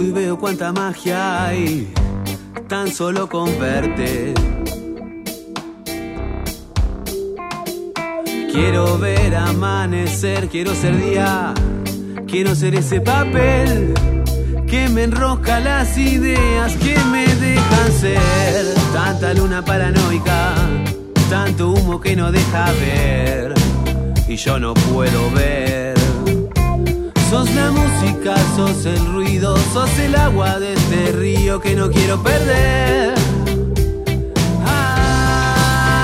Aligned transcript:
Y 0.00 0.10
veo 0.10 0.38
cuánta 0.38 0.72
magia 0.72 1.44
hay, 1.44 1.92
tan 2.66 2.90
solo 2.90 3.28
con 3.28 3.46
verte. 3.60 4.32
Quiero 8.50 8.98
ver 8.98 9.36
amanecer, 9.36 10.48
quiero 10.48 10.74
ser 10.74 10.98
día, 10.98 11.52
quiero 12.26 12.54
ser 12.54 12.74
ese 12.74 13.02
papel 13.02 13.92
que 14.66 14.88
me 14.88 15.04
enrosca 15.04 15.60
las 15.60 15.98
ideas 15.98 16.74
que 16.76 16.98
me 17.12 17.26
dejan 17.26 17.92
ser. 17.92 18.74
Tanta 18.94 19.34
luna 19.34 19.62
paranoica, 19.62 20.54
tanto 21.28 21.70
humo 21.70 22.00
que 22.00 22.16
no 22.16 22.32
deja 22.32 22.72
ver 22.72 23.54
y 24.26 24.36
yo 24.36 24.58
no 24.58 24.72
puedo 24.72 25.30
ver. 25.32 25.91
Sos 27.32 27.48
la 27.54 27.70
música, 27.70 28.34
sos 28.54 28.84
el 28.84 29.06
ruido, 29.06 29.56
sos 29.72 29.98
el 30.00 30.14
agua 30.16 30.58
de 30.60 30.74
este 30.74 31.12
río 31.12 31.58
que 31.60 31.74
no 31.74 31.90
quiero 31.90 32.22
perder. 32.22 33.14
Ah. 34.66 35.94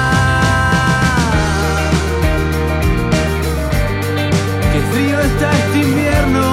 Qué 4.73 4.81
frío 4.91 5.21
está 5.21 5.53
este 5.53 5.79
invierno. 5.81 6.48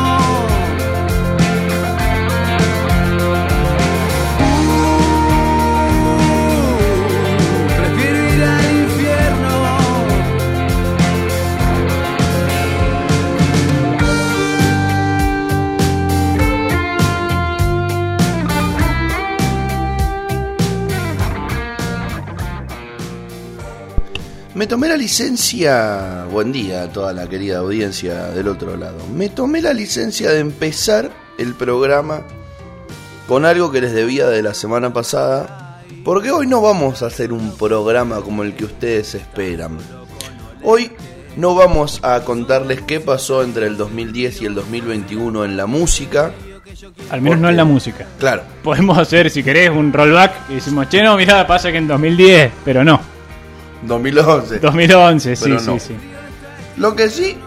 Me 24.66 24.70
tomé 24.70 24.88
la 24.88 24.98
licencia, 24.98 26.26
buen 26.32 26.52
día 26.52 26.82
a 26.82 26.92
toda 26.92 27.14
la 27.14 27.30
querida 27.30 27.60
audiencia 27.60 28.30
del 28.32 28.48
otro 28.48 28.76
lado. 28.76 28.98
Me 29.14 29.30
tomé 29.30 29.62
la 29.62 29.74
licencia 29.74 30.32
de 30.32 30.40
empezar 30.40 31.12
el 31.38 31.54
programa 31.54 32.24
con 33.28 33.46
algo 33.46 33.72
que 33.72 33.80
les 33.80 33.94
debía 33.94 34.26
de 34.28 34.42
la 34.42 34.56
semana 34.56 34.92
pasada, 34.92 35.84
porque 36.04 36.32
hoy 36.32 36.48
no 36.48 36.62
vamos 36.62 37.04
a 37.04 37.06
hacer 37.06 37.32
un 37.32 37.56
programa 37.56 38.22
como 38.22 38.42
el 38.42 38.56
que 38.56 38.66
ustedes 38.66 39.14
esperan. 39.14 39.78
Hoy 40.64 40.90
no 41.38 41.54
vamos 41.54 42.00
a 42.02 42.22
contarles 42.22 42.82
qué 42.82 43.00
pasó 43.00 43.44
entre 43.44 43.68
el 43.68 43.78
2010 43.78 44.42
y 44.42 44.46
el 44.48 44.56
2021 44.56 45.46
en 45.46 45.58
la 45.58 45.68
música. 45.68 46.32
Al 47.12 47.22
menos 47.22 47.38
no 47.38 47.50
en 47.50 47.58
la 47.58 47.66
música. 47.66 48.08
Claro, 48.18 48.42
Podemos 48.64 48.98
hacer, 48.98 49.30
si 49.30 49.44
querés, 49.44 49.70
un 49.70 49.94
rollback 49.94 50.50
y 50.50 50.56
decimos, 50.56 50.90
che, 50.90 51.04
no, 51.04 51.16
mirá, 51.18 51.46
pasa 51.46 51.72
que 51.72 51.78
en 51.78 51.88
2010, 51.88 52.52
pero 52.66 52.84
no. 52.84 53.15
2011. 53.88 54.60
2011, 54.60 55.36
sí, 55.36 55.54
sí, 55.60 55.80
sí. 55.80 55.96
Lo 56.78 56.96
que 56.96 57.10
sí... 57.10 57.38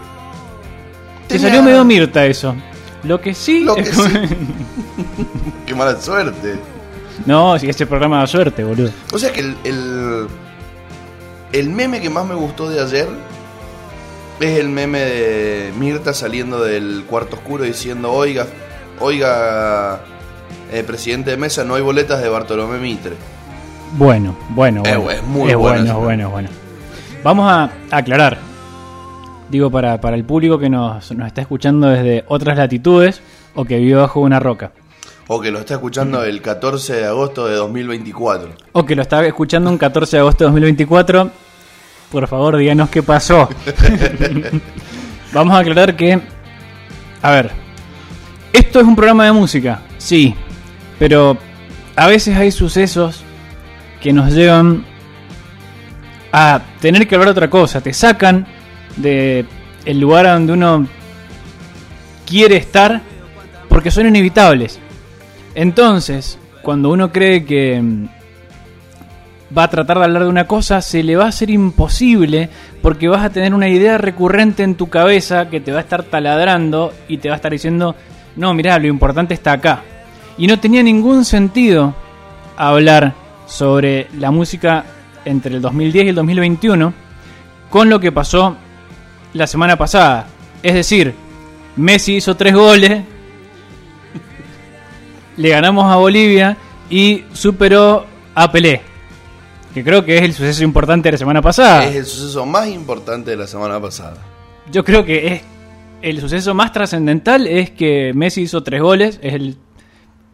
Te 1.27 1.35
tenía- 1.35 1.47
salió 1.49 1.63
medio 1.63 1.85
Mirta 1.85 2.25
eso. 2.25 2.55
Lo 3.03 3.21
que 3.21 3.33
sí. 3.33 3.63
Lo 3.63 3.75
que 3.75 3.81
es- 3.81 3.89
sí. 3.95 4.03
Qué 5.65 5.75
mala 5.75 5.99
suerte. 6.01 6.55
no, 7.25 7.57
si 7.59 7.69
ese 7.69 7.85
programa 7.85 8.19
da 8.19 8.27
suerte, 8.27 8.63
boludo. 8.63 8.89
O 9.13 9.19
sea 9.19 9.31
que 9.31 9.41
el, 9.41 9.55
el, 9.63 10.27
el 11.53 11.69
meme 11.69 12.01
que 12.01 12.09
más 12.09 12.25
me 12.25 12.35
gustó 12.35 12.69
de 12.69 12.81
ayer 12.81 13.07
es 14.39 14.57
el 14.59 14.69
meme 14.69 14.99
de 15.01 15.73
Mirta 15.77 16.13
saliendo 16.13 16.63
del 16.63 17.03
cuarto 17.07 17.35
oscuro 17.35 17.63
diciendo, 17.65 18.11
oiga, 18.11 18.47
oiga, 18.99 20.01
eh, 20.71 20.83
presidente 20.83 21.29
de 21.31 21.37
mesa, 21.37 21.63
no 21.63 21.75
hay 21.75 21.81
boletas 21.81 22.21
de 22.21 22.29
Bartolomé 22.29 22.79
Mitre. 22.79 23.13
Bueno, 23.97 24.35
bueno, 24.49 24.81
bueno. 24.83 25.11
es 25.11 25.23
muy 25.23 25.49
es 25.49 25.55
bueno 25.55 25.81
bueno, 25.81 25.99
bueno, 25.99 26.29
bueno. 26.29 26.49
Vamos 27.23 27.51
a 27.51 27.71
aclarar. 27.91 28.37
Digo, 29.49 29.71
para, 29.71 29.99
para 29.99 30.15
el 30.15 30.23
público 30.23 30.59
que 30.59 30.69
nos, 30.69 31.11
nos 31.11 31.27
está 31.27 31.41
escuchando 31.41 31.87
desde 31.87 32.23
otras 32.27 32.57
latitudes 32.57 33.21
o 33.55 33.65
que 33.65 33.77
vive 33.77 33.95
bajo 33.95 34.19
una 34.19 34.39
roca. 34.39 34.71
O 35.27 35.41
que 35.41 35.51
lo 35.51 35.59
está 35.59 35.75
escuchando 35.75 36.23
el 36.23 36.41
14 36.41 36.95
de 36.95 37.05
agosto 37.05 37.47
de 37.47 37.55
2024. 37.55 38.49
O 38.71 38.85
que 38.85 38.95
lo 38.95 39.01
está 39.01 39.25
escuchando 39.25 39.69
un 39.69 39.77
14 39.77 40.17
de 40.17 40.21
agosto 40.21 40.43
de 40.43 40.45
2024. 40.45 41.31
Por 42.11 42.27
favor, 42.27 42.57
díganos 42.57 42.89
qué 42.89 43.03
pasó. 43.03 43.49
Vamos 45.33 45.53
a 45.55 45.59
aclarar 45.59 45.95
que. 45.95 46.19
A 47.21 47.31
ver. 47.31 47.51
Esto 48.53 48.79
es 48.79 48.87
un 48.87 48.95
programa 48.95 49.25
de 49.25 49.31
música, 49.31 49.81
sí. 49.99 50.33
Pero 50.97 51.37
a 51.95 52.07
veces 52.07 52.35
hay 52.35 52.51
sucesos 52.51 53.23
que 54.01 54.13
nos 54.13 54.33
llevan 54.33 54.85
a 56.31 56.61
tener 56.79 57.07
que 57.07 57.15
hablar 57.15 57.29
otra 57.29 57.49
cosa. 57.49 57.81
Te 57.81 57.93
sacan 57.93 58.47
de 58.95 59.45
el 59.85 59.99
lugar 59.99 60.25
donde 60.25 60.53
uno 60.53 60.87
quiere 62.25 62.57
estar 62.57 63.01
porque 63.67 63.91
son 63.91 64.07
inevitables. 64.07 64.79
Entonces, 65.55 66.37
cuando 66.61 66.89
uno 66.89 67.11
cree 67.11 67.43
que 67.45 67.81
mm, 67.81 68.07
va 69.57 69.63
a 69.63 69.69
tratar 69.69 69.97
de 69.97 70.05
hablar 70.05 70.23
de 70.23 70.29
una 70.29 70.47
cosa, 70.47 70.81
se 70.81 71.03
le 71.03 71.15
va 71.15 71.25
a 71.25 71.29
hacer 71.29 71.49
imposible 71.49 72.49
porque 72.81 73.07
vas 73.07 73.23
a 73.23 73.29
tener 73.29 73.53
una 73.53 73.67
idea 73.67 73.97
recurrente 73.97 74.63
en 74.63 74.75
tu 74.75 74.89
cabeza 74.89 75.49
que 75.49 75.59
te 75.59 75.71
va 75.71 75.79
a 75.79 75.81
estar 75.81 76.03
taladrando 76.03 76.93
y 77.07 77.17
te 77.17 77.29
va 77.29 77.35
a 77.35 77.37
estar 77.37 77.51
diciendo, 77.51 77.95
no, 78.35 78.53
mirá, 78.53 78.77
lo 78.79 78.87
importante 78.87 79.33
está 79.33 79.53
acá. 79.53 79.81
Y 80.37 80.47
no 80.47 80.59
tenía 80.59 80.83
ningún 80.83 81.25
sentido 81.25 81.95
hablar 82.55 83.13
sobre 83.49 84.07
la 84.17 84.31
música 84.31 84.85
entre 85.25 85.55
el 85.55 85.61
2010 85.61 86.05
y 86.05 86.09
el 86.09 86.15
2021 86.15 86.93
con 87.69 87.89
lo 87.89 87.99
que 87.99 88.11
pasó 88.11 88.55
la 89.33 89.47
semana 89.47 89.77
pasada. 89.77 90.27
Es 90.63 90.73
decir, 90.73 91.13
Messi 91.75 92.15
hizo 92.15 92.35
tres 92.35 92.53
goles, 92.53 93.03
le 95.37 95.49
ganamos 95.49 95.91
a 95.91 95.95
Bolivia 95.95 96.57
y 96.89 97.23
superó 97.33 98.05
a 98.35 98.51
Pelé. 98.51 98.81
Que 99.73 99.83
creo 99.83 100.03
que 100.03 100.17
es 100.17 100.23
el 100.23 100.33
suceso 100.33 100.63
importante 100.63 101.07
de 101.07 101.13
la 101.13 101.17
semana 101.17 101.41
pasada. 101.41 101.85
Es 101.85 101.95
el 101.95 102.05
suceso 102.05 102.45
más 102.45 102.67
importante 102.67 103.31
de 103.31 103.37
la 103.37 103.47
semana 103.47 103.79
pasada. 103.79 104.17
Yo 104.71 104.83
creo 104.83 105.05
que 105.05 105.27
es 105.27 105.41
el 106.01 106.19
suceso 106.21 106.53
más 106.53 106.71
trascendental 106.71 107.45
es 107.45 107.71
que 107.71 108.13
Messi 108.13 108.43
hizo 108.43 108.63
tres 108.63 108.81
goles. 108.81 109.19
Es 109.21 109.33
el 109.33 109.57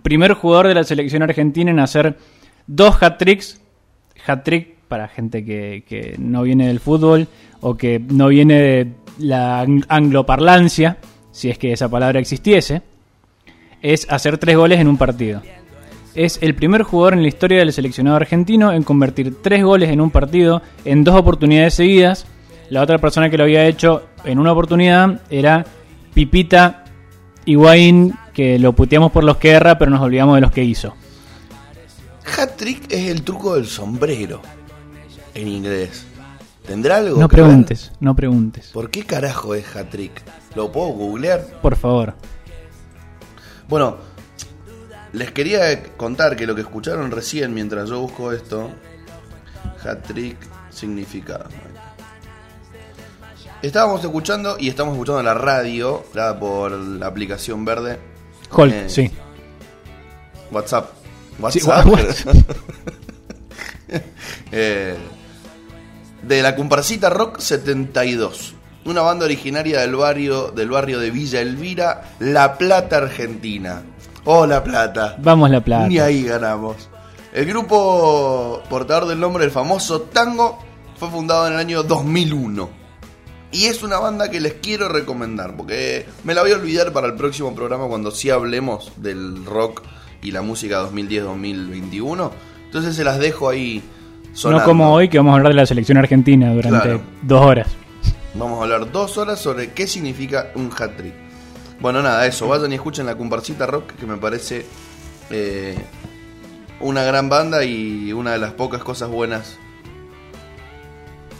primer 0.03 0.33
jugador 0.33 0.67
de 0.67 0.75
la 0.75 0.83
selección 0.83 1.23
argentina 1.23 1.71
en 1.71 1.79
hacer 1.79 2.17
dos 2.67 3.01
hat-tricks. 3.01 3.61
Hat-trick 4.25 4.75
para 4.87 5.07
gente 5.07 5.43
que, 5.43 5.83
que 5.87 6.15
no 6.17 6.43
viene 6.43 6.67
del 6.67 6.79
fútbol 6.79 7.27
o 7.61 7.75
que 7.75 7.99
no 7.99 8.27
viene 8.27 8.61
de 8.61 8.87
la 9.19 9.63
ang- 9.63 9.85
angloparlancia, 9.87 10.97
si 11.31 11.49
es 11.49 11.57
que 11.57 11.71
esa 11.73 11.89
palabra 11.89 12.19
existiese, 12.19 12.81
es 13.81 14.07
hacer 14.09 14.37
tres 14.37 14.55
goles 14.57 14.79
en 14.79 14.87
un 14.87 14.97
partido. 14.97 15.41
Es 16.15 16.39
el 16.41 16.55
primer 16.55 16.83
jugador 16.83 17.13
en 17.13 17.23
la 17.23 17.27
historia 17.27 17.59
del 17.59 17.73
seleccionado 17.73 18.15
argentino 18.15 18.71
en 18.71 18.83
convertir 18.83 19.41
tres 19.41 19.63
goles 19.63 19.89
en 19.89 19.99
un 19.99 20.11
partido 20.11 20.61
en 20.85 21.03
dos 21.03 21.15
oportunidades 21.15 21.73
seguidas. 21.73 22.25
La 22.69 22.81
otra 22.81 22.97
persona 22.99 23.29
que 23.29 23.37
lo 23.37 23.43
había 23.43 23.65
hecho 23.67 24.07
en 24.23 24.39
una 24.39 24.53
oportunidad 24.53 25.21
era 25.29 25.65
Pipita 26.13 26.85
Higuaín, 27.43 28.13
que 28.33 28.57
lo 28.57 28.73
puteamos 28.73 29.11
por 29.11 29.23
los 29.23 29.37
que 29.37 29.51
erra, 29.51 29.77
pero 29.77 29.91
nos 29.91 30.01
olvidamos 30.01 30.35
de 30.35 30.41
los 30.41 30.51
que 30.51 30.63
hizo. 30.63 30.95
Hat-trick 32.25 32.91
es 32.91 33.09
el 33.09 33.23
truco 33.23 33.55
del 33.55 33.67
sombrero 33.67 34.41
en 35.33 35.47
inglés. 35.47 36.05
¿Tendrá 36.65 36.97
algo 36.97 37.19
No 37.19 37.27
que 37.29 37.35
ver? 37.35 37.45
preguntes, 37.45 37.91
no 37.99 38.15
preguntes. 38.15 38.67
¿Por 38.73 38.89
qué 38.89 39.05
carajo 39.05 39.53
es 39.53 39.75
hat-trick? 39.75 40.23
¿Lo 40.55 40.71
puedo 40.71 40.87
googlear? 40.89 41.45
Por 41.61 41.75
favor. 41.75 42.15
Bueno, 43.67 43.97
les 45.13 45.31
quería 45.31 45.83
contar 45.95 46.35
que 46.35 46.47
lo 46.47 46.55
que 46.55 46.61
escucharon 46.61 47.11
recién 47.11 47.53
mientras 47.53 47.89
yo 47.89 48.01
busco 48.01 48.31
esto, 48.31 48.71
hat-trick 49.83 50.37
significado. 50.71 51.45
Estábamos 53.61 54.03
escuchando 54.03 54.57
y 54.59 54.67
estamos 54.69 54.93
escuchando 54.93 55.23
la 55.23 55.33
radio, 55.33 56.03
dada 56.13 56.39
por 56.39 56.71
la 56.71 57.07
aplicación 57.07 57.63
verde. 57.65 57.99
Hulk, 58.51 58.73
Eh, 58.73 58.89
sí. 58.89 59.11
WhatsApp. 60.51 60.91
WhatsApp. 61.39 61.85
Eh, 64.51 64.95
de 66.23 66.41
la 66.41 66.55
comparsita 66.55 67.09
Rock 67.09 67.39
72. 67.39 68.55
Una 68.85 69.01
banda 69.01 69.25
originaria 69.25 69.81
del 69.81 69.95
barrio, 69.95 70.51
del 70.51 70.69
barrio 70.69 70.99
de 70.99 71.11
Villa 71.11 71.41
Elvira, 71.41 72.15
La 72.19 72.57
Plata, 72.57 72.97
Argentina. 72.97 73.83
Oh, 74.23 74.45
La 74.45 74.63
Plata. 74.63 75.17
Vamos 75.19 75.49
la 75.49 75.61
plata. 75.63 75.87
Ni 75.87 75.99
ahí 75.99 76.23
ganamos. 76.23 76.89
El 77.33 77.45
grupo 77.45 78.63
portador 78.69 79.07
del 79.07 79.19
nombre 79.19 79.43
del 79.43 79.51
famoso 79.51 80.01
tango 80.01 80.57
fue 80.97 81.09
fundado 81.09 81.47
en 81.47 81.53
el 81.53 81.59
año 81.59 81.83
2001. 81.83 82.69
Y 83.51 83.65
es 83.65 83.83
una 83.83 83.99
banda 83.99 84.29
que 84.29 84.39
les 84.39 84.53
quiero 84.55 84.89
recomendar, 84.89 85.55
porque 85.55 86.05
me 86.23 86.33
la 86.33 86.41
voy 86.41 86.51
a 86.51 86.55
olvidar 86.55 86.91
para 86.91 87.07
el 87.07 87.15
próximo 87.15 87.53
programa 87.53 87.87
cuando 87.87 88.11
sí 88.11 88.29
hablemos 88.29 88.91
del 88.97 89.45
rock 89.45 89.81
y 90.25 90.31
la 90.31 90.41
música 90.41 90.81
2010-2021. 90.83 92.31
Entonces 92.65 92.95
se 92.95 93.03
las 93.03 93.19
dejo 93.19 93.47
ahí 93.49 93.81
sonando. 94.33 94.61
No 94.63 94.65
como 94.69 94.93
hoy 94.93 95.07
que 95.09 95.17
vamos 95.17 95.33
a 95.33 95.35
hablar 95.37 95.53
de 95.53 95.57
la 95.57 95.65
selección 95.65 95.97
argentina 95.97 96.53
durante 96.53 96.81
Claro. 96.81 97.01
dos 97.21 97.41
horas. 97.45 97.67
Vamos 98.33 98.59
a 98.59 98.63
hablar 98.63 98.91
dos 98.91 99.17
horas 99.17 99.39
sobre 99.39 99.71
qué 99.71 99.87
significa 99.87 100.47
un 100.55 100.69
hat 100.77 100.97
trick. 100.97 101.13
Bueno, 101.79 102.01
nada, 102.01 102.25
eso. 102.25 102.47
Vayan 102.47 102.71
y 102.71 102.75
escuchen 102.75 103.05
la 103.05 103.15
comparsita 103.17 103.65
rock, 103.65 103.91
que 103.93 104.05
me 104.05 104.17
parece 104.17 104.65
eh, 105.29 105.75
una 106.81 107.03
gran 107.03 107.29
banda 107.29 107.63
y 107.63 108.11
una 108.13 108.33
de 108.33 108.39
las 108.39 108.51
pocas 108.53 108.83
cosas 108.83 109.09
buenas. 109.09 109.57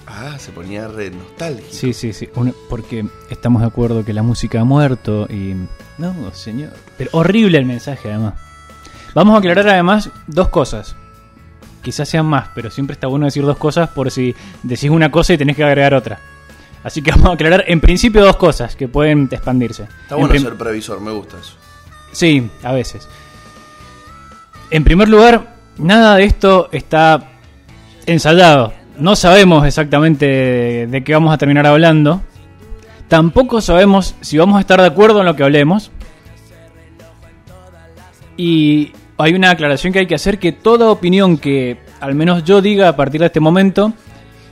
Ah, 0.08 0.38
se 0.38 0.52
ponía 0.52 0.88
re 0.88 1.10
nostálgico. 1.10 1.68
Sí, 1.74 1.92
sí, 1.94 2.14
sí. 2.14 2.30
Uno- 2.36 2.54
porque 2.70 3.06
estamos 3.30 3.62
de 3.62 3.68
acuerdo 3.68 4.06
que 4.06 4.14
la 4.14 4.24
música 4.24 4.62
ha 4.62 4.64
muerto 4.64 5.28
y. 5.30 5.56
No, 5.98 6.14
señor. 6.34 6.72
Pero 6.98 7.10
horrible 7.14 7.58
el 7.58 7.66
mensaje, 7.66 8.10
además. 8.12 8.36
Vamos 9.16 9.34
a 9.34 9.38
aclarar 9.40 9.68
además 9.70 10.10
dos 10.28 10.50
cosas. 10.50 10.96
Quizás 11.82 12.10
sean 12.10 12.26
más, 12.26 12.50
pero 12.54 12.70
siempre 12.70 12.94
está 12.96 13.08
bueno 13.08 13.26
decir 13.26 13.46
dos 13.46 13.58
cosas 13.58 13.90
por 13.90 14.12
si 14.12 14.36
decís 14.62 14.90
una 14.90 15.10
cosa 15.10 15.34
y 15.34 15.38
tenés 15.38 15.56
que 15.56 15.64
agregar 15.64 15.94
otra. 15.94 16.20
Así 16.84 17.02
que 17.02 17.12
vamos 17.12 17.28
a 17.30 17.34
aclarar 17.34 17.64
en 17.68 17.80
principio 17.80 18.24
dos 18.24 18.36
cosas 18.36 18.76
que 18.76 18.88
pueden 18.90 19.30
expandirse. 19.32 19.84
Está 20.04 20.16
En 20.16 20.22
bueno 20.22 20.40
ser 20.40 20.56
previsor, 20.56 21.00
me 21.00 21.12
gusta 21.12 21.38
eso. 21.40 21.54
Sí, 22.12 22.50
a 22.62 22.74
veces. 22.74 23.08
En 24.70 24.84
primer 24.84 25.08
lugar, 25.08 25.56
nada 25.78 26.18
de 26.18 26.26
esto 26.26 26.68
está 26.74 27.32
ensayado. 28.06 28.74
No 28.98 29.16
sabemos 29.16 29.66
exactamente 29.66 30.88
de 30.88 31.04
qué 31.04 31.14
vamos 31.14 31.34
a 31.34 31.38
terminar 31.38 31.66
hablando. 31.68 32.22
Tampoco 33.08 33.62
sabemos 33.62 34.16
si 34.20 34.38
vamos 34.38 34.58
a 34.58 34.60
estar 34.60 34.82
de 34.82 34.88
acuerdo 34.88 35.22
en 35.22 35.26
lo 35.26 35.36
que 35.36 35.44
hablemos. 35.44 35.92
Y 38.38 38.92
hay 39.18 39.34
una 39.34 39.52
aclaración 39.52 39.94
que 39.94 40.00
hay 40.00 40.08
que 40.08 40.16
hacer 40.16 40.40
que 40.40 40.52
toda 40.52 40.90
opinión 40.90 41.38
que 41.38 41.78
al 42.00 42.16
menos 42.16 42.44
yo 42.44 42.62
diga 42.62 42.90
a 42.90 42.96
partir 42.96 43.22
de 43.22 43.28
este 43.28 43.40
momento 43.40 43.94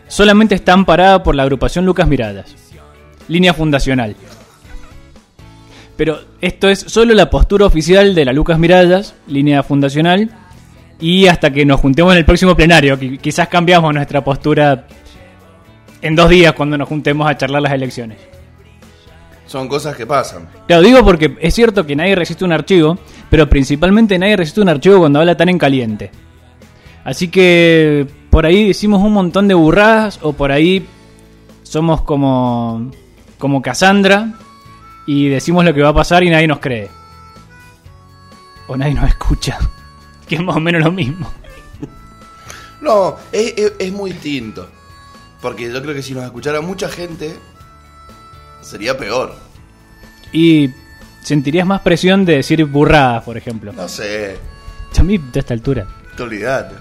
solamente 0.07 0.55
está 0.55 0.73
amparada 0.73 1.21
por 1.23 1.35
la 1.35 1.43
agrupación 1.43 1.85
Lucas 1.85 2.07
Miradas. 2.07 2.55
Línea 3.27 3.53
fundacional. 3.53 4.15
Pero 5.95 6.19
esto 6.41 6.69
es 6.69 6.79
solo 6.79 7.13
la 7.13 7.29
postura 7.29 7.65
oficial 7.65 8.15
de 8.15 8.25
la 8.25 8.33
Lucas 8.33 8.57
Mirallas, 8.57 9.15
línea 9.27 9.63
fundacional. 9.63 10.29
Y 10.99 11.27
hasta 11.27 11.51
que 11.51 11.65
nos 11.65 11.79
juntemos 11.81 12.13
en 12.13 12.19
el 12.19 12.25
próximo 12.25 12.55
plenario, 12.55 12.97
qui- 12.97 13.19
quizás 13.19 13.47
cambiamos 13.47 13.93
nuestra 13.93 14.23
postura 14.23 14.87
en 16.01 16.15
dos 16.15 16.29
días 16.29 16.53
cuando 16.53 16.77
nos 16.77 16.87
juntemos 16.87 17.29
a 17.29 17.37
charlar 17.37 17.61
las 17.61 17.73
elecciones. 17.73 18.17
Son 19.45 19.67
cosas 19.67 19.95
que 19.95 20.05
pasan. 20.07 20.47
Lo 20.67 20.81
digo 20.81 21.03
porque 21.03 21.35
es 21.39 21.53
cierto 21.53 21.85
que 21.85 21.95
nadie 21.95 22.15
resiste 22.15 22.43
un 22.45 22.53
archivo, 22.53 22.97
pero 23.33 23.49
principalmente 23.49 24.19
nadie 24.19 24.37
resiste 24.37 24.61
un 24.61 24.69
archivo 24.69 24.99
cuando 24.99 25.17
habla 25.17 25.35
tan 25.35 25.49
en 25.49 25.57
caliente. 25.57 26.11
Así 27.03 27.29
que 27.29 28.05
por 28.29 28.45
ahí 28.45 28.67
decimos 28.67 29.01
un 29.01 29.11
montón 29.11 29.47
de 29.47 29.55
burradas 29.55 30.19
o 30.21 30.33
por 30.33 30.51
ahí 30.51 30.85
somos 31.63 32.03
como 32.03 32.91
como 33.39 33.63
Cassandra 33.63 34.33
y 35.07 35.29
decimos 35.29 35.65
lo 35.65 35.73
que 35.73 35.81
va 35.81 35.89
a 35.89 35.93
pasar 35.95 36.23
y 36.23 36.29
nadie 36.29 36.47
nos 36.47 36.59
cree. 36.59 36.89
O 38.67 38.77
nadie 38.77 38.93
nos 38.93 39.09
escucha. 39.09 39.57
Que 40.27 40.35
es 40.35 40.41
más 40.43 40.55
o 40.55 40.59
menos 40.59 40.83
lo 40.83 40.91
mismo. 40.91 41.27
No, 42.81 43.15
es, 43.31 43.55
es- 43.57 43.73
es 43.79 43.91
muy 43.91 44.11
distinto. 44.11 44.69
Porque 45.41 45.73
yo 45.73 45.81
creo 45.81 45.95
que 45.95 46.03
si 46.03 46.13
nos 46.13 46.23
escuchara 46.23 46.61
mucha 46.61 46.87
gente, 46.87 47.35
sería 48.61 48.95
peor. 48.95 49.33
Y 50.31 50.69
sentirías 51.23 51.65
más 51.65 51.81
presión 51.81 52.25
de 52.25 52.37
decir 52.37 52.63
burradas, 52.65 53.23
por 53.23 53.37
ejemplo. 53.37 53.71
No 53.73 53.87
sé, 53.87 54.37
A 54.97 55.03
mí 55.03 55.17
de 55.17 55.39
esta 55.39 55.53
altura. 55.53 55.87
te 56.15 56.23
olvidate. 56.23 56.75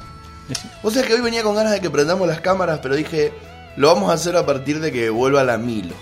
Vos 0.83 0.93
sabés 0.93 1.09
que 1.09 1.15
hoy 1.15 1.21
venía 1.23 1.43
con 1.43 1.55
ganas 1.55 1.73
de 1.73 1.81
que 1.81 1.89
prendamos 1.91 2.27
las 2.29 2.41
cámaras, 2.41 2.81
pero 2.83 2.95
dije, 2.95 3.33
lo 3.77 3.89
vamos 3.89 4.11
a 4.11 4.15
hacer 4.15 4.37
a 4.37 4.45
partir 4.45 4.81
de 4.81 4.93
que 4.93 5.09
vuelva 5.11 5.45
la 5.45 5.57
Milo. 5.57 5.95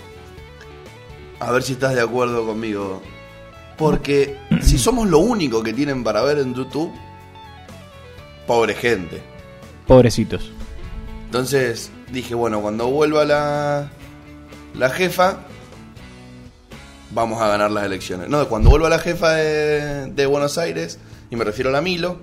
A 1.39 1.51
ver 1.51 1.63
si 1.63 1.73
estás 1.73 1.95
de 1.95 2.01
acuerdo 2.01 2.45
conmigo. 2.45 3.01
Porque 3.77 4.37
si 4.61 4.77
somos 4.77 5.07
lo 5.07 5.19
único 5.19 5.63
que 5.63 5.73
tienen 5.73 6.03
para 6.03 6.21
ver 6.23 6.39
en 6.39 6.53
YouTube, 6.53 6.91
pobre 8.47 8.73
gente. 8.75 9.21
Pobrecitos. 9.87 10.51
Entonces 11.25 11.91
dije, 12.11 12.35
bueno, 12.35 12.61
cuando 12.61 12.87
vuelva 12.89 13.23
la, 13.25 13.89
la 14.77 14.89
jefa, 14.89 15.39
vamos 17.13 17.41
a 17.41 17.47
ganar 17.47 17.71
las 17.71 17.85
elecciones. 17.85 18.29
No, 18.29 18.47
cuando 18.47 18.69
vuelva 18.69 18.89
la 18.89 18.99
jefa 18.99 19.33
de, 19.33 20.11
de 20.11 20.25
Buenos 20.25 20.57
Aires, 20.57 20.99
y 21.29 21.35
me 21.35 21.43
refiero 21.43 21.69
a 21.69 21.73
la 21.73 21.81
Milo, 21.81 22.17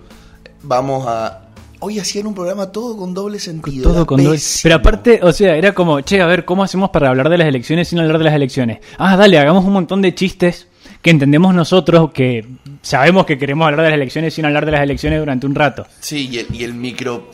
vamos 0.63 1.07
a... 1.07 1.45
Hoy 1.81 2.01
hacían 2.01 2.27
un 2.27 2.35
programa 2.35 2.73
todo 2.73 2.97
con 2.97 3.15
doble 3.15 3.39
sentido. 3.39 3.93
Todo 3.93 4.05
con 4.05 4.23
doble-. 4.23 4.41
Pero 4.63 4.75
aparte, 4.75 5.21
o 5.23 5.33
sea, 5.33 5.55
era 5.55 5.73
como, 5.73 6.01
che, 6.01 6.21
a 6.21 6.27
ver, 6.27 6.45
¿cómo 6.45 6.65
hacemos 6.65 6.91
para 6.91 7.09
hablar 7.09 7.29
de 7.29 7.39
las 7.39 7.47
elecciones 7.47 7.89
sin 7.89 8.01
hablar 8.01 8.19
de 8.19 8.25
las 8.25 8.35
elecciones? 8.35 8.79
Ah, 8.99 9.17
dale, 9.17 9.39
hagamos 9.39 9.65
un 9.65 9.73
montón 9.73 10.03
de 10.03 10.15
chistes 10.15 10.67
que 11.03 11.11
entendemos 11.11 11.55
nosotros, 11.55 12.11
que 12.13 12.45
sabemos 12.83 13.27
que 13.27 13.39
queremos 13.39 13.67
hablar 13.67 13.83
de 13.83 13.91
las 13.91 13.97
elecciones 13.97 14.35
sin 14.35 14.45
hablar 14.45 14.67
de 14.67 14.73
las 14.73 14.81
elecciones 14.83 15.21
durante 15.21 15.47
un 15.47 15.55
rato. 15.55 15.87
Sí, 16.01 16.29
y 16.29 16.39
el, 16.39 16.53
y 16.53 16.65
el 16.65 16.75
micro, 16.75 17.31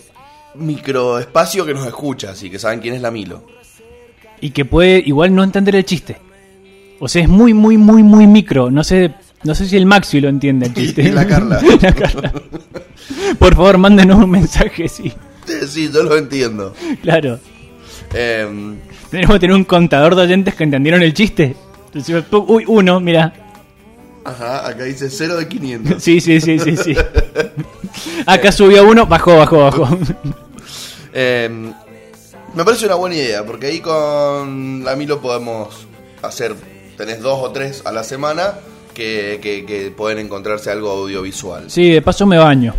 micro 0.56 1.18
espacio 1.18 1.64
que 1.64 1.72
nos 1.72 1.86
escucha, 1.86 2.32
así 2.32 2.50
que 2.50 2.58
saben 2.58 2.80
quién 2.80 2.94
es 2.94 3.00
la 3.00 3.10
Milo. 3.10 3.46
Y 4.42 4.50
que 4.50 4.66
puede 4.66 5.02
igual 5.06 5.34
no 5.34 5.42
entender 5.42 5.74
el 5.76 5.86
chiste. 5.86 6.18
O 7.00 7.08
sea, 7.08 7.22
es 7.22 7.28
muy, 7.28 7.52
muy, 7.54 7.76
muy, 7.76 8.02
muy 8.02 8.26
micro. 8.26 8.70
No 8.70 8.84
sé, 8.84 9.12
no 9.42 9.54
sé 9.54 9.66
si 9.66 9.76
el 9.76 9.86
Maxi 9.86 10.20
lo 10.20 10.28
entiende 10.28 10.66
el 10.66 10.74
chiste. 10.74 11.02
Y 11.02 11.10
la 11.12 11.26
Carla. 11.26 11.60
La 11.80 11.92
Carla. 11.92 12.32
Por 13.38 13.54
favor, 13.54 13.78
mándenos 13.78 14.22
un 14.22 14.30
mensaje, 14.30 14.88
sí. 14.88 15.12
Sí, 15.68 15.90
yo 15.92 16.02
lo 16.02 16.16
entiendo. 16.16 16.74
Claro. 17.02 17.38
Em, 18.14 18.76
Tenemos 19.10 19.34
que 19.36 19.40
tener 19.40 19.54
un 19.56 19.64
contador 19.64 20.14
de 20.14 20.22
oyentes 20.22 20.54
que 20.54 20.64
entendieron 20.64 21.02
el 21.02 21.12
chiste. 21.12 21.54
Uy, 22.32 22.64
uno, 22.66 22.98
mira. 23.00 23.32
ajá, 24.24 24.66
acá 24.66 24.84
dice 24.84 25.10
0 25.10 25.36
de 25.36 25.48
500. 25.48 26.02
Sí, 26.02 26.20
sí, 26.20 26.40
sí, 26.40 26.58
sí, 26.58 26.76
sí. 26.76 26.96
Acá 28.26 28.50
subió 28.50 28.88
uno, 28.88 29.06
bajó, 29.06 29.36
bajó, 29.36 29.58
bajó. 29.64 29.98
Eh, 31.12 31.48
me 32.54 32.64
parece 32.64 32.86
una 32.86 32.94
buena 32.96 33.16
idea, 33.16 33.44
porque 33.44 33.66
ahí 33.66 33.80
con 33.80 34.82
la 34.84 34.96
Milo 34.96 35.20
podemos 35.20 35.86
hacer, 36.22 36.54
tenés 36.96 37.20
dos 37.20 37.38
o 37.42 37.50
tres 37.50 37.82
a 37.84 37.92
la 37.92 38.04
semana 38.04 38.54
que, 38.94 39.38
que- 39.42 39.64
que 39.66 39.90
pueden 39.90 40.18
encontrarse 40.18 40.70
algo 40.70 40.90
audiovisual. 40.90 41.70
Sí, 41.70 41.90
de 41.90 42.00
paso 42.02 42.26
me 42.26 42.38
baño. 42.38 42.74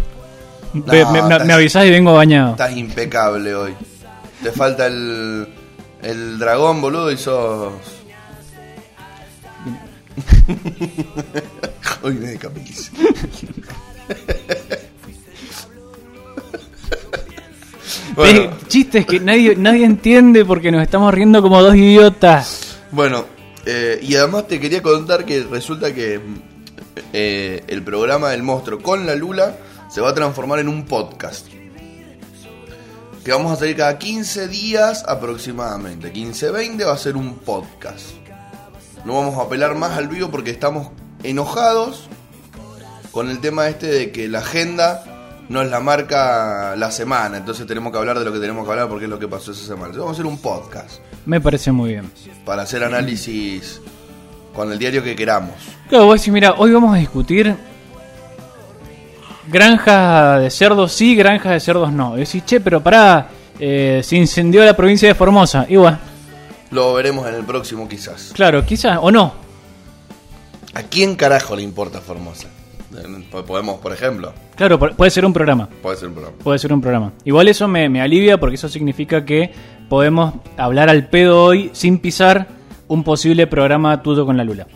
Me, 0.73 1.05
me- 1.05 1.11
me- 1.11 1.19
estás- 1.19 1.45
me 1.45 1.53
avisás 1.53 1.85
y 1.85 1.91
vengo 1.91 2.13
bañado. 2.13 2.51
Estás 2.51 2.75
impecable 2.75 3.53
hoy. 3.55 3.73
Te 4.43 4.51
falta 4.51 4.87
el, 4.87 5.47
el 6.01 6.37
dragón, 6.39 6.81
boludo, 6.81 7.11
y 7.11 7.17
sos... 7.17 7.73
hoy 12.03 12.13
de 12.15 12.37
camisa. 12.37 12.91
bueno, 18.15 18.51
Chistes 18.67 19.05
que 19.05 19.19
nadie, 19.19 19.55
nadie 19.55 19.85
entiende 19.85 20.45
porque 20.45 20.71
nos 20.71 20.81
estamos 20.83 21.13
riendo 21.13 21.41
como 21.41 21.61
dos 21.61 21.75
idiotas. 21.75 22.77
Bueno, 22.91 23.25
eh, 23.65 23.99
y 24.01 24.15
además 24.15 24.47
te 24.47 24.59
quería 24.59 24.81
contar 24.81 25.25
que 25.25 25.43
resulta 25.43 25.93
que 25.93 26.21
eh, 27.13 27.63
el 27.67 27.83
programa 27.83 28.29
del 28.29 28.43
monstruo 28.43 28.79
con 28.79 29.05
la 29.05 29.15
Lula 29.15 29.57
se 29.89 30.01
va 30.01 30.09
a 30.09 30.13
transformar 30.13 30.59
en 30.59 30.67
un 30.67 30.85
podcast. 30.85 31.47
Que 33.23 33.31
vamos 33.31 33.51
a 33.51 33.55
salir 33.55 33.75
cada 33.75 33.97
15 33.97 34.47
días 34.47 35.03
aproximadamente. 35.07 36.13
15-20 36.13 36.85
va 36.85 36.93
a 36.93 36.97
ser 36.97 37.17
un 37.17 37.39
podcast. 37.39 38.05
No 39.03 39.15
vamos 39.15 39.37
a 39.39 39.43
apelar 39.43 39.75
más 39.75 39.97
al 39.97 40.07
vivo 40.07 40.29
porque 40.29 40.51
estamos 40.51 40.89
enojados 41.23 42.07
con 43.11 43.29
el 43.29 43.39
tema 43.39 43.67
este 43.67 43.87
de 43.87 44.11
que 44.11 44.27
la 44.27 44.39
agenda 44.39 45.14
nos 45.49 45.67
la 45.67 45.79
marca 45.79 46.75
la 46.75 46.91
semana. 46.91 47.37
Entonces 47.37 47.65
tenemos 47.67 47.91
que 47.91 47.97
hablar 47.99 48.17
de 48.19 48.25
lo 48.25 48.33
que 48.33 48.39
tenemos 48.39 48.65
que 48.65 48.71
hablar 48.71 48.87
porque 48.87 49.05
es 49.05 49.09
lo 49.09 49.19
que 49.19 49.27
pasó 49.27 49.51
esa 49.51 49.61
semana. 49.63 49.87
Entonces 49.93 49.99
vamos 49.99 50.17
a 50.17 50.21
hacer 50.21 50.25
un 50.25 50.37
podcast 50.39 50.99
Me 51.25 51.39
parece 51.41 51.71
muy 51.71 51.91
bien. 51.91 52.11
para 52.45 52.63
hacer 52.63 52.83
análisis 52.83 53.81
con 54.55 54.71
el 54.71 54.79
diario 54.79 55.03
que 55.03 55.15
queramos. 55.15 55.55
Claro, 55.89 56.05
vos 56.05 56.19
decís, 56.19 56.33
mira, 56.33 56.53
hoy 56.57 56.71
vamos 56.71 56.95
a 56.95 56.99
discutir 56.99 57.55
granja 59.47 60.39
de 60.39 60.49
cerdos 60.49 60.91
sí, 60.93 61.15
granja 61.15 61.51
de 61.51 61.59
cerdos 61.59 61.91
no. 61.91 62.15
Y 62.17 62.21
decís, 62.21 62.43
che, 62.45 62.59
pero 62.59 62.81
pará, 62.81 63.27
eh, 63.59 64.01
se 64.03 64.15
incendió 64.15 64.63
la 64.65 64.75
provincia 64.75 65.07
de 65.07 65.15
Formosa. 65.15 65.65
Igual, 65.69 65.99
Lo 66.71 66.93
veremos 66.93 67.27
en 67.27 67.35
el 67.35 67.43
próximo 67.43 67.87
quizás. 67.87 68.31
claro, 68.33 68.65
quizás, 68.65 68.97
o 69.01 69.11
no. 69.11 69.33
¿A 70.73 70.83
quién 70.83 71.15
carajo 71.15 71.55
le 71.55 71.61
importa 71.61 72.01
Formosa? 72.01 72.47
Podemos, 73.45 73.79
por 73.79 73.91
ejemplo, 73.91 74.33
Claro, 74.55 74.79
puede 74.79 75.11
ser 75.11 75.25
un 75.25 75.33
programa. 75.33 75.67
puede 75.81 75.97
ser 75.97 76.07
un 76.07 76.13
programa. 76.13 76.37
Puede 76.43 76.59
ser 76.59 76.71
un 76.73 76.81
programa. 76.81 77.11
Igual 77.25 77.47
eso 77.47 77.67
me, 77.67 77.89
me 77.89 78.01
alivia 78.01 78.39
porque 78.39 78.55
eso 78.55 78.69
significa 78.69 79.25
que 79.25 79.51
podemos 79.89 80.35
hablar 80.57 80.89
al 80.89 81.07
pedo 81.09 81.43
hoy 81.43 81.69
sin 81.73 81.99
pisar 81.99 82.47
un 82.87 83.03
posible 83.03 83.47
programa 83.47 84.01
tuyo 84.01 84.25
con 84.25 84.37
la 84.37 84.43
Lula. 84.43 84.67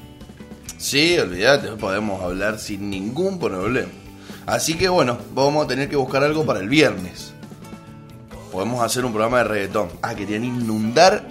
Sí, 0.77 1.17
olvídate, 1.17 1.69
podemos 1.77 2.21
hablar 2.23 2.57
sin 2.59 2.89
ningún 2.89 3.39
problema. 3.39 3.89
Así 4.45 4.75
que 4.75 4.89
bueno, 4.89 5.17
vamos 5.33 5.65
a 5.65 5.67
tener 5.67 5.87
que 5.89 5.95
buscar 5.95 6.23
algo 6.23 6.45
para 6.45 6.59
el 6.59 6.69
viernes. 6.69 7.33
Podemos 8.51 8.81
hacer 8.83 9.05
un 9.05 9.11
programa 9.11 9.37
de 9.39 9.43
reggaetón. 9.43 9.89
Ah, 10.01 10.15
querían 10.15 10.43
inundar 10.43 11.23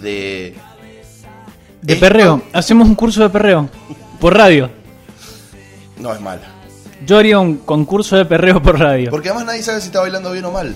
de... 0.00 0.54
De 1.82 1.92
Esto- 1.92 2.06
perreo. 2.06 2.42
Hacemos 2.54 2.88
un 2.88 2.94
curso 2.94 3.22
de 3.22 3.28
perreo. 3.28 3.68
Por 4.18 4.34
radio. 4.36 4.70
No, 5.98 6.12
es 6.12 6.20
mala. 6.20 6.42
Yo 7.06 7.18
haría 7.18 7.38
un 7.38 7.58
concurso 7.58 8.16
de 8.16 8.24
perreo 8.24 8.62
por 8.62 8.78
radio. 8.78 9.10
Porque 9.10 9.28
además 9.28 9.46
nadie 9.46 9.62
sabe 9.62 9.80
si 9.80 9.86
está 9.88 10.00
bailando 10.00 10.32
bien 10.32 10.44
o 10.44 10.50
mal. 10.50 10.74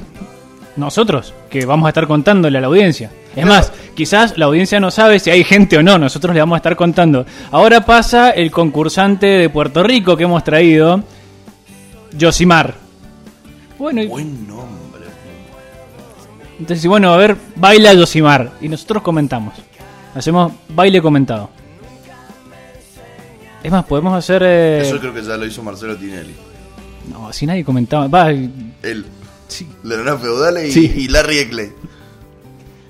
Nosotros, 0.77 1.35
que 1.51 1.65
vamos 1.67 1.87
a 1.87 1.91
estar 1.91 2.07
contándole 2.07 2.59
a 2.59 2.61
la 2.61 2.67
audiencia. 2.69 3.11
Es 3.35 3.47
más, 3.47 3.73
quizás 3.95 4.37
la 4.39 4.47
audiencia 4.47 4.79
no 4.81 4.91
sabe 4.91 5.19
si 5.21 5.31
hay 5.31 5.43
gente 5.45 5.77
o 5.79 5.83
no, 5.83 5.99
nosotros 5.99 6.35
le 6.35 6.41
vamos 6.41 6.57
a 6.57 6.59
estar 6.59 6.77
contando. 6.77 7.25
Ahora 7.51 7.85
pasa 7.85 8.31
el 8.31 8.51
concursante 8.51 9.27
de 9.27 9.49
Puerto 9.51 9.83
Rico 9.83 10.17
que 10.17 10.25
hemos 10.25 10.45
traído, 10.45 11.03
Josimar. 12.21 12.75
Bueno, 13.79 14.03
y- 14.03 14.07
Buen 14.07 14.47
nombre. 14.47 15.03
entonces, 16.59 16.87
bueno, 16.87 17.13
a 17.13 17.17
ver, 17.17 17.37
baila 17.57 17.95
Josimar. 17.95 18.51
Y 18.61 18.69
nosotros 18.69 19.03
comentamos. 19.03 19.55
Hacemos 20.15 20.53
baile 20.69 21.01
comentado. 21.03 21.51
Es 23.69 23.73
más, 23.73 23.85
podemos 23.85 24.15
hacer... 24.15 24.43
eh, 24.47 24.81
Eso 24.81 24.99
creo 24.99 25.13
que 25.13 25.21
ya 25.23 25.37
lo 25.37 25.45
hizo 25.45 25.63
Marcelo 25.63 25.95
Tinelli. 25.95 26.33
No, 27.13 27.31
si 27.35 27.45
nadie 27.45 27.63
comentaba. 27.67 28.09
Va, 28.09 28.31
Él. 28.31 29.05
sí. 29.47 29.69
Leonardo 29.85 30.21
Feudale 30.21 30.69
y, 30.69 30.73
Sí. 30.73 30.91
y 30.97 31.09
Larry 31.09 31.37
Eckley. 31.41 31.73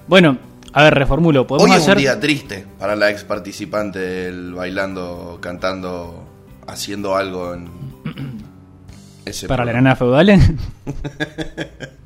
Bueno, 0.07 0.39
a 0.73 0.85
ver, 0.85 0.95
reformulo. 0.95 1.49
Podemos 1.49 1.69
Hoy 1.69 1.77
es 1.77 1.83
hacer... 1.83 1.97
un 1.97 2.03
día 2.03 2.21
triste 2.21 2.65
para 2.79 2.95
la 2.95 3.11
ex 3.11 3.25
participante 3.25 3.99
del 3.99 4.55
bailando, 4.55 5.39
cantando, 5.43 6.25
haciendo 6.69 7.17
algo 7.17 7.55
en 7.55 7.69
ese 9.25 9.49
Para 9.49 9.65
la 9.65 9.73
programa. 9.73 9.83
nana 9.83 9.97
feudal. 9.97 10.59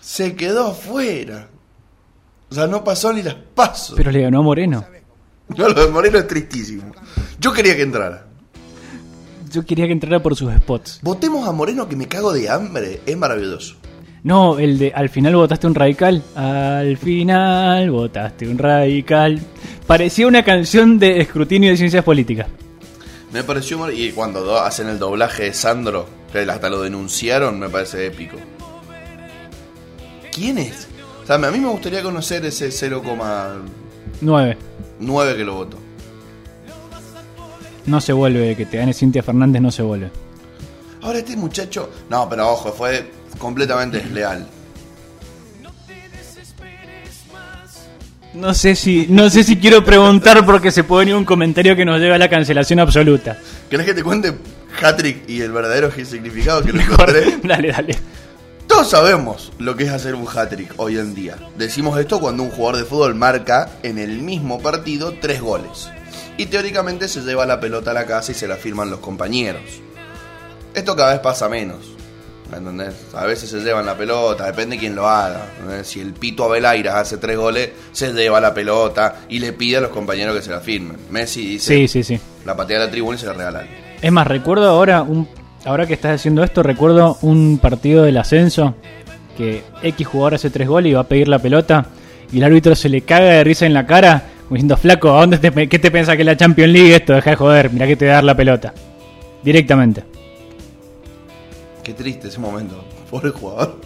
Se 0.00 0.34
quedó 0.34 0.68
afuera. 0.68 1.48
O 2.50 2.54
sea, 2.54 2.66
no 2.66 2.82
pasó 2.82 3.12
ni 3.12 3.22
las 3.22 3.34
pasos. 3.34 3.96
Pero 3.98 4.10
le 4.10 4.22
ganó 4.22 4.38
a 4.38 4.42
Moreno. 4.42 4.84
No, 5.56 5.68
lo 5.68 5.86
de 5.86 5.90
Moreno 5.90 6.18
es 6.18 6.26
tristísimo. 6.26 6.92
Yo 7.38 7.52
quería 7.52 7.76
que 7.76 7.82
entrara. 7.82 8.26
Yo 9.52 9.64
quería 9.66 9.86
que 9.86 9.92
entrara 9.92 10.22
por 10.22 10.36
sus 10.36 10.52
spots. 10.54 11.00
Votemos 11.02 11.48
a 11.48 11.52
Moreno 11.52 11.88
que 11.88 11.96
me 11.96 12.06
cago 12.06 12.32
de 12.32 12.48
hambre. 12.48 13.00
Es 13.06 13.16
maravilloso. 13.16 13.74
No, 14.22 14.58
el 14.58 14.78
de 14.78 14.92
al 14.94 15.08
final 15.08 15.34
votaste 15.34 15.66
un 15.66 15.74
radical. 15.74 16.22
Al 16.36 16.96
final 16.98 17.90
votaste 17.90 18.46
un 18.48 18.58
radical. 18.58 19.40
Parecía 19.86 20.26
una 20.26 20.44
canción 20.44 20.98
de 20.98 21.20
escrutinio 21.20 21.70
de 21.70 21.76
ciencias 21.76 22.04
políticas. 22.04 22.46
Me 23.32 23.42
pareció 23.42 23.78
mar- 23.78 23.92
Y 23.94 24.12
cuando 24.12 24.42
do- 24.42 24.58
hacen 24.60 24.88
el 24.88 24.98
doblaje 24.98 25.44
de 25.44 25.54
Sandro, 25.54 26.06
que 26.32 26.40
hasta 26.40 26.68
lo 26.68 26.82
denunciaron, 26.82 27.58
me 27.58 27.68
parece 27.68 28.06
épico. 28.06 28.36
¿Quién 30.32 30.58
es? 30.58 30.86
O 31.22 31.26
sea, 31.26 31.36
a 31.36 31.50
mí 31.50 31.58
me 31.58 31.68
gustaría 31.68 32.02
conocer 32.02 32.44
ese 32.44 32.68
0,9 32.70 34.56
9. 35.00 35.36
que 35.36 35.44
lo 35.44 35.54
votó. 35.54 35.78
No 37.86 38.00
se 38.00 38.12
vuelve, 38.12 38.54
que 38.56 38.66
te 38.66 38.76
gane 38.76 38.92
Cintia 38.92 39.22
Fernández 39.22 39.60
no 39.62 39.70
se 39.70 39.82
vuelve. 39.82 40.10
Ahora 41.02 41.18
este 41.18 41.36
muchacho... 41.36 41.90
No, 42.10 42.28
pero 42.28 42.50
ojo, 42.50 42.72
fue 42.72 43.10
completamente 43.38 43.98
desleal. 43.98 44.46
No 48.34 48.54
sé 48.54 48.76
si, 48.76 49.06
no 49.08 49.28
sé 49.28 49.42
si 49.42 49.56
quiero 49.56 49.84
preguntar 49.84 50.46
porque 50.46 50.70
se 50.70 50.84
puede 50.84 51.00
venir 51.06 51.16
un 51.16 51.24
comentario 51.24 51.74
que 51.74 51.84
nos 51.84 51.98
lleva 52.00 52.14
a 52.14 52.18
la 52.18 52.28
cancelación 52.28 52.78
absoluta. 52.78 53.36
¿Querés 53.68 53.86
que 53.86 53.94
te 53.94 54.04
cuente 54.04 54.34
Hattrick 54.80 55.28
y 55.28 55.40
el 55.40 55.50
verdadero 55.50 55.90
significado 55.90 56.62
que 56.62 56.72
lo 56.72 56.80
encontré? 56.80 57.38
dale, 57.42 57.68
dale. 57.72 57.98
Todos 58.70 58.90
sabemos 58.90 59.50
lo 59.58 59.74
que 59.76 59.82
es 59.82 59.90
hacer 59.90 60.14
un 60.14 60.28
hat-trick 60.28 60.74
hoy 60.76 60.96
en 60.96 61.12
día. 61.12 61.36
Decimos 61.58 61.98
esto 61.98 62.20
cuando 62.20 62.44
un 62.44 62.50
jugador 62.50 62.76
de 62.80 62.84
fútbol 62.84 63.16
marca 63.16 63.68
en 63.82 63.98
el 63.98 64.20
mismo 64.20 64.60
partido 64.60 65.12
tres 65.20 65.40
goles. 65.40 65.90
Y 66.36 66.46
teóricamente 66.46 67.08
se 67.08 67.22
lleva 67.22 67.44
la 67.46 67.58
pelota 67.58 67.90
a 67.90 67.94
la 67.94 68.06
casa 68.06 68.30
y 68.30 68.36
se 68.36 68.46
la 68.46 68.54
firman 68.54 68.88
los 68.88 69.00
compañeros. 69.00 69.60
Esto 70.72 70.94
cada 70.94 71.10
vez 71.10 71.18
pasa 71.18 71.48
menos. 71.48 71.78
¿me 72.48 72.58
¿Entendés? 72.58 72.94
A 73.12 73.26
veces 73.26 73.50
se 73.50 73.58
llevan 73.58 73.86
la 73.86 73.96
pelota, 73.96 74.46
depende 74.46 74.76
de 74.76 74.80
quién 74.80 74.94
lo 74.94 75.08
haga. 75.08 75.46
¿entendés? 75.58 75.88
Si 75.88 76.00
el 76.00 76.12
Pito 76.12 76.44
Abelairas 76.44 76.94
hace 76.94 77.16
tres 77.18 77.36
goles, 77.36 77.70
se 77.90 78.12
lleva 78.12 78.40
la 78.40 78.54
pelota 78.54 79.22
y 79.28 79.40
le 79.40 79.52
pide 79.52 79.78
a 79.78 79.80
los 79.80 79.90
compañeros 79.90 80.36
que 80.36 80.42
se 80.42 80.50
la 80.52 80.60
firmen. 80.60 80.96
Messi 81.10 81.44
dice, 81.44 81.74
Sí, 81.74 81.88
sí, 81.88 82.04
sí. 82.04 82.20
la 82.46 82.56
patea 82.56 82.76
a 82.76 82.84
la 82.84 82.90
tribuna 82.90 83.16
y 83.16 83.20
se 83.20 83.26
la 83.26 83.32
regala. 83.32 83.66
Es 84.00 84.12
más, 84.12 84.28
recuerdo 84.28 84.66
ahora, 84.68 85.02
un, 85.02 85.28
ahora 85.64 85.86
que 85.86 85.94
estás 85.94 86.16
haciendo 86.16 86.42
esto, 86.42 86.62
recuerdo 86.62 87.18
un 87.22 87.58
partido 87.58 88.04
del 88.04 88.16
ascenso 88.16 88.74
que 89.36 89.62
X 89.82 90.06
jugador 90.06 90.34
hace 90.34 90.50
tres 90.50 90.68
goles 90.68 90.90
y 90.90 90.94
va 90.94 91.00
a 91.00 91.08
pedir 91.08 91.28
la 91.28 91.38
pelota 91.38 91.86
y 92.32 92.38
el 92.38 92.44
árbitro 92.44 92.74
se 92.74 92.88
le 92.88 93.02
caga 93.02 93.30
de 93.30 93.44
risa 93.44 93.66
en 93.66 93.74
la 93.74 93.86
cara, 93.86 94.22
como 94.42 94.56
diciendo, 94.56 94.76
flaco, 94.76 95.16
¿a 95.16 95.20
dónde 95.20 95.38
te, 95.38 95.68
¿qué 95.68 95.78
te 95.78 95.90
piensas 95.90 96.16
que 96.16 96.22
es 96.22 96.26
la 96.26 96.36
Champions 96.36 96.72
League 96.72 96.94
esto? 96.94 97.14
Deja 97.14 97.30
de 97.30 97.36
joder, 97.36 97.72
mira 97.72 97.86
que 97.86 97.96
te 97.96 98.04
voy 98.04 98.12
a 98.12 98.14
dar 98.16 98.24
la 98.24 98.36
pelota. 98.36 98.72
Directamente. 99.42 100.04
Qué 101.82 101.94
triste 101.94 102.28
ese 102.28 102.38
momento. 102.38 102.84
Pobre 103.10 103.30
jugador. 103.30 103.80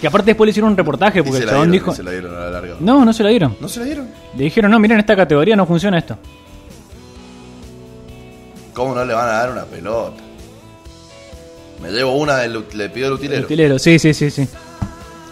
Que 0.00 0.08
aparte 0.08 0.32
después 0.32 0.46
le 0.46 0.50
hicieron 0.50 0.72
un 0.72 0.76
reportaje 0.76 1.22
porque 1.22 1.38
el 1.38 1.48
chabón 1.48 1.70
dieron, 1.70 1.86
dijo... 1.86 1.94
se 1.94 2.02
la 2.02 2.10
dieron 2.10 2.34
a 2.34 2.40
la 2.40 2.50
larga. 2.50 2.74
No, 2.80 3.04
no 3.04 3.12
se 3.12 3.22
la 3.22 3.28
dieron. 3.28 3.56
¿No 3.60 3.68
se 3.68 3.80
la 3.80 3.86
dieron? 3.86 4.08
Le 4.36 4.44
dijeron, 4.44 4.70
no, 4.72 4.80
miren, 4.80 4.96
en 4.96 5.00
esta 5.00 5.14
categoría 5.14 5.54
no 5.54 5.64
funciona 5.64 5.98
esto. 5.98 6.18
¿Cómo 8.74 8.94
no 8.94 9.04
le 9.04 9.14
van 9.14 9.28
a 9.28 9.32
dar 9.32 9.52
una 9.52 9.64
pelota? 9.64 10.21
Me 11.82 11.90
llevo 11.90 12.12
una, 12.16 12.36
del, 12.38 12.64
le 12.74 12.88
pido 12.90 13.08
el 13.08 13.14
utilero. 13.14 13.44
Utilero, 13.44 13.78
sí, 13.78 13.98
sí, 13.98 14.14
sí, 14.14 14.30
sí. 14.30 14.48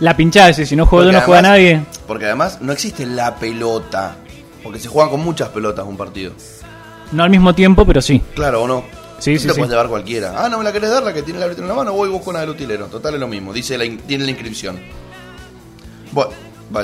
La 0.00 0.16
pinchada, 0.16 0.52
si 0.52 0.74
no 0.76 0.86
juega 0.86 1.06
yo, 1.06 1.12
no 1.12 1.20
juega 1.24 1.40
además- 1.40 1.58
nadie. 1.58 1.84
Porque 2.06 2.24
además 2.26 2.58
no 2.60 2.72
existe 2.72 3.06
la 3.06 3.36
pelota. 3.36 4.16
Porque 4.62 4.78
se 4.78 4.88
juegan 4.88 5.10
con 5.10 5.20
muchas 5.20 5.48
pelotas 5.50 5.86
un 5.86 5.96
partido. 5.96 6.32
No 7.12 7.22
al 7.22 7.30
mismo 7.30 7.54
tiempo, 7.54 7.86
pero 7.86 8.02
sí. 8.02 8.20
Claro 8.34 8.62
o 8.62 8.68
no. 8.68 8.84
Sí, 9.18 9.38
sí, 9.38 9.46
te 9.46 9.52
sí. 9.52 9.58
puedes 9.58 9.70
llevar 9.70 9.88
cualquiera. 9.88 10.32
Ah, 10.36 10.48
no 10.48 10.58
me 10.58 10.64
la 10.64 10.72
querés 10.72 10.90
dar, 10.90 11.02
la 11.02 11.12
que 11.12 11.22
tiene 11.22 11.38
el 11.38 11.44
árbitro 11.44 11.64
en 11.64 11.68
la 11.68 11.74
mano, 11.74 11.92
voy 11.92 12.08
y 12.08 12.12
busco 12.12 12.30
una 12.30 12.40
del 12.40 12.50
utilero. 12.50 12.86
Total 12.86 13.14
es 13.14 13.20
lo 13.20 13.28
mismo. 13.28 13.52
Dice, 13.52 13.76
la 13.76 13.84
tiene 14.06 14.24
la 14.24 14.30
inscripción. 14.30 14.80
Bueno, 16.12 16.32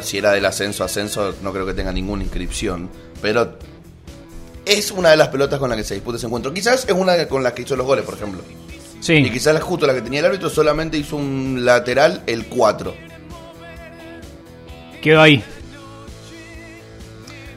si 0.02 0.18
era 0.18 0.32
del 0.32 0.44
ascenso 0.44 0.82
a 0.82 0.86
ascenso, 0.86 1.34
no 1.42 1.52
creo 1.52 1.64
que 1.66 1.74
tenga 1.74 1.92
ninguna 1.92 2.22
inscripción. 2.22 2.90
Pero 3.22 3.56
es 4.64 4.90
una 4.90 5.10
de 5.10 5.16
las 5.16 5.28
pelotas 5.28 5.58
con 5.58 5.70
la 5.70 5.76
que 5.76 5.84
se 5.84 5.94
disputa 5.94 6.18
ese 6.18 6.26
encuentro. 6.26 6.52
Quizás 6.52 6.84
es 6.86 6.94
una 6.94 7.26
con 7.26 7.42
la 7.42 7.54
que 7.54 7.62
hizo 7.62 7.74
los 7.76 7.86
goles, 7.86 8.04
por 8.04 8.14
ejemplo. 8.14 8.42
Y 9.26 9.30
quizás 9.30 9.54
la- 9.54 9.60
justo 9.60 9.86
la 9.86 9.94
que 9.94 10.02
tenía 10.02 10.20
el 10.20 10.26
árbitro 10.26 10.48
solamente 10.50 10.96
hizo 10.98 11.16
un 11.16 11.64
lateral 11.64 12.22
el 12.26 12.46
4. 12.46 12.94
Quedó 15.02 15.20
ahí. 15.22 15.42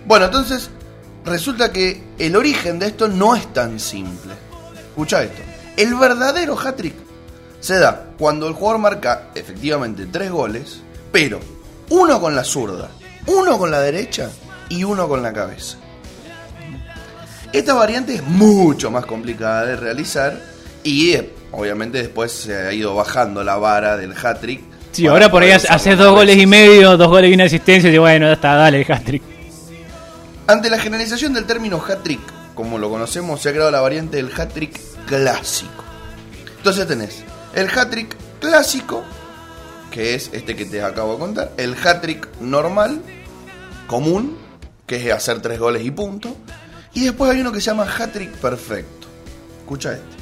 Bueno, 0.05 0.25
entonces 0.25 0.69
resulta 1.25 1.71
que 1.71 2.01
el 2.17 2.35
origen 2.35 2.79
de 2.79 2.87
esto 2.87 3.07
no 3.07 3.35
es 3.35 3.51
tan 3.53 3.79
simple. 3.79 4.33
Escucha 4.89 5.23
esto. 5.23 5.41
El 5.77 5.95
verdadero 5.95 6.57
hat-trick 6.59 6.95
se 7.59 7.77
da 7.79 8.11
cuando 8.17 8.47
el 8.47 8.53
jugador 8.53 8.79
marca 8.81 9.29
efectivamente 9.35 10.05
tres 10.07 10.31
goles, 10.31 10.81
pero 11.11 11.39
uno 11.89 12.19
con 12.19 12.35
la 12.35 12.43
zurda, 12.43 12.89
uno 13.27 13.57
con 13.57 13.71
la 13.71 13.79
derecha 13.81 14.29
y 14.69 14.83
uno 14.83 15.07
con 15.07 15.21
la 15.23 15.31
cabeza. 15.33 15.77
Esta 17.53 17.73
variante 17.73 18.15
es 18.15 18.23
mucho 18.23 18.91
más 18.91 19.05
complicada 19.05 19.65
de 19.65 19.75
realizar 19.75 20.39
y 20.83 21.13
obviamente 21.51 21.97
después 21.99 22.31
se 22.31 22.55
ha 22.55 22.73
ido 22.73 22.95
bajando 22.95 23.43
la 23.43 23.57
vara 23.57 23.97
del 23.97 24.13
hat-trick. 24.13 24.61
Sí, 24.91 25.07
ahora 25.07 25.29
por 25.29 25.43
ahí 25.43 25.51
haces 25.51 25.97
dos 25.97 26.13
goles 26.13 26.37
y 26.37 26.45
medio, 26.45 26.97
dos 26.97 27.07
goles 27.07 27.31
y 27.31 27.33
una 27.33 27.45
asistencia 27.45 27.91
y 27.91 27.97
bueno, 27.97 28.27
ya 28.27 28.33
está, 28.33 28.55
dale, 28.55 28.85
hat-trick. 28.87 29.21
Ante 30.47 30.69
la 30.69 30.79
generalización 30.79 31.33
del 31.33 31.45
término 31.45 31.83
hat-trick, 31.85 32.19
como 32.55 32.77
lo 32.79 32.89
conocemos, 32.89 33.39
se 33.41 33.49
ha 33.49 33.51
creado 33.51 33.71
la 33.71 33.81
variante 33.81 34.17
del 34.17 34.31
hat-trick 34.35 34.79
clásico. 35.05 35.83
Entonces 36.57 36.87
tenés 36.87 37.23
el 37.55 37.69
hat-trick 37.69 38.15
clásico, 38.39 39.03
que 39.91 40.15
es 40.15 40.29
este 40.33 40.55
que 40.55 40.65
te 40.65 40.81
acabo 40.81 41.13
de 41.13 41.19
contar, 41.19 41.51
el 41.57 41.75
hat-trick 41.75 42.27
normal, 42.41 43.01
común, 43.87 44.37
que 44.87 44.95
es 44.95 45.13
hacer 45.13 45.41
tres 45.41 45.59
goles 45.59 45.85
y 45.85 45.91
punto, 45.91 46.35
y 46.93 47.05
después 47.05 47.31
hay 47.31 47.41
uno 47.41 47.51
que 47.51 47.61
se 47.61 47.67
llama 47.67 47.85
hat-trick 47.85 48.31
perfecto. 48.31 49.07
Escucha 49.61 49.93
este. 49.93 50.18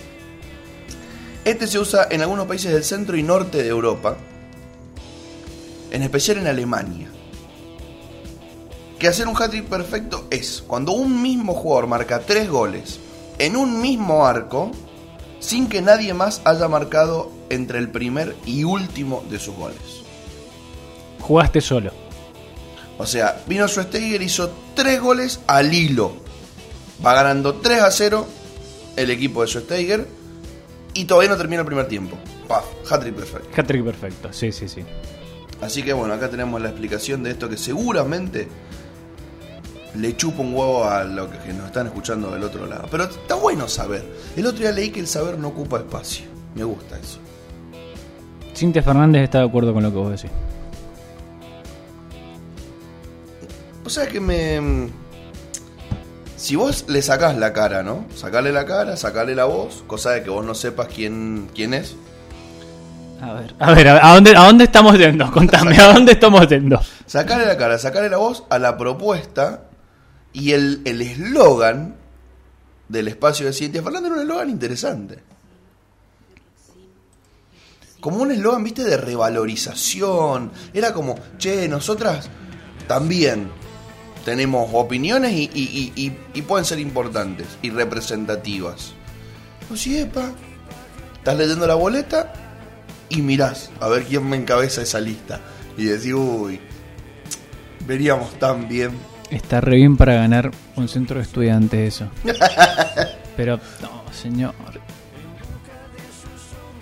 Este 1.48 1.66
se 1.66 1.80
usa 1.80 2.08
en 2.12 2.22
algunos 2.22 2.46
países 2.46 2.74
del 2.74 2.84
centro 2.84 3.18
y 3.18 3.24
norte 3.24 3.63
de 3.63 3.70
Europa, 3.70 4.18
en 5.92 6.04
especial 6.04 6.38
en 6.38 6.48
Alemania 6.48 7.10
que 9.00 9.08
hacer 9.08 9.27
un 9.27 9.36
hat-trick 9.36 9.66
perfecto 9.66 10.25
es 10.30 10.63
cuando 10.66 10.92
un 10.92 11.22
mismo 11.22 11.54
jugador 11.54 11.88
marca 11.88 12.20
tres 12.20 12.50
goles 12.50 13.00
en 13.38 13.56
un 13.56 13.80
mismo 13.80 14.25
arco 14.25 14.72
sin 15.39 15.70
que 15.70 15.82
nadie 15.82 16.13
más 16.13 16.42
haya 16.46 16.68
marcado 16.68 17.32
entre 17.50 17.80
el 17.80 17.89
primer 17.89 18.36
y 18.46 18.63
último 18.63 19.24
de 19.30 19.39
sus 19.39 19.56
goles. 19.56 19.77
Jugaste 21.22 21.62
solo. 21.62 21.92
O 22.98 23.06
sea, 23.06 23.44
vino 23.46 23.68
Schwesteiger, 23.68 24.22
hizo 24.22 24.51
tres 24.74 25.00
goles 25.00 25.39
al 25.46 25.72
hilo. 25.72 26.13
Va 27.06 27.13
ganando 27.13 27.56
3 27.56 27.82
a 27.82 27.92
0 27.92 28.27
el 28.96 29.12
equipo 29.12 29.44
de 29.44 29.48
Schwesteiger 29.48 30.17
y 30.98 31.06
todavía 31.06 31.30
no 31.30 31.38
termina 31.38 31.62
el 31.62 31.66
primer 31.68 31.88
tiempo. 31.88 32.18
Paf, 32.48 32.66
hat-trick 32.92 33.16
perfecto. 33.16 33.50
Hat-trick 33.56 33.84
perfecto, 33.84 34.34
sí, 34.34 34.51
sí, 34.51 34.68
sí. 34.68 34.84
Así 35.62 35.84
que 35.84 35.94
bueno, 35.94 36.13
acá 36.13 36.30
tenemos 36.30 36.62
la 36.62 36.70
explicación 36.70 37.24
de 37.24 37.32
esto 37.32 37.48
que 37.50 37.58
seguramente 37.58 38.48
le 39.96 40.16
chupa 40.16 40.42
un 40.42 40.54
huevo 40.54 40.86
a 40.86 41.04
los 41.04 41.27
que 41.30 41.54
nos 41.54 41.68
están 41.68 41.88
escuchando 41.88 42.32
del 42.32 42.44
otro 42.44 42.66
lado. 42.66 42.88
Pero 42.89 43.06
está 43.06 43.36
bueno 43.36 43.68
saber. 43.68 44.06
El 44.36 44.46
otro 44.46 44.60
día 44.60 44.72
leí 44.72 44.89
que 44.89 45.00
el 45.00 45.08
saber 45.08 45.38
no 45.38 45.50
ocupa 45.50 45.77
espacio. 45.77 46.25
Me 46.56 46.63
gusta 46.63 46.98
eso. 47.00 47.20
Cintia 48.56 48.82
Fernández 48.82 49.24
está 49.24 49.39
de 49.39 49.46
acuerdo 49.46 49.74
con 49.74 49.84
lo 49.84 49.92
que 49.92 49.98
vos 49.98 50.12
decís. 50.12 50.32
O 53.86 53.89
sea 53.89 54.08
que 54.08 54.20
me. 54.20 54.89
Si 56.38 56.56
vos 56.56 56.86
le 56.88 57.01
sacás 57.01 57.36
la 57.36 57.51
cara, 57.51 57.82
¿no? 57.82 58.06
Sacarle 58.15 58.51
la 58.51 58.65
cara, 58.65 58.96
sacarle 58.96 59.34
la 59.34 59.46
voz, 59.46 59.84
cosa 59.88 60.12
de 60.12 60.22
que 60.22 60.29
vos 60.29 60.46
no 60.46 60.53
sepas 60.53 60.88
quién, 60.88 61.50
quién 61.53 61.74
es. 61.74 61.96
A 63.20 63.34
ver, 63.34 63.56
a 63.58 63.74
ver, 63.74 63.88
¿a 63.88 64.13
dónde, 64.13 64.38
a 64.38 64.46
dónde 64.46 64.65
estamos 64.65 64.96
yendo? 65.00 65.32
Contame, 65.34 65.75
¿a 65.79 65.94
dónde 65.94 66.12
estamos 66.12 66.48
yendo? 66.48 66.79
Sacarle 67.08 67.48
la 67.48 67.58
cara, 67.58 67.79
sacarle 67.79 68.10
la 68.10 68.17
voz 68.17 68.44
a 68.51 68.60
la 68.60 68.77
propuesta 68.77 69.63
y 70.32 70.51
el 70.51 70.84
el 70.86 71.01
eslogan 71.01 71.96
del 72.88 73.08
espacio 73.08 73.48
de 73.48 73.53
Cintia 73.53 73.82
Fernández 73.82 74.12
era 74.12 74.15
un 74.15 74.22
eslogan 74.22 74.50
interesante. 74.51 75.24
Como 78.00 78.17
un 78.17 78.32
eslogan, 78.32 78.63
viste, 78.63 78.84
de 78.84 78.96
revalorización. 78.96 80.51
Era 80.72 80.94
como, 80.94 81.15
che, 81.39 81.67
nosotras 81.67 82.29
también 82.88 83.50
tenemos 84.28 84.70
opiniones 84.74 85.32
y, 85.32 85.50
y- 85.54 85.94
y- 85.96 86.08
y- 86.08 86.18
y 86.34 86.42
pueden 86.42 86.66
ser 86.66 86.80
importantes 86.80 87.48
y 87.62 87.70
representativas. 87.70 88.92
Pues 89.70 89.80
sí, 89.80 89.98
epa, 89.98 90.32
estás 91.16 91.38
leyendo 91.38 91.66
la 91.66 91.76
boleta 91.76 92.34
y 93.08 93.22
mirás 93.22 93.72
a 93.80 93.88
ver 93.88 94.04
quién 94.04 94.28
me 94.28 94.36
encabeza 94.36 94.82
esa 94.82 95.00
lista. 95.00 95.40
Y 95.78 95.86
decís, 95.86 96.12
uy, 96.14 96.60
veríamos 97.88 98.38
tan 98.38 98.68
bien. 98.68 98.92
Está 99.32 99.62
re 99.62 99.78
bien 99.78 99.96
para 99.96 100.16
ganar 100.16 100.52
un 100.76 100.90
centro 100.90 101.16
de 101.20 101.24
estudiantes 101.24 101.96
eso. 101.96 102.10
Pero, 103.38 103.62
no, 103.82 104.04
señor. 104.12 104.54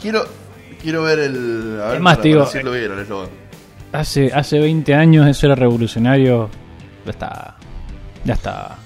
Quiero, 0.01 0.25
quiero 0.81 1.03
ver 1.03 1.19
el. 1.19 1.79
A 1.79 1.89
ver, 1.89 2.01
para- 2.01 2.21
digo, 2.23 2.49
bien, 2.71 2.91
el 2.91 2.99
eslogan. 3.01 3.29
Hace, 3.91 4.31
hace 4.33 4.57
20 4.59 4.95
años 4.95 5.27
eso 5.27 5.45
era 5.45 5.53
revolucionario. 5.53 6.49
Ya 7.05 7.11
está. 7.11 7.55
Ya 8.23 8.33
está. 8.33 8.77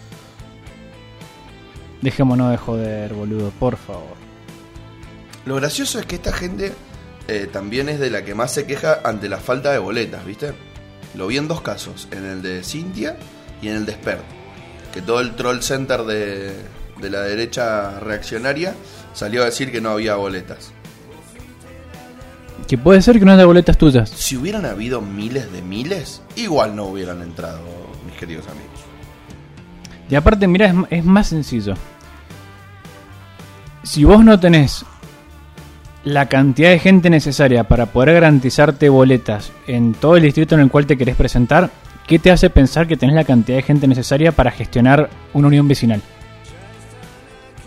Dejémonos 2.01 2.51
de 2.51 2.57
joder, 2.57 3.13
boludo, 3.13 3.51
por 3.51 3.77
favor. 3.77 4.17
Lo 5.45 5.55
gracioso 5.55 5.99
es 5.99 6.05
que 6.05 6.15
esta 6.15 6.31
gente 6.31 6.73
eh, 7.27 7.47
también 7.51 7.89
es 7.89 7.99
de 7.99 8.09
la 8.09 8.23
que 8.23 8.35
más 8.35 8.53
se 8.53 8.65
queja 8.65 8.99
ante 9.03 9.29
la 9.29 9.37
falta 9.37 9.71
de 9.71 9.79
boletas, 9.79 10.25
¿viste? 10.25 10.53
Lo 11.15 11.27
vi 11.27 11.37
en 11.37 11.47
dos 11.47 11.61
casos, 11.61 12.07
en 12.11 12.25
el 12.25 12.41
de 12.41 12.63
Cintia 12.63 13.17
y 13.61 13.69
en 13.69 13.77
el 13.77 13.85
de 13.85 13.93
Spert. 13.93 14.23
Que 14.93 15.01
todo 15.01 15.19
el 15.19 15.35
troll 15.35 15.61
center 15.61 16.03
de, 16.03 16.53
de 16.99 17.09
la 17.09 17.21
derecha 17.21 17.99
reaccionaria 17.99 18.73
salió 19.13 19.41
a 19.41 19.45
decir 19.45 19.71
que 19.71 19.81
no 19.81 19.91
había 19.91 20.15
boletas. 20.15 20.71
Que 22.67 22.77
puede 22.77 23.01
ser 23.01 23.17
que 23.17 23.25
no 23.25 23.31
haya 23.31 23.45
boletas 23.45 23.77
tuyas. 23.77 24.09
Si 24.09 24.37
hubieran 24.37 24.65
habido 24.65 25.01
miles 25.01 25.51
de 25.51 25.61
miles, 25.61 26.21
igual 26.35 26.75
no 26.75 26.85
hubieran 26.85 27.21
entrado, 27.21 27.61
queridos 28.19 28.47
amigos. 28.47 28.89
Y 30.09 30.15
aparte, 30.15 30.47
mira, 30.47 30.73
es, 30.89 31.05
más 31.05 31.27
sencillo. 31.27 31.75
Si 33.83 34.03
vos 34.03 34.23
no 34.23 34.39
tenés 34.39 34.85
la 36.03 36.27
cantidad 36.27 36.69
de 36.69 36.79
gente 36.79 37.09
necesaria 37.09 37.63
para 37.63 37.87
poder 37.87 38.13
garantizarte 38.13 38.89
boletas 38.89 39.51
en 39.67 39.93
todo 39.93 40.17
el 40.17 40.23
distrito 40.23 40.55
en 40.55 40.61
el 40.61 40.71
cual 40.71 40.85
te 40.85 40.97
querés 40.97 41.15
presentar, 41.15 41.69
¿qué 42.07 42.19
te 42.19 42.31
hace 42.31 42.49
pensar 42.49 42.87
que 42.87 42.97
tenés 42.97 43.15
la 43.15 43.23
cantidad 43.23 43.57
de 43.57 43.63
gente 43.63 43.87
necesaria 43.87 44.31
para 44.31 44.51
gestionar 44.51 45.09
una 45.33 45.47
unión 45.47 45.67
vecinal? 45.67 46.01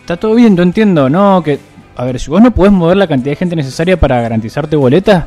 Está 0.00 0.16
todo 0.16 0.34
bien, 0.34 0.56
yo 0.56 0.64
entiendo, 0.64 1.08
¿no? 1.08 1.42
Que, 1.42 1.60
a 1.96 2.04
ver, 2.04 2.18
si 2.18 2.30
vos 2.30 2.42
no 2.42 2.50
podés 2.50 2.72
mover 2.72 2.96
la 2.96 3.06
cantidad 3.06 3.32
de 3.32 3.36
gente 3.36 3.56
necesaria 3.56 3.98
para 3.98 4.20
garantizarte 4.20 4.76
boletas, 4.76 5.26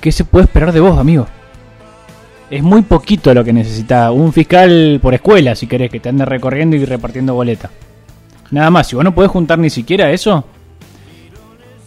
¿qué 0.00 0.10
se 0.10 0.24
puede 0.24 0.44
esperar 0.44 0.72
de 0.72 0.80
vos, 0.80 0.98
amigo? 0.98 1.26
Es 2.52 2.62
muy 2.62 2.82
poquito 2.82 3.32
lo 3.32 3.42
que 3.42 3.52
necesita 3.52 4.10
un 4.12 4.30
fiscal 4.30 4.98
por 5.00 5.14
escuela, 5.14 5.54
si 5.54 5.66
querés, 5.66 5.90
que 5.90 6.00
te 6.00 6.10
ande 6.10 6.26
recorriendo 6.26 6.76
y 6.76 6.84
repartiendo 6.84 7.32
boletas. 7.32 7.70
Nada 8.50 8.68
más, 8.70 8.86
si 8.88 8.94
vos 8.94 9.02
no 9.02 9.14
podés 9.14 9.30
juntar 9.30 9.58
ni 9.58 9.70
siquiera 9.70 10.10
eso, 10.10 10.44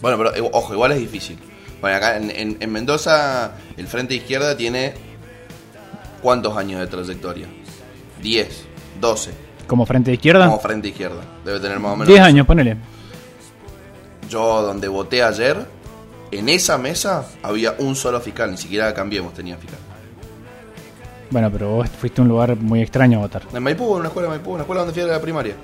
Bueno, 0.02 0.18
pero 0.18 0.34
eh, 0.34 0.50
ojo, 0.52 0.74
igual 0.74 0.90
es 0.90 0.98
difícil. 0.98 1.38
Bueno, 1.80 1.96
acá 1.98 2.16
en, 2.16 2.30
en- 2.32 2.56
en 2.58 2.72
Mendoza 2.72 3.52
el 3.76 3.86
Frente 3.86 4.14
Izquierda 4.16 4.56
tiene 4.56 4.94
¿cuántos 6.20 6.56
años 6.56 6.80
de 6.80 6.88
trayectoria? 6.88 7.46
10, 8.20 8.64
12, 9.00 9.30
como 9.68 9.86
frente 9.86 10.10
de 10.10 10.14
izquierda, 10.16 10.46
como 10.46 10.58
Frente 10.58 10.88
Izquierda. 10.88 11.22
Debe 11.44 11.60
tener 11.60 11.78
más 11.78 11.92
o 11.92 11.96
menos. 11.96 12.08
10 12.08 12.20
años, 12.20 12.44
ponele. 12.44 12.76
Yo 14.28 14.62
donde 14.62 14.88
voté 14.88 15.22
ayer, 15.22 15.64
en 16.32 16.48
esa 16.48 16.76
mesa 16.76 17.24
había 17.44 17.76
un 17.78 17.94
solo 17.94 18.20
fiscal, 18.20 18.50
ni 18.50 18.56
siquiera 18.56 18.92
Cambiemos 18.92 19.32
tenía 19.32 19.56
fiscal. 19.56 19.78
Bueno, 21.30 21.50
pero 21.50 21.70
vos 21.70 21.88
fuiste 21.88 22.20
a 22.20 22.22
un 22.22 22.28
lugar 22.28 22.56
muy 22.56 22.80
extraño 22.82 23.18
a 23.18 23.22
votar. 23.22 23.42
En 23.52 23.62
Maipú, 23.62 23.94
en 23.94 24.00
una 24.00 24.08
escuela 24.08 24.28
de 24.28 24.36
Maipú, 24.36 24.52
una 24.52 24.62
escuela 24.62 24.82
donde 24.82 24.94
fui 24.94 25.02
a 25.08 25.12
la 25.12 25.20
primaria. 25.20 25.54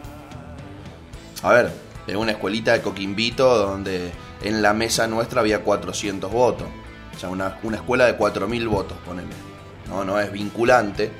A 1.42 1.52
ver, 1.52 1.72
en 2.06 2.16
una 2.16 2.32
escuelita 2.32 2.72
de 2.72 2.80
Coquimbito 2.82 3.56
donde 3.58 4.10
en 4.42 4.62
la 4.62 4.72
mesa 4.72 5.06
nuestra 5.06 5.40
había 5.40 5.60
400 5.62 6.30
votos. 6.30 6.66
O 7.14 7.18
sea, 7.18 7.28
una, 7.28 7.58
una 7.62 7.76
escuela 7.76 8.06
de 8.06 8.16
4.000 8.18 8.68
votos, 8.68 8.96
ponele. 9.06 9.28
No, 9.88 10.04
no 10.04 10.18
es 10.18 10.32
vinculante, 10.32 11.10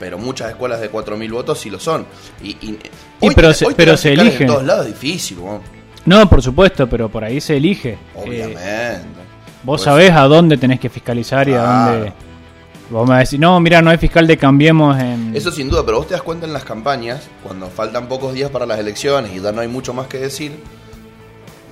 pero 0.00 0.18
muchas 0.18 0.50
escuelas 0.50 0.80
de 0.80 0.90
4.000 0.90 1.30
votos 1.32 1.58
sí 1.58 1.70
lo 1.70 1.78
son. 1.78 2.06
Y, 2.42 2.50
y, 2.50 2.78
Y 3.20 3.30
pero 3.34 3.52
se- 3.52 3.66
hoy 3.66 3.74
pero 3.76 3.92
tener 3.92 3.98
se 3.98 4.08
fiscales 4.10 4.28
elige. 4.32 4.44
En 4.44 4.50
todos 4.50 4.64
lados 4.64 4.86
es 4.86 4.92
difícil, 5.00 5.38
weón. 5.38 5.60
No, 6.06 6.28
por 6.28 6.40
supuesto, 6.42 6.88
pero 6.88 7.08
por 7.08 7.22
ahí 7.24 7.40
se 7.40 7.56
elige. 7.56 7.90
Eh, 7.90 7.98
obviamente. 8.16 8.60
vos 9.62 9.80
Pues- 9.80 9.82
sabés 9.82 10.12
a 10.12 10.22
dónde 10.22 10.56
tenés 10.56 10.80
que 10.80 10.88
fiscalizar 10.88 11.48
y 11.48 11.52
a 11.54 11.62
dónde... 11.62 12.12
Vos 12.90 13.06
me 13.06 13.18
decís, 13.18 13.38
no, 13.38 13.60
mira, 13.60 13.82
no 13.82 13.90
hay 13.90 13.98
fiscal 13.98 14.26
de 14.26 14.38
Cambiemos 14.38 14.98
en... 14.98 15.36
Eso 15.36 15.50
sin 15.50 15.68
duda, 15.68 15.84
pero 15.84 15.98
vos 15.98 16.06
te 16.06 16.14
das 16.14 16.22
cuenta 16.22 16.46
en 16.46 16.54
las 16.54 16.64
campañas, 16.64 17.28
cuando 17.42 17.66
faltan 17.68 18.08
pocos 18.08 18.32
días 18.32 18.50
para 18.50 18.64
las 18.64 18.78
elecciones 18.78 19.32
y 19.34 19.40
ya 19.40 19.52
no 19.52 19.60
hay 19.60 19.68
mucho 19.68 19.92
más 19.92 20.06
que 20.06 20.18
decir, 20.18 20.52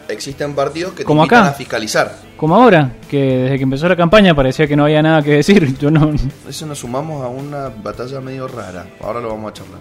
existen 0.09 0.55
partidos 0.55 0.93
que 0.93 1.05
te 1.05 1.11
invitan 1.11 1.39
acá. 1.39 1.51
a 1.51 1.53
fiscalizar. 1.55 2.19
Como 2.37 2.55
ahora, 2.55 2.97
que 3.09 3.19
desde 3.19 3.57
que 3.57 3.63
empezó 3.63 3.89
la 3.89 3.97
campaña 3.97 4.35
parecía 4.35 4.67
que 4.67 4.77
no 4.77 4.85
había 4.85 5.03
nada 5.03 5.23
que 5.23 5.37
decir. 5.37 5.77
Yo 5.81 5.91
no... 5.91 6.13
Eso 6.47 6.67
nos 6.67 6.79
sumamos 6.79 7.25
a 7.25 7.29
una 7.29 7.69
batalla 7.69 8.21
medio 8.21 8.47
rara. 8.47 8.87
Ahora 9.01 9.21
lo 9.21 9.29
vamos 9.29 9.51
a 9.51 9.55
charlar. 9.55 9.81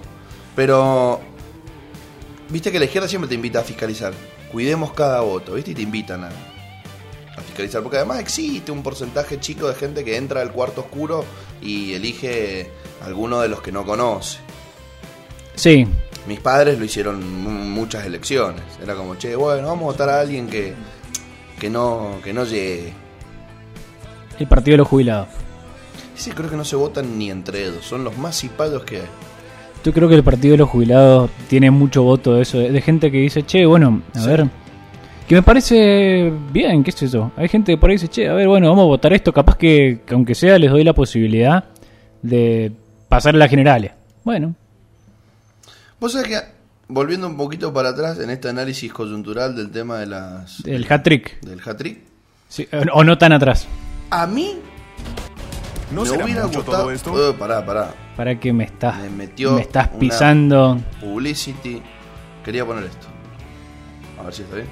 Pero, 0.56 1.19
viste 2.50 2.71
que 2.71 2.80
la 2.80 2.86
izquierda 2.86 3.10
siempre 3.10 3.28
te 3.28 3.36
invita 3.36 3.60
a 3.60 3.63
fiscalizar. 3.63 4.13
Cuidemos 4.54 4.93
cada 4.93 5.19
voto, 5.19 5.56
¿viste? 5.56 5.71
Y 5.71 5.76
te 5.76 5.82
invitan 5.82 6.24
a 6.24 6.30
fiscalizar. 7.56 7.82
Porque 7.82 7.98
además 7.98 8.20
existe 8.20 8.72
un 8.72 8.84
porcentaje 8.84 9.39
chico 9.39 9.68
de 9.68 9.76
gente 9.76 10.04
que 10.04 10.18
entra 10.18 10.41
al 10.41 10.52
cuarto 10.52 10.82
oscuro 10.82 11.24
y 11.62 11.94
elige 11.94 12.70
alguno 13.04 13.39
de 13.39 13.48
los 13.50 13.62
que 13.62 13.72
no 13.72 13.86
conoce. 13.86 14.39
Sí, 15.56 15.88
Mis 16.28 16.39
padres 16.39 16.78
lo 16.80 16.86
hicieron 16.86 17.22
mu- 17.44 17.50
muchas 17.50 18.06
elecciones. 18.06 18.62
Era 18.82 18.96
como, 18.96 19.15
che, 19.15 19.36
bueno, 19.36 19.68
vamos 19.68 19.84
a 19.84 19.86
votar 19.91 20.10
a 20.10 20.20
alguien 20.20 20.48
que, 20.48 20.74
que, 21.60 21.70
no, 21.70 22.13
que 22.24 22.34
no 22.34 22.44
llegue. 22.46 22.94
el 24.39 24.48
partido 24.48 24.74
de 24.74 24.78
los 24.80 24.88
jubilados. 24.88 25.28
Sí, 26.15 26.32
creo 26.32 26.50
que 26.50 26.56
no 26.58 26.65
se 26.65 26.76
votan 26.76 27.18
ni 27.20 27.30
entre 27.30 27.63
ellos. 27.68 27.86
Son 27.86 28.04
los 28.04 28.18
más 28.18 28.36
cipados 28.39 28.84
que 28.84 28.98
hay. 29.02 29.08
Yo 29.84 29.94
creo 29.94 30.10
que 30.10 30.15
el 30.15 30.24
partido 30.24 30.54
de 30.54 30.58
los 30.58 30.70
jubilados 30.70 31.30
tiene 31.48 31.70
mucho 31.70 32.02
voto 32.02 32.34
de 32.34 32.41
eso, 32.41 32.58
de, 32.58 32.72
de 32.72 32.82
gente 32.82 33.12
que 33.12 33.20
dice, 33.20 33.44
che, 33.46 33.65
bueno, 33.68 34.02
a 34.15 34.20
Sí. 34.20 34.28
ver, 34.28 34.50
que 35.28 35.36
me 35.36 35.42
parece 35.42 36.32
bien, 36.52 36.84
qué 36.84 36.92
sé 36.92 37.08
yo. 37.08 37.32
Hay 37.36 37.48
gente 37.48 37.72
que 37.74 37.78
por 37.78 37.90
ahí 37.90 37.96
dice, 37.96 38.08
che, 38.08 38.30
a 38.30 38.34
ver, 38.34 38.48
bueno, 38.48 38.70
vamos 38.70 38.84
a 38.84 38.88
votar 38.88 39.12
esto, 39.14 39.34
capaz 39.34 39.58
que, 39.58 40.02
que 40.06 40.14
aunque 40.14 40.36
sea 40.36 40.60
les 40.60 40.70
doy 40.72 40.84
la 40.84 40.94
posibilidad 40.94 41.64
de 42.22 42.72
pasar 43.10 43.36
a 43.36 43.38
las 43.38 43.50
generales. 43.50 43.92
Bueno, 44.24 44.56
Vos 46.00 46.12
sabés 46.12 46.28
que, 46.28 46.38
volviendo 46.90 47.26
un 47.28 47.38
poquito 47.38 47.74
para 47.74 47.90
atrás 47.90 48.20
en 48.20 48.30
este 48.30 48.50
análisis 48.50 48.92
coyuntural 48.94 49.56
del 49.56 49.72
tema 49.72 49.98
de 50.00 50.06
las 50.08 50.64
el 50.66 50.86
hat-trick. 50.92 51.40
del 51.42 51.60
hat-trick, 51.66 52.00
Sí, 52.50 52.68
o 52.94 53.04
no 53.04 53.18
tan 53.18 53.32
atrás. 53.34 53.68
a 54.12 54.28
mí 54.28 54.56
¿No 55.92 56.02
me 56.02 56.08
será 56.10 56.26
hubiera 56.26 56.46
mucho 56.46 56.60
gustado... 56.60 56.84
todo 56.84 56.92
esto? 56.92 57.30
Eh, 57.30 57.34
pará, 57.40 57.66
pará. 57.66 57.94
Para 58.18 58.40
que 58.40 58.52
me 58.54 58.66
estás, 58.66 59.00
Me 59.00 59.10
metió 59.10 59.54
me 59.54 59.62
estás 59.62 59.90
una- 59.92 60.00
pisando. 60.00 60.78
Publicity. 61.00 61.82
Quería 62.44 62.66
poner 62.66 62.84
esto. 62.86 63.08
A 64.20 64.24
ver 64.24 64.34
si 64.34 64.42
está 64.44 64.56
bien. 64.58 64.68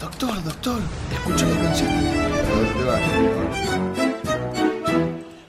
Doctor, 0.00 0.42
doctor, 0.44 0.80
escucha 1.12 1.46
la 1.46 1.60
canción. 1.62 1.88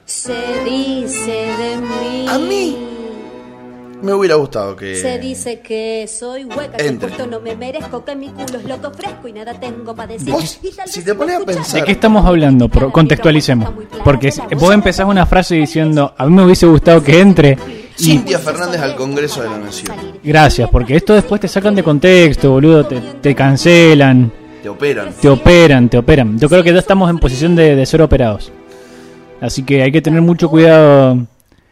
Se 0.04 0.34
dice 0.64 1.30
de 1.30 1.76
mí. 1.76 2.26
A 2.28 2.38
mí 2.38 2.76
me 4.02 4.12
hubiera 4.14 4.34
gustado 4.34 4.74
que. 4.74 4.96
Se 4.96 5.18
dice 5.18 5.60
que 5.60 6.08
soy 6.08 6.44
hueca, 6.44 6.76
que 6.78 6.86
Entre. 6.88 7.08
justo 7.10 7.26
no 7.26 7.40
me 7.40 7.54
merezco, 7.54 8.04
que 8.04 8.16
mi 8.16 8.28
culo 8.30 8.58
es 8.58 8.64
loco 8.64 8.90
fresco 8.92 9.28
y 9.28 9.32
nada 9.32 9.54
tengo 9.54 9.94
para 9.94 10.12
decir. 10.14 10.30
Vos, 10.32 10.58
Y 10.62 10.70
tal 10.72 10.88
si 10.88 11.02
te 11.04 11.14
pones 11.14 11.36
a 11.36 11.44
pensar- 11.44 11.80
¿De 11.80 11.84
qué 11.86 11.92
estamos 11.92 12.24
hablando? 12.26 12.68
Pro- 12.68 12.90
contextualicemos. 12.90 13.70
Porque 14.04 14.32
vos 14.58 14.74
empezás 14.74 15.06
una 15.06 15.26
frase 15.26 15.54
diciendo, 15.54 16.12
a 16.16 16.26
mí 16.26 16.32
me 16.34 16.44
hubiese 16.44 16.66
gustado 16.66 17.02
que 17.02 17.20
entre. 17.20 17.56
Cintia 17.96 18.38
Fernández 18.38 18.80
al 18.80 18.96
Congreso 18.96 19.42
de 19.42 19.50
la 19.50 19.58
Nación. 19.58 19.94
gracias, 20.24 20.68
porque 20.70 20.96
esto 20.96 21.12
después 21.14 21.38
te 21.40 21.48
sacan 21.48 21.74
de 21.74 21.82
contexto, 21.82 22.50
boludo, 22.50 22.86
te, 22.86 22.98
te 22.98 23.34
cancelan, 23.34 24.32
Te 24.62 24.68
operan. 24.68 25.12
te 25.20 25.28
operan, 25.28 25.88
te 25.88 25.98
operan. 25.98 26.38
Yo 26.38 26.48
creo 26.48 26.62
que 26.62 26.72
ya 26.72 26.78
estamos 26.78 27.08
en 27.10 27.18
posición 27.18 27.54
de, 27.56 27.74
de 27.76 27.86
ser 27.86 28.02
operados. 28.02 28.52
Así 29.40 29.62
que 29.62 29.82
hay 29.82 29.90
que 29.92 30.02
tener 30.02 30.20
mucho 30.20 30.48
cuidado. 30.50 31.18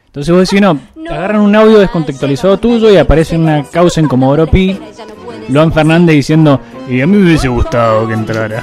Entonces 0.07 0.35
vos 0.35 0.48
decís, 0.48 0.61
no, 0.61 0.79
te 1.07 1.12
agarran 1.12 1.42
un 1.42 1.55
audio 1.55 1.79
descontextualizado 1.79 2.59
tuyo 2.59 2.90
y 2.90 2.96
aparece 2.96 3.37
una 3.37 3.62
causa 3.64 4.01
en 4.01 4.09
Comodoro 4.09 4.46
Pi, 4.51 4.79
Luan 5.51 5.72
Fernández 5.72 6.16
diciendo, 6.16 6.61
y 6.88 7.01
a 7.03 7.07
mí 7.07 7.16
me 7.18 7.24
hubiese 7.27 7.48
gustado 7.48 8.09
que 8.09 8.14
entrara. 8.14 8.62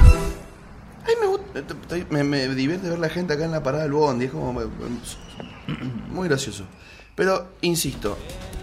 Ay, 1.06 1.14
me, 1.20 1.26
gusta- 1.28 1.60
estoy- 1.60 2.06
me, 2.10 2.24
me 2.24 2.48
divierte 2.48 2.88
ver 2.88 2.98
la 2.98 3.08
gente 3.08 3.34
acá 3.34 3.44
en 3.44 3.52
la 3.52 3.62
parada 3.62 3.84
del 3.84 3.92
bondi. 3.92 4.24
Es 4.24 4.32
como. 4.32 4.60
Muy 6.10 6.28
gracioso. 6.28 6.64
Pero, 7.14 7.46
insisto, 7.62 8.18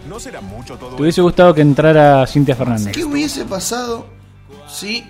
No 0.09 0.19
será 0.19 0.41
mucho 0.41 0.75
todo 0.75 0.95
¿Te 0.97 1.01
hubiese 1.01 1.21
gustado 1.21 1.53
que 1.53 1.61
entrara 1.61 2.27
Cintia 2.27 2.55
Fernández? 2.55 2.91
¿qué 2.93 3.05
hubiese 3.05 3.45
pasado 3.45 4.05
si. 4.67 5.03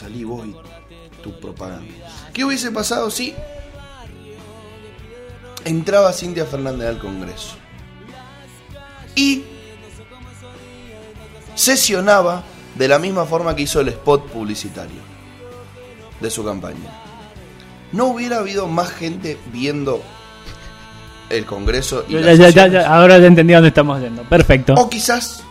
Salí 0.00 0.24
vos 0.24 0.46
y 0.46 0.54
tu 1.22 1.38
propaganda. 1.38 1.84
¿Qué 2.32 2.42
hubiese 2.42 2.70
pasado 2.70 3.10
si. 3.10 3.34
Entraba 5.66 6.10
Cintia 6.14 6.46
Fernández 6.46 6.88
al 6.88 6.98
Congreso? 6.98 7.56
Y. 9.14 9.44
Sesionaba 11.54 12.42
de 12.76 12.88
la 12.88 12.98
misma 12.98 13.26
forma 13.26 13.54
que 13.54 13.62
hizo 13.62 13.82
el 13.82 13.88
spot 13.88 14.26
publicitario 14.28 15.02
de 16.18 16.30
su 16.30 16.42
campaña. 16.42 17.02
No 17.92 18.06
hubiera 18.06 18.38
habido 18.38 18.66
más 18.68 18.90
gente 18.90 19.36
viendo 19.52 20.02
el 21.28 21.44
Congreso 21.44 22.06
y 22.08 22.14
Ya, 22.14 22.20
las 22.20 22.54
ya, 22.54 22.68
ya, 22.68 22.94
ahora 22.94 23.18
ya 23.18 23.26
entendí 23.26 23.52
a 23.52 23.58
dónde 23.58 23.68
estamos 23.68 24.00
yendo. 24.00 24.22
Perfecto. 24.22 24.72
O 24.78 24.88
quizás 24.88 25.42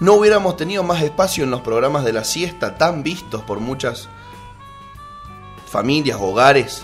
no 0.00 0.14
hubiéramos 0.14 0.56
tenido 0.56 0.82
más 0.82 1.02
espacio 1.02 1.44
en 1.44 1.50
los 1.50 1.60
programas 1.62 2.04
de 2.04 2.12
la 2.12 2.24
siesta 2.24 2.76
tan 2.76 3.02
vistos 3.02 3.42
por 3.42 3.60
muchas 3.60 4.08
familias, 5.66 6.18
hogares. 6.20 6.82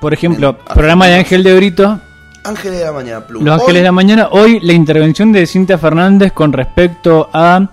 Por 0.00 0.12
ejemplo, 0.12 0.50
en 0.50 0.74
programa 0.74 1.06
de. 1.06 1.14
Ángel 1.14 1.42
de 1.42 1.54
Brito, 1.56 2.00
Ángeles 2.44 2.78
de 2.78 2.84
la 2.84 2.92
Mañana 2.92 3.26
Plus. 3.26 3.42
Los 3.42 3.54
Ángeles 3.54 3.68
Hoy, 3.74 3.78
de 3.78 3.82
la 3.84 3.92
Mañana. 3.92 4.28
Hoy 4.30 4.60
la 4.60 4.72
intervención 4.72 5.32
de 5.32 5.46
Cintia 5.46 5.76
Fernández 5.78 6.32
con 6.32 6.52
respecto 6.52 7.28
a 7.32 7.68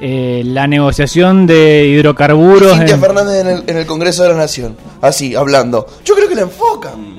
eh, 0.00 0.42
la 0.44 0.66
negociación 0.66 1.46
de 1.46 1.86
hidrocarburos. 1.88 2.72
Cintia 2.76 2.94
en- 2.94 3.00
Fernández 3.00 3.40
en 3.40 3.46
el, 3.48 3.64
en 3.66 3.76
el 3.76 3.86
Congreso 3.86 4.22
de 4.22 4.30
la 4.30 4.36
Nación. 4.36 4.76
Así, 5.02 5.34
hablando. 5.34 5.86
Yo 6.04 6.14
creo 6.14 6.28
que 6.28 6.34
la 6.34 6.42
enfocan. 6.42 7.15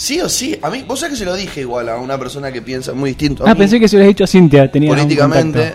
Sí 0.00 0.18
o 0.18 0.30
sí. 0.30 0.58
A 0.62 0.70
mí, 0.70 0.82
vos 0.88 0.98
sabés 0.98 1.12
que 1.12 1.18
se 1.18 1.24
lo 1.26 1.34
dije 1.34 1.60
igual 1.60 1.86
a 1.90 1.98
una 1.98 2.16
persona 2.18 2.50
que 2.50 2.62
piensa 2.62 2.94
muy 2.94 3.10
distinto. 3.10 3.44
a 3.46 3.50
Ah, 3.50 3.54
mí, 3.54 3.58
pensé 3.58 3.78
que 3.78 3.86
se 3.86 3.96
lo 3.96 4.00
habías 4.02 4.14
dicho 4.16 4.24
a 4.24 4.26
Cintia. 4.26 4.70
Tenía 4.72 4.88
políticamente. 4.88 5.74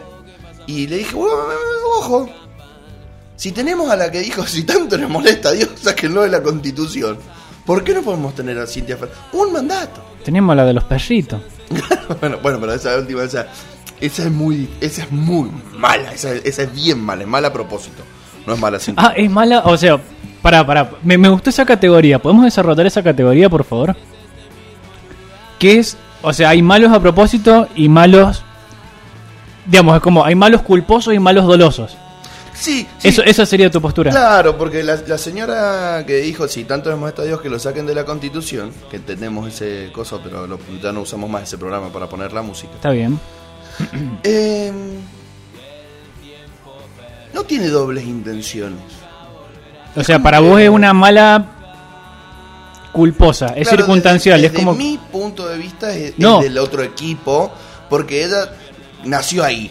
Y 0.66 0.88
le 0.88 0.98
dije, 0.98 1.16
"Bueno, 1.16 1.36
ojo. 2.00 2.28
Si 3.36 3.52
tenemos 3.52 3.88
a 3.92 3.96
la 3.96 4.10
que 4.10 4.22
dijo, 4.22 4.44
si 4.48 4.64
tanto 4.64 4.98
les 4.98 5.08
molesta 5.08 5.50
a 5.50 5.52
Dios, 5.52 5.70
sáquenlo 5.80 6.24
de 6.24 6.30
la 6.30 6.42
constitución. 6.42 7.20
¿Por 7.68 7.84
qué 7.84 7.94
no 7.94 8.02
podemos 8.02 8.34
tener 8.34 8.58
a 8.58 8.66
Cintia 8.66 8.98
Fernández? 8.98 9.22
Un 9.34 9.54
mandato. 9.54 10.04
Tenemos 10.24 10.56
la 10.56 10.66
de 10.66 10.74
los 10.74 10.84
perritos. 10.86 11.40
bueno, 12.20 12.40
bueno, 12.42 12.58
pero 12.60 12.74
esa 12.74 12.98
última, 12.98 13.24
esa, 13.24 13.46
esa 14.02 14.24
es 14.24 14.32
muy, 14.32 14.68
esa 14.82 15.04
es 15.04 15.12
muy 15.12 15.52
mala, 15.78 16.12
esa, 16.14 16.32
esa 16.34 16.64
es 16.64 16.74
bien 16.74 17.00
mala, 17.00 17.22
es 17.22 17.28
mala 17.28 17.50
a 17.50 17.54
propósito. 17.54 18.02
No 18.48 18.54
es 18.56 18.60
mala 18.60 18.80
sin 18.80 18.96
Ah, 18.98 19.14
es 19.16 19.30
mala. 19.30 19.62
O 19.66 19.78
sea, 19.78 20.00
pará, 20.42 20.66
pará. 20.66 20.90
Me, 21.04 21.16
me 21.16 21.30
gustó 21.30 21.52
esa 21.52 21.64
categoría. 21.64 22.18
¿Podemos 22.20 22.44
desarrollar 22.46 22.88
esa 22.88 23.04
categoría, 23.04 23.50
por 23.52 23.64
favor? 23.64 23.96
¿Qué 25.60 25.80
es? 25.80 25.98
O 26.22 26.34
sea, 26.34 26.50
hay 26.50 26.62
malos 26.62 26.92
a 26.92 27.00
propósito 27.00 27.68
y 27.76 27.88
malos. 27.90 28.44
Digamos, 29.66 29.96
es 29.96 30.02
como 30.02 30.24
hay 30.26 30.36
malos 30.36 30.62
culposos 30.62 31.14
y 31.14 31.20
malos 31.20 31.46
dolosos. 31.46 31.96
Sí, 32.54 32.88
sí, 33.00 33.10
Eso, 33.10 33.22
esa 33.24 33.46
sería 33.46 33.70
tu 33.70 33.82
postura. 33.82 34.12
Claro, 34.12 34.58
porque 34.58 34.82
la, 34.82 34.96
la 35.08 35.18
señora 35.18 36.04
que 36.08 36.18
dijo, 36.18 36.48
si 36.48 36.64
tanto 36.64 36.90
les 36.90 36.98
molesta 36.98 37.24
a 37.24 37.26
Dios 37.26 37.42
que 37.42 37.50
lo 37.50 37.60
saquen 37.60 37.86
de 37.86 37.94
la 37.94 38.06
constitución, 38.06 38.72
que 38.90 39.00
tenemos 39.00 39.48
ese 39.48 39.92
coso, 39.92 40.22
pero 40.24 40.48
lo- 40.48 40.60
ya 40.82 40.94
no 40.94 41.02
usamos 41.02 41.30
más 41.30 41.44
ese 41.44 41.58
programa 41.58 41.90
para 41.90 42.08
poner 42.08 42.32
la 42.32 42.42
música. 42.42 42.74
Está 42.76 42.92
bien. 42.92 43.20
Eh, 44.24 44.72
no 47.34 47.44
tiene 47.44 47.68
dobles 47.68 48.06
intenciones. 48.06 48.80
O 49.96 50.04
sea, 50.04 50.22
para 50.22 50.40
que- 50.40 50.44
vos 50.48 50.60
es 50.62 50.70
una 50.70 50.94
mala 50.94 51.46
culposa, 52.96 53.48
es 53.48 53.68
Claro, 53.68 53.84
circunstancial, 53.84 54.42
desde- 54.42 54.58
es 54.58 54.64
como... 54.64 54.74
mi 54.74 54.98
punto 55.12 55.48
de 55.50 55.58
vista 55.58 55.94
es, 55.94 56.12
es 56.12 56.20
No. 56.20 56.40
del 56.42 56.58
otro 56.58 56.82
equipo, 56.82 57.52
porque 57.90 58.24
ella 58.24 58.50
nació 59.04 59.44
ahí. 59.44 59.70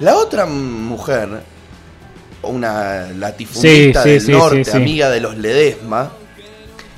La 0.00 0.16
otra 0.16 0.46
mujer, 0.46 1.28
una 2.42 3.08
latifundista 3.16 4.02
Sí, 4.04 4.08
sí, 4.08 4.12
del 4.14 4.20
sí, 4.22 4.32
norte, 4.32 4.70
amiga 4.72 5.10
de 5.10 5.20
los 5.20 5.36
Ledesma, 5.36 6.12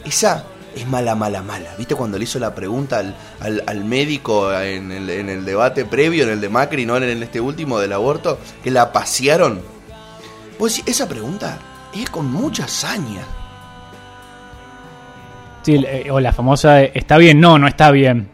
esa 0.04 0.44
es 0.76 0.86
mala, 0.86 1.14
mala, 1.14 1.42
mala. 1.42 1.74
¿Viste 1.78 1.94
cuando 1.94 2.18
le 2.18 2.24
hizo 2.24 2.38
la 2.38 2.54
pregunta 2.54 2.98
al, 2.98 3.16
al- 3.40 3.64
al 3.66 3.84
médico 3.84 4.52
en 4.52 4.92
el, 4.92 5.08
en 5.08 5.28
el 5.30 5.44
debate 5.46 5.86
previo, 5.86 6.24
en 6.24 6.30
el 6.30 6.40
de 6.42 6.48
Macri, 6.50 6.84
no 6.84 6.96
en 6.98 7.22
este 7.22 7.40
último 7.40 7.80
del 7.80 7.94
aborto, 7.94 8.38
que 8.62 8.70
la 8.70 8.92
pasearon? 8.92 9.62
Pues 10.58 10.82
esa 10.84 11.08
pregunta 11.08 11.58
es 11.94 12.10
con 12.10 12.30
mucha 12.30 12.64
hazaña. 12.64 13.22
Sí, 15.62 15.74
eh, 15.86 16.10
o 16.10 16.20
la 16.20 16.32
famosa, 16.32 16.82
eh, 16.82 16.92
está 16.94 17.18
bien, 17.18 17.40
no, 17.40 17.58
no 17.58 17.66
está 17.68 17.90
bien. 17.90 18.28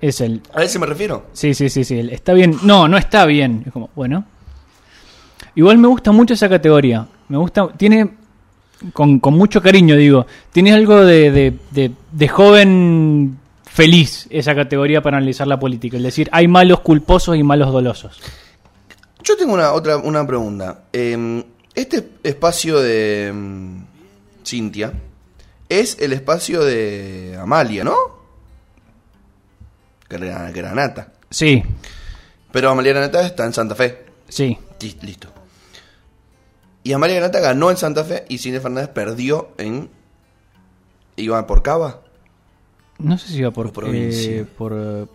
Es 0.00 0.20
el... 0.20 0.40
A 0.54 0.62
ese 0.62 0.78
me 0.78 0.86
refiero. 0.86 1.26
Sí, 1.32 1.54
sí, 1.54 1.68
sí, 1.68 1.84
sí, 1.84 1.98
el 1.98 2.10
está 2.10 2.32
bien, 2.34 2.56
no, 2.62 2.88
no 2.88 2.96
está 2.96 3.24
bien. 3.26 3.62
Es 3.66 3.72
como, 3.72 3.90
bueno. 3.94 4.24
Igual 5.54 5.78
me 5.78 5.88
gusta 5.88 6.12
mucho 6.12 6.34
esa 6.34 6.48
categoría. 6.48 7.06
Me 7.28 7.38
gusta, 7.38 7.68
tiene, 7.76 8.10
con, 8.92 9.18
con 9.20 9.34
mucho 9.34 9.62
cariño 9.62 9.96
digo, 9.96 10.26
tiene 10.52 10.72
algo 10.72 11.04
de, 11.04 11.30
de, 11.30 11.54
de- 11.70 11.92
de 12.12 12.28
joven 12.28 13.38
feliz 13.64 14.26
esa 14.30 14.54
categoría 14.54 15.02
para 15.02 15.16
analizar 15.18 15.46
la 15.46 15.58
política. 15.58 15.96
Es 15.96 16.02
decir, 16.02 16.28
hay 16.32 16.48
malos 16.48 16.80
culposos 16.80 17.36
y 17.36 17.42
malos 17.42 17.72
dolosos. 17.72 18.20
Yo 19.22 19.36
tengo 19.36 19.54
una 19.54 19.72
otra 19.72 19.96
una 19.96 20.26
pregunta. 20.26 20.82
Eh, 20.92 21.44
este 21.74 22.08
espacio 22.22 22.78
de 22.80 23.32
mm, 23.34 23.76
Cintia 24.44 24.92
es 25.68 25.98
el 26.00 26.12
espacio 26.12 26.62
de 26.64 27.36
Amalia, 27.40 27.84
¿no? 27.84 27.94
Gra- 30.08 30.52
Granata. 30.52 31.12
Sí, 31.30 31.62
Pero 32.52 32.70
Amalia 32.70 32.92
Granata 32.92 33.26
está 33.26 33.44
en 33.44 33.52
Santa 33.52 33.74
Fe. 33.74 34.04
sí. 34.28 34.58
Listo. 35.02 35.28
Y 36.82 36.92
Amalia 36.92 37.16
Granata 37.16 37.40
ganó 37.40 37.70
en 37.70 37.78
Santa 37.78 38.04
Fe 38.04 38.26
y 38.28 38.36
Cintia 38.38 38.60
Fernández 38.60 38.90
perdió 38.90 39.48
en. 39.56 39.88
Iba 41.16 41.46
por 41.46 41.62
Cava. 41.62 42.02
No 42.98 43.16
sé 43.16 43.28
si 43.28 43.38
iba 43.38 43.50
por 43.50 43.72
provincia. 43.72 44.30
eh, 44.30 44.44
por 44.44 44.72
eh, 44.76 45.06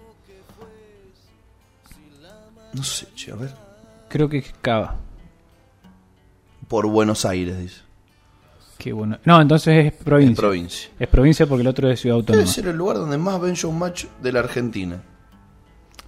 No 2.73 2.83
sé, 2.83 3.07
che, 3.15 3.31
a 3.31 3.35
ver. 3.35 3.53
creo 4.09 4.27
que 4.29 4.39
es 4.39 4.53
Cava. 4.62 4.95
Por 6.67 6.88
Buenos 6.88 7.25
Aires, 7.25 7.57
dice. 7.59 7.81
Qué 8.80 8.94
bueno. 8.94 9.20
No, 9.26 9.42
entonces 9.42 9.88
es 9.88 9.92
provincia. 9.92 10.32
En 10.32 10.36
provincia. 10.38 10.89
Es 10.98 11.08
provincia 11.10 11.46
porque 11.46 11.63
el 11.63 11.68
otro 11.68 11.92
es 11.92 12.00
ciudad 12.00 12.15
autónoma. 12.15 12.44
Debe 12.44 12.50
ser 12.50 12.68
el 12.68 12.78
lugar 12.78 12.96
donde 12.96 13.18
más 13.18 13.39
ven 13.42 13.54
showmatch 13.54 14.06
de 14.22 14.32
la 14.32 14.39
Argentina. 14.39 15.04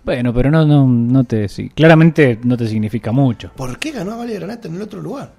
Bueno, 0.05 0.33
pero 0.33 0.49
no, 0.49 0.65
no, 0.65 0.87
no 0.87 1.23
te. 1.25 1.47
claramente 1.75 2.39
no 2.41 2.55
te 2.55 2.69
significa 2.69 3.11
mucho. 3.11 3.51
¿Por 3.57 3.77
qué 3.77 3.91
ganó 3.91 4.13
Amalia 4.13 4.39
Granata 4.39 4.69
en 4.69 4.75
el 4.75 4.83
otro 4.83 5.01
lugar? 5.01 5.33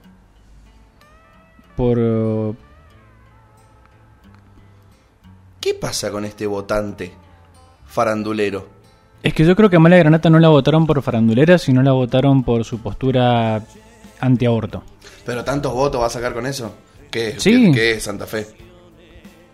Por. 1.75 2.55
¿Qué 5.59 5.73
pasa 5.73 6.11
con 6.11 6.27
este 6.27 6.47
votante 6.47 7.14
farandulero? 7.87 8.68
Es 9.23 9.33
que 9.33 9.47
yo 9.47 9.57
creo 9.57 9.71
que 9.71 9.77
a 9.77 9.81
Mala 9.81 9.97
Granata 9.97 10.29
no 10.29 10.38
la 10.38 10.49
votaron 10.49 10.87
por 10.87 11.01
farandulera, 11.01 11.57
sino 11.57 11.83
la 11.83 11.92
votaron 11.92 12.45
por 12.45 12.66
su 12.66 12.81
postura 12.81 13.64
antiaborto. 14.21 14.83
¿Pero 15.25 15.42
tantos 15.45 15.73
votos 15.73 15.99
va 15.99 16.07
a 16.07 16.11
sacar 16.11 16.35
con 16.35 16.45
eso? 16.45 16.75
¿Qué 17.12 17.29
es? 17.29 17.42
Sí. 17.42 17.66
¿Qué, 17.66 17.72
qué 17.72 17.90
es 17.92 18.03
Santa 18.03 18.27
Fe? 18.27 18.46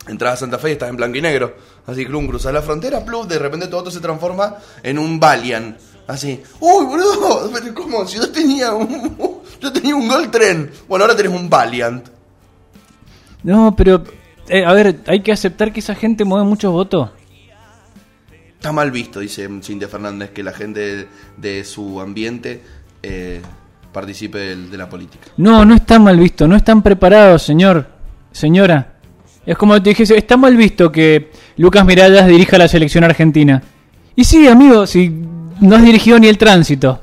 Entras 0.07 0.35
a 0.35 0.37
Santa 0.39 0.59
Fe 0.59 0.71
y 0.71 0.73
estás 0.73 0.89
en 0.89 0.97
blanco 0.97 1.19
y 1.19 1.21
negro. 1.21 1.55
Así, 1.87 2.07
Clum, 2.07 2.27
cruzas 2.27 2.53
la 2.53 2.63
frontera, 2.63 3.05
plum, 3.05 3.27
de 3.27 3.39
repente 3.39 3.67
todo 3.67 3.91
se 3.91 4.01
transforma 4.01 4.57
en 4.83 4.99
un 4.99 5.19
Valiant. 5.19 5.77
Así, 6.07 6.41
uy, 6.61 6.87
boludo, 6.87 7.51
pero 7.53 7.75
¿cómo? 7.75 8.07
Si 8.07 8.17
yo 8.17 8.31
tenía 8.31 8.73
un, 8.73 9.43
yo 9.61 9.73
tenía 9.73 9.95
un 9.95 10.09
Gold 10.09 10.31
Tren. 10.31 10.71
Bueno, 10.87 11.05
ahora 11.05 11.17
tenés 11.17 11.33
un 11.33 11.51
Valiant. 11.51 12.09
No, 13.43 13.75
pero, 13.77 14.03
eh, 14.49 14.65
a 14.65 14.73
ver, 14.73 15.01
hay 15.07 15.23
que 15.23 15.33
aceptar 15.33 15.73
que 15.73 15.81
esa 15.81 15.95
gente 15.95 16.25
mueve 16.25 16.47
muchos 16.47 16.73
votos. 16.73 17.11
Está 18.55 18.73
mal 18.73 18.91
visto, 18.91 19.21
dice 19.21 19.49
Cintia 19.63 19.89
Fernández, 19.89 20.31
que 20.31 20.43
la 20.43 20.53
gente 20.53 20.81
de, 20.81 21.09
de 21.37 21.65
su 21.65 22.01
ambiente 22.01 22.63
eh, 23.03 23.41
participe 23.93 24.39
del- 24.39 24.71
de, 24.71 24.77
la 24.79 24.89
política. 24.89 25.29
No, 25.37 25.65
no 25.65 25.75
está 25.75 25.99
mal 25.99 26.19
visto, 26.19 26.47
no 26.47 26.57
están 26.57 26.83
preparados, 26.83 27.43
señor, 27.43 27.87
señora. 28.33 28.95
Es 29.47 29.57
como 29.57 29.81
te 29.83 29.91
dije, 29.91 30.03
está 30.17 30.37
mal 30.37 30.57
visto 30.57 30.93
que 30.93 31.31
Lucas 31.57 31.85
Mirallas 31.85 32.27
dirija 32.27 32.59
la 32.59 32.69
selección 32.69 33.05
argentina. 33.05 33.63
Y 34.15 34.25
sí, 34.25 34.47
amigo, 34.47 34.87
si 34.87 35.09
no 35.61 35.77
has 35.77 35.83
dirigido 35.83 36.19
ni 36.19 36.29
el 36.29 36.37
tránsito. 36.37 37.01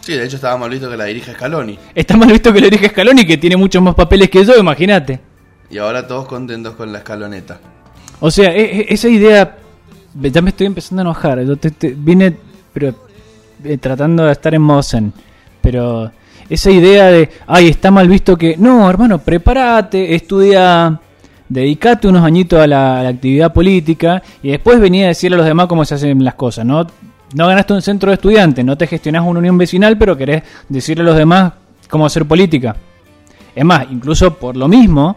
Sí, 0.00 0.12
de 0.12 0.24
hecho 0.24 0.36
estaba 0.36 0.56
mal 0.56 0.70
visto 0.70 0.88
que 0.90 0.96
la 0.96 1.04
dirija 1.04 1.32
Scaloni. 1.32 1.78
Está 1.94 2.16
mal 2.16 2.30
visto 2.30 2.52
que 2.52 2.60
lo 2.60 2.66
dirige 2.68 2.88
Scaloni, 2.88 3.24
que 3.26 3.36
tiene 3.38 3.56
muchos 3.56 3.82
más 3.82 3.94
papeles 3.94 4.30
que 4.30 4.44
yo, 4.44 4.56
imagínate. 4.56 5.20
Y 5.70 5.78
ahora 5.78 6.06
todos 6.06 6.26
contentos 6.26 6.74
con 6.74 6.92
la 6.92 6.98
escaloneta. 6.98 7.58
O 8.20 8.30
sea, 8.30 8.50
e- 8.54 8.80
e- 8.80 8.86
esa 8.88 9.08
idea, 9.08 9.56
ya 10.14 10.42
me 10.42 10.50
estoy 10.50 10.66
empezando 10.68 11.02
a 11.02 11.04
enojar. 11.04 11.42
Yo 11.44 11.56
te, 11.56 11.70
te- 11.72 11.94
vine 11.96 12.36
pero, 12.72 12.94
eh, 13.64 13.78
tratando 13.78 14.24
de 14.24 14.32
estar 14.32 14.54
en 14.54 14.62
modo 14.62 14.82
zen. 14.82 15.12
Pero 15.66 16.12
esa 16.48 16.70
idea 16.70 17.06
de, 17.06 17.28
ay, 17.44 17.66
está 17.66 17.90
mal 17.90 18.08
visto 18.08 18.38
que... 18.38 18.56
No, 18.56 18.88
hermano, 18.88 19.18
prepárate, 19.18 20.14
estudia, 20.14 21.00
dedicate 21.48 22.06
unos 22.06 22.24
añitos 22.24 22.60
a 22.60 22.68
la, 22.68 23.00
actividad 23.08 23.52
política 23.52 24.22
y 24.44 24.50
después 24.50 24.78
venía 24.78 25.06
a 25.06 25.08
decirle 25.08 25.34
a 25.34 25.38
los 25.38 25.46
demás 25.46 25.66
cómo 25.66 25.84
se 25.84 25.96
hacen 25.96 26.22
las 26.22 26.34
cosas, 26.34 26.64
¿no? 26.64 26.86
No 27.34 27.48
ganaste 27.48 27.72
un 27.72 27.82
centro 27.82 28.10
de 28.10 28.14
estudiantes, 28.14 28.64
no 28.64 28.78
te 28.78 28.86
gestionás 28.86 29.24
una 29.26 29.40
unión 29.40 29.58
vecinal, 29.58 29.98
pero 29.98 30.16
querés 30.16 30.44
decirle 30.68 31.02
a 31.02 31.06
los 31.06 31.16
demás 31.16 31.54
cómo 31.90 32.06
hacer 32.06 32.26
política. 32.26 32.76
Es 33.52 33.64
más, 33.64 33.88
incluso 33.90 34.34
por 34.34 34.56
lo 34.56 34.68
mismo, 34.68 35.16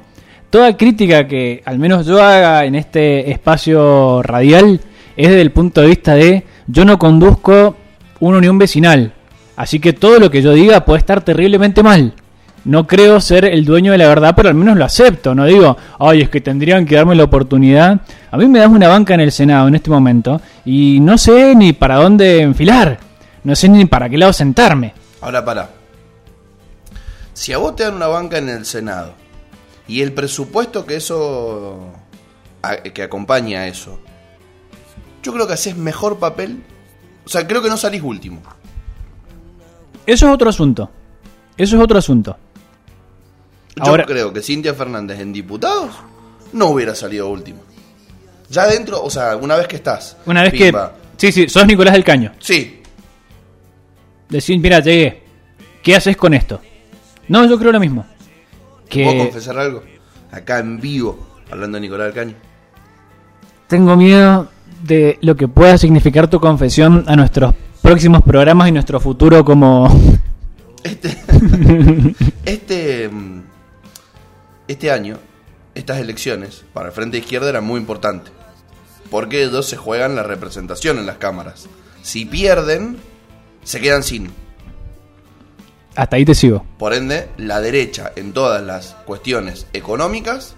toda 0.49 0.75
crítica 0.75 1.27
que 1.27 1.62
al 1.63 1.77
menos 1.77 2.07
yo 2.07 2.23
haga 2.23 2.65
en 2.65 2.73
este 2.73 3.29
espacio 3.29 4.23
radial 4.23 4.81
es 5.15 5.27
desde 5.27 5.41
el 5.41 5.51
punto 5.51 5.81
de 5.81 5.88
vista 5.88 6.15
de 6.15 6.43
yo 6.65 6.85
no 6.85 6.97
conduzco 6.97 7.75
una 8.19 8.39
unión 8.39 8.57
vecinal. 8.57 9.13
Así 9.60 9.82
que 9.82 9.91
todo 9.91 10.19
lo 10.19 10.32
que 10.32 10.41
yo 10.41 10.54
diga 10.54 10.86
puede 10.86 11.00
estar 11.00 11.19
terriblemente 11.19 11.84
mal. 11.84 12.13
No 12.63 12.88
creo 12.88 13.19
ser 13.19 13.43
el 13.43 13.65
dueño 13.65 13.91
de 13.91 13.98
la 13.98 14.08
verdad, 14.08 14.34
pero 14.34 14.48
al 14.48 14.56
menos 14.56 14.78
lo 14.78 14.86
acepto. 14.86 15.36
No 15.36 15.45
digo, 15.45 15.76
ay, 16.00 16.22
es 16.22 16.30
que 16.30 16.39
tendrían 16.39 16.86
que 16.86 16.95
darme 16.95 17.13
la 17.13 17.26
oportunidad. 17.26 18.00
A 18.32 18.38
mí 18.38 18.48
me 18.48 18.60
das 18.60 18.69
una 18.69 18.88
banca 18.88 19.15
en 19.15 19.19
el 19.19 19.34
Senado 19.34 19.67
en 19.67 19.76
este 19.76 19.89
momento 19.89 20.39
y 20.63 21.02
no 21.02 21.17
sé 21.17 21.56
ni 21.56 21.74
para 21.74 21.95
dónde 21.95 22.39
enfilar. 22.39 23.00
No 23.43 23.54
sé 23.54 23.67
ni 23.67 23.84
para 23.84 24.08
qué 24.08 24.17
lado 24.17 24.32
sentarme. 24.32 24.93
Ahora 25.19 25.43
para. 25.43 25.72
Si 27.34 27.52
a 27.52 27.58
vos 27.58 27.76
te 27.76 27.84
dan 27.84 27.95
una 27.95 28.08
banca 28.08 28.38
en 28.38 28.48
el 28.48 28.65
Senado 28.65 29.13
y 29.89 30.00
el 30.00 30.13
presupuesto 30.13 30.86
que 30.86 30.95
eso 30.95 31.91
que 32.93 33.04
acompaña 33.04 33.60
a 33.60 33.67
eso, 33.67 34.00
yo 35.22 35.34
creo 35.34 35.48
que 35.48 35.54
haces 35.56 35.76
mejor 35.76 36.17
papel. 36.17 36.63
O 37.26 37.30
sea, 37.30 37.45
creo 37.45 37.62
que 37.62 37.67
no 37.67 37.76
salís 37.76 38.02
último. 38.02 38.41
Eso 40.12 40.28
es 40.28 40.34
otro 40.34 40.50
asunto. 40.50 40.89
Eso 41.58 41.76
es 41.78 41.82
otro 41.84 41.98
asunto. 42.00 42.38
Yo 43.76 43.84
Ahora- 43.84 44.06
creo 44.06 44.34
que 44.34 44.41
Cintia 44.41 44.74
Fernández 44.74 45.19
en 45.19 45.32
diputados 45.32 45.91
no 46.54 46.67
hubiera 46.67 46.95
salido 46.95 47.30
último. 47.30 47.60
Ya 48.50 48.65
dentro, 48.67 49.04
o 49.04 49.10
sea, 49.10 49.36
una 49.38 49.56
vez 49.56 49.67
que 49.67 49.76
estás. 49.76 50.17
Una 50.26 50.41
vez 50.43 50.52
pimba. 50.52 50.93
que... 51.17 51.32
Sí, 51.32 51.32
sí, 51.32 51.50
sos 51.50 51.65
Nicolás 51.67 51.93
del 51.93 52.04
Caño. 52.04 52.32
Sí, 52.39 52.82
Decir, 54.30 54.60
mira, 54.60 54.80
llegué. 54.80 55.24
¿Qué 55.84 55.95
haces 55.95 56.15
con 56.17 56.34
esto? 56.34 56.60
No, 57.28 57.45
yo 57.45 57.58
creo 57.60 57.72
lo 57.72 57.80
mismo. 57.80 58.06
¿puedo 58.91 59.12
Que 59.12 59.17
confesar 59.17 59.58
algo? 59.58 59.84
Acá 60.32 60.60
en 60.60 60.80
vivo, 60.80 61.28
hablando 61.52 61.78
de 61.78 61.82
Nicolás 61.82 62.08
del 62.08 62.13
Caño. 62.15 62.36
tengo 63.67 63.95
miedo 63.95 64.50
de 64.84 65.17
lo 65.22 65.36
que 65.36 65.48
pueda 65.48 65.78
significar 65.78 66.28
tu 66.30 66.39
confesión 66.39 67.04
a 67.08 67.15
nuestros 67.15 67.54
próximos 67.81 68.23
programas 68.23 68.69
y 68.69 68.71
nuestro 68.71 68.99
futuro 68.99 69.43
como... 69.43 69.89
Este, 70.81 71.17
este, 72.45 73.09
este 74.69 74.91
año, 74.91 75.17
estas 75.75 75.99
elecciones 75.99 76.63
para 76.73 76.87
el 76.87 76.93
Frente 76.93 77.17
Izquierda 77.17 77.49
eran 77.49 77.65
muy 77.65 77.81
importantes. 77.81 78.31
Porque 79.11 79.43
ellos 79.43 79.65
se 79.65 79.75
juegan 79.75 80.15
la 80.15 80.23
representación 80.23 80.97
en 80.97 81.05
las 81.05 81.17
cámaras. 81.17 81.67
Si 82.01 82.25
pierden, 82.25 82.97
se 83.63 83.81
quedan 83.81 84.03
sin. 84.03 84.31
Hasta 85.95 86.15
ahí 86.15 86.23
te 86.23 86.33
sigo. 86.33 86.65
Por 86.77 86.93
ende, 86.93 87.27
la 87.37 87.59
derecha 87.59 88.11
en 88.15 88.31
todas 88.31 88.63
las 88.63 88.95
cuestiones 89.05 89.67
económicas 89.73 90.55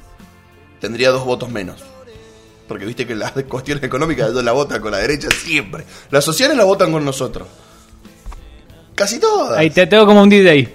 tendría 0.80 1.10
dos 1.10 1.26
votos 1.26 1.50
menos. 1.50 1.84
Porque 2.72 2.86
viste 2.86 3.06
que 3.06 3.14
las 3.16 3.32
cuestiones 3.50 3.84
económicas 3.84 4.30
ellos 4.30 4.46
la 4.46 4.54
votan 4.54 4.80
con 4.80 4.92
la 4.92 5.00
derecha 5.00 5.28
siempre. 5.30 5.84
Las 6.10 6.24
sociales 6.24 6.56
la 6.56 6.64
votan 6.64 6.90
con 6.90 7.04
nosotros. 7.04 7.46
Casi 8.96 9.20
todas. 9.20 9.58
Ahí 9.58 9.70
te 9.70 9.86
tengo 9.88 10.06
como 10.06 10.22
un 10.24 10.30
DJ. 10.30 10.52
El- 10.52 10.74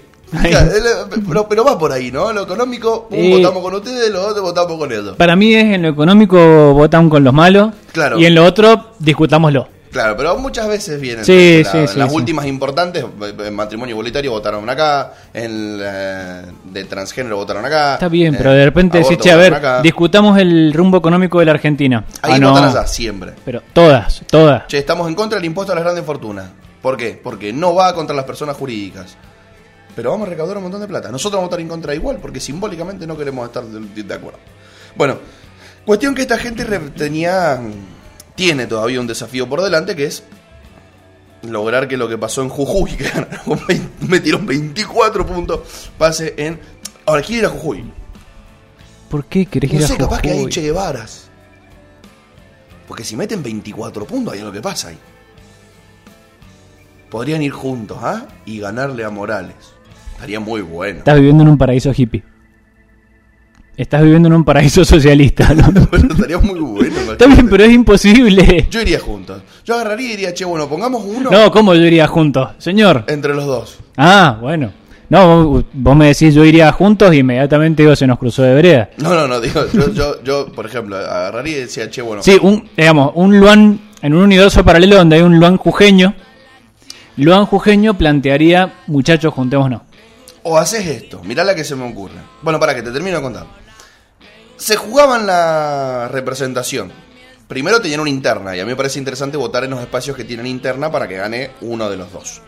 Pero, 1.27 1.49
pero 1.49 1.63
va 1.65 1.75
por 1.79 1.91
ahí, 1.91 2.11
¿no? 2.11 2.31
Lo 2.33 2.43
económico, 2.43 3.07
pum, 3.09 3.17
Eh, 3.17 3.31
votamos 3.37 3.63
con 3.63 3.73
ustedes, 3.73 4.11
lo 4.11 4.27
otro 4.27 4.43
votamos 4.43 4.77
con 4.77 4.91
ellos. 4.91 5.15
Para 5.17 5.35
mí 5.35 5.55
es 5.55 5.63
en 5.73 5.81
lo 5.81 5.87
económico 5.89 6.37
votan 6.75 7.09
con 7.09 7.23
los 7.23 7.33
malos. 7.33 7.71
Claro. 7.93 8.19
Y 8.19 8.25
en 8.27 8.35
lo 8.35 8.45
otro 8.45 8.91
discutámoslo. 8.99 9.67
Claro, 9.97 10.15
pero 10.17 10.37
muchas 10.37 10.67
veces 10.67 11.01
vienen. 11.01 11.25
Sí, 11.25 11.63
sí, 11.69 11.87
sí, 11.87 11.97
las 11.97 12.13
últimas 12.13 12.45
importantes, 12.45 13.03
en 13.39 13.55
matrimonio 13.55 13.93
igualitario 13.93 14.29
votaron 14.31 14.69
acá, 14.69 15.13
en 15.33 15.79
eh, 15.81 16.41
de 16.65 16.83
transgénero 16.85 17.37
votaron 17.37 17.65
acá. 17.65 17.95
Está 17.95 18.07
bien, 18.07 18.35
eh, 18.35 18.37
pero 18.37 18.51
de 18.51 18.63
repente 18.65 18.99
decís, 18.99 19.17
che, 19.17 19.31
a 19.31 19.35
ver, 19.37 19.55
acá. 19.55 19.81
discutamos 19.81 20.37
el 20.37 20.71
rumbo 20.73 20.97
económico 20.97 21.39
de 21.39 21.45
la 21.45 21.51
Argentina. 21.53 22.05
Ahí 22.21 22.33
Ah, 22.35 22.39
no. 22.39 22.51
votan 22.51 22.69
allá, 22.69 22.85
siempre. 22.85 23.33
Pero 23.43 23.63
todas, 23.73 24.21
todas. 24.29 24.67
Che, 24.67 24.77
estamos 24.77 25.07
en 25.07 25.15
contra 25.15 25.37
del 25.37 25.45
impuesto 25.45 25.71
a 25.73 25.75
las 25.75 25.83
grandes 25.83 26.05
fortunas. 26.05 26.45
¿Por 26.81 26.95
qué? 26.95 27.19
Porque 27.21 27.51
no 27.51 27.73
va 27.73 27.93
contra 27.95 28.15
las 28.15 28.25
personas 28.25 28.55
jurídicas. 28.55 29.17
Pero 29.95 30.11
vamos 30.11 30.27
a 30.27 30.29
recaudar 30.29 30.57
un 30.57 30.63
montón 30.63 30.81
de 30.81 30.87
plata. 30.87 31.09
Nosotros 31.11 31.39
vamos 31.39 31.47
a 31.47 31.49
estar 31.49 31.59
en 31.59 31.67
contra 31.69 31.95
igual, 31.95 32.19
porque 32.21 32.39
simbólicamente 32.39 33.07
no 33.07 33.17
queremos 33.17 33.47
estar 33.47 33.63
de, 33.65 34.03
de 34.03 34.13
acuerdo. 34.13 34.37
Bueno, 34.95 35.17
cuestión 35.85 36.13
que 36.13 36.21
esta 36.21 36.37
gente 36.37 36.63
tenía, 36.95 37.59
tiene 38.37 38.67
todavía 38.67 39.01
un 39.01 39.07
desafío 39.07 39.49
por 39.49 39.61
delante, 39.63 39.95
que 39.95 40.05
es 40.05 40.23
lograr 41.41 41.87
que 41.87 41.97
lo 41.97 42.07
que 42.07 42.17
pasó 42.17 42.43
en 42.43 42.49
Jujuy, 42.49 42.91
que 42.95 43.03
ganaron 43.03 43.39
con 43.43 43.59
20 43.67 44.05
metieron 44.07 44.45
24 44.45 45.25
puntos, 45.25 45.91
pase 45.97 46.35
en... 46.37 46.59
Ahora, 47.05 47.21
quiere 47.21 47.39
ir 47.39 47.45
a 47.45 47.49
Jujuy. 47.49 47.83
¿Por 49.09 49.25
qué 49.25 49.45
querés 49.45 49.73
ir 49.73 49.79
No 49.79 49.85
a 49.85 49.87
sé, 49.87 49.97
capaz 49.97 50.21
que 50.21 50.29
hay 50.29 50.37
Jujuy? 50.37 50.51
Che 50.51 50.61
Guevaras. 50.61 51.29
Porque 52.87 53.03
si 53.03 53.17
meten 53.17 53.41
24 53.41 54.05
puntos, 54.05 54.33
hay 54.33 54.39
algo 54.39 54.51
que 54.51 54.61
pasa 54.61 54.89
ahí. 54.89 54.97
Podrían 57.09 57.41
ir 57.41 57.51
juntos, 57.51 57.97
¿ah? 58.01 58.27
Y 58.45 58.59
ganarle 58.59 59.03
a 59.03 59.09
Morales. 59.09 59.55
Estaría 60.13 60.39
muy 60.39 60.61
bueno. 60.61 60.99
Estás 60.99 61.15
viviendo 61.15 61.43
en 61.43 61.49
un 61.49 61.57
paraíso 61.57 61.91
hippie. 61.95 62.23
Estás 63.77 64.01
viviendo 64.01 64.27
en 64.27 64.33
un 64.33 64.43
paraíso 64.43 64.83
socialista, 64.83 65.53
¿no? 65.53 65.71
Pero 65.91 66.11
estaría 66.11 66.39
muy 66.39 66.59
bueno. 66.59 67.11
Está 67.11 67.27
bien, 67.27 67.47
pero 67.47 67.63
es 67.63 67.71
imposible. 67.71 68.67
Yo 68.71 68.81
iría 68.81 68.99
juntos. 68.99 69.41
Yo 69.63 69.75
agarraría 69.75 70.07
y 70.07 70.09
diría, 70.11 70.33
che, 70.33 70.45
bueno, 70.45 70.67
pongamos 70.67 71.03
uno 71.05 71.29
No, 71.29 71.51
¿cómo 71.51 71.73
yo 71.75 71.81
iría 71.81 72.07
juntos? 72.07 72.49
Señor. 72.57 73.05
entre 73.07 73.35
los 73.35 73.45
dos. 73.45 73.77
Ah, 73.95 74.37
bueno. 74.41 74.71
No, 75.09 75.47
vos, 75.47 75.65
vos 75.73 75.95
me 75.95 76.07
decís 76.07 76.33
yo 76.33 76.43
iría 76.43 76.71
juntos 76.73 77.13
y 77.13 77.19
inmediatamente 77.19 77.81
digo 77.83 77.95
se 77.95 78.05
nos 78.07 78.17
cruzó 78.19 78.41
de 78.43 78.53
vereda. 78.53 78.89
No, 78.97 79.13
no, 79.15 79.27
no, 79.27 79.39
digo, 79.39 79.61
yo, 79.71 79.93
yo, 79.93 80.23
yo, 80.23 80.51
por 80.51 80.65
ejemplo, 80.65 80.97
agarraría 80.97 81.57
y 81.57 81.61
decía, 81.61 81.89
che, 81.89 82.01
bueno, 82.01 82.21
Sí, 82.23 82.37
un, 82.41 82.67
digamos, 82.75 83.11
un 83.15 83.39
Luan, 83.39 83.79
en 84.01 84.13
un 84.13 84.23
universo 84.23 84.65
paralelo 84.65 84.97
donde 84.97 85.15
hay 85.17 85.21
un 85.21 85.39
Luan 85.39 85.55
jujeño, 85.57 86.13
Luan 87.15 87.45
jujeño 87.45 87.93
plantearía, 87.97 88.73
muchachos, 88.87 89.33
juntémonos. 89.33 89.81
O 90.43 90.57
haces 90.57 90.85
esto, 90.87 91.21
mirá 91.23 91.43
la 91.43 91.55
que 91.55 91.63
se 91.63 91.75
me 91.75 91.89
ocurre. 91.89 92.15
Bueno, 92.41 92.59
para 92.59 92.75
que 92.75 92.81
te 92.81 92.91
termino 92.91 93.17
de 93.17 93.23
contar. 93.23 93.45
Se 94.57 94.75
jugaban 94.75 95.25
la 95.27 96.07
representación. 96.11 96.91
Primero 97.47 97.79
tenían 97.81 98.01
una 98.01 98.09
interna, 98.09 98.55
y 98.55 98.59
a 98.59 98.65
mí 98.65 98.71
me 98.71 98.75
parece 98.75 98.99
interesante 98.99 99.37
votar 99.37 99.63
en 99.63 99.69
los 99.71 99.79
espacios 99.79 100.17
que 100.17 100.23
tienen 100.25 100.47
interna 100.47 100.91
para 100.91 101.07
que 101.07 101.15
gane 101.15 101.51
uno 101.61 101.89
de 101.89 101.95
los 101.97 102.11
dos. 102.11 102.41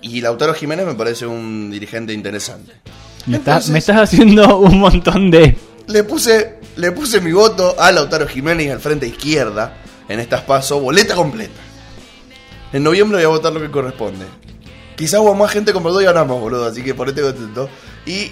Y 0.00 0.20
Lautaro 0.20 0.54
Jiménez 0.54 0.86
me 0.86 0.94
parece 0.94 1.26
un 1.26 1.70
dirigente 1.70 2.12
interesante. 2.12 2.72
Me, 3.26 3.38
está- 3.38 3.52
Entonces- 3.52 3.70
me 3.72 3.78
estás 3.78 3.96
haciendo 4.02 4.58
un 4.58 4.78
montón 4.78 5.30
de... 5.30 5.56
Le 5.86 6.04
puse, 6.04 6.60
le 6.76 6.92
puse 6.92 7.20
mi 7.20 7.32
voto 7.32 7.74
a 7.78 7.92
Lautaro 7.92 8.26
Jiménez 8.26 8.70
al 8.72 8.80
frente 8.80 9.06
izquierda 9.06 9.76
en 10.08 10.20
estas 10.20 10.42
pasos, 10.42 10.80
boleta 10.80 11.14
completa. 11.14 11.60
En 12.72 12.82
noviembre 12.82 13.18
voy 13.18 13.24
a 13.24 13.28
votar 13.28 13.52
lo 13.52 13.60
que 13.60 13.70
corresponde. 13.70 14.24
Quizás 14.96 15.20
hubo 15.20 15.34
más 15.34 15.50
gente 15.50 15.72
como 15.72 15.90
yo 15.90 16.00
y 16.00 16.04
ganamos, 16.04 16.40
boludo, 16.40 16.66
así 16.66 16.82
que 16.82 16.94
por 16.94 17.08
este 17.08 17.20
contento. 17.22 17.68
Y 18.06 18.30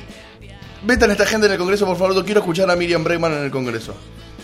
metan 0.84 1.10
a 1.10 1.12
esta 1.12 1.26
gente 1.26 1.46
en 1.46 1.52
el 1.52 1.58
Congreso, 1.58 1.86
por 1.86 1.96
favor. 1.96 2.14
Yo 2.14 2.24
quiero 2.24 2.40
escuchar 2.40 2.70
a 2.70 2.76
Miriam 2.76 3.04
Bregman 3.04 3.32
en 3.32 3.44
el 3.44 3.50
Congreso. 3.50 3.94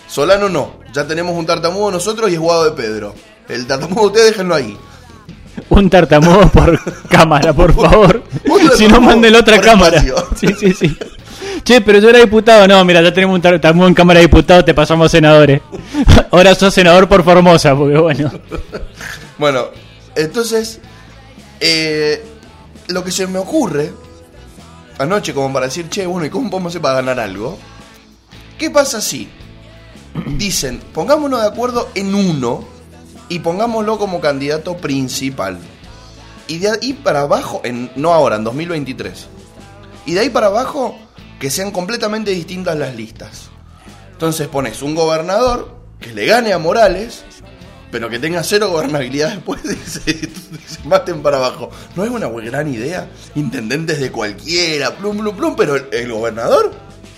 Solano 0.08 0.48
no. 0.48 0.80
Ya 0.92 1.06
tenemos 1.06 1.34
un 1.34 1.46
tartamudo 1.46 1.90
nosotros 1.90 2.30
y 2.30 2.34
es 2.34 2.40
Guado 2.40 2.64
de 2.64 2.72
Pedro. 2.72 3.14
El 3.48 3.66
tartamudo 3.66 4.06
ustedes 4.06 4.28
déjenlo 4.28 4.54
ahí. 4.54 4.76
Un 5.70 5.90
tartamudo 5.90 6.48
por 6.50 6.78
cámara, 7.08 7.52
por 7.52 7.74
favor. 7.74 8.22
Si 8.76 8.86
no, 8.86 9.00
manden 9.00 9.34
otra 9.34 9.60
cámara. 9.60 10.02
Sí, 10.36 10.48
sí, 10.58 10.72
sí. 10.72 10.96
Che, 11.64 11.80
pero 11.80 11.98
yo 11.98 12.08
era 12.08 12.20
diputado. 12.20 12.66
No, 12.68 12.84
mira, 12.84 13.02
ya 13.02 13.12
tenemos 13.12 13.34
un 13.34 13.42
tartamudo 13.42 13.88
en 13.88 13.94
cámara 13.94 14.20
de 14.20 14.26
diputado, 14.26 14.64
te 14.64 14.72
pasamos 14.72 15.10
senadores. 15.10 15.60
Ahora 16.30 16.54
sos 16.54 16.72
senador 16.72 17.08
por 17.08 17.24
Formosa, 17.24 17.74
porque 17.74 17.98
bueno. 17.98 18.30
Bueno, 19.36 19.66
entonces, 20.14 20.80
eh, 21.60 22.24
lo 22.88 23.02
que 23.04 23.10
se 23.10 23.26
me 23.26 23.38
ocurre 23.38 23.92
anoche, 24.98 25.34
como 25.34 25.52
para 25.52 25.66
decir, 25.66 25.88
che, 25.88 26.06
bueno, 26.06 26.26
¿y 26.26 26.30
cómo 26.30 26.50
podemos 26.50 26.72
hacer 26.72 26.82
para 26.82 26.96
ganar 26.96 27.20
algo? 27.20 27.58
¿Qué 28.58 28.70
pasa 28.70 29.00
si 29.00 29.28
dicen, 30.36 30.80
pongámonos 30.92 31.40
de 31.40 31.46
acuerdo 31.46 31.88
en 31.94 32.14
uno 32.14 32.64
y 33.28 33.38
pongámoslo 33.38 33.98
como 33.98 34.20
candidato 34.20 34.76
principal? 34.76 35.58
Y 36.48 36.58
de 36.58 36.70
ahí 36.70 36.92
para 36.92 37.20
abajo, 37.20 37.60
en, 37.64 37.90
no 37.94 38.12
ahora, 38.12 38.36
en 38.36 38.44
2023. 38.44 39.26
Y 40.06 40.14
de 40.14 40.20
ahí 40.20 40.30
para 40.30 40.46
abajo, 40.46 40.96
que 41.38 41.50
sean 41.50 41.70
completamente 41.70 42.30
distintas 42.30 42.76
las 42.76 42.96
listas. 42.96 43.50
Entonces 44.12 44.48
pones 44.48 44.82
un 44.82 44.94
gobernador 44.94 45.78
que 46.00 46.12
le 46.12 46.26
gane 46.26 46.52
a 46.52 46.58
Morales, 46.58 47.22
pero 47.90 48.08
que 48.08 48.18
tenga 48.18 48.42
cero 48.42 48.70
gobernabilidad 48.70 49.30
después 49.34 49.62
de 49.62 49.76
se, 50.66 50.86
maten 50.88 51.22
para 51.22 51.38
abajo. 51.38 51.70
¿No 51.96 52.04
es 52.04 52.10
una 52.10 52.28
gran 52.28 52.72
idea? 52.72 53.08
Intendentes 53.34 54.00
de 54.00 54.10
cualquiera, 54.10 54.96
plum, 54.96 55.18
plum, 55.18 55.36
plum, 55.36 55.56
pero 55.56 55.76
el, 55.76 55.86
el 55.92 56.12
gobernador, 56.12 56.72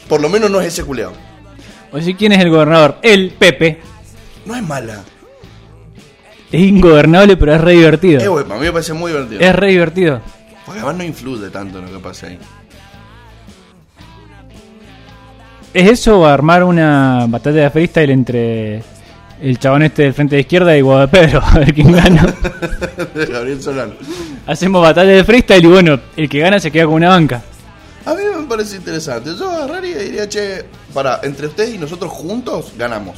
por 0.08 0.20
lo 0.20 0.28
menos 0.28 0.50
no 0.50 0.60
es 0.60 0.68
ese 0.68 0.84
culeado. 0.84 1.12
O 1.92 1.98
¿quién 2.16 2.32
es 2.32 2.38
el 2.40 2.50
gobernador? 2.50 2.98
El 3.02 3.32
Pepe. 3.32 3.80
No 4.46 4.54
es 4.54 4.62
mala. 4.62 5.02
Es 6.52 6.60
ingobernable, 6.60 7.36
pero 7.36 7.54
es 7.54 7.60
re 7.60 7.72
divertido. 7.72 8.20
Eh, 8.20 8.28
güey, 8.28 8.44
a 8.44 8.54
mí 8.54 8.60
me 8.60 8.72
parece 8.72 8.92
muy 8.92 9.12
divertido. 9.12 9.40
Es 9.40 9.54
re 9.54 9.68
divertido. 9.68 10.20
Porque 10.64 10.80
además 10.80 10.98
no 10.98 11.04
influye 11.04 11.50
tanto 11.50 11.78
en 11.78 11.86
lo 11.86 11.92
que 11.92 11.98
pasa 11.98 12.26
ahí. 12.28 12.38
¿Es 15.72 15.88
eso 15.88 16.20
o 16.20 16.26
armar 16.26 16.64
una 16.64 17.26
batalla 17.28 17.62
de 17.62 17.70
freestyle 17.70 18.10
entre 18.10 18.82
el 19.42 19.58
chabón 19.58 19.82
este 19.82 20.02
del 20.02 20.14
frente 20.14 20.36
de 20.36 20.42
izquierda 20.42 20.76
y 20.76 20.80
Guado 20.80 21.08
Pedro? 21.08 21.40
A 21.44 21.58
ver 21.58 21.74
quién 21.74 21.92
gana. 21.92 22.34
Gabriel 23.14 23.62
Solano. 23.62 23.94
Hacemos 24.46 24.82
batalla 24.82 25.12
de 25.12 25.24
freestyle 25.24 25.64
y 25.64 25.68
bueno, 25.68 26.00
el 26.16 26.28
que 26.28 26.40
gana 26.40 26.60
se 26.60 26.70
queda 26.70 26.86
con 26.86 26.94
una 26.94 27.10
banca. 27.10 27.42
A 28.04 28.14
mí 28.14 28.22
me 28.36 28.46
parece 28.46 28.76
interesante. 28.76 29.30
Yo 29.38 29.50
agarraría 29.50 30.02
y 30.02 30.04
diría, 30.06 30.28
che, 30.28 30.64
para, 30.92 31.20
entre 31.22 31.46
ustedes 31.46 31.74
y 31.74 31.78
nosotros 31.78 32.10
juntos 32.10 32.72
ganamos. 32.76 33.16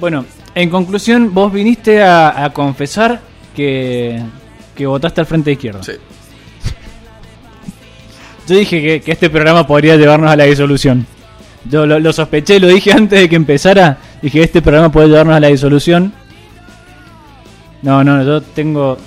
Bueno, 0.00 0.24
en 0.54 0.70
conclusión, 0.70 1.32
vos 1.32 1.52
viniste 1.52 2.02
a, 2.02 2.44
a 2.44 2.52
confesar 2.52 3.20
que, 3.54 4.22
que 4.74 4.86
votaste 4.86 5.20
al 5.20 5.26
frente 5.26 5.50
de 5.50 5.54
izquierda. 5.54 5.82
Sí. 5.82 5.92
Yo 8.48 8.56
dije 8.56 8.82
que, 8.82 9.00
que 9.00 9.12
este 9.12 9.30
programa 9.30 9.66
podría 9.66 9.96
llevarnos 9.96 10.30
a 10.30 10.36
la 10.36 10.44
disolución. 10.44 11.06
Yo 11.64 11.86
lo, 11.86 11.98
lo 11.98 12.12
sospeché, 12.12 12.60
lo 12.60 12.68
dije 12.68 12.92
antes 12.96 13.20
de 13.20 13.28
que 13.28 13.36
empezara. 13.36 13.98
Dije, 14.22 14.42
este 14.42 14.62
programa 14.62 14.90
puede 14.90 15.08
llevarnos 15.08 15.36
a 15.36 15.40
la 15.40 15.48
disolución. 15.48 16.12
No, 17.82 18.02
no, 18.02 18.24
yo 18.24 18.40
tengo 18.40 18.98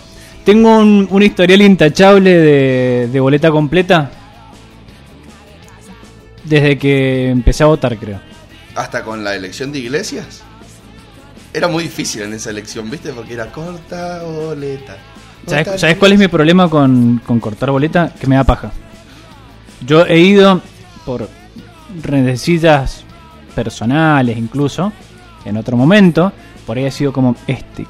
tengo 0.43 0.79
un, 0.79 1.07
un 1.09 1.23
historial 1.23 1.61
intachable 1.61 2.31
de, 2.31 3.09
de 3.11 3.19
boleta 3.19 3.51
completa. 3.51 4.09
Desde 6.43 6.77
que 6.77 7.29
empecé 7.29 7.63
a 7.63 7.67
votar, 7.67 7.97
creo. 7.97 8.19
Hasta 8.75 9.03
con 9.03 9.23
la 9.23 9.35
elección 9.35 9.71
de 9.71 9.79
iglesias. 9.79 10.41
Era 11.53 11.67
muy 11.67 11.83
difícil 11.83 12.23
en 12.23 12.33
esa 12.33 12.49
elección, 12.49 12.89
¿viste? 12.89 13.11
Porque 13.11 13.33
era 13.33 13.51
corta 13.51 14.23
boleta. 14.23 14.97
¿Sabes, 15.45 15.79
sabes 15.79 15.97
cuál 15.97 16.13
es 16.13 16.19
mi 16.19 16.27
problema 16.27 16.69
con, 16.69 17.21
con 17.25 17.39
cortar 17.39 17.71
boleta? 17.71 18.13
Que 18.19 18.27
me 18.27 18.35
da 18.35 18.43
paja. 18.43 18.71
Yo 19.85 20.05
he 20.05 20.19
ido 20.19 20.61
por 21.05 21.27
rencillas 22.01 23.03
personales 23.55 24.37
incluso, 24.37 24.91
en 25.45 25.57
otro 25.57 25.75
momento, 25.77 26.31
por 26.65 26.77
ahí 26.77 26.85
ha 26.85 26.91
sido 26.91 27.11
como 27.11 27.35
este 27.47 27.85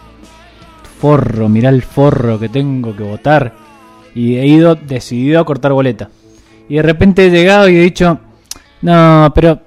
forro, 0.99 1.49
mirá 1.49 1.69
el 1.69 1.81
forro 1.81 2.39
que 2.39 2.49
tengo 2.49 2.95
que 2.95 3.03
votar. 3.03 3.53
Y 4.13 4.35
he 4.35 4.45
ido 4.45 4.75
decidido 4.75 5.39
a 5.39 5.45
cortar 5.45 5.71
boleta. 5.71 6.09
Y 6.69 6.75
de 6.75 6.81
repente 6.81 7.25
he 7.25 7.29
llegado 7.29 7.69
y 7.69 7.77
he 7.77 7.81
dicho, 7.81 8.19
no, 8.81 9.31
pero 9.33 9.59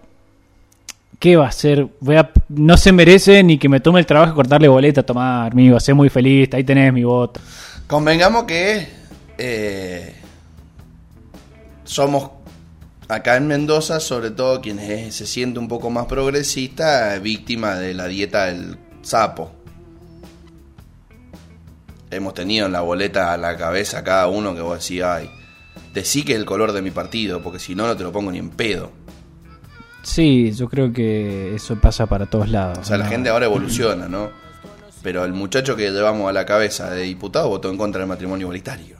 ¿qué 1.18 1.36
va 1.36 1.46
a 1.46 1.48
hacer? 1.48 1.86
Voy 2.00 2.16
a, 2.16 2.30
no 2.48 2.76
se 2.76 2.92
merece 2.92 3.42
ni 3.42 3.58
que 3.58 3.68
me 3.68 3.80
tome 3.80 4.00
el 4.00 4.06
trabajo 4.06 4.30
de 4.30 4.36
cortarle 4.36 4.68
boleta, 4.68 5.02
tomar, 5.02 5.52
amigo, 5.52 5.80
sé 5.80 5.94
muy 5.94 6.08
feliz, 6.08 6.52
ahí 6.52 6.64
tenés 6.64 6.92
mi 6.92 7.04
voto. 7.04 7.40
Convengamos 7.86 8.44
que 8.44 8.86
eh, 9.38 10.14
somos 11.84 12.30
acá 13.08 13.36
en 13.36 13.46
Mendoza, 13.46 14.00
sobre 14.00 14.30
todo 14.30 14.60
quienes 14.60 15.14
se 15.14 15.26
siente 15.26 15.58
un 15.58 15.68
poco 15.68 15.90
más 15.90 16.06
progresista, 16.06 17.18
víctima 17.18 17.76
de 17.76 17.94
la 17.94 18.06
dieta 18.06 18.46
del 18.46 18.78
sapo. 19.02 19.52
Hemos 22.10 22.34
tenido 22.34 22.66
en 22.66 22.72
la 22.72 22.80
boleta 22.80 23.32
a 23.32 23.36
la 23.36 23.56
cabeza 23.56 24.04
cada 24.04 24.28
uno 24.28 24.54
que 24.54 24.60
vos 24.60 24.80
decís, 24.80 25.02
ay, 25.02 25.30
decí 25.92 26.24
que 26.24 26.32
es 26.32 26.38
el 26.38 26.44
color 26.44 26.72
de 26.72 26.82
mi 26.82 26.90
partido, 26.90 27.42
porque 27.42 27.58
si 27.58 27.74
no, 27.74 27.86
no 27.86 27.96
te 27.96 28.04
lo 28.04 28.12
pongo 28.12 28.30
ni 28.30 28.38
en 28.38 28.50
pedo. 28.50 28.92
Sí, 30.02 30.52
yo 30.52 30.68
creo 30.68 30.92
que 30.92 31.54
eso 31.54 31.80
pasa 31.80 32.06
para 32.06 32.26
todos 32.26 32.48
lados. 32.50 32.78
O 32.78 32.84
sea, 32.84 32.98
la 32.98 33.04
¿no? 33.04 33.10
gente 33.10 33.30
ahora 33.30 33.46
evoluciona, 33.46 34.06
¿no? 34.06 34.30
Pero 35.02 35.24
el 35.24 35.32
muchacho 35.32 35.76
que 35.76 35.90
llevamos 35.90 36.28
a 36.28 36.32
la 36.32 36.44
cabeza 36.44 36.90
de 36.90 37.02
diputado 37.02 37.48
votó 37.48 37.70
en 37.70 37.78
contra 37.78 38.00
del 38.00 38.08
matrimonio 38.08 38.44
igualitario. 38.44 38.96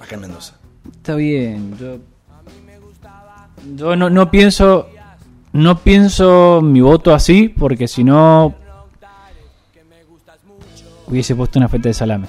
Acá 0.00 0.14
en 0.14 0.20
Mendoza. 0.20 0.61
Está 0.90 1.14
bien, 1.14 1.76
yo, 1.78 1.98
yo 3.76 3.96
no, 3.96 4.10
no 4.10 4.30
pienso 4.30 4.88
no 5.52 5.78
pienso 5.78 6.60
mi 6.62 6.80
voto 6.80 7.14
así 7.14 7.48
porque 7.48 7.86
si 7.86 8.04
no 8.04 8.54
hubiese 11.06 11.36
puesto 11.36 11.58
una 11.58 11.68
feta 11.68 11.90
de 11.90 11.94
salame. 11.94 12.26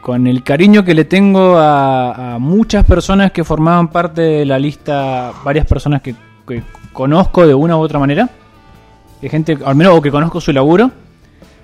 Con 0.00 0.26
el 0.26 0.44
cariño 0.44 0.84
que 0.84 0.94
le 0.94 1.04
tengo 1.04 1.56
a, 1.58 2.36
muchas 2.40 2.84
personas 2.84 3.32
que 3.32 3.44
formaban 3.44 3.88
parte 3.88 4.22
de 4.22 4.44
la 4.44 4.58
lista, 4.58 5.32
varias 5.44 5.66
personas 5.66 6.02
que, 6.02 6.14
que 6.46 6.62
conozco 6.92 7.46
de 7.46 7.54
una 7.54 7.76
u 7.76 7.80
otra 7.80 7.98
manera, 7.98 8.28
de 9.20 9.28
gente, 9.28 9.58
al 9.64 9.74
menos, 9.74 9.96
o 9.96 10.02
que 10.02 10.10
conozco 10.10 10.40
su 10.40 10.52
laburo, 10.52 10.90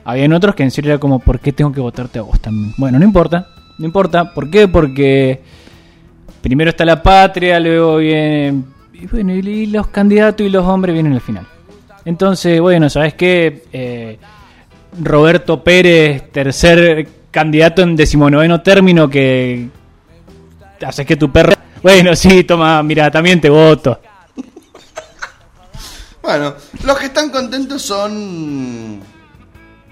habían 0.04 0.32
otros 0.32 0.54
que 0.54 0.62
en 0.62 0.70
serio 0.70 0.92
era 0.92 1.00
como, 1.00 1.18
¿por 1.18 1.40
qué 1.40 1.52
tengo 1.52 1.72
que 1.72 1.80
votarte 1.80 2.18
a 2.18 2.22
vos 2.22 2.40
también? 2.40 2.74
Bueno, 2.76 2.98
no 2.98 3.04
importa, 3.04 3.48
no 3.79 3.87
importa. 3.87 4.33
¿Por 4.35 4.51
qué? 4.51 4.69
Porque 4.69 5.41
primero 6.41 6.71
está 6.71 6.85
la 6.85 7.03
patria, 7.03 7.59
luego 7.61 7.97
viene... 7.99 8.62
Y 8.93 9.07
bueno, 9.07 9.33
y 9.35 9.67
los 9.67 9.87
candidatos 9.88 10.45
y 10.45 10.51
los 10.51 10.67
hombres 10.67 10.93
vienen 10.93 11.12
al 11.12 11.21
final. 11.21 11.47
Entonces, 12.05 12.61
bueno, 12.61 12.91
¿sabes 12.91 13.14
qué? 13.14 13.64
Eh, 13.73 14.19
Roberto 15.01 15.62
Pérez, 15.62 16.33
tercer 16.33 17.07
candidato 17.31 17.83
en 17.83 17.95
decimonoveno 17.95 18.61
término 18.61 19.09
que 19.09 19.69
haces 20.85 21.07
que 21.07 21.17
tu 21.17 21.31
perro... 21.31 21.53
Bueno, 21.83 22.17
sí, 22.17 22.43
toma, 22.43 22.83
mira, 22.83 23.11
también 23.11 23.41
te 23.41 23.49
voto. 23.49 24.01
Bueno, 26.21 26.55
los 26.85 26.99
que 26.99 27.07
están 27.07 27.31
contentos 27.31 27.81
son 27.83 29.01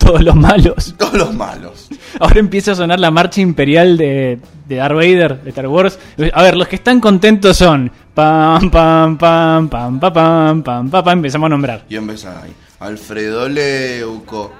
Todos 0.07 0.23
los 0.23 0.35
malos. 0.37 0.95
todos 0.99 1.15
los 1.15 1.35
malos. 1.35 1.89
Ahora 2.21 2.39
empieza 2.41 2.73
a 2.73 2.75
sonar 2.77 2.99
la 3.01 3.11
marcha 3.11 3.41
imperial 3.41 3.97
de, 3.97 4.39
de 4.67 4.77
Darth 4.77 4.95
Vader, 4.95 5.43
de 5.43 5.51
Star 5.51 5.67
Wars. 5.69 5.99
A 6.33 6.43
ver, 6.43 6.57
los 6.57 6.69
que 6.69 6.77
están 6.77 7.01
contentos 7.01 7.57
son... 7.57 7.91
Pam, 8.15 8.71
pam, 8.71 9.19
pam, 9.19 9.69
pam, 9.69 10.01
pam, 10.01 10.13
pam, 10.13 10.63
pam, 10.63 10.91
pam, 10.91 11.05
pam, 11.05 11.19
empezamos 11.19 11.47
a 11.47 11.49
nombrar. 11.51 11.85
Y 11.89 11.97
empieza 11.97 12.41
ahí. 12.43 12.51
Alfredo 12.81 13.47
Leuco, 13.47 14.53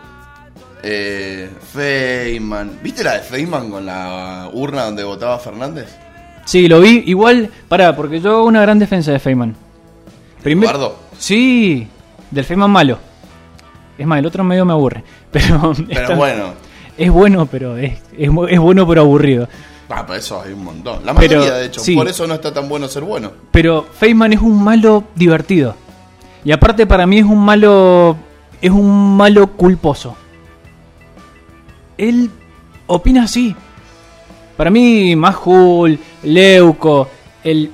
eh, 0.83 1.49
Feynman. 1.73 2.79
¿Viste 2.83 3.03
la 3.03 3.15
de 3.15 3.21
Feynman 3.21 3.71
con 3.71 3.87
la 3.87 4.51
urna 4.53 4.85
donde 4.85 5.05
votaba 5.05 5.39
Fernández? 5.39 5.87
Sí, 6.45 6.69
lo 6.69 6.81
vi. 6.81 7.03
Igual, 7.07 7.49
pará, 7.69 7.97
porque 7.97 8.21
yo 8.21 8.31
hago 8.37 8.45
una 8.45 8.61
gran 8.61 8.79
defensa 8.79 9.11
de 9.11 9.19
Feynman. 9.21 9.57
Primer- 10.43 10.69
Eduardo. 10.69 10.99
Sí, 11.19 11.89
del 12.31 12.45
Feynman 12.45 12.71
malo. 12.71 12.99
Es 13.99 14.07
más, 14.07 14.19
el 14.19 14.27
otro 14.27 14.45
medio 14.45 14.65
me 14.65 14.73
aburre. 14.73 15.03
Pero, 15.33 15.73
Pero 15.89 16.17
bueno, 16.17 16.45
Es 16.99 17.11
bueno, 17.11 17.47
pero 17.47 17.77
es, 17.77 17.93
es, 18.17 18.31
bueno, 18.31 18.87
pero 18.87 19.03
aburrido. 19.03 19.49
ah, 19.91 20.07
para 20.07 20.19
eso 20.19 20.41
hay 20.41 20.53
un 20.53 20.65
montón. 20.65 21.05
La 21.05 21.15
Pero, 21.15 21.37
mayoría, 21.39 21.59
de 21.59 21.67
hecho. 21.67 21.81
sí. 21.81 21.95
Por 21.95 22.09
eso 22.09 22.27
no 22.27 22.35
está 22.35 22.53
tan 22.55 22.69
bueno 22.69 22.89
ser 22.89 23.03
bueno. 23.05 23.33
Pero 23.51 23.87
Feynman 23.99 24.33
es 24.33 24.41
un 24.41 24.63
malo 24.63 25.05
divertido. 25.15 25.75
Y 26.45 26.53
aparte 26.53 26.87
para 26.87 27.07
mí 27.07 27.19
es 27.19 27.25
un 27.25 27.39
malo 27.45 28.17
es 28.63 28.71
un 28.71 29.17
malo 29.17 29.49
culposo. 29.49 30.17
Él 31.99 32.31
opina 32.87 33.25
así. 33.25 33.55
Para 34.57 34.71
mí 34.71 35.15
Majul, 35.17 35.99
Leuco, 36.23 37.09
el 37.45 37.71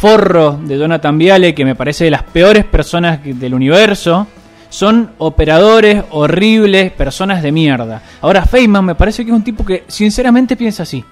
forro 0.00 0.58
de 0.62 0.78
Jonathan 0.78 1.18
Viale, 1.18 1.54
que 1.54 1.64
me 1.64 1.74
parece 1.74 2.04
de 2.04 2.10
las 2.10 2.22
peores 2.22 2.64
personas 2.64 3.20
del 3.22 3.52
universo. 3.54 4.26
Son 4.74 5.12
operadores 5.18 6.02
horribles, 6.10 6.90
personas 6.90 7.44
de 7.44 7.52
mierda. 7.52 8.02
Ahora, 8.20 8.44
Feynman 8.44 8.84
me 8.84 8.96
parece 8.96 9.24
que 9.24 9.30
es 9.30 9.36
un 9.36 9.44
tipo 9.44 9.64
que 9.64 9.84
sinceramente 9.86 10.56
piensa 10.56 10.82
así. 10.82 11.04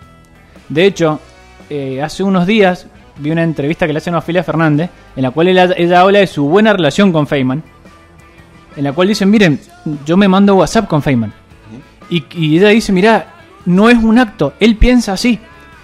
De 0.69 0.85
hecho, 0.85 1.21
eh, 1.71 2.03
hace 2.03 2.25
unos 2.25 2.45
días 2.45 2.89
vi 3.19 3.31
una 3.31 3.45
entrevista 3.45 3.87
que 3.87 3.93
le 3.93 3.99
hacen 3.99 4.17
a 4.17 4.19
Ofelia 4.19 4.43
Fernández, 4.43 4.91
en 5.15 5.23
la 5.23 5.31
cual 5.31 5.47
ella, 5.47 6.01
habla 6.01 6.19
de 6.19 6.27
su 6.27 6.49
buena 6.49 6.73
relación 6.73 7.13
con 7.13 7.29
Feynman. 7.29 7.63
En 8.75 8.83
la 8.83 8.93
cual 8.93 9.07
dicen, 9.07 9.31
miren, 9.31 9.61
yo 10.05 10.17
me 10.17 10.27
mando 10.27 10.57
WhatsApp 10.57 10.89
con 10.89 11.01
Feynman. 11.01 11.33
Y, 12.11 12.25
y 12.33 12.59
ella 12.59 12.71
dice, 12.71 12.93
mira, 12.93 13.33
no 13.65 13.89
es 13.89 13.99
un 14.03 14.19
acto, 14.19 14.55
él 14.59 14.77
piensa 14.77 15.13
así. 15.13 15.39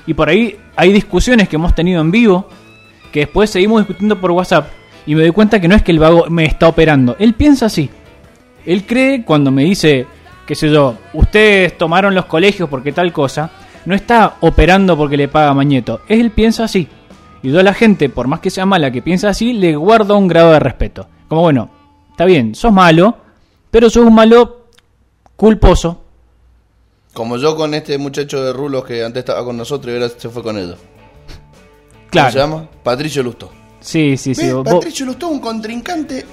Y 0.04 0.14
por 0.14 0.28
ahí 0.28 0.58
hay 0.74 0.92
discusiones 0.92 1.48
que 1.48 1.54
hemos 1.54 1.76
tenido 1.76 2.00
en 2.00 2.10
vivo, 2.10 2.48
que 3.12 3.20
después 3.20 3.50
seguimos 3.50 3.82
discutiendo 3.82 4.20
por 4.20 4.32
WhatsApp, 4.32 4.66
y 5.08 5.14
me 5.14 5.22
doy 5.22 5.30
cuenta 5.30 5.58
que 5.58 5.68
no 5.68 5.74
es 5.74 5.82
que 5.82 5.90
el 5.90 5.98
vago 5.98 6.26
me 6.28 6.44
está 6.44 6.68
operando, 6.68 7.16
él 7.18 7.32
piensa 7.32 7.64
así. 7.66 7.88
Él 8.66 8.84
cree 8.84 9.24
cuando 9.24 9.50
me 9.50 9.64
dice, 9.64 10.06
qué 10.46 10.54
sé 10.54 10.70
yo, 10.70 10.96
ustedes 11.14 11.78
tomaron 11.78 12.14
los 12.14 12.26
colegios 12.26 12.68
porque 12.68 12.92
tal 12.92 13.10
cosa, 13.10 13.50
no 13.86 13.94
está 13.94 14.36
operando 14.42 14.98
porque 14.98 15.16
le 15.16 15.28
paga 15.28 15.54
Mañeto, 15.54 16.02
él 16.08 16.30
piensa 16.30 16.64
así. 16.64 16.86
Y 17.42 17.50
yo 17.50 17.60
a 17.60 17.62
la 17.62 17.72
gente, 17.72 18.10
por 18.10 18.28
más 18.28 18.40
que 18.40 18.50
sea 18.50 18.66
mala 18.66 18.90
que 18.90 19.00
piensa 19.00 19.30
así, 19.30 19.54
le 19.54 19.76
guardo 19.76 20.18
un 20.18 20.28
grado 20.28 20.52
de 20.52 20.58
respeto. 20.60 21.08
Como 21.26 21.40
bueno, 21.40 21.70
está 22.10 22.26
bien, 22.26 22.54
sos 22.54 22.72
malo, 22.72 23.16
pero 23.70 23.88
sos 23.88 24.04
un 24.04 24.14
malo 24.14 24.66
culposo. 25.36 26.04
Como 27.14 27.38
yo 27.38 27.56
con 27.56 27.72
este 27.72 27.96
muchacho 27.96 28.44
de 28.44 28.52
rulos 28.52 28.84
que 28.84 29.02
antes 29.02 29.20
estaba 29.20 29.42
con 29.42 29.56
nosotros 29.56 29.90
y 29.90 29.96
ahora 30.02 30.12
se 30.14 30.28
fue 30.28 30.42
con 30.42 30.58
ellos. 30.58 30.76
¿Cómo 30.76 32.10
Claro. 32.10 32.30
se 32.32 32.38
llama? 32.38 32.68
Patricio 32.82 33.22
Lustó. 33.22 33.50
Sí, 33.88 34.18
sí, 34.18 34.34
sí. 34.34 34.50
Patricio 34.64 35.06
Lustó 35.06 35.26
es 35.28 35.32
un 35.32 35.40
contrincante 35.40 36.26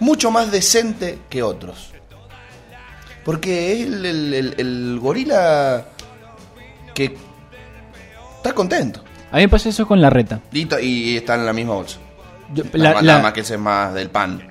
mucho 0.00 0.30
más 0.30 0.50
decente 0.50 1.18
que 1.30 1.42
otros. 1.42 1.92
Porque 3.24 3.72
es 3.72 3.86
el, 3.86 4.04
el- 4.04 4.34
el- 4.34 4.54
el 4.58 4.98
gorila 5.00 5.86
que 6.94 7.16
está 8.36 8.52
contento. 8.52 9.02
A 9.32 9.36
mí 9.36 9.42
me 9.42 9.48
pasa 9.48 9.70
eso 9.70 9.86
con 9.86 9.98
la 10.00 10.10
reta. 10.10 10.40
Y, 10.52 10.66
y 10.84 11.16
está 11.16 11.36
en 11.36 11.46
la 11.46 11.52
misma 11.54 11.74
bolsa. 11.74 11.98
Yo- 12.52 12.64
la- 12.74 13.00
la- 13.00 13.18
más 13.20 13.32
que 13.32 13.40
ese 13.40 13.54
es 13.54 13.60
más 13.60 13.94
del 13.94 14.10
pan. 14.10 14.42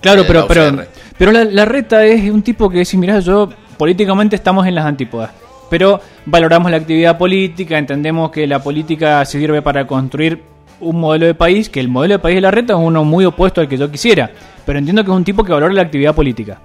Claro, 0.00 0.24
pero, 0.26 0.48
pero, 0.48 0.68
UCR. 0.70 0.88
pero 1.16 1.30
la, 1.32 1.44
la 1.44 1.64
reta 1.64 2.04
es 2.04 2.28
un 2.30 2.42
tipo 2.42 2.68
que 2.68 2.78
dice, 2.78 2.96
mirá, 2.96 3.20
yo 3.20 3.48
políticamente 3.78 4.34
estamos 4.34 4.66
en 4.66 4.74
las 4.74 4.86
antípodas, 4.86 5.30
pero 5.70 6.00
valoramos 6.24 6.68
la 6.70 6.76
actividad 6.78 7.16
política, 7.16 7.78
entendemos 7.78 8.30
que 8.32 8.46
la 8.48 8.60
política 8.60 9.24
sirve 9.24 9.62
para 9.62 9.86
construir 9.86 10.42
un 10.80 11.00
modelo 11.00 11.26
de 11.26 11.34
país, 11.34 11.68
que 11.70 11.80
el 11.80 11.88
modelo 11.88 12.14
de 12.14 12.18
país 12.18 12.34
de 12.36 12.40
la 12.42 12.50
reta 12.50 12.74
es 12.74 12.78
uno 12.78 13.04
muy 13.04 13.24
opuesto 13.24 13.60
al 13.60 13.68
que 13.68 13.76
yo 13.78 13.90
quisiera, 13.90 14.30
pero 14.64 14.78
entiendo 14.78 15.04
que 15.04 15.10
es 15.10 15.16
un 15.16 15.24
tipo 15.24 15.42
que 15.44 15.52
valora 15.52 15.72
la 15.72 15.82
actividad 15.82 16.14
política. 16.14 16.58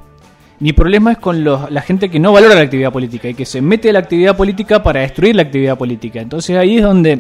Mi 0.60 0.74
problema 0.74 1.14
es 1.14 1.18
con 1.18 1.44
los- 1.44 1.72
la 1.72 1.82
gente 1.82 2.10
que 2.10 2.20
no 2.20 2.32
valora 2.34 2.54
la 2.56 2.62
actividad 2.62 2.92
política 2.92 3.30
y 3.30 3.34
que 3.34 3.46
se 3.46 3.62
mete 3.62 3.90
a 3.90 3.94
la 3.94 4.00
actividad 4.00 4.36
política 4.38 4.84
para 4.84 5.00
destruir 5.00 5.36
la 5.36 5.42
actividad 5.44 5.78
política. 5.78 6.20
Entonces 6.22 6.56
ahí 6.58 6.78
es 6.78 6.84
donde 6.84 7.20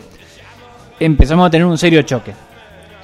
empezamos 0.99 1.47
a 1.47 1.49
tener 1.49 1.65
un 1.65 1.77
serio 1.77 2.01
choque. 2.03 2.33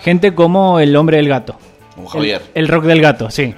Gente 0.04 0.36
como 0.36 0.80
el 0.80 0.96
hombre 0.96 1.18
del 1.18 1.28
gato. 1.28 1.58
Como 1.96 2.08
Javier. 2.08 2.42
El, 2.54 2.66
el 2.66 2.68
rock 2.68 2.84
del 2.86 3.02
gato, 3.02 3.32
sí. 3.32 3.56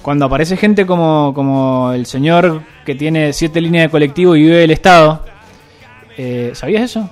Cuando 0.00 0.24
aparece 0.24 0.56
gente 0.56 0.86
como, 0.86 1.32
como 1.34 1.92
el 1.92 2.06
señor 2.06 2.62
que 2.86 2.94
tiene 2.94 3.34
siete 3.34 3.60
líneas 3.60 3.84
de 3.86 3.90
colectivo 3.90 4.36
y 4.36 4.42
vive 4.44 4.56
del 4.58 4.70
Estado. 4.70 5.22
eh, 6.16 6.52
¿Sabías 6.54 6.82
eso? 6.84 7.10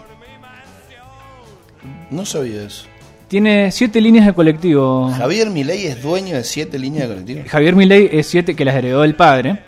No 2.11 2.25
sabía 2.25 2.63
eso. 2.63 2.87
Tiene 3.29 3.73
siete 3.73 4.01
líneas 4.01 4.27
de 4.27 4.33
colectivo. 4.33 5.11
Javier 5.17 5.51
Milei 5.51 5.87
es 5.87 6.03
dueño 6.03 6.37
de 6.37 6.45
siete 6.45 6.79
líneas 6.79 7.09
de 7.09 7.15
colectivo. 7.15 7.43
Javier 7.49 7.75
Milei 7.75 8.09
es 8.13 8.27
siete 8.29 8.55
que 8.55 8.65
las 8.65 8.77
heredó 8.77 9.03
del 9.03 9.17
padre. 9.17 9.61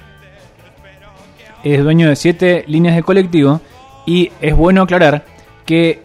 Es 1.64 1.82
dueño 1.82 2.08
de 2.08 2.16
siete 2.16 2.64
líneas 2.68 2.94
de 2.94 3.02
colectivo. 3.02 3.60
Y 4.06 4.30
es 4.40 4.54
bueno 4.56 4.82
aclarar 4.82 5.24
que 5.66 6.02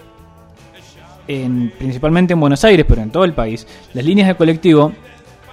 en, 1.28 1.72
principalmente 1.78 2.34
en 2.34 2.40
Buenos 2.40 2.64
Aires, 2.64 2.86
pero 2.88 3.02
en 3.02 3.12
todo 3.12 3.24
el 3.24 3.34
país, 3.34 3.68
las 3.94 4.04
líneas 4.04 4.28
de 4.28 4.36
colectivo 4.36 4.92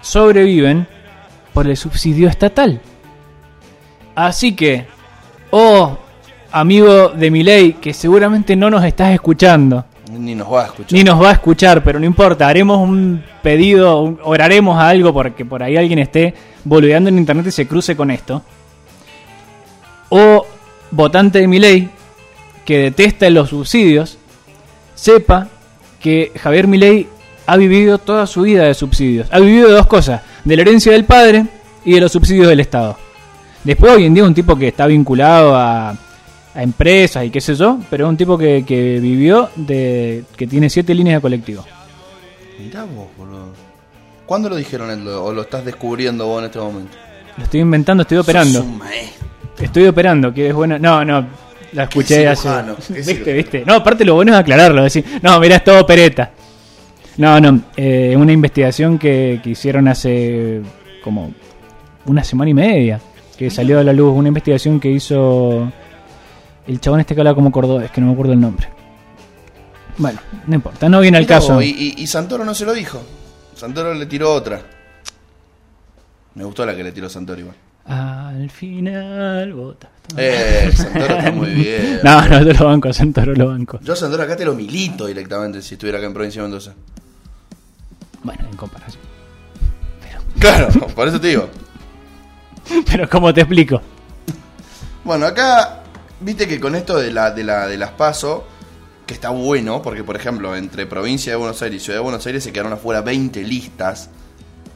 sobreviven 0.00 0.86
por 1.52 1.66
el 1.66 1.76
subsidio 1.76 2.28
estatal. 2.28 2.80
Así 4.14 4.56
que, 4.56 4.86
oh 5.50 5.98
amigo 6.52 7.10
de 7.10 7.30
Milei, 7.30 7.74
que 7.74 7.94
seguramente 7.94 8.56
no 8.56 8.70
nos 8.70 8.84
estás 8.84 9.12
escuchando, 9.12 9.84
Ni 10.11 10.34
nos 10.34 10.52
va 10.52 10.62
a 10.62 10.66
escuchar. 10.66 10.92
ni 10.92 11.04
nos 11.04 11.22
va 11.22 11.30
a 11.30 11.32
escuchar, 11.32 11.84
pero 11.84 11.98
no 11.98 12.06
importa, 12.06 12.48
haremos 12.48 12.78
un 12.78 13.22
pedido, 13.42 14.18
oraremos 14.22 14.78
a 14.78 14.88
algo 14.88 15.12
porque 15.12 15.44
por 15.44 15.62
ahí 15.62 15.76
alguien 15.76 15.98
esté 15.98 16.34
boludeando 16.64 17.08
en 17.08 17.18
internet 17.18 17.46
y 17.46 17.52
se 17.52 17.66
cruce 17.66 17.96
con 17.96 18.11
esto. 18.11 18.42
O 20.08 20.46
votante 20.90 21.38
de 21.38 21.46
Milei 21.46 21.88
que 22.64 22.78
detesta 22.78 23.28
los 23.30 23.50
subsidios, 23.50 24.18
sepa 24.94 25.48
que 26.00 26.32
Javier 26.40 26.66
Milei 26.66 27.08
ha 27.46 27.56
vivido 27.56 27.98
toda 27.98 28.26
su 28.26 28.42
vida 28.42 28.64
de 28.64 28.74
subsidios. 28.74 29.28
Ha 29.30 29.40
vivido 29.40 29.68
de 29.68 29.74
dos 29.74 29.86
cosas, 29.86 30.22
de 30.44 30.56
la 30.56 30.62
herencia 30.62 30.92
del 30.92 31.04
padre 31.04 31.46
y 31.84 31.94
de 31.94 32.00
los 32.00 32.12
subsidios 32.12 32.48
del 32.48 32.61
Estado. 32.61 32.96
Después 33.64 33.92
hoy 33.92 34.06
en 34.06 34.14
día 34.14 34.24
un 34.24 34.34
tipo 34.34 34.56
que 34.56 34.68
está 34.68 34.86
vinculado 34.86 35.54
a, 35.56 35.94
a 36.55 36.62
empresas 36.62 37.24
y 37.24 37.30
qué 37.30 37.40
sé 37.40 37.55
yo, 37.55 37.78
pero 37.88 38.07
es 38.07 38.11
un 38.11 38.16
tipo 38.16 38.36
que, 38.36 38.64
que 38.66 38.98
vivió 39.01 39.51
de 39.57 40.24
que 40.36 40.46
tiene 40.46 40.68
siete 40.68 40.94
líneas 40.94 41.18
de 41.18 41.22
colectivo. 41.22 41.64
Mirá 42.59 42.84
vos, 42.84 43.09
boludo. 43.16 43.53
¿Cuándo 44.26 44.48
lo 44.48 44.57
dijeron 44.57 44.90
él, 44.90 45.07
o 45.09 45.32
lo 45.32 45.42
estás 45.42 45.64
descubriendo 45.64 46.26
vos 46.26 46.40
en 46.40 46.46
este 46.46 46.59
momento? 46.59 46.96
Lo 47.36 47.44
estoy 47.44 47.61
inventando, 47.61 48.03
estoy 48.03 48.18
operando. 48.18 48.62
Un. 48.62 48.80
Estoy 49.59 49.86
operando, 49.86 50.32
que 50.32 50.48
es 50.48 50.55
bueno. 50.55 50.78
No, 50.78 51.05
no, 51.05 51.26
la 51.72 51.84
escuché 51.84 52.28
hace. 52.28 52.48
Viste, 52.90 53.32
viste. 53.32 53.64
No, 53.66 53.74
aparte 53.74 54.05
lo 54.05 54.14
bueno 54.14 54.32
es 54.32 54.38
aclararlo, 54.38 54.82
decir, 54.82 55.05
no, 55.22 55.38
mira, 55.40 55.57
es 55.57 55.64
todo 55.64 55.80
opereta. 55.80 56.30
No, 57.16 57.40
no, 57.40 57.61
eh, 57.76 58.14
una 58.16 58.32
investigación 58.32 58.98
que, 58.98 59.40
que 59.42 59.51
hicieron 59.51 59.88
hace 59.88 60.61
como 61.03 61.32
una 62.07 62.24
semana 62.24 62.51
y 62.51 62.55
media, 62.55 63.01
que 63.36 63.51
salió 63.51 63.78
a 63.80 63.84
la 63.84 63.92
luz, 63.92 64.14
una 64.16 64.28
investigación 64.28 64.80
que 64.80 64.90
hizo 64.90 65.70
el 66.70 66.80
chabón 66.80 67.00
este 67.00 67.14
que 67.14 67.20
habla 67.20 67.34
como 67.34 67.50
cordobés, 67.52 67.90
que 67.90 68.00
no 68.00 68.06
me 68.08 68.12
acuerdo 68.12 68.32
el 68.32 68.40
nombre. 68.40 68.68
Bueno, 69.98 70.20
no 70.46 70.54
importa, 70.54 70.88
no 70.88 71.00
viene 71.00 71.18
al 71.18 71.26
caso. 71.26 71.60
Y, 71.60 71.66
y- 71.68 71.94
y 72.02 72.06
Santoro 72.06 72.44
no 72.44 72.54
se 72.54 72.64
lo 72.64 72.72
dijo. 72.72 73.02
Santoro 73.54 73.92
le 73.94 74.06
tiró 74.06 74.32
otra. 74.32 74.62
Me 76.34 76.44
gustó 76.44 76.64
la 76.64 76.74
que 76.74 76.82
le 76.84 76.92
tiró 76.92 77.08
Santoro 77.08 77.40
igual. 77.40 77.56
Al 77.86 78.48
final, 78.50 79.52
vota. 79.52 79.88
Eh, 80.16 80.70
Santoro 80.74 81.16
está 81.16 81.30
muy 81.32 81.50
bien. 81.54 82.00
No, 82.04 82.26
no, 82.28 82.42
yo 82.42 82.52
lo 82.52 82.66
banco, 82.66 82.92
Santoro 82.92 83.34
lo 83.34 83.48
banco. 83.48 83.80
Yo 83.82 83.94
Santoro 83.96 84.22
acá 84.22 84.36
te 84.36 84.44
lo 84.44 84.54
milito 84.54 85.06
directamente 85.06 85.60
si 85.60 85.74
estuviera 85.74 85.98
acá 85.98 86.06
en 86.06 86.14
Provincia 86.14 86.40
de 86.40 86.48
Mendoza. 86.48 86.72
Bueno, 88.22 88.44
en 88.50 88.56
comparación. 88.56 89.02
Claro, 90.38 90.68
por 90.94 91.08
eso 91.08 91.20
te 91.20 91.28
digo. 91.28 91.48
Pero 92.90 93.08
¿cómo 93.10 93.34
te 93.34 93.40
explico? 93.40 93.82
Bueno, 95.04 95.26
acá, 95.26 95.79
viste 96.20 96.46
que 96.46 96.60
con 96.60 96.74
esto 96.74 96.98
de, 96.98 97.10
la, 97.10 97.30
de, 97.30 97.44
la, 97.44 97.66
de 97.66 97.76
las 97.76 97.90
PASO, 97.90 98.44
que 99.06 99.14
está 99.14 99.30
bueno, 99.30 99.82
porque 99.82 100.04
por 100.04 100.16
ejemplo, 100.16 100.54
entre 100.54 100.86
provincia 100.86 101.32
de 101.32 101.36
Buenos 101.36 101.60
Aires 101.62 101.82
y 101.82 101.84
Ciudad 101.84 101.98
de 101.98 102.02
Buenos 102.04 102.26
Aires 102.26 102.44
se 102.44 102.52
quedaron 102.52 102.72
afuera 102.72 103.00
20 103.00 103.42
listas 103.42 104.10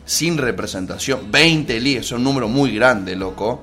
sin 0.05 0.38
representación. 0.38 1.30
20 1.30 1.80
listas, 1.80 2.07
es 2.07 2.12
un 2.12 2.24
número 2.24 2.49
muy 2.49 2.74
grande, 2.74 3.16
loco. 3.16 3.62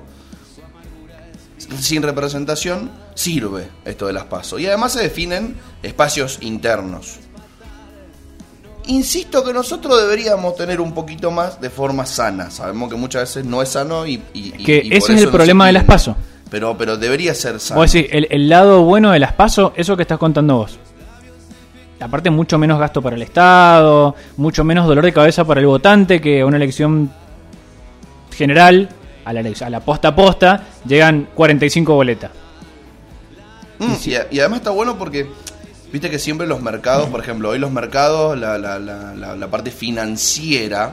Sin 1.78 2.02
representación 2.02 2.90
sirve 3.14 3.68
esto 3.84 4.06
de 4.06 4.12
las 4.12 4.24
PASO. 4.24 4.58
Y 4.58 4.66
además 4.66 4.92
se 4.92 5.02
definen 5.02 5.56
espacios 5.82 6.38
internos. 6.40 7.18
Insisto 8.86 9.44
que 9.44 9.52
nosotros 9.52 10.00
deberíamos 10.00 10.56
tener 10.56 10.80
un 10.80 10.92
poquito 10.92 11.30
más 11.30 11.60
de 11.60 11.70
forma 11.70 12.04
sana. 12.04 12.50
Sabemos 12.50 12.90
que 12.90 12.96
muchas 12.96 13.22
veces 13.22 13.44
no 13.44 13.62
es 13.62 13.68
sano 13.68 14.06
y... 14.06 14.18
Que 14.18 14.78
y 14.78 14.88
por 14.88 14.98
ese 14.98 15.12
es 15.12 15.18
eso 15.18 15.24
el 15.24 15.30
problema 15.30 15.66
de 15.66 15.72
las. 15.72 15.84
PASO. 15.84 16.16
Pero, 16.52 16.76
pero 16.78 16.96
debería 16.96 17.34
ser 17.34 17.58
sano. 17.58 17.80
Vos 17.80 17.90
decís, 17.90 18.08
el, 18.12 18.28
el 18.30 18.48
lado 18.48 18.82
bueno 18.82 19.10
de 19.10 19.18
las 19.18 19.32
PASO, 19.32 19.72
eso 19.74 19.96
que 19.96 20.02
estás 20.02 20.18
contando 20.18 20.58
vos. 20.58 20.78
Aparte, 21.98 22.30
mucho 22.30 22.58
menos 22.58 22.78
gasto 22.78 23.00
para 23.02 23.16
el 23.16 23.22
Estado, 23.22 24.14
mucho 24.36 24.62
menos 24.62 24.86
dolor 24.86 25.04
de 25.04 25.12
cabeza 25.12 25.44
para 25.44 25.60
el 25.60 25.66
votante 25.66 26.20
que 26.20 26.44
una 26.44 26.58
elección 26.58 27.10
general, 28.32 28.88
a 29.24 29.32
la, 29.32 29.40
a 29.40 29.70
la 29.70 29.80
posta 29.80 30.08
a 30.08 30.14
posta, 30.14 30.62
llegan 30.86 31.28
45 31.34 31.94
boletas. 31.94 32.30
Mm, 33.78 33.92
y, 34.04 34.14
a- 34.14 34.26
y 34.30 34.40
además 34.40 34.58
está 34.58 34.70
bueno 34.70 34.98
porque, 34.98 35.26
viste 35.92 36.10
que 36.10 36.18
siempre 36.18 36.46
los 36.46 36.60
mercados, 36.60 37.08
por 37.08 37.20
ejemplo, 37.20 37.48
hoy 37.50 37.58
los 37.58 37.70
mercados, 37.70 38.38
la, 38.38 38.58
la- 38.58 38.78
la- 38.78 39.14
la- 39.14 39.36
la 39.36 39.46
parte 39.48 39.70
financiera 39.70 40.92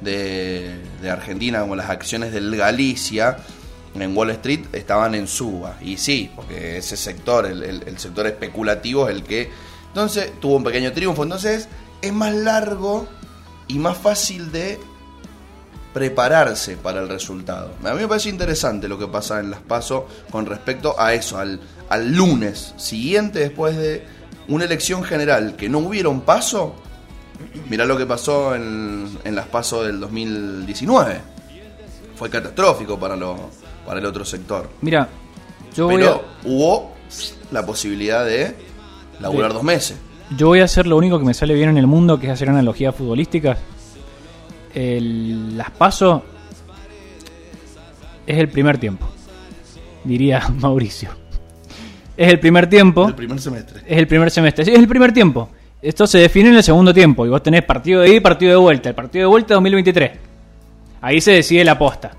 de, 0.00 0.76
de 1.02 1.10
Argentina, 1.10 1.60
como 1.60 1.74
las 1.76 1.90
acciones 1.90 2.32
del 2.32 2.54
Galicia, 2.56 3.36
en 4.02 4.16
Wall 4.16 4.30
Street 4.30 4.66
estaban 4.72 5.14
en 5.14 5.26
suba. 5.26 5.76
Y 5.80 5.96
sí, 5.96 6.30
porque 6.34 6.78
ese 6.78 6.96
sector, 6.96 7.46
el, 7.46 7.62
el- 7.62 7.98
sector 7.98 8.26
especulativo, 8.26 9.08
es 9.08 9.14
el 9.16 9.22
que 9.22 9.50
Entonces 9.88 10.32
tuvo 10.40 10.56
un 10.56 10.64
pequeño 10.64 10.92
triunfo. 10.92 11.22
Entonces 11.22 11.68
es 12.02 12.12
más 12.12 12.34
largo 12.34 13.06
y 13.68 13.78
más 13.78 13.96
fácil 13.98 14.52
de 14.52 14.78
prepararse 15.92 16.76
para 16.76 17.00
el 17.00 17.08
resultado. 17.08 17.72
A 17.84 17.94
mí 17.94 18.00
me 18.02 18.08
parece 18.08 18.28
interesante 18.28 18.86
lo 18.88 18.98
que 18.98 19.06
pasa 19.06 19.40
en 19.40 19.50
las 19.50 19.60
pasos 19.60 20.04
con 20.30 20.44
respecto 20.44 20.94
a 21.00 21.14
eso, 21.14 21.38
al, 21.38 21.58
al 21.88 22.12
lunes 22.14 22.74
siguiente 22.76 23.38
después 23.38 23.76
de 23.76 24.04
una 24.48 24.64
elección 24.66 25.02
general 25.04 25.56
que 25.56 25.68
no 25.68 25.78
hubiera 25.78 26.08
un 26.10 26.20
paso. 26.20 26.74
Mirá 27.68 27.84
lo 27.86 27.96
que 27.96 28.06
pasó 28.06 28.54
en, 28.54 29.18
en 29.24 29.34
las 29.34 29.46
pasos 29.46 29.86
del 29.86 30.00
2019. 30.00 31.20
Fue 32.16 32.28
catastrófico 32.30 32.98
para, 32.98 33.16
lo, 33.16 33.50
para 33.86 34.00
el 34.00 34.06
otro 34.06 34.24
sector. 34.24 34.68
Mira, 34.82 35.08
yo 35.74 35.86
voy, 35.86 35.96
Pero 35.96 36.14
a, 36.44 36.46
hubo 36.48 36.92
la 37.52 37.64
posibilidad 37.64 38.24
de 38.24 38.54
laburar 39.20 39.50
De- 39.50 39.54
dos 39.54 39.62
meses. 39.62 39.96
yo 40.36 40.48
voy 40.48 40.60
a 40.60 40.64
hacer 40.64 40.86
lo 40.86 40.96
único 40.96 41.18
que 41.18 41.24
me 41.24 41.34
sale 41.34 41.54
bien 41.54 41.68
en 41.70 41.78
el 41.78 41.86
mundo, 41.86 42.18
que 42.18 42.26
es 42.26 42.32
hacer 42.32 42.48
analogías 42.50 42.94
futbolísticas. 42.94 43.58
El, 44.74 45.56
las 45.56 45.70
paso 45.70 46.22
es 48.26 48.38
el 48.38 48.48
primer 48.48 48.78
tiempo, 48.78 49.06
diría 50.04 50.46
Mauricio. 50.60 51.10
Es 52.16 52.28
el 52.32 52.40
primer 52.40 52.68
tiempo. 52.68 53.06
El 53.08 53.14
primer 53.14 53.38
semestre. 53.40 53.82
Es 53.86 53.98
el 53.98 54.06
primer 54.06 54.30
semestre. 54.30 54.64
Sí, 54.64 54.70
es 54.72 54.78
el 54.78 54.88
primer 54.88 55.12
tiempo. 55.12 55.50
Esto 55.82 56.06
se 56.06 56.16
define 56.18 56.48
en 56.48 56.56
el 56.56 56.62
segundo 56.62 56.94
tiempo. 56.94 57.26
Y 57.26 57.28
vos 57.28 57.42
tenés 57.42 57.62
partido 57.62 58.00
de 58.00 58.08
ida 58.08 58.16
y 58.16 58.20
partido 58.20 58.52
de 58.52 58.56
vuelta. 58.56 58.88
El 58.88 58.94
partido 58.94 59.24
de 59.24 59.26
vuelta 59.26 59.52
2023. 59.54 60.12
Ahí 61.02 61.20
se 61.20 61.32
decide 61.32 61.62
la 61.62 61.78
posta. 61.78 62.12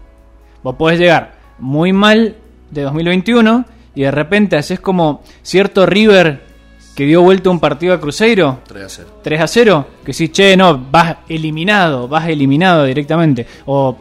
Vos 0.62 0.76
podés 0.76 1.00
llegar 1.00 1.34
muy 1.60 1.94
mal 1.94 2.36
de 2.72 2.82
2021 2.82 3.66
y 3.96 4.02
de 4.02 4.12
repente 4.12 4.58
haces 4.58 4.80
como 4.80 5.24
cierto 5.42 5.86
River 5.86 6.48
que 6.96 7.06
dio 7.06 7.22
vuelta 7.22 7.52
un 7.52 7.60
partido 7.60 7.94
a 7.94 8.00
Cruzeiro 8.00 8.60
3 8.68 8.84
a 8.84 8.90
0. 8.90 9.10
3 9.24 9.42
a 9.42 9.48
0, 9.48 9.88
que 10.04 10.14
sí, 10.14 10.30
che, 10.30 10.58
no, 10.58 10.88
vas 10.90 11.18
eliminado, 11.30 12.08
vas 12.08 12.28
eliminado 12.28 12.86
directamente. 12.86 13.46
O 13.68 13.98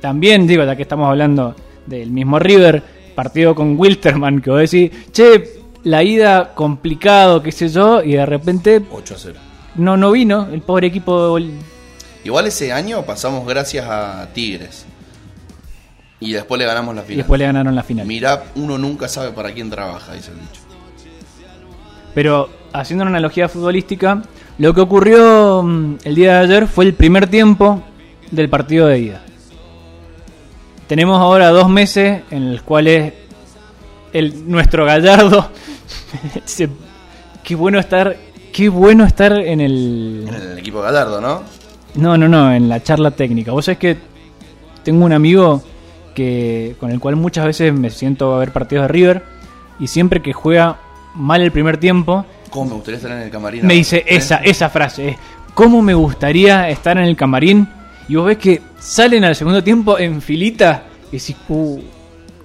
también, 0.00 0.46
digo, 0.46 0.64
ya 0.64 0.76
que 0.76 0.82
estamos 0.82 1.08
hablando 1.08 1.56
del 1.86 2.12
mismo 2.12 2.38
River, 2.38 2.82
partido 3.16 3.52
con 3.54 3.76
Wilterman, 3.76 4.40
que 4.40 4.50
vos 4.50 4.60
decís, 4.60 4.92
che, 5.10 5.60
la 5.82 6.04
ida 6.04 6.54
complicado, 6.54 7.42
qué 7.42 7.50
sé 7.50 7.68
yo, 7.68 8.02
y 8.02 8.12
de 8.12 8.26
repente 8.26 8.82
8 8.92 9.14
a 9.14 9.18
0. 9.18 9.40
no, 9.76 9.96
no 9.96 10.12
vino 10.12 10.48
el 10.52 10.60
pobre 10.60 10.86
equipo. 10.86 11.38
Igual 12.22 12.46
ese 12.46 12.72
año 12.72 13.04
pasamos 13.04 13.44
gracias 13.44 13.86
a 13.88 14.28
Tigres. 14.32 14.86
Y 16.20 16.32
después 16.32 16.58
le 16.58 16.64
ganamos 16.66 16.94
la 16.94 17.02
Y 17.02 17.04
final. 17.04 17.16
después 17.18 17.38
le 17.38 17.44
ganaron 17.46 17.74
la 17.74 17.82
final. 17.82 18.06
Mirá, 18.06 18.44
uno 18.54 18.78
nunca 18.78 19.06
sabe 19.08 19.32
para 19.32 19.52
quién 19.52 19.68
trabaja, 19.70 20.14
dice 20.14 20.30
el 20.32 20.38
dicho. 20.40 20.60
Pero 22.14 22.48
haciendo 22.72 23.02
una 23.02 23.10
analogía 23.10 23.48
futbolística, 23.48 24.22
lo 24.58 24.72
que 24.72 24.80
ocurrió 24.80 25.62
mm, 25.62 25.96
el 26.04 26.14
día 26.14 26.34
de 26.34 26.38
ayer 26.44 26.66
fue 26.66 26.86
el 26.86 26.94
primer 26.94 27.26
tiempo 27.28 27.82
del 28.30 28.48
partido 28.48 28.86
de 28.86 28.98
ida. 29.00 29.22
Tenemos 30.88 31.20
ahora 31.20 31.48
dos 31.50 31.68
meses 31.68 32.22
en 32.30 32.52
los 32.52 32.62
cuales 32.62 33.12
el, 34.12 34.48
nuestro 34.50 34.84
Gallardo. 34.86 35.50
se- 36.44 36.68
qué 37.42 37.54
bueno 37.54 37.78
estar. 37.78 38.16
Qué 38.52 38.68
bueno 38.70 39.04
estar 39.04 39.32
en 39.32 39.60
el. 39.60 40.24
En 40.28 40.34
el 40.34 40.58
equipo 40.58 40.80
Gallardo, 40.80 41.20
¿no? 41.20 41.42
No, 41.96 42.16
no, 42.16 42.26
no, 42.28 42.52
en 42.54 42.68
la 42.68 42.82
charla 42.82 43.10
técnica. 43.10 43.52
Vos 43.52 43.66
sabés 43.66 43.78
que 43.78 43.96
tengo 44.82 45.04
un 45.04 45.12
amigo 45.12 45.62
que 46.16 46.74
con 46.80 46.90
el 46.90 46.98
cual 46.98 47.14
muchas 47.14 47.44
veces 47.44 47.72
me 47.72 47.90
siento 47.90 48.34
a 48.34 48.38
ver 48.40 48.50
partidos 48.52 48.84
de 48.84 48.88
River 48.88 49.22
y 49.78 49.86
siempre 49.86 50.20
que 50.22 50.32
juega 50.32 50.78
mal 51.14 51.42
el 51.42 51.52
primer 51.52 51.76
tiempo, 51.78 52.26
¿Cómo 52.50 52.70
me 52.70 52.74
gustaría 52.76 52.96
estar 52.96 53.12
en 53.12 53.18
el 53.18 53.30
camarín? 53.30 53.66
me 53.66 53.74
dice 53.74 53.98
¿Eh? 53.98 54.16
esa, 54.16 54.36
esa 54.38 54.70
frase, 54.70 55.10
es, 55.10 55.16
¿cómo 55.54 55.82
me 55.82 55.92
gustaría 55.94 56.68
estar 56.70 56.96
en 56.96 57.04
el 57.04 57.16
camarín? 57.16 57.68
Y 58.08 58.14
vos 58.16 58.26
ves 58.26 58.38
que 58.38 58.62
salen 58.78 59.24
al 59.24 59.36
segundo 59.36 59.62
tiempo 59.62 59.98
en 59.98 60.22
filita 60.22 60.84
y 61.12 61.18
decís, 61.18 61.36
uh, 61.48 61.80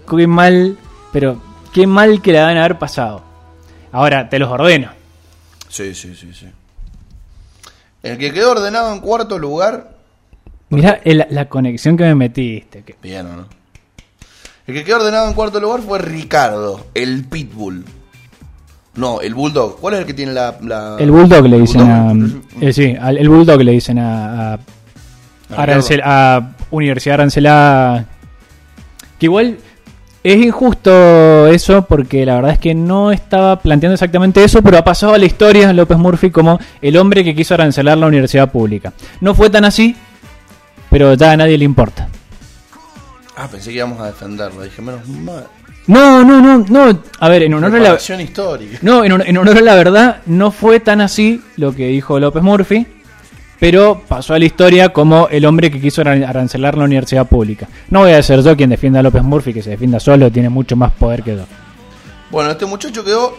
qué 0.09 0.28
mal, 0.28 0.78
pero 1.13 1.41
qué 1.74 1.88
mal 1.88 2.22
que 2.22 2.34
la 2.34 2.43
van 2.43 2.57
a 2.57 2.65
haber 2.65 2.78
pasado. 2.80 3.24
Ahora, 3.91 4.28
te 4.30 4.38
los 4.39 4.49
ordeno. 4.49 4.89
Sí, 5.69 5.93
sí, 5.95 6.15
sí, 6.15 6.34
sí. 6.34 6.47
El 8.03 8.17
que 8.17 8.34
quedó 8.34 8.51
ordenado 8.51 8.91
en 8.93 8.99
cuarto 8.99 9.38
lugar. 9.39 9.95
Mirá 10.69 10.99
el- 11.03 11.28
la 11.30 11.47
conexión 11.47 11.95
que 11.95 12.03
me 12.05 12.15
metiste. 12.15 12.82
que- 12.84 12.95
Bien, 13.01 13.26
¿o 13.28 13.36
no? 13.36 13.45
El 14.68 14.74
que 14.76 14.84
quedó 14.84 14.97
ordenado 14.97 15.28
en 15.28 15.34
cuarto 15.34 15.59
lugar 15.59 15.82
fue 15.82 15.99
Ricardo, 15.99 16.86
el 16.93 17.26
Pitbull. 17.26 17.84
No, 18.95 19.22
el 19.22 19.34
Bulldog. 19.34 19.80
¿Cuál 19.80 19.93
es 19.95 19.99
el 20.01 20.05
que 20.05 20.14
tiene 20.14 20.34
la. 20.34 20.55
la- 20.62 20.97
El 20.99 21.12
Bulldog 21.12 21.47
le 21.47 21.59
dicen 21.59 21.82
a... 21.82 22.14
Eh, 22.59 22.74
sí, 22.74 22.93
al- 22.99 23.18
el 23.18 23.30
Bulldog 23.30 23.62
le 23.62 23.72
dicen 23.72 23.97
a... 23.99 24.53
a, 24.53 24.53
¿A 24.55 24.59
Arancel- 25.66 26.01
a 26.03 26.51
Universidad 26.72 27.16
Arancelá... 27.16 28.05
Que 29.18 29.28
igual 29.28 29.57
es 30.24 30.45
injusto 30.45 31.47
eso 31.47 31.84
porque 31.86 32.26
la 32.26 32.36
verdad 32.36 32.51
es 32.51 32.59
que 32.59 32.76
no 32.76 33.12
estaba 33.12 33.59
planteando 33.59 33.93
exactamente 33.93 34.43
eso, 34.43 34.62
pero 34.62 34.78
ha 34.78 34.84
pasado 34.84 35.14
a 35.14 35.18
la 35.18 35.26
historia 35.26 35.72
López 35.74 35.97
Murphy 35.97 36.30
como 36.32 36.59
el 36.82 36.97
hombre 36.97 37.24
que 37.24 37.34
quiso 37.36 37.53
arancelar 37.53 37.97
la 37.97 38.07
universidad 38.07 38.51
pública. 38.51 38.93
No 39.22 39.34
fue 39.36 39.49
tan 39.49 39.64
así, 39.64 39.95
pero 40.89 41.14
ya 41.14 41.32
a 41.32 41.38
nadie 41.38 41.57
le 41.57 41.66
importa. 41.66 42.09
Ah, 43.36 43.48
pensé 43.48 43.70
que 43.70 43.78
íbamos 43.78 44.00
a 44.02 44.08
defenderlo. 44.08 44.62
Dije, 44.62 44.82
menos 44.82 45.08
mal. 45.08 45.48
No, 45.88 46.24
no, 46.24 46.42
no, 46.42 46.66
no. 46.68 47.04
A 47.20 47.30
ver, 47.30 47.44
en 47.44 47.54
honor 47.56 47.76
a 47.76 47.80
la... 47.80 48.22
Histórica. 48.22 48.78
No, 48.82 49.04
en, 49.04 49.12
hon- 49.14 49.24
en 49.26 49.38
honor 49.38 49.58
a 49.58 49.62
la 49.62 49.76
verdad, 49.76 50.22
no 50.26 50.52
fue 50.52 50.80
tan 50.80 51.02
así 51.02 51.42
lo 51.58 51.74
que 51.74 51.88
dijo 51.88 52.20
López 52.20 52.44
Murphy, 52.44 52.86
pero 53.60 54.02
pasó 54.08 54.34
a 54.36 54.40
la 54.40 54.46
historia 54.46 54.90
como 54.90 55.28
el 55.30 55.46
hombre 55.46 55.72
que 55.72 55.82
quiso 55.82 56.02
aran- 56.04 56.24
arancelar 56.24 56.78
la 56.78 56.84
universidad 56.84 57.26
pública. 57.28 57.68
No 57.90 58.02
voy 58.02 58.12
a 58.12 58.22
ser 58.22 58.42
yo 58.44 58.56
quien 58.56 58.70
defienda 58.70 59.00
a 59.00 59.04
López 59.04 59.24
Murphy, 59.24 59.54
que 59.54 59.64
se 59.64 59.72
defienda 59.72 60.00
solo, 60.00 60.32
tiene 60.32 60.50
mucho 60.50 60.76
más 60.76 60.92
poder 60.94 61.24
que 61.24 61.36
yo. 61.36 61.46
Bueno, 62.30 62.52
este 62.52 62.66
muchacho 62.66 63.04
quedó 63.04 63.36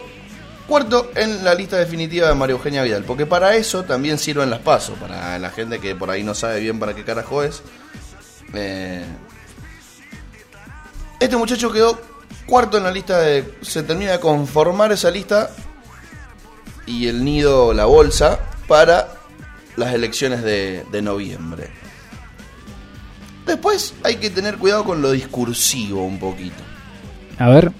cuarto 0.67 1.11
en 1.15 1.43
la 1.45 1.55
lista 1.55 1.77
definitiva 1.77 2.27
de 2.27 2.35
María 2.35 2.53
Eugenia 2.55 2.83
Vidal, 2.83 3.03
porque 3.05 3.25
para 3.25 3.55
eso 3.55 3.83
también 3.83 4.17
sirven 4.17 4.49
las 4.49 4.59
pasos, 4.59 4.97
para 4.99 5.39
la 5.39 5.49
gente 5.49 5.79
que 5.79 5.95
por 5.95 6.09
ahí 6.09 6.23
no 6.23 6.33
sabe 6.33 6.59
bien 6.59 6.77
para 6.79 6.93
qué 6.93 7.03
carajo 7.03 7.41
es. 7.43 7.63
Eh, 8.53 9.03
este 11.23 11.37
muchacho 11.37 11.71
quedó 11.71 11.99
cuarto 12.45 12.77
en 12.77 12.83
la 12.83 12.91
lista 12.91 13.19
de... 13.19 13.57
Se 13.61 13.83
termina 13.83 14.11
de 14.11 14.19
conformar 14.19 14.91
esa 14.91 15.09
lista 15.11 15.49
y 16.85 17.07
el 17.07 17.23
nido, 17.23 17.73
la 17.73 17.85
bolsa, 17.85 18.39
para 18.67 19.09
las 19.75 19.93
elecciones 19.93 20.43
de, 20.43 20.85
de 20.91 21.01
noviembre. 21.01 21.69
Después 23.45 23.93
hay 24.03 24.17
que 24.17 24.29
tener 24.29 24.57
cuidado 24.57 24.83
con 24.83 25.01
lo 25.01 25.11
discursivo 25.11 26.05
un 26.05 26.19
poquito. 26.19 26.63
A 27.39 27.49
ver, 27.49 27.71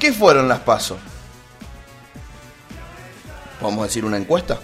¿Qué 0.00 0.14
fueron 0.14 0.48
las 0.48 0.60
pasos? 0.60 0.96
¿Vamos 3.60 3.80
a 3.80 3.84
decir 3.84 4.04
una 4.04 4.16
encuesta? 4.16 4.58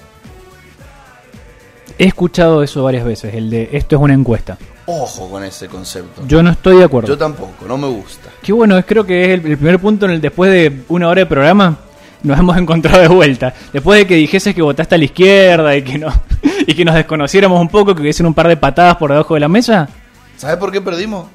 he 1.99 2.05
escuchado 2.05 2.63
eso 2.63 2.83
varias 2.83 3.05
veces, 3.05 3.35
el 3.35 3.49
de 3.51 3.71
esto 3.73 3.97
es 3.97 4.03
una 4.03 4.15
encuesta. 4.15 4.59
Ojo 4.87 5.29
con 5.29 5.43
ese 5.45 5.69
concepto. 5.69 6.23
Yo 6.27 6.43
no 6.43 6.51
estoy 6.51 6.79
de 6.79 6.85
acuerdo. 6.85 7.09
Yo 7.09 7.19
tampoco, 7.19 7.67
no 7.67 7.77
me 7.77 7.89
gusta. 7.89 8.31
Qué 8.43 8.53
bueno, 8.53 8.79
es 8.79 8.85
creo 8.85 9.05
que 9.05 9.25
es 9.25 9.41
el, 9.41 9.47
el 9.47 9.59
primer 9.59 9.81
punto 9.81 10.07
en 10.07 10.13
el 10.13 10.21
después 10.21 10.51
de 10.51 10.85
una 10.89 11.09
hora 11.09 11.21
de 11.21 11.27
programa 11.27 11.77
nos 12.23 12.39
hemos 12.39 12.57
encontrado 12.59 13.01
de 13.01 13.09
vuelta. 13.09 13.55
Después 13.73 14.01
de 14.01 14.07
que 14.07 14.15
dijeses 14.17 14.55
que 14.55 14.63
votaste 14.63 14.95
a 14.95 14.99
la 14.99 15.05
izquierda 15.05 15.77
y 15.77 15.83
que 15.83 15.99
no 15.99 16.13
y 16.67 16.75
que 16.75 16.85
nos 16.85 16.95
desconociéramos 16.95 17.61
un 17.61 17.69
poco, 17.69 17.95
que 17.95 18.03
hubiesen 18.03 18.27
un 18.27 18.35
par 18.35 18.49
de 18.49 18.57
patadas 18.57 18.97
por 18.97 19.11
debajo 19.11 19.35
de 19.35 19.41
la 19.41 19.49
mesa. 19.49 19.89
¿Sabes 20.37 20.57
por 20.57 20.71
qué 20.73 20.81
perdimos? 20.81 21.27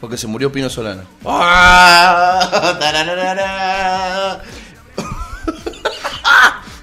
Porque 0.00 0.16
se 0.16 0.26
murió 0.26 0.50
Pino 0.50 0.68
Solano. 0.68 1.02
¡Ah! 1.24 2.40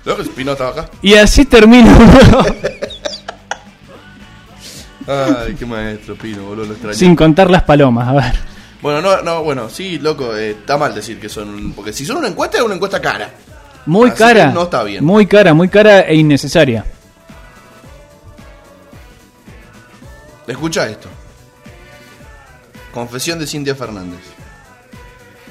¿No? 0.06 0.16
que 0.16 0.24
Pino 0.24 0.54
estaba 0.54 0.70
acá. 0.72 0.90
Y 1.02 1.16
así 1.16 1.44
termina. 1.46 1.98
Ay, 5.10 5.56
qué 5.58 5.66
maestro, 5.66 6.16
Pino, 6.16 6.44
boludo, 6.44 6.66
lo 6.68 6.74
extraño. 6.74 6.94
Sin 6.96 7.16
contar 7.16 7.50
las 7.50 7.64
palomas, 7.64 8.08
a 8.08 8.14
ver. 8.14 8.36
Bueno, 8.82 9.02
no, 9.02 9.22
no, 9.24 9.44
bueno, 9.44 9.68
sí, 9.70 9.98
loco, 9.98 10.36
eh, 10.38 10.52
está 10.52 10.78
mal 10.78 10.94
decir 10.94 11.20
que 11.20 11.28
son. 11.30 11.74
Porque 11.74 11.92
si 11.92 12.06
son 12.06 12.18
una 12.18 12.28
encuesta, 12.28 12.58
es 12.60 12.64
una 12.64 12.76
encuesta 12.76 13.02
cara. 13.02 13.30
Muy 13.88 14.10
Así 14.10 14.20
cara. 14.20 14.52
no 14.52 14.64
está 14.64 14.84
bien. 14.84 15.04
Muy 15.04 15.26
cara, 15.26 15.54
muy 15.54 15.68
cara 15.68 16.02
e 16.02 16.16
innecesaria. 16.16 16.86
Escucha 20.48 20.88
esto. 20.88 21.10
Confesión 22.94 23.38
de 23.40 23.48
Cintia 23.48 23.76
Fernández. 23.76 24.20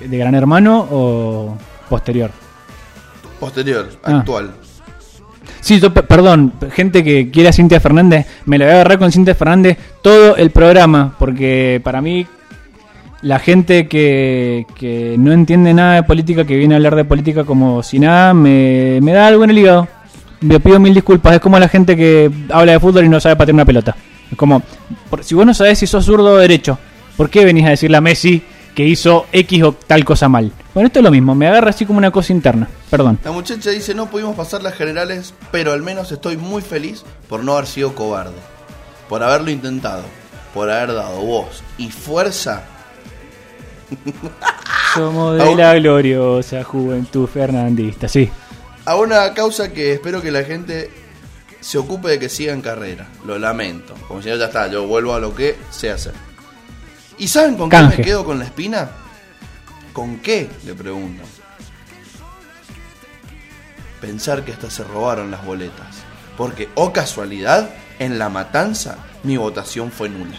¿De 0.04 0.16
Gran 0.18 0.34
Hermano 0.34 0.86
o 0.90 1.56
posterior? 1.88 2.30
Posterior, 3.40 3.88
Ah. 4.04 4.18
actual. 4.18 4.54
Sí, 5.60 5.80
yo, 5.80 5.92
pe- 5.92 6.02
perdón, 6.02 6.52
gente 6.72 7.02
que 7.04 7.30
quiera 7.30 7.50
a 7.50 7.52
Cintia 7.52 7.80
Fernández, 7.80 8.26
me 8.46 8.58
la 8.58 8.64
voy 8.66 8.72
a 8.72 8.74
agarrar 8.76 8.98
con 8.98 9.12
Cintia 9.12 9.34
Fernández 9.34 9.76
todo 10.02 10.36
el 10.36 10.50
programa, 10.50 11.14
porque 11.18 11.80
para 11.82 12.00
mí 12.00 12.26
la 13.22 13.38
gente 13.40 13.88
que, 13.88 14.64
que 14.76 15.16
no 15.18 15.32
entiende 15.32 15.74
nada 15.74 15.94
de 15.96 16.02
política, 16.04 16.44
que 16.44 16.56
viene 16.56 16.74
a 16.74 16.76
hablar 16.76 16.94
de 16.94 17.04
política 17.04 17.44
como 17.44 17.82
si 17.82 17.98
nada, 17.98 18.32
me, 18.34 19.00
me 19.02 19.12
da 19.12 19.26
algo 19.26 19.44
en 19.44 19.50
el 19.50 19.58
hígado. 19.58 19.88
Le 20.40 20.60
pido 20.60 20.78
mil 20.78 20.94
disculpas. 20.94 21.34
Es 21.34 21.40
como 21.40 21.58
la 21.58 21.68
gente 21.68 21.96
que 21.96 22.30
habla 22.50 22.72
de 22.72 22.78
fútbol 22.80 23.04
y 23.04 23.08
no 23.08 23.18
sabe 23.18 23.34
patear 23.34 23.54
una 23.54 23.64
pelota. 23.64 23.96
Es 24.30 24.36
como, 24.38 24.62
por- 25.10 25.24
si 25.24 25.34
vos 25.34 25.44
no 25.44 25.52
sabés 25.52 25.80
si 25.80 25.86
sos 25.88 26.04
zurdo 26.04 26.34
o 26.34 26.36
derecho, 26.36 26.78
¿por 27.16 27.28
qué 27.28 27.44
venís 27.44 27.66
a 27.66 27.70
decirle 27.70 27.96
a 27.96 28.00
Messi 28.00 28.40
que 28.72 28.86
hizo 28.86 29.26
X 29.32 29.62
o 29.64 29.72
tal 29.72 30.04
cosa 30.04 30.28
mal? 30.28 30.52
Bueno, 30.72 30.86
esto 30.86 31.00
es 31.00 31.04
lo 31.04 31.10
mismo, 31.10 31.34
me 31.34 31.48
agarra 31.48 31.70
así 31.70 31.84
como 31.84 31.98
una 31.98 32.12
cosa 32.12 32.32
interna. 32.32 32.68
Perdón. 32.90 33.18
La 33.22 33.32
muchacha 33.32 33.70
dice, 33.70 33.94
no 33.94 34.10
pudimos 34.10 34.34
pasar 34.36 34.62
las 34.62 34.74
generales, 34.74 35.34
pero 35.50 35.72
al 35.72 35.82
menos 35.82 36.10
estoy 36.10 36.36
muy 36.36 36.62
feliz 36.62 37.04
por 37.28 37.44
no 37.44 37.52
haber 37.52 37.66
sido 37.66 37.94
cobarde. 37.94 38.36
Por 39.08 39.22
haberlo 39.22 39.50
intentado. 39.50 40.04
Por 40.54 40.70
haber 40.70 40.94
dado 40.94 41.20
voz 41.20 41.62
y 41.76 41.90
fuerza. 41.90 42.64
Somos 44.94 45.36
de 45.38 45.54
la 45.54 45.74
gloriosa 45.74 46.64
juventud 46.64 47.26
fernandista, 47.28 48.08
sí. 48.08 48.30
A 48.84 48.96
una 48.96 49.34
causa 49.34 49.72
que 49.72 49.92
espero 49.92 50.22
que 50.22 50.30
la 50.30 50.44
gente 50.44 50.90
se 51.60 51.76
ocupe 51.78 52.08
de 52.08 52.18
que 52.18 52.28
siga 52.28 52.52
en 52.52 52.62
carrera. 52.62 53.08
Lo 53.26 53.38
lamento. 53.38 53.94
Como 54.06 54.22
si 54.22 54.30
no, 54.30 54.36
ya 54.36 54.46
está, 54.46 54.68
yo 54.68 54.86
vuelvo 54.86 55.12
a 55.14 55.20
lo 55.20 55.34
que 55.34 55.56
sé 55.70 55.90
hacer. 55.90 56.14
¿Y 57.18 57.28
saben 57.28 57.56
con 57.56 57.68
qué 57.68 57.82
me 57.82 57.96
quedo 57.96 58.24
con 58.24 58.38
la 58.38 58.46
espina? 58.46 58.88
¿Con 59.92 60.18
qué? 60.18 60.48
Le 60.64 60.74
pregunto. 60.74 61.24
Pensar 64.00 64.44
que 64.44 64.52
hasta 64.52 64.70
se 64.70 64.84
robaron 64.84 65.30
las 65.30 65.44
boletas. 65.44 65.86
Porque, 66.36 66.68
o 66.74 66.92
casualidad, 66.92 67.68
en 67.98 68.18
la 68.18 68.28
matanza 68.28 68.98
mi 69.24 69.36
votación 69.36 69.90
fue 69.90 70.08
nula. 70.08 70.36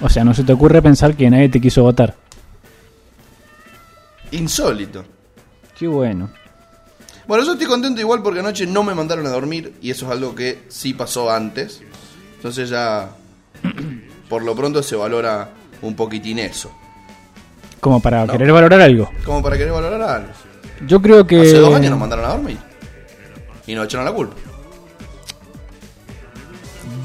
O 0.00 0.08
sea, 0.08 0.24
no 0.24 0.34
se 0.34 0.44
te 0.44 0.52
ocurre 0.52 0.80
pensar 0.82 1.14
que 1.14 1.30
nadie 1.30 1.48
te 1.48 1.60
quiso 1.60 1.82
votar. 1.82 2.14
Insólito. 4.30 5.04
Qué 5.78 5.86
bueno. 5.88 6.30
Bueno, 7.26 7.44
yo 7.44 7.52
estoy 7.52 7.66
contento 7.66 8.00
igual 8.00 8.22
porque 8.22 8.40
anoche 8.40 8.66
no 8.66 8.82
me 8.82 8.94
mandaron 8.94 9.26
a 9.26 9.30
dormir 9.30 9.74
y 9.82 9.90
eso 9.90 10.06
es 10.06 10.12
algo 10.12 10.34
que 10.34 10.64
sí 10.68 10.94
pasó 10.94 11.30
antes. 11.30 11.82
Entonces 12.36 12.68
ya 12.70 13.10
por 14.28 14.42
lo 14.42 14.54
pronto 14.56 14.82
se 14.82 14.96
valora 14.96 15.50
un 15.82 15.94
poquitín 15.94 16.38
eso. 16.38 16.70
Como 17.80 18.00
para 18.00 18.24
No. 18.26 18.32
querer 18.32 18.50
valorar 18.52 18.80
algo. 18.80 19.10
Como 19.24 19.42
para 19.42 19.56
querer 19.56 19.72
valorar 19.72 20.02
algo. 20.02 20.32
Yo 20.86 21.02
creo 21.02 21.26
que... 21.26 21.40
Hace 21.40 21.58
dos 21.58 21.74
años 21.74 21.90
nos 21.90 22.00
mandaron 22.00 22.24
a 22.24 22.28
dormir. 22.28 22.58
Y 23.66 23.74
nos 23.74 23.86
echaron 23.86 24.06
la 24.06 24.12
culpa. 24.12 24.36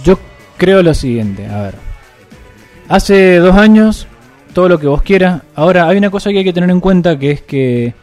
Yo 0.03 0.17
creo 0.57 0.83
lo 0.83 0.93
siguiente, 0.93 1.47
a 1.47 1.61
ver. 1.63 1.75
Hace 2.89 3.37
dos 3.37 3.55
años, 3.55 4.07
todo 4.53 4.69
lo 4.69 4.79
que 4.79 4.87
vos 4.87 5.01
quieras. 5.01 5.41
Ahora, 5.55 5.87
hay 5.87 5.97
una 5.97 6.09
cosa 6.09 6.29
que 6.29 6.39
hay 6.39 6.43
que 6.43 6.53
tener 6.53 6.69
en 6.69 6.79
cuenta 6.79 7.17
que 7.17 7.31
es 7.31 7.41
que 7.41 7.93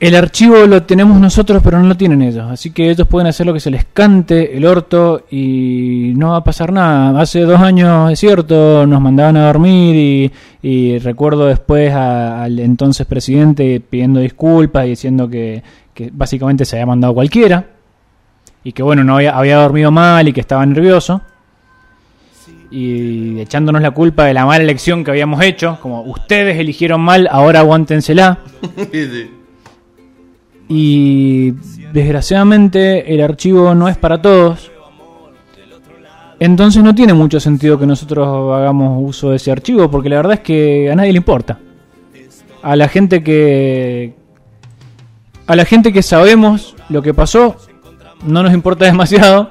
el 0.00 0.14
archivo 0.16 0.66
lo 0.66 0.82
tenemos 0.82 1.18
nosotros, 1.20 1.62
pero 1.62 1.78
no 1.78 1.86
lo 1.88 1.96
tienen 1.96 2.20
ellos. 2.22 2.50
Así 2.50 2.70
que 2.70 2.90
ellos 2.90 3.06
pueden 3.06 3.28
hacer 3.28 3.46
lo 3.46 3.54
que 3.54 3.60
se 3.60 3.70
les 3.70 3.84
cante 3.84 4.56
el 4.56 4.66
orto 4.66 5.24
y 5.30 6.12
no 6.16 6.30
va 6.30 6.38
a 6.38 6.44
pasar 6.44 6.72
nada. 6.72 7.20
Hace 7.20 7.40
dos 7.42 7.60
años, 7.60 8.10
es 8.12 8.18
cierto, 8.18 8.86
nos 8.86 9.00
mandaban 9.00 9.36
a 9.36 9.46
dormir 9.46 9.96
y, 9.96 10.32
y 10.62 10.98
recuerdo 10.98 11.46
después 11.46 11.92
al 11.94 12.58
entonces 12.58 13.06
presidente 13.06 13.80
pidiendo 13.80 14.20
disculpas 14.20 14.86
y 14.86 14.90
diciendo 14.90 15.28
que, 15.28 15.62
que 15.94 16.10
básicamente 16.12 16.64
se 16.64 16.76
había 16.76 16.86
mandado 16.86 17.14
cualquiera 17.14 17.66
y 18.64 18.72
que 18.72 18.82
bueno, 18.82 19.04
no 19.04 19.16
había, 19.16 19.36
había 19.36 19.58
dormido 19.58 19.90
mal 19.90 20.26
y 20.26 20.32
que 20.32 20.40
estaba 20.40 20.64
nervioso. 20.66 21.20
Y 22.70 23.38
echándonos 23.38 23.82
la 23.82 23.92
culpa 23.92 24.24
de 24.24 24.34
la 24.34 24.46
mala 24.46 24.64
elección 24.64 25.04
que 25.04 25.12
habíamos 25.12 25.40
hecho, 25.42 25.78
como 25.80 26.02
ustedes 26.02 26.58
eligieron 26.58 27.00
mal, 27.00 27.28
ahora 27.30 27.60
aguántensela. 27.60 28.38
Y 30.68 31.52
desgraciadamente 31.92 33.14
el 33.14 33.20
archivo 33.20 33.74
no 33.74 33.88
es 33.88 33.96
para 33.96 34.20
todos. 34.20 34.70
Entonces 36.40 36.82
no 36.82 36.94
tiene 36.94 37.14
mucho 37.14 37.38
sentido 37.38 37.78
que 37.78 37.86
nosotros 37.86 38.52
hagamos 38.52 38.98
uso 39.00 39.30
de 39.30 39.36
ese 39.36 39.52
archivo, 39.52 39.90
porque 39.90 40.08
la 40.08 40.16
verdad 40.16 40.34
es 40.34 40.40
que 40.40 40.90
a 40.90 40.96
nadie 40.96 41.12
le 41.12 41.18
importa. 41.18 41.58
A 42.62 42.76
la 42.76 42.88
gente 42.88 43.22
que. 43.22 44.14
A 45.46 45.56
la 45.56 45.64
gente 45.64 45.92
que 45.92 46.02
sabemos 46.02 46.74
lo 46.88 47.02
que 47.02 47.12
pasó, 47.12 47.56
no 48.26 48.42
nos 48.42 48.52
importa 48.52 48.84
demasiado. 48.86 49.50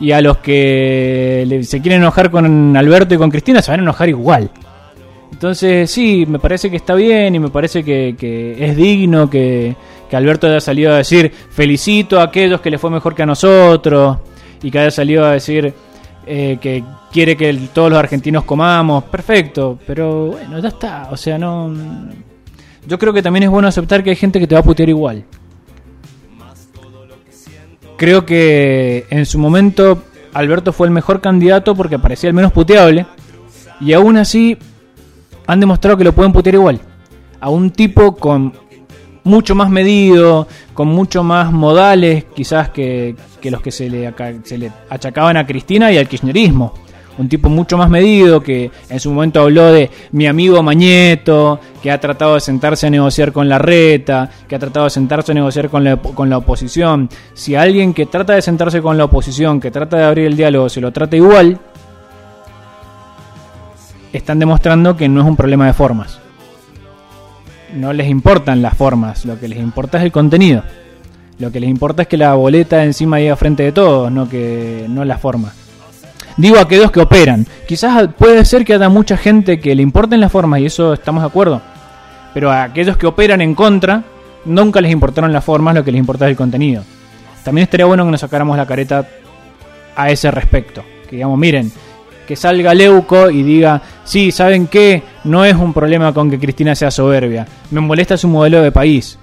Y 0.00 0.10
a 0.10 0.20
los 0.20 0.38
que 0.38 1.60
se 1.62 1.80
quieren 1.80 2.00
enojar 2.00 2.30
con 2.30 2.76
Alberto 2.76 3.14
y 3.14 3.18
con 3.18 3.30
Cristina, 3.30 3.62
se 3.62 3.70
van 3.70 3.80
a 3.80 3.82
enojar 3.84 4.08
igual. 4.08 4.50
Entonces, 5.30 5.90
sí, 5.90 6.24
me 6.26 6.40
parece 6.40 6.70
que 6.70 6.76
está 6.76 6.94
bien 6.94 7.34
y 7.34 7.38
me 7.38 7.50
parece 7.50 7.84
que 7.84 8.56
es 8.58 8.76
digno 8.76 9.30
que, 9.30 9.76
que 10.12 10.16
Alberto 10.16 10.46
haya 10.46 10.60
salido 10.60 10.92
a 10.92 10.98
decir 10.98 11.32
felicito 11.32 12.20
a 12.20 12.24
aquellos 12.24 12.60
que 12.60 12.68
le 12.68 12.76
fue 12.76 12.90
mejor 12.90 13.14
que 13.14 13.22
a 13.22 13.26
nosotros 13.26 14.18
y 14.62 14.70
que 14.70 14.78
haya 14.78 14.90
salido 14.90 15.24
a 15.24 15.30
decir 15.30 15.72
eh, 16.26 16.58
que 16.60 16.84
quiere 17.10 17.34
que 17.34 17.50
todos 17.72 17.88
los 17.88 17.98
argentinos 17.98 18.44
comamos. 18.44 19.04
Perfecto, 19.04 19.78
pero 19.86 20.26
bueno, 20.26 20.58
ya 20.58 20.68
está. 20.68 21.08
O 21.10 21.16
sea, 21.16 21.38
no. 21.38 21.72
Yo 22.86 22.98
creo 22.98 23.14
que 23.14 23.22
también 23.22 23.44
es 23.44 23.48
bueno 23.48 23.68
aceptar 23.68 24.04
que 24.04 24.10
hay 24.10 24.16
gente 24.16 24.38
que 24.38 24.46
te 24.46 24.54
va 24.54 24.60
a 24.60 24.62
putear 24.64 24.90
igual. 24.90 25.24
Creo 27.96 28.26
que 28.26 29.06
en 29.08 29.24
su 29.24 29.38
momento 29.38 30.02
Alberto 30.34 30.74
fue 30.74 30.88
el 30.88 30.92
mejor 30.92 31.22
candidato 31.22 31.74
porque 31.74 31.98
parecía 31.98 32.28
el 32.28 32.34
menos 32.34 32.52
puteable. 32.52 33.06
Y 33.80 33.94
aún 33.94 34.18
así 34.18 34.58
han 35.46 35.58
demostrado 35.58 35.96
que 35.96 36.04
lo 36.04 36.12
pueden 36.12 36.34
putear 36.34 36.56
igual. 36.56 36.80
A 37.40 37.48
un 37.48 37.70
tipo 37.70 38.14
con 38.14 38.52
mucho 39.24 39.54
más 39.54 39.70
medido, 39.70 40.46
con 40.74 40.88
mucho 40.88 41.22
más 41.22 41.52
modales, 41.52 42.24
quizás 42.34 42.70
que, 42.70 43.14
los 43.42 43.60
que 43.60 43.70
se 43.70 43.88
le, 43.88 44.12
se 44.44 44.58
le 44.58 44.72
achacaban 44.90 45.36
a 45.36 45.46
Cristina 45.46 45.92
y 45.92 45.98
al 45.98 46.08
kirchnerismo. 46.08 46.74
Un 47.18 47.28
tipo 47.28 47.50
mucho 47.50 47.76
más 47.76 47.90
medido 47.90 48.42
que 48.42 48.70
en 48.88 48.98
su 48.98 49.12
momento 49.12 49.42
habló 49.42 49.70
de 49.70 49.90
mi 50.12 50.26
amigo 50.26 50.62
Mañeto, 50.62 51.60
que 51.82 51.90
ha 51.90 52.00
tratado 52.00 52.34
de 52.34 52.40
sentarse 52.40 52.86
a 52.86 52.90
negociar 52.90 53.32
con 53.32 53.50
la 53.50 53.58
reta, 53.58 54.30
que 54.48 54.56
ha 54.56 54.58
tratado 54.58 54.84
de 54.84 54.90
sentarse 54.90 55.32
a 55.32 55.34
negociar 55.34 55.68
con 55.68 55.84
la, 55.84 55.98
con 55.98 56.30
la 56.30 56.38
oposición. 56.38 57.10
Si 57.34 57.54
alguien 57.54 57.92
que 57.92 58.06
trata 58.06 58.32
de 58.32 58.40
sentarse 58.40 58.80
con 58.80 58.96
la 58.96 59.04
oposición, 59.04 59.60
que 59.60 59.70
trata 59.70 59.98
de 59.98 60.04
abrir 60.04 60.26
el 60.26 60.36
diálogo, 60.36 60.70
se 60.70 60.80
lo 60.80 60.90
trata 60.90 61.14
igual, 61.14 61.60
están 64.12 64.38
demostrando 64.38 64.96
que 64.96 65.08
no 65.08 65.20
es 65.20 65.26
un 65.26 65.36
problema 65.36 65.66
de 65.66 65.74
formas. 65.74 66.18
No 67.74 67.92
les 67.92 68.08
importan 68.08 68.62
las 68.62 68.76
formas, 68.76 69.24
lo 69.24 69.38
que 69.38 69.48
les 69.48 69.58
importa 69.58 69.98
es 69.98 70.04
el 70.04 70.12
contenido. 70.12 70.62
Lo 71.38 71.50
que 71.50 71.60
les 71.60 71.70
importa 71.70 72.02
es 72.02 72.08
que 72.08 72.16
la 72.16 72.34
boleta 72.34 72.84
encima 72.84 73.16
diga 73.16 73.36
frente 73.36 73.62
de 73.62 73.72
todos, 73.72 74.12
no 74.12 74.28
que 74.28 74.86
no 74.88 75.04
la 75.04 75.18
forma. 75.18 75.52
Digo 76.36 76.58
aquellos 76.58 76.90
que 76.90 77.00
operan. 77.00 77.46
Quizás 77.66 78.08
puede 78.18 78.44
ser 78.44 78.64
que 78.64 78.74
haya 78.74 78.88
mucha 78.88 79.16
gente 79.16 79.60
que 79.60 79.74
le 79.74 79.82
importen 79.82 80.20
las 80.20 80.32
formas 80.32 80.60
y 80.60 80.66
eso 80.66 80.92
estamos 80.92 81.22
de 81.22 81.28
acuerdo. 81.28 81.60
Pero 82.34 82.50
a 82.50 82.64
aquellos 82.64 82.96
que 82.96 83.06
operan 83.06 83.40
en 83.40 83.54
contra, 83.54 84.02
nunca 84.44 84.80
les 84.80 84.92
importaron 84.92 85.32
las 85.32 85.44
formas, 85.44 85.74
lo 85.74 85.84
que 85.84 85.92
les 85.92 85.98
importa 85.98 86.26
es 86.26 86.30
el 86.30 86.36
contenido. 86.36 86.84
También 87.44 87.64
estaría 87.64 87.86
bueno 87.86 88.04
que 88.04 88.10
nos 88.10 88.20
sacáramos 88.20 88.56
la 88.56 88.66
careta 88.66 89.06
a 89.96 90.10
ese 90.10 90.30
respecto. 90.30 90.82
Que 91.08 91.16
digamos, 91.16 91.38
miren, 91.38 91.70
que 92.26 92.36
salga 92.36 92.72
Leuco 92.72 93.30
y 93.30 93.42
diga, 93.42 93.82
sí, 94.04 94.32
¿saben 94.32 94.66
qué? 94.68 95.02
No 95.24 95.44
es 95.44 95.54
un 95.54 95.72
problema 95.72 96.12
con 96.12 96.30
que 96.30 96.38
Cristina 96.38 96.74
sea 96.74 96.90
soberbia. 96.90 97.46
Me 97.70 97.80
molesta 97.80 98.16
su 98.16 98.28
modelo 98.28 98.62
de 98.62 98.72
país. 98.72 99.18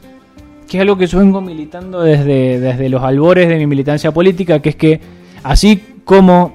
Que 0.68 0.78
es 0.78 0.82
algo 0.82 0.98
que 0.98 1.08
yo 1.08 1.20
vengo 1.20 1.42
militando 1.42 2.02
desde, 2.02 2.60
desde 2.60 2.90
los 2.90 3.04
albores 3.04 3.50
de 3.50 3.58
mi 3.58 3.68
militancia 3.68 4.12
política, 4.12 4.62
que 4.62 4.70
es 4.70 4.76
que 4.76 5.02
así 5.44 5.84
como 6.06 6.54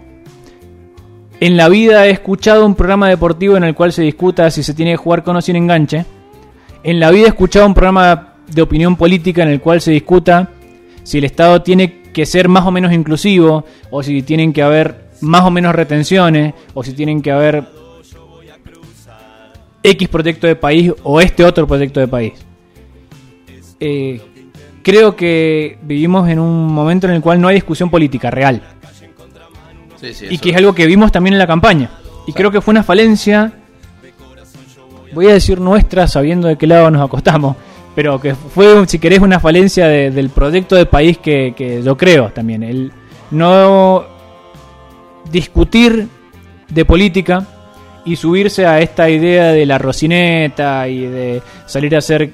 en 1.40 1.56
la 1.56 1.68
vida 1.68 2.06
he 2.06 2.10
escuchado 2.10 2.64
un 2.64 2.74
programa 2.74 3.08
deportivo 3.08 3.56
en 3.56 3.64
el 3.64 3.74
cual 3.74 3.92
se 3.92 4.02
discuta 4.02 4.50
si 4.50 4.62
se 4.62 4.72
tiene 4.72 4.92
que 4.92 4.96
jugar 4.98 5.24
con 5.24 5.36
o 5.36 5.42
sin 5.42 5.56
enganche, 5.56 6.06
en 6.82 7.00
la 7.00 7.10
vida 7.10 7.26
he 7.26 7.28
escuchado 7.28 7.66
un 7.66 7.74
programa 7.74 8.34
de 8.46 8.62
opinión 8.62 8.96
política 8.96 9.42
en 9.42 9.48
el 9.48 9.60
cual 9.60 9.80
se 9.80 9.90
discuta 9.90 10.50
si 11.02 11.18
el 11.18 11.24
Estado 11.24 11.62
tiene 11.62 12.02
que 12.12 12.24
ser 12.24 12.48
más 12.48 12.64
o 12.66 12.70
menos 12.70 12.92
inclusivo, 12.92 13.64
o 13.90 14.02
si 14.02 14.22
tienen 14.22 14.52
que 14.52 14.62
haber 14.62 15.08
más 15.20 15.42
o 15.42 15.50
menos 15.50 15.74
retenciones, 15.74 16.54
o 16.72 16.82
si 16.82 16.92
tienen 16.92 17.20
que 17.20 17.30
haber 17.30 17.64
X 19.84 20.08
proyecto 20.08 20.46
de 20.48 20.56
país 20.56 20.92
o 21.04 21.20
este 21.20 21.44
otro 21.44 21.66
proyecto 21.66 22.00
de 22.00 22.08
país. 22.08 22.32
Eh, 23.78 24.20
creo 24.82 25.14
que 25.14 25.78
vivimos 25.82 26.28
en 26.28 26.38
un 26.38 26.66
momento 26.72 27.06
en 27.06 27.12
el 27.12 27.20
cual 27.20 27.40
no 27.40 27.48
hay 27.48 27.54
discusión 27.56 27.90
política 27.90 28.30
real 28.30 28.62
Sí, 30.00 30.12
sí, 30.14 30.26
y 30.30 30.38
que 30.38 30.50
es 30.50 30.56
algo 30.56 30.74
que 30.74 30.86
vimos 30.86 31.10
también 31.12 31.34
en 31.34 31.38
la 31.38 31.46
campaña. 31.46 31.90
Y 32.26 32.32
creo 32.32 32.50
que 32.50 32.60
fue 32.60 32.72
una 32.72 32.82
falencia, 32.82 33.52
voy 35.14 35.28
a 35.28 35.32
decir 35.34 35.60
nuestra, 35.60 36.06
sabiendo 36.08 36.48
de 36.48 36.56
qué 36.56 36.66
lado 36.66 36.90
nos 36.90 37.02
acostamos, 37.02 37.56
pero 37.94 38.20
que 38.20 38.34
fue, 38.34 38.86
si 38.86 38.98
querés, 38.98 39.20
una 39.20 39.38
falencia 39.40 39.86
de- 39.86 40.10
del 40.10 40.28
proyecto 40.30 40.76
de 40.76 40.84
país 40.86 41.18
que, 41.18 41.54
que 41.56 41.82
yo 41.82 41.96
creo 41.96 42.30
también. 42.30 42.62
El 42.62 42.92
no 43.30 44.04
discutir 45.30 46.08
de 46.68 46.84
política 46.84 47.46
y 48.04 48.16
subirse 48.16 48.66
a 48.66 48.80
esta 48.80 49.08
idea 49.08 49.52
de 49.52 49.66
la 49.66 49.78
rocineta 49.78 50.86
y 50.88 51.00
de 51.06 51.42
salir 51.66 51.94
a 51.94 51.98
hacer, 51.98 52.32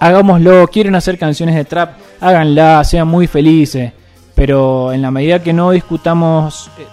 hagámoslo, 0.00 0.68
quieren 0.68 0.94
hacer 0.94 1.18
canciones 1.18 1.54
de 1.54 1.64
trap, 1.64 1.98
háganla, 2.20 2.84
sean 2.84 3.08
muy 3.08 3.26
felices, 3.26 3.92
pero 4.34 4.92
en 4.92 5.02
la 5.02 5.10
medida 5.10 5.42
que 5.42 5.52
no 5.52 5.70
discutamos 5.70 6.70
eh, 6.78 6.86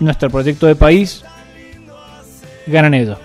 nuestro 0.00 0.30
proyecto 0.30 0.66
de 0.66 0.76
país, 0.76 1.24
ganan 2.66 2.94
ellos. 2.94 3.18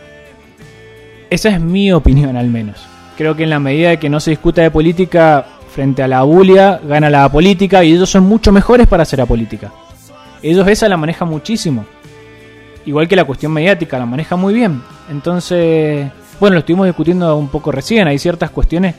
Esa 1.30 1.50
es 1.50 1.62
mi 1.62 1.92
opinión 1.94 2.36
al 2.36 2.48
menos. 2.48 2.86
Creo 3.18 3.36
que 3.36 3.44
en 3.44 3.50
la 3.50 3.60
medida 3.60 3.90
de 3.90 4.00
que 4.00 4.10
no 4.10 4.20
se 4.20 4.32
discuta 4.32 4.62
de 4.62 4.72
política 4.72 5.46
frente 5.74 6.04
a 6.04 6.08
la 6.08 6.24
bulia, 6.24 6.82
gana 6.84 7.10
la 7.10 7.30
política 7.32 7.84
y 7.84 7.94
ellos 7.94 8.10
son 8.10 8.26
mucho 8.26 8.52
mejores 8.52 8.88
para 8.88 9.04
hacer 9.04 9.26
política. 9.26 9.72
Ellos 10.44 10.68
esa 10.68 10.90
la 10.90 10.98
manejan 10.98 11.30
muchísimo. 11.30 11.86
Igual 12.86 13.08
que 13.08 13.16
la 13.16 13.26
cuestión 13.26 13.52
mediática, 13.52 14.00
la 14.00 14.06
maneja 14.06 14.36
muy 14.36 14.54
bien. 14.54 14.82
Entonces, 15.10 16.10
bueno, 16.40 16.56
lo 16.56 16.60
estuvimos 16.60 16.88
discutiendo 16.88 17.36
un 17.36 17.50
poco 17.50 17.72
recién. 17.72 18.08
Hay 18.08 18.18
ciertas 18.18 18.50
cuestiones 18.50 18.96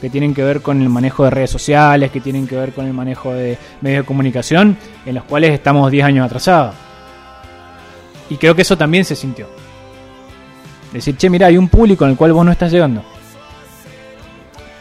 que 0.00 0.08
tienen 0.08 0.32
que 0.32 0.42
ver 0.42 0.62
con 0.62 0.80
el 0.80 0.88
manejo 0.88 1.24
de 1.24 1.30
redes 1.30 1.50
sociales, 1.50 2.10
que 2.10 2.20
tienen 2.20 2.46
que 2.46 2.56
ver 2.56 2.72
con 2.72 2.86
el 2.86 2.94
manejo 2.94 3.34
de 3.34 3.58
medios 3.82 4.04
de 4.04 4.06
comunicación, 4.06 4.76
en 5.04 5.14
los 5.14 5.24
cuales 5.24 5.52
estamos 5.52 5.90
10 5.90 6.04
años 6.04 6.26
atrasados. 6.26 6.74
Y 8.30 8.36
creo 8.36 8.54
que 8.54 8.62
eso 8.62 8.78
también 8.78 9.04
se 9.04 9.14
sintió. 9.14 9.48
Decir, 10.92 11.16
che, 11.16 11.28
mira, 11.28 11.48
hay 11.48 11.58
un 11.58 11.68
público 11.68 12.06
el 12.06 12.16
cual 12.16 12.32
vos 12.32 12.44
no 12.44 12.52
estás 12.52 12.72
llegando. 12.72 13.04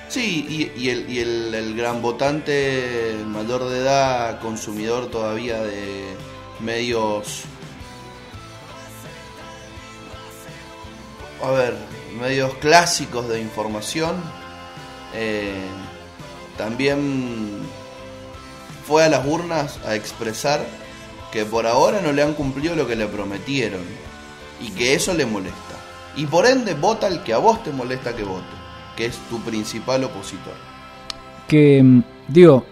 Sí, 0.08 0.72
y, 0.76 0.90
el, 0.90 1.08
y 1.08 1.20
el, 1.20 1.76
gran 1.76 2.02
votante 2.02 3.16
mayor 3.28 3.70
de 3.70 3.80
edad, 3.80 4.40
consumidor 4.40 5.12
todavía 5.12 5.62
de 5.62 6.04
medios 6.60 7.44
a 11.44 11.52
ver, 11.52 11.76
medios 12.20 12.54
clásicos 12.56 13.28
de 13.30 13.42
información, 13.42 14.16
eh, 15.14 15.66
también 16.58 17.60
fue 18.86 19.04
a 19.04 19.10
las 19.10 19.26
urnas 19.26 19.80
a 19.86 19.96
expresar 19.96 20.66
que 21.32 21.46
por 21.46 21.68
ahora 21.68 22.02
no 22.02 22.12
le 22.12 22.24
han 22.24 22.34
cumplido 22.34 22.76
lo 22.76 22.88
que 22.88 22.96
le 22.96 23.08
prometieron 23.08 23.82
y 24.60 24.72
que 24.72 24.94
eso 24.94 25.14
le 25.14 25.26
molesta. 25.26 25.58
Y 26.16 26.26
por 26.26 26.46
ende 26.46 26.74
vota 26.74 27.08
el 27.08 27.24
que 27.24 27.34
a 27.34 27.38
vos 27.38 27.64
te 27.64 27.72
molesta 27.72 28.16
que 28.16 28.24
vote, 28.24 28.44
que 28.98 29.06
es 29.06 29.18
tu 29.30 29.40
principal 29.40 30.04
opositor. 30.04 30.56
Que, 31.48 31.82
mm, 31.84 32.04
digo, 32.28 32.66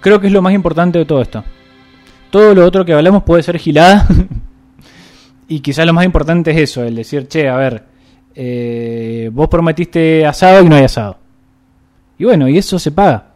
creo 0.00 0.20
que 0.20 0.26
es 0.26 0.32
lo 0.32 0.42
más 0.42 0.54
importante 0.54 0.98
de 0.98 1.04
todo 1.04 1.22
esto. 1.22 1.44
Todo 2.30 2.54
lo 2.54 2.64
otro 2.64 2.84
que 2.84 2.92
hablamos 2.92 3.22
puede 3.22 3.42
ser 3.42 3.58
gilada 3.58 4.06
Y 5.48 5.60
quizás 5.60 5.86
lo 5.86 5.92
más 5.92 6.04
importante 6.04 6.50
es 6.50 6.70
eso, 6.70 6.82
el 6.82 6.96
decir, 6.96 7.28
che, 7.28 7.48
a 7.48 7.56
ver, 7.56 7.84
eh, 8.34 9.30
vos 9.32 9.48
prometiste 9.48 10.26
asado 10.26 10.62
y 10.64 10.68
no 10.68 10.74
hay 10.76 10.84
asado. 10.84 11.18
Y 12.18 12.24
bueno, 12.24 12.48
y 12.48 12.58
eso 12.58 12.78
se 12.78 12.90
paga. 12.90 13.28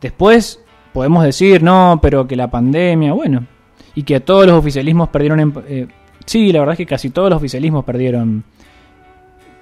Después 0.00 0.60
podemos 0.92 1.24
decir, 1.24 1.62
no, 1.62 1.98
pero 2.02 2.26
que 2.26 2.36
la 2.36 2.50
pandemia, 2.50 3.12
bueno, 3.12 3.46
y 3.94 4.02
que 4.02 4.20
todos 4.20 4.46
los 4.46 4.56
oficialismos 4.56 5.08
perdieron... 5.08 5.64
Eh, 5.66 5.88
sí, 6.26 6.52
la 6.52 6.60
verdad 6.60 6.74
es 6.74 6.78
que 6.78 6.86
casi 6.86 7.10
todos 7.10 7.30
los 7.30 7.38
oficialismos 7.38 7.84
perdieron 7.84 8.44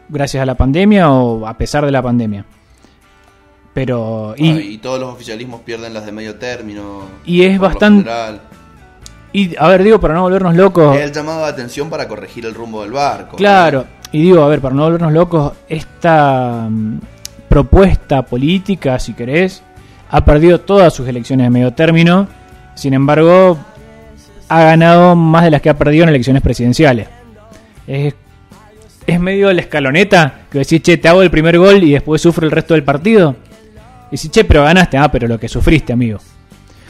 gracias 0.08 0.42
a 0.42 0.46
la 0.46 0.54
pandemia 0.56 1.10
o 1.10 1.46
a 1.46 1.56
pesar 1.56 1.84
de 1.86 1.92
la 1.92 2.02
pandemia. 2.02 2.44
Pero... 3.72 4.34
Y, 4.36 4.50
y 4.50 4.78
todos 4.78 4.98
los 4.98 5.14
oficialismos 5.14 5.60
pierden 5.60 5.94
las 5.94 6.06
de 6.06 6.12
medio 6.12 6.36
término. 6.36 7.02
Y 7.24 7.42
es 7.42 7.58
bastante... 7.58 8.10
Y, 9.36 9.54
a 9.58 9.68
ver, 9.68 9.82
digo, 9.82 10.00
para 10.00 10.14
no 10.14 10.22
volvernos 10.22 10.56
locos. 10.56 10.96
Es 10.96 11.02
el 11.02 11.12
llamado 11.12 11.40
de 11.40 11.50
atención 11.50 11.90
para 11.90 12.08
corregir 12.08 12.46
el 12.46 12.54
rumbo 12.54 12.80
del 12.80 12.92
barco. 12.92 13.36
Claro, 13.36 13.84
y 14.10 14.22
digo, 14.22 14.42
a 14.42 14.48
ver, 14.48 14.62
para 14.62 14.74
no 14.74 14.84
volvernos 14.84 15.12
locos, 15.12 15.52
esta 15.68 16.66
mm, 16.70 17.00
propuesta 17.46 18.22
política, 18.22 18.98
si 18.98 19.12
querés, 19.12 19.62
ha 20.08 20.24
perdido 20.24 20.60
todas 20.60 20.94
sus 20.94 21.06
elecciones 21.06 21.44
de 21.44 21.50
medio 21.50 21.74
término. 21.74 22.26
Sin 22.76 22.94
embargo, 22.94 23.58
ha 24.48 24.62
ganado 24.62 25.14
más 25.14 25.44
de 25.44 25.50
las 25.50 25.60
que 25.60 25.68
ha 25.68 25.76
perdido 25.76 26.04
en 26.04 26.08
elecciones 26.08 26.40
presidenciales. 26.40 27.06
Es, 27.86 28.14
es 29.06 29.20
medio 29.20 29.52
la 29.52 29.60
escaloneta 29.60 30.46
que 30.50 30.60
decís, 30.60 30.80
che, 30.80 30.96
te 30.96 31.08
hago 31.08 31.20
el 31.20 31.30
primer 31.30 31.58
gol 31.58 31.84
y 31.84 31.92
después 31.92 32.22
sufro 32.22 32.46
el 32.46 32.52
resto 32.52 32.72
del 32.72 32.84
partido. 32.84 33.36
Y 34.10 34.16
decís, 34.16 34.30
che, 34.30 34.44
pero 34.44 34.64
ganaste. 34.64 34.96
Ah, 34.96 35.12
pero 35.12 35.28
lo 35.28 35.38
que 35.38 35.46
sufriste, 35.46 35.92
amigo. 35.92 36.20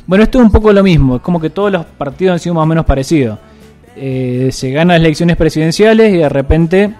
Bueno, 0.06 0.22
esto 0.22 0.38
es 0.38 0.44
un 0.44 0.52
poco 0.52 0.72
lo 0.72 0.82
mismo, 0.82 1.16
es 1.16 1.22
como 1.22 1.40
que 1.40 1.50
todos 1.50 1.72
los 1.72 1.84
partidos 1.84 2.34
han 2.34 2.38
sido 2.38 2.54
más 2.54 2.62
o 2.62 2.66
menos 2.66 2.84
parecidos. 2.84 3.38
Eh, 3.96 4.50
se 4.52 4.70
ganan 4.70 4.88
las 4.88 4.98
elecciones 4.98 5.36
presidenciales 5.36 6.12
y 6.12 6.18
de 6.18 6.28
repente, 6.28 6.94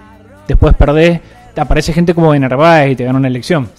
después 0.47 0.75
perdés, 0.75 1.21
te 1.53 1.61
aparece 1.61 1.93
gente 1.93 2.13
como 2.13 2.33
de 2.33 2.39
Narváez 2.39 2.91
y 2.91 2.95
te 2.95 3.05
gana 3.05 3.17
una 3.19 3.27
elección. 3.27 3.69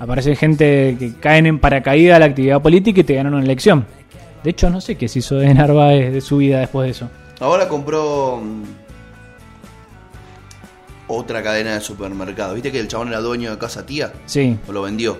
Aparece 0.00 0.36
gente 0.36 0.96
que 0.98 1.14
caen 1.20 1.46
en 1.46 1.58
paracaídas 1.58 2.16
a 2.16 2.20
la 2.20 2.26
actividad 2.26 2.62
política 2.62 3.00
y 3.00 3.04
te 3.04 3.14
ganan 3.14 3.34
una 3.34 3.44
elección. 3.44 3.84
De 4.42 4.50
hecho, 4.50 4.70
no 4.70 4.80
sé 4.80 4.96
qué 4.96 5.08
se 5.08 5.18
hizo 5.18 5.34
de 5.36 5.52
Narváez 5.52 6.12
de 6.12 6.20
su 6.20 6.38
vida 6.38 6.60
después 6.60 6.86
de 6.86 6.92
eso. 6.92 7.10
Ahora 7.40 7.68
compró 7.68 8.40
mm, 8.42 8.62
otra 11.08 11.42
cadena 11.42 11.74
de 11.74 11.80
supermercados. 11.80 12.54
¿Viste 12.54 12.72
que 12.72 12.80
el 12.80 12.88
chabón 12.88 13.08
era 13.08 13.20
dueño 13.20 13.50
de 13.50 13.58
Casa 13.58 13.84
Tía? 13.84 14.12
Sí. 14.26 14.56
O 14.66 14.72
lo 14.72 14.82
vendió. 14.82 15.18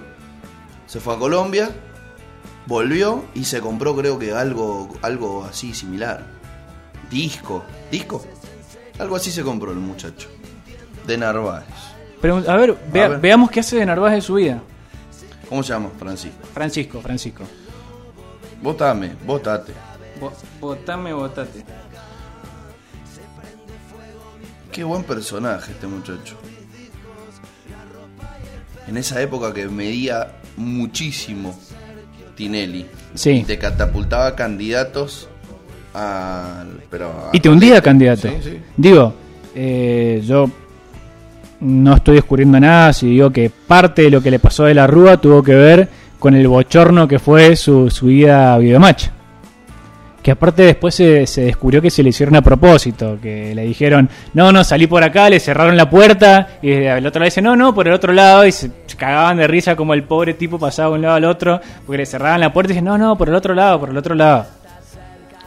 Se 0.86 1.01
fue 1.01 1.14
a 1.14 1.18
Colombia, 1.18 1.70
volvió 2.68 3.24
y 3.34 3.44
se 3.44 3.60
compró 3.60 3.96
creo 3.96 4.18
que 4.18 4.32
algo, 4.32 4.94
algo 5.02 5.44
así 5.44 5.74
similar. 5.74 6.24
Disco, 7.10 7.64
disco. 7.90 8.22
Algo 8.98 9.16
así 9.16 9.32
se 9.32 9.42
compró 9.42 9.72
el 9.72 9.78
muchacho. 9.78 10.28
De 11.06 11.16
Narváez. 11.16 11.64
Pero, 12.20 12.44
a 12.46 12.56
ver, 12.56 12.76
veamos 13.20 13.50
qué 13.50 13.60
hace 13.60 13.76
de 13.76 13.86
Narváez 13.86 14.16
de 14.16 14.20
su 14.20 14.34
vida. 14.34 14.62
¿Cómo 15.48 15.62
se 15.62 15.72
llama? 15.72 15.90
Francisco. 15.98 16.46
Francisco, 16.52 17.00
Francisco. 17.00 17.44
Votame, 18.60 19.16
votate. 19.24 19.72
votame, 20.60 21.12
votate. 21.14 21.64
Qué 24.70 24.84
buen 24.84 25.04
personaje 25.04 25.72
este 25.72 25.86
muchacho. 25.86 26.36
En 28.86 28.98
esa 28.98 29.20
época 29.22 29.54
que 29.54 29.66
medía 29.68 30.36
muchísimo 30.56 31.58
Tinelli. 32.39 32.86
Sí. 33.14 33.43
te 33.45 33.59
catapultaba 33.59 34.36
candidatos 34.36 35.28
al. 35.93 36.68
Pero 36.89 37.30
y 37.32 37.41
te 37.41 37.49
hundía 37.49 37.82
candidato. 37.82 38.28
Digo, 38.76 39.12
eh, 39.57 40.22
yo 40.24 40.49
no 41.61 41.97
estoy 41.97 42.14
descubriendo 42.14 42.61
nada 42.61 42.93
si 42.93 43.09
digo 43.09 43.30
que 43.30 43.51
parte 43.51 44.03
de 44.03 44.11
lo 44.11 44.22
que 44.22 44.30
le 44.30 44.39
pasó 44.39 44.66
a 44.66 44.72
la 44.72 44.86
Rúa 44.86 45.16
tuvo 45.16 45.43
que 45.43 45.57
ver 45.57 45.89
con 46.20 46.36
el 46.36 46.47
bochorno 46.47 47.09
que 47.09 47.18
fue 47.18 47.57
su, 47.57 47.91
su 47.91 48.09
ida 48.09 48.55
a 48.55 48.59
Videomatch 48.59 49.09
que 50.22 50.32
aparte 50.32 50.62
después 50.62 50.95
se, 50.95 51.24
descubrió 51.41 51.80
que 51.80 51.91
se 51.91 52.03
le 52.03 52.11
hicieron 52.11 52.36
a 52.36 52.43
propósito, 52.43 53.18
que 53.22 53.55
le 53.55 53.62
dijeron, 53.62 54.11
no, 54.34 54.53
no, 54.53 54.62
salí 54.62 54.86
por 54.86 55.03
acá, 55.03 55.30
le 55.30 55.41
cerraron 55.41 55.76
la 55.76 55.89
puerta, 55.89 56.59
y 56.61 56.70
el 56.70 57.07
otro 57.07 57.20
le 57.20 57.28
dice, 57.28 57.41
no, 57.41 57.57
no, 57.57 57.74
por 57.74 57.89
el 57.89 57.95
otro 57.95 58.12
lado, 58.12 58.47
y 58.47 58.53
se, 58.53 58.70
cagaban 58.99 59.38
de 59.38 59.46
risa 59.46 59.76
como 59.76 59.94
el 59.94 60.03
pobre 60.03 60.34
tipo 60.34 60.59
pasaba 60.59 60.90
de 60.90 60.94
un 60.96 61.03
lado 61.03 61.14
al 61.14 61.24
otro, 61.24 61.61
porque 61.86 61.99
le 61.99 62.07
cerraban 62.07 62.40
la 62.40 62.53
puerta 62.53 62.72
y 62.72 62.74
dicen, 62.74 62.84
no, 62.84 62.99
no, 62.99 63.16
por 63.16 63.28
el 63.28 63.34
otro 63.34 63.55
lado, 63.55 63.80
por 63.80 63.88
el 63.88 63.96
otro 63.96 64.14
lado. 64.14 64.46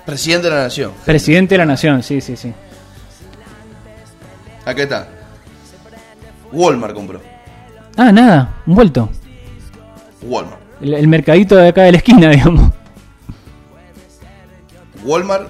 Presidente 0.06 0.50
de 0.50 0.56
la 0.56 0.64
Nación. 0.64 0.92
Presidente 1.06 1.54
de 1.54 1.58
la 1.60 1.66
Nación, 1.66 2.02
sí, 2.02 2.22
sí, 2.22 2.36
sí. 2.36 2.52
Aquí 4.66 4.82
está. 4.82 5.08
Walmart 6.52 6.94
compró. 6.94 7.22
Ah, 7.98 8.12
nada, 8.12 8.56
un 8.66 8.76
vuelto. 8.76 9.10
Walmart. 10.24 10.62
el 10.82 11.08
mercadito 11.08 11.56
de 11.56 11.68
acá 11.68 11.84
de 11.84 11.92
la 11.92 11.98
esquina, 11.98 12.30
digamos. 12.32 12.72
Walmart 15.04 15.50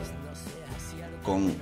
con 1.23 1.53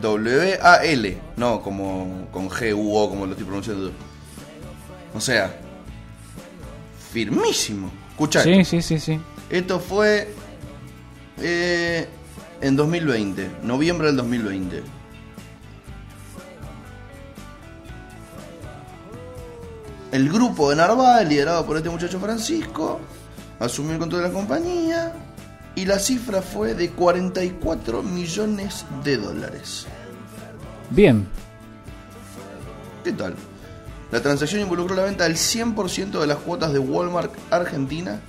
W-A-L, 0.00 1.18
no 1.36 1.60
como 1.60 2.28
con 2.32 2.48
G-U-O, 2.48 3.08
como 3.08 3.26
lo 3.26 3.32
estoy 3.32 3.46
pronunciando. 3.46 3.92
O 5.14 5.20
sea, 5.20 5.54
firmísimo. 7.12 7.90
Escucha. 8.10 8.42
Sí, 8.42 8.64
sí, 8.64 8.82
sí, 8.82 8.98
sí. 8.98 9.20
Esto 9.50 9.78
fue 9.78 10.34
eh, 11.40 12.08
en 12.60 12.76
2020, 12.76 13.50
noviembre 13.62 14.08
del 14.08 14.16
2020. 14.16 14.82
El 20.12 20.28
grupo 20.30 20.70
de 20.70 20.76
Narváez, 20.76 21.28
liderado 21.28 21.64
por 21.64 21.76
este 21.76 21.88
muchacho 21.88 22.20
Francisco, 22.20 23.00
asumió 23.58 23.92
el 23.92 23.98
control 23.98 24.22
de 24.22 24.28
la 24.28 24.34
compañía 24.34 25.12
y 25.74 25.86
la 25.86 25.98
cifra 25.98 26.42
fue 26.42 26.74
de 26.74 26.90
44 26.90 28.02
millones 28.02 28.84
de 29.04 29.16
dólares. 29.16 29.86
Bien. 30.90 31.26
¿Qué 33.04 33.12
tal? 33.12 33.34
La 34.12 34.20
transacción 34.20 34.60
involucró 34.60 34.94
la 34.94 35.04
venta 35.04 35.24
del 35.24 35.36
100% 35.36 36.20
de 36.20 36.26
las 36.26 36.36
cuotas 36.36 36.74
de 36.74 36.78
Walmart 36.78 37.32
Argentina 37.50 38.20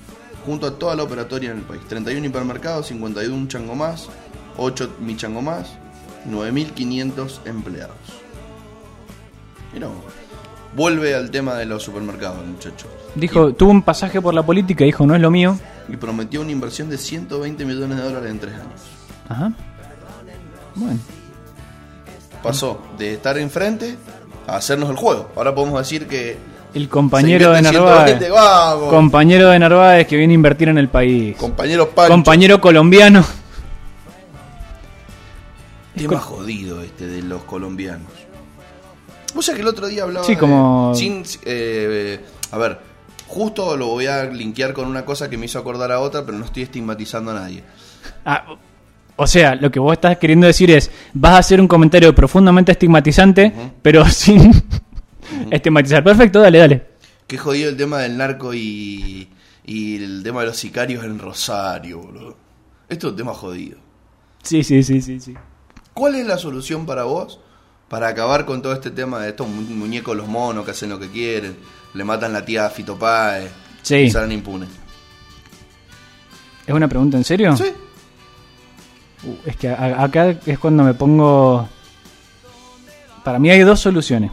junto 0.46 0.66
a 0.66 0.80
toda 0.80 0.96
la 0.96 1.04
operatoria 1.04 1.52
en 1.52 1.58
el 1.58 1.64
país. 1.64 1.82
31 1.90 2.26
hipermercados, 2.26 2.88
51 2.88 3.48
chango 3.50 3.76
más, 3.76 4.08
8 4.58 4.96
michango 5.02 5.42
más, 5.42 5.74
9.500 6.30 7.40
empleados. 7.46 7.98
Mira, 9.74 9.88
vos. 9.88 9.98
vuelve 10.74 11.16
al 11.16 11.30
tema 11.32 11.56
de 11.56 11.66
los 11.66 11.84
supermercados, 11.84 12.46
muchachos. 12.46 12.90
Dijo, 13.16 13.54
tuvo 13.54 13.72
un 13.72 13.82
pasaje 13.82 14.22
por 14.22 14.34
la 14.34 14.46
política, 14.46 14.86
dijo, 14.86 15.06
no 15.06 15.16
es 15.16 15.22
lo 15.22 15.32
mío. 15.32 15.60
Y 15.90 15.98
prometió 15.98 16.40
una 16.40 16.52
inversión 16.52 16.90
de 16.90 16.98
120 16.98 17.66
millones 17.66 17.98
de 17.98 18.04
dólares 18.04 18.32
en 18.32 18.40
tres 18.40 18.54
años. 18.54 18.82
Ajá. 19.28 19.52
Bueno. 20.76 21.00
Pasó 22.42 22.82
de 22.98 23.14
estar 23.14 23.38
enfrente 23.38 23.98
a 24.48 24.56
hacernos 24.58 24.90
el 24.90 24.96
juego. 24.96 25.30
Ahora 25.36 25.54
podemos 25.56 25.80
decir 25.80 26.08
que 26.08 26.38
El 26.74 26.90
compañero 26.90 27.52
de 27.52 27.62
Narváez. 27.62 28.06
120, 28.18 28.30
vamos. 28.32 28.90
Compañero 28.90 29.50
de 29.50 29.60
Narváez 29.60 30.08
que 30.08 30.16
viene 30.18 30.34
a 30.34 30.36
invertir 30.36 30.70
en 30.70 30.78
el 30.78 30.90
país. 30.90 31.36
compañeros 31.38 31.90
Pancho. 31.96 32.12
Compañero 32.14 32.60
colombiano. 32.62 33.24
Tema 35.96 36.20
jodido 36.20 36.82
este 36.82 37.06
de 37.08 37.22
los 37.22 37.44
colombianos. 37.44 38.08
Vos 39.36 39.46
sabés 39.46 39.58
que 39.58 39.62
el 39.62 39.68
otro 39.68 39.88
día 39.88 40.04
hablaba 40.04 40.26
Sí, 40.26 40.34
de- 40.34 40.40
como- 40.40 40.94
sin, 40.96 41.24
eh, 41.46 42.20
a 42.52 42.58
ver, 42.58 42.80
justo 43.28 43.78
lo 43.78 43.88
voy 43.88 44.08
a 44.08 44.26
linkear 44.26 44.74
con 44.74 44.88
una 44.88 45.06
cosa 45.06 45.30
que 45.30 45.38
me 45.38 45.46
hizo 45.46 45.60
acordar 45.60 45.92
a 45.92 46.00
otra, 46.00 46.26
pero 46.26 46.38
no 46.38 46.46
estoy 46.46 46.64
estigmatizando 46.64 47.32
a 47.32 47.36
nadie. 47.36 47.64
Ah, 48.26 48.44
o 49.16 49.28
sea, 49.28 49.56
lo 49.56 49.72
que 49.72 49.80
vos 49.80 49.94
estás 49.94 50.18
queriendo 50.18 50.48
decir 50.48 50.72
es, 50.72 50.90
vas 51.14 51.34
a 51.34 51.38
hacer 51.40 51.62
un 51.62 51.68
comentario 51.68 52.14
profundamente 52.16 52.72
estigmatizante, 52.72 53.52
pero 53.82 54.06
sin 54.10 54.52
estigmatizar. 55.52 56.04
Perfecto, 56.04 56.40
dale, 56.42 56.58
dale. 56.60 56.88
Qué 57.28 57.38
jodido 57.38 57.70
el 57.70 57.78
tema 57.78 58.00
del 58.00 58.18
narco 58.18 58.54
y, 58.54 59.30
y 59.66 59.96
el 60.04 60.22
tema 60.24 60.42
de 60.42 60.48
los 60.48 60.58
sicarios 60.58 61.04
en 61.06 61.20
Rosario, 61.20 62.00
boludo. 62.00 62.38
Esto 62.90 63.08
es 63.08 63.12
un 63.12 63.18
tema 63.18 63.34
jodido. 63.34 63.78
Sí, 64.44 64.64
sí, 64.64 64.84
sí, 64.84 65.02
sí, 65.02 65.20
sí. 65.20 65.34
¿Cuál 65.94 66.16
es 66.16 66.26
la 66.26 66.38
solución 66.38 66.86
para 66.86 67.04
vos 67.04 67.40
para 67.88 68.08
acabar 68.08 68.46
con 68.46 68.62
todo 68.62 68.74
este 68.74 68.90
tema 68.92 69.20
de 69.22 69.30
estos 69.30 69.48
mu- 69.48 69.62
muñecos 69.62 70.18
los 70.18 70.28
monos 70.28 70.66
que 70.66 70.72
hacen 70.72 70.90
lo 70.90 71.00
que 71.00 71.10
quieren, 71.10 71.56
le 71.94 72.04
matan 72.04 72.34
la 72.34 72.44
tía 72.44 72.66
a 72.66 72.70
Fito 72.70 72.98
Páez, 72.98 73.52
Sí. 73.84 73.96
y 73.96 74.10
salen 74.12 74.32
impunes? 74.32 74.70
¿Es 76.66 76.74
una 76.74 76.88
pregunta 76.88 77.18
en 77.18 77.24
serio? 77.24 77.56
Sí. 77.56 77.66
Uh, 79.26 79.36
es 79.46 79.56
que 79.56 79.70
a- 79.70 80.04
acá 80.04 80.36
es 80.46 80.60
cuando 80.60 80.84
me 80.84 80.94
pongo... 80.94 81.68
Para 83.24 83.40
mí 83.40 83.50
hay 83.50 83.60
dos 83.62 83.80
soluciones. 83.80 84.32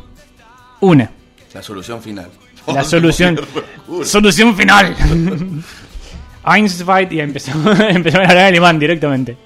Una, 0.80 1.10
La 1.54 1.62
solución 1.62 2.02
final. 2.02 2.28
la 2.66 2.82
solución... 2.84 3.38
solución 4.04 4.56
final. 4.56 4.96
Einsweit 6.44 7.12
y 7.12 7.20
empezó, 7.20 7.52
empezó 7.88 8.18
a 8.18 8.22
hablar 8.22 8.38
alemán 8.46 8.78
directamente. 8.78 9.36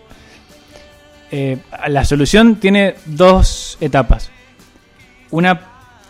Eh, 1.31 1.59
la 1.89 2.05
solución 2.05 2.57
tiene 2.57 2.95
dos 3.07 3.77
etapas. 3.81 4.31
Una 5.31 5.61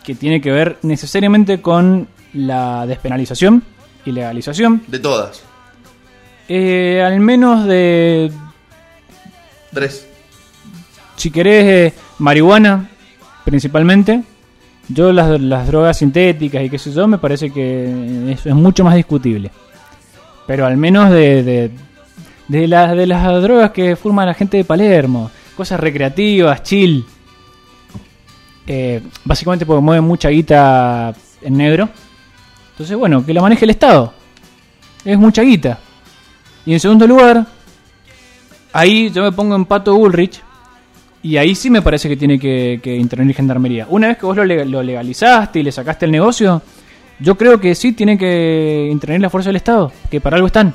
que 0.05 0.15
tiene 0.15 0.41
que 0.41 0.51
ver 0.53 0.79
necesariamente 0.83 1.63
con 1.63 2.07
la 2.35 2.87
despenalización 2.87 3.63
y 4.05 4.13
legalización. 4.13 4.83
De 4.87 4.99
todas. 4.99 5.43
Eh, 6.47 7.03
al 7.03 7.21
menos 7.21 7.65
de, 7.65 8.31
Tres. 9.75 10.07
si 11.17 11.31
querés, 11.31 11.65
eh, 11.65 11.99
marihuana 12.19 12.89
principalmente. 13.45 14.23
Yo 14.89 15.13
las, 15.13 15.67
drogas 15.67 15.99
sintéticas 15.99 16.63
y 16.63 16.71
qué 16.71 16.79
sé 16.79 16.93
yo, 16.93 17.09
me 17.09 17.19
parece 17.19 17.51
que 17.51 18.33
eso 18.33 18.49
es 18.49 18.55
mucho 18.55 18.85
más 18.85 18.95
discutible. 18.95 19.51
Pero 20.47 20.67
al 20.67 20.77
menos 20.77 21.11
de, 21.11 21.43
de, 21.43 21.71
de, 22.49 22.61
de 22.69 23.07
las 23.07 23.43
drogas 23.43 23.71
que 23.71 23.97
forma 23.97 24.27
la 24.27 24.35
gente 24.35 24.59
de 24.59 24.65
Palermo. 24.65 25.31
Cosas 25.57 25.81
recreativas, 25.81 26.63
chill. 26.63 27.05
Eh, 28.67 29.03
básicamente 29.25 29.65
porque 29.65 29.83
mueven 29.83 30.05
mucha 30.05 30.29
guita 30.29 31.15
en 31.41 31.57
negro. 31.57 31.89
Entonces, 32.73 32.97
bueno, 32.97 33.25
que 33.25 33.33
la 33.33 33.41
maneje 33.41 33.65
el 33.65 33.71
Estado. 33.71 34.13
Es 35.05 35.19
mucha 35.19 35.43
guita. 35.43 35.79
Y 36.67 36.73
en 36.73 36.81
segundo 36.81 37.07
lugar, 37.07 37.47
ahí 38.75 39.11
yo 39.11 39.23
me 39.23 39.33
pongo 39.33 39.57
en 39.57 39.65
pato 39.65 39.95
Bullrich. 39.95 40.43
Y 41.23 41.39
ahí 41.39 41.55
sí 41.55 41.71
me 41.71 41.81
parece 41.81 42.07
que 42.07 42.19
tiene 42.19 42.39
que, 42.39 42.81
que 42.83 42.95
intervenir 42.95 43.35
Gendarmería. 43.35 43.87
Una 43.89 44.09
vez 44.09 44.19
que 44.19 44.27
vos 44.27 44.37
lo 44.37 44.83
legalizaste 44.83 45.61
y 45.61 45.63
le 45.63 45.73
sacaste 45.73 46.05
el 46.05 46.11
negocio, 46.11 46.61
yo 47.19 47.37
creo 47.37 47.59
que 47.59 47.75
sí 47.75 47.93
tiene 47.93 48.19
que 48.19 48.89
intervenir 48.91 49.23
la 49.23 49.31
fuerza 49.31 49.49
del 49.49 49.57
Estado, 49.57 49.91
que 50.11 50.21
para 50.21 50.37
algo 50.37 50.49
están. 50.49 50.75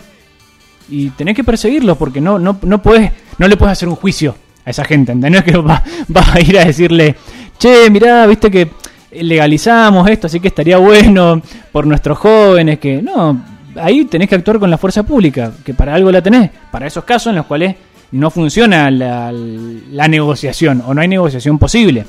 Y 0.90 1.12
tenés 1.12 1.36
que 1.36 1.44
perseguirlos 1.44 1.98
porque 1.98 2.20
no, 2.20 2.40
no, 2.40 2.58
no, 2.64 2.82
podés, 2.82 3.12
no 3.38 3.48
le 3.48 3.58
puedes 3.58 3.74
hacer 3.74 3.88
un 3.90 3.96
juicio 3.96 4.34
a 4.66 4.72
esa 4.72 4.84
gente. 4.86 5.12
¿Entendés 5.12 5.44
que 5.46 5.56
vas 5.58 5.84
va 6.16 6.34
a 6.34 6.40
ir 6.40 6.58
a 6.58 6.66
decirle, 6.66 7.16
che, 7.60 7.92
mirá, 7.92 8.26
viste 8.26 8.50
que 8.50 8.72
legalizamos 9.12 10.10
esto, 10.10 10.26
así 10.26 10.40
que 10.40 10.48
estaría 10.48 10.78
bueno 10.78 11.42
por 11.72 11.86
nuestros 11.86 12.18
jóvenes 12.18 12.80
que... 12.80 13.04
No, 13.04 13.40
ahí 13.76 14.06
tenés 14.06 14.30
que 14.30 14.36
actuar 14.36 14.60
con 14.60 14.70
la 14.70 14.78
fuerza 14.78 15.04
pública, 15.04 15.52
que 15.64 15.74
para 15.74 15.94
algo 15.94 16.12
la 16.12 16.22
tenés. 16.22 16.50
Para 16.72 16.88
esos 16.88 17.04
casos 17.04 17.32
en 17.32 17.38
los 17.38 17.46
cuales 17.46 17.76
no 18.12 18.30
funciona 18.32 18.90
la, 18.92 19.32
la 19.32 20.08
negociación 20.08 20.84
o 20.86 20.94
no 20.94 21.02
hay 21.02 21.08
negociación 21.08 21.58
posible. 21.60 22.06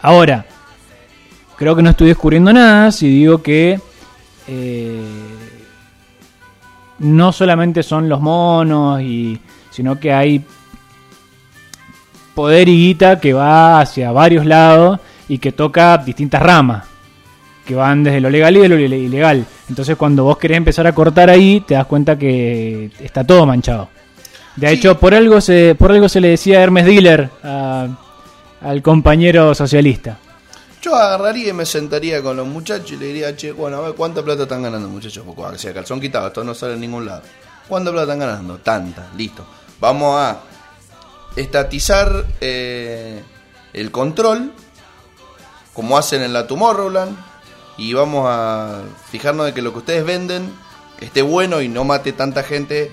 Ahora, 0.00 0.44
creo 1.56 1.74
que 1.76 1.82
no 1.82 1.90
estoy 1.90 2.08
descubriendo 2.08 2.52
nada 2.52 2.90
si 2.92 3.08
digo 3.08 3.42
que 3.42 3.80
eh, 4.48 5.00
no 6.98 7.32
solamente 7.32 7.82
son 7.82 8.08
los 8.08 8.20
monos, 8.20 9.00
y, 9.00 9.40
sino 9.70 9.98
que 9.98 10.12
hay 10.12 10.44
poder 12.34 12.68
y 12.68 12.76
guita 12.76 13.20
que 13.20 13.32
va 13.32 13.80
hacia 13.80 14.10
varios 14.12 14.46
lados 14.46 14.98
y 15.28 15.38
que 15.38 15.52
toca 15.52 15.98
distintas 15.98 16.42
ramas, 16.42 16.84
que 17.66 17.74
van 17.74 18.02
desde 18.04 18.20
lo 18.20 18.30
legal 18.30 18.56
y 18.56 18.60
de 18.60 18.68
lo 18.68 18.76
ile- 18.78 18.98
ilegal. 18.98 19.46
Entonces 19.68 19.96
cuando 19.96 20.24
vos 20.24 20.38
querés 20.38 20.56
empezar 20.58 20.86
a 20.86 20.94
cortar 20.94 21.30
ahí, 21.30 21.60
te 21.66 21.74
das 21.74 21.86
cuenta 21.86 22.18
que 22.18 22.90
está 23.00 23.24
todo 23.24 23.46
manchado. 23.46 23.88
De 24.56 24.68
Sí. 24.68 24.74
hecho, 24.74 24.98
por 24.98 25.14
algo 25.14 25.40
se, 25.40 25.74
por 25.74 25.92
algo 25.92 26.08
se 26.08 26.20
le 26.20 26.28
decía 26.28 26.62
Hermes 26.62 26.84
Diller 26.86 27.30
a- 27.42 27.88
al 28.60 28.82
compañero 28.82 29.54
socialista. 29.54 30.18
Yo 30.82 30.94
agarraría 30.96 31.50
y 31.50 31.52
me 31.52 31.64
sentaría 31.64 32.22
con 32.22 32.36
los 32.36 32.46
muchachos 32.46 32.92
y 32.92 32.96
le 32.96 33.06
diría, 33.06 33.36
che, 33.36 33.52
bueno, 33.52 33.78
a 33.78 33.80
ver, 33.82 33.94
¿cuánta 33.94 34.22
plata 34.22 34.42
están 34.42 34.62
ganando, 34.62 34.88
muchachos? 34.88 35.24
Porque, 35.24 35.42
o 35.42 35.58
sea, 35.58 35.72
calzón 35.72 36.00
quitado, 36.00 36.26
esto 36.26 36.42
no 36.44 36.54
sale 36.54 36.74
en 36.74 36.80
ningún 36.80 37.06
lado. 37.06 37.22
¿Cuánta 37.68 37.90
plata 37.90 38.04
están 38.12 38.18
ganando? 38.18 38.58
Tanta, 38.58 39.08
listo. 39.16 39.46
Vamos 39.80 40.16
a 40.20 40.40
estatizar 41.36 42.24
eh, 42.40 43.22
el 43.72 43.90
control, 43.90 44.52
como 45.72 45.96
hacen 45.96 46.22
en 46.22 46.32
la 46.32 46.46
Tomorrowland, 46.46 47.16
y 47.78 47.94
vamos 47.94 48.26
a 48.28 48.80
fijarnos 49.10 49.46
de 49.46 49.54
que 49.54 49.62
lo 49.62 49.72
que 49.72 49.78
ustedes 49.78 50.04
venden 50.04 50.52
esté 51.00 51.22
bueno 51.22 51.62
y 51.62 51.68
no 51.68 51.84
mate 51.84 52.12
tanta 52.12 52.42
gente 52.42 52.92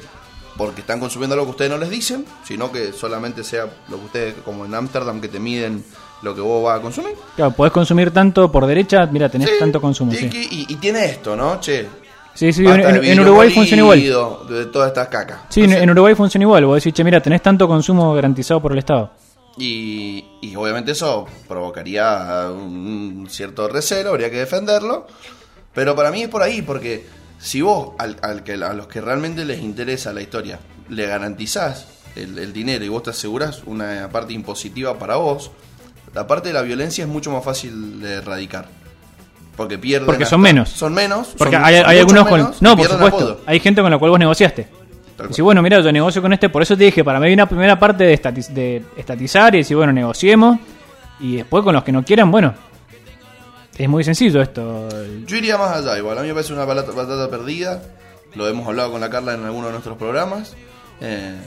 porque 0.60 0.82
están 0.82 1.00
consumiendo 1.00 1.36
lo 1.38 1.46
que 1.46 1.52
ustedes 1.52 1.72
no 1.72 1.78
les 1.78 1.90
dicen, 1.90 2.26
sino 2.44 2.70
que 2.72 2.92
solamente 2.92 3.44
sea 3.46 3.66
lo 3.88 3.98
que 3.98 4.06
ustedes, 4.06 4.36
como 4.44 4.66
en 4.66 4.76
Ámsterdam, 4.76 5.22
que 5.22 5.30
te 5.30 5.40
miden 5.40 5.84
lo 6.22 6.36
que 6.36 6.42
vos 6.42 6.62
vas 6.64 6.80
a 6.80 6.82
consumir. 6.82 7.14
Claro, 7.38 7.52
podés 7.52 7.72
consumir 7.72 8.12
tanto 8.12 8.52
por 8.52 8.66
derecha, 8.68 9.06
mira, 9.08 9.30
tenés 9.30 9.48
Sí, 9.50 9.56
tanto 9.58 9.80
consumo. 9.80 10.12
y, 10.12 10.18
Sí, 10.18 10.30
que- 10.30 10.44
y- 10.44 10.66
y 10.68 10.76
tiene 10.76 11.06
esto, 11.06 11.34
¿no? 11.38 11.62
Che. 11.62 11.88
sí, 12.34 12.52
sí, 12.52 12.66
en, 12.66 12.82
en- 13.06 13.20
Uruguay 13.22 13.50
funciona 13.52 13.84
igual. 13.84 14.02
De 14.50 14.66
todas 14.66 14.90
estas 14.90 15.08
cacas. 15.08 15.40
Sí, 15.48 15.62
en, 15.62 15.66
Entonces, 15.68 15.84
en 15.84 15.90
Uruguay 15.92 16.16
funciona 16.16 16.44
igual. 16.44 16.66
Vos 16.66 16.76
decís, 16.84 16.94
che, 16.94 17.04
mira, 17.06 17.22
tenés 17.22 17.42
tanto 17.42 17.66
consumo 17.68 18.14
garantizado 18.14 18.62
por 18.62 18.74
el 18.74 18.80
Estado. 18.80 19.12
y, 19.58 20.24
y 20.42 20.56
obviamente 20.56 20.92
eso 20.92 21.26
provocaría 21.48 22.48
un, 22.52 23.18
un 23.22 23.30
cierto 23.30 23.68
recelo, 23.68 24.10
habría 24.12 24.30
que 24.30 24.38
defenderlo. 24.38 25.08
Pero 25.74 25.96
para 25.96 26.12
mí 26.12 26.24
es 26.24 26.30
por 26.30 26.42
ahí, 26.42 26.62
porque 26.62 27.06
si 27.40 27.62
vos 27.62 27.92
al, 27.98 28.18
al 28.22 28.44
que, 28.44 28.54
a 28.54 28.74
los 28.74 28.88
que 28.88 29.02
realmente 29.02 29.46
les 29.46 29.60
interesa 29.62 30.14
la 30.14 30.22
historia 30.22 30.60
le 30.90 31.06
garantizás 31.08 31.88
el, 32.16 32.38
el 32.38 32.52
dinero 32.54 32.84
y 32.84 32.90
vos 32.90 33.04
te 33.04 33.12
asegurás 33.12 33.62
una 33.66 34.10
parte 34.12 34.34
impositiva 34.34 34.98
para 35.00 35.16
vos, 35.16 35.52
la 36.14 36.26
parte 36.28 36.50
de 36.50 36.54
la 36.54 36.62
violencia 36.64 37.04
es 37.04 37.10
mucho 37.10 37.32
más 37.32 37.44
fácil 37.44 38.02
de 38.02 38.16
erradicar. 38.16 38.68
Porque 39.56 39.78
pierden. 39.78 40.06
Porque 40.06 40.24
hasta- 40.24 40.32
son 40.36 40.42
menos. 40.42 40.70
Son 40.70 40.94
menos. 40.94 41.30
Porque 41.38 41.56
son- 41.56 41.66
hay, 41.66 41.76
hay 41.76 42.00
algunos 42.00 42.28
con... 42.28 42.40
menos, 42.40 42.62
No, 42.62 42.74
y 42.74 42.76
por 42.78 42.88
supuesto. 42.88 43.18
apodo. 43.18 43.42
Hay 43.46 43.60
gente 43.60 43.82
con 43.82 43.92
la 43.92 43.98
cual 43.98 44.12
vos 44.12 44.20
negociaste. 44.20 44.68
Cual. 45.18 45.30
bueno, 45.42 45.62
mira, 45.62 45.82
yo 45.82 45.92
negocio 45.92 46.22
con 46.22 46.32
este, 46.34 46.48
por 46.50 46.62
eso 46.62 46.78
te 46.78 46.86
dije, 46.86 47.04
para 47.04 47.20
mí 47.20 47.28
hay 47.28 47.34
una 47.34 47.46
primera 47.48 47.78
parte 47.78 48.06
de, 48.06 48.14
estatiz- 48.22 48.48
de 48.50 48.84
estatizar 48.98 49.54
y 49.56 49.60
decir, 49.60 49.76
bueno, 49.78 49.92
negociemos. 49.94 50.58
Y 51.20 51.36
después 51.38 51.64
con 51.64 51.76
los 51.76 51.84
que 51.84 51.92
no 51.92 52.04
quieran, 52.06 52.32
bueno. 52.32 52.54
Es 53.80 53.88
muy 53.88 54.04
sencillo 54.04 54.42
esto. 54.42 54.90
Yo 55.26 55.38
iría 55.38 55.58
más 55.58 55.78
allá, 55.78 55.98
igual. 55.98 56.18
A 56.18 56.22
mí 56.22 56.28
me 56.28 56.34
parece 56.34 56.52
una 56.52 56.66
batata, 56.66 56.92
batata 56.92 57.30
perdida. 57.30 57.82
Lo 58.36 58.46
hemos 58.46 58.68
hablado 58.68 58.92
con 58.92 59.00
la 59.00 59.10
Carla 59.10 59.34
en 59.34 59.46
alguno 59.46 59.68
de 59.68 59.72
nuestros 59.72 59.98
programas. 59.98 60.54
Eh, 61.00 61.38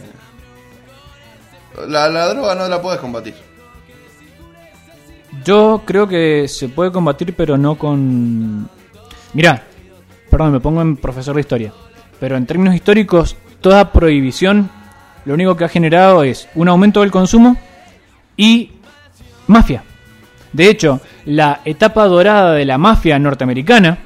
la, 1.88 2.08
la 2.08 2.28
droga 2.28 2.54
no 2.54 2.66
la 2.68 2.80
puedes 2.80 2.98
combatir. 3.00 3.34
Yo 5.44 5.82
creo 5.84 6.08
que 6.08 6.48
se 6.48 6.70
puede 6.70 6.90
combatir, 6.90 7.36
pero 7.36 7.58
no 7.58 7.76
con. 7.76 8.66
Mirá, 9.34 9.64
perdón, 10.30 10.52
me 10.52 10.60
pongo 10.60 10.80
en 10.80 10.96
profesor 10.96 11.34
de 11.34 11.42
historia. 11.42 11.74
Pero 12.18 12.38
en 12.38 12.46
términos 12.46 12.74
históricos, 12.74 13.36
toda 13.60 13.92
prohibición 13.92 14.70
lo 15.26 15.34
único 15.34 15.54
que 15.54 15.64
ha 15.64 15.68
generado 15.68 16.24
es 16.24 16.48
un 16.54 16.68
aumento 16.68 17.00
del 17.00 17.10
consumo 17.10 17.58
y 18.38 18.70
mafia. 19.48 19.84
De 20.52 20.70
hecho, 20.70 21.00
la 21.26 21.60
etapa 21.64 22.06
dorada 22.06 22.52
de 22.52 22.64
la 22.64 22.78
mafia 22.78 23.18
norteamericana 23.18 23.98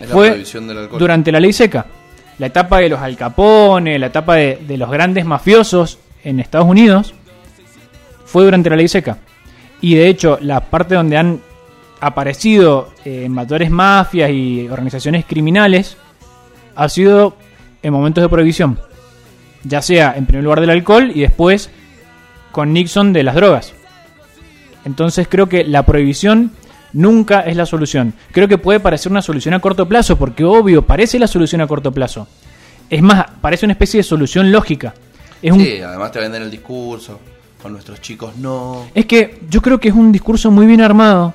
la 0.00 0.06
fue 0.06 0.44
durante 0.98 1.32
la 1.32 1.40
ley 1.40 1.52
seca. 1.52 1.86
La 2.38 2.46
etapa 2.46 2.78
de 2.78 2.88
los 2.88 3.00
Al 3.00 3.16
Capone, 3.16 3.98
la 3.98 4.06
etapa 4.06 4.36
de, 4.36 4.58
de 4.66 4.76
los 4.76 4.90
grandes 4.90 5.24
mafiosos 5.24 5.98
en 6.24 6.40
Estados 6.40 6.66
Unidos 6.66 7.14
fue 8.24 8.44
durante 8.44 8.70
la 8.70 8.76
ley 8.76 8.88
seca. 8.88 9.18
Y 9.80 9.94
de 9.94 10.08
hecho, 10.08 10.38
la 10.40 10.60
parte 10.60 10.94
donde 10.94 11.18
han 11.18 11.40
aparecido 12.00 12.92
eh, 13.04 13.28
mayores 13.28 13.70
mafias 13.70 14.30
y 14.30 14.68
organizaciones 14.68 15.24
criminales 15.24 15.96
ha 16.74 16.88
sido 16.88 17.36
en 17.82 17.92
momentos 17.92 18.22
de 18.22 18.28
prohibición. 18.28 18.78
Ya 19.62 19.82
sea 19.82 20.14
en 20.16 20.26
primer 20.26 20.42
lugar 20.42 20.60
del 20.60 20.70
alcohol 20.70 21.12
y 21.14 21.20
después 21.20 21.70
con 22.50 22.72
Nixon 22.72 23.12
de 23.12 23.22
las 23.22 23.36
drogas. 23.36 23.72
Entonces 24.84 25.28
creo 25.28 25.48
que 25.48 25.62
la 25.64 25.84
prohibición 25.84 26.50
nunca 26.92 27.40
es 27.40 27.56
la 27.56 27.66
solución. 27.66 28.14
Creo 28.32 28.48
que 28.48 28.58
puede 28.58 28.80
parecer 28.80 29.10
una 29.12 29.22
solución 29.22 29.54
a 29.54 29.60
corto 29.60 29.86
plazo, 29.88 30.16
porque 30.18 30.44
obvio, 30.44 30.82
parece 30.82 31.18
la 31.18 31.26
solución 31.26 31.60
a 31.60 31.66
corto 31.66 31.92
plazo. 31.92 32.26
Es 32.90 33.02
más, 33.02 33.24
parece 33.40 33.64
una 33.66 33.72
especie 33.72 33.98
de 33.98 34.04
solución 34.04 34.52
lógica. 34.52 34.94
Es, 35.40 35.52
un- 35.52 35.60
Sí, 35.60 35.80
además 35.80 36.12
te 36.12 36.20
venden 36.20 36.42
el 36.42 36.50
discurso. 36.50 37.18
Con 37.62 37.72
nuestros 37.72 38.00
chicos 38.00 38.36
no. 38.38 38.86
es 38.92 39.06
que 39.06 39.38
yo 39.48 39.62
creo 39.62 39.78
que 39.78 39.88
es 39.88 39.94
un 39.94 40.10
discurso 40.10 40.50
muy 40.50 40.66
bien 40.66 40.80
armado. 40.80 41.32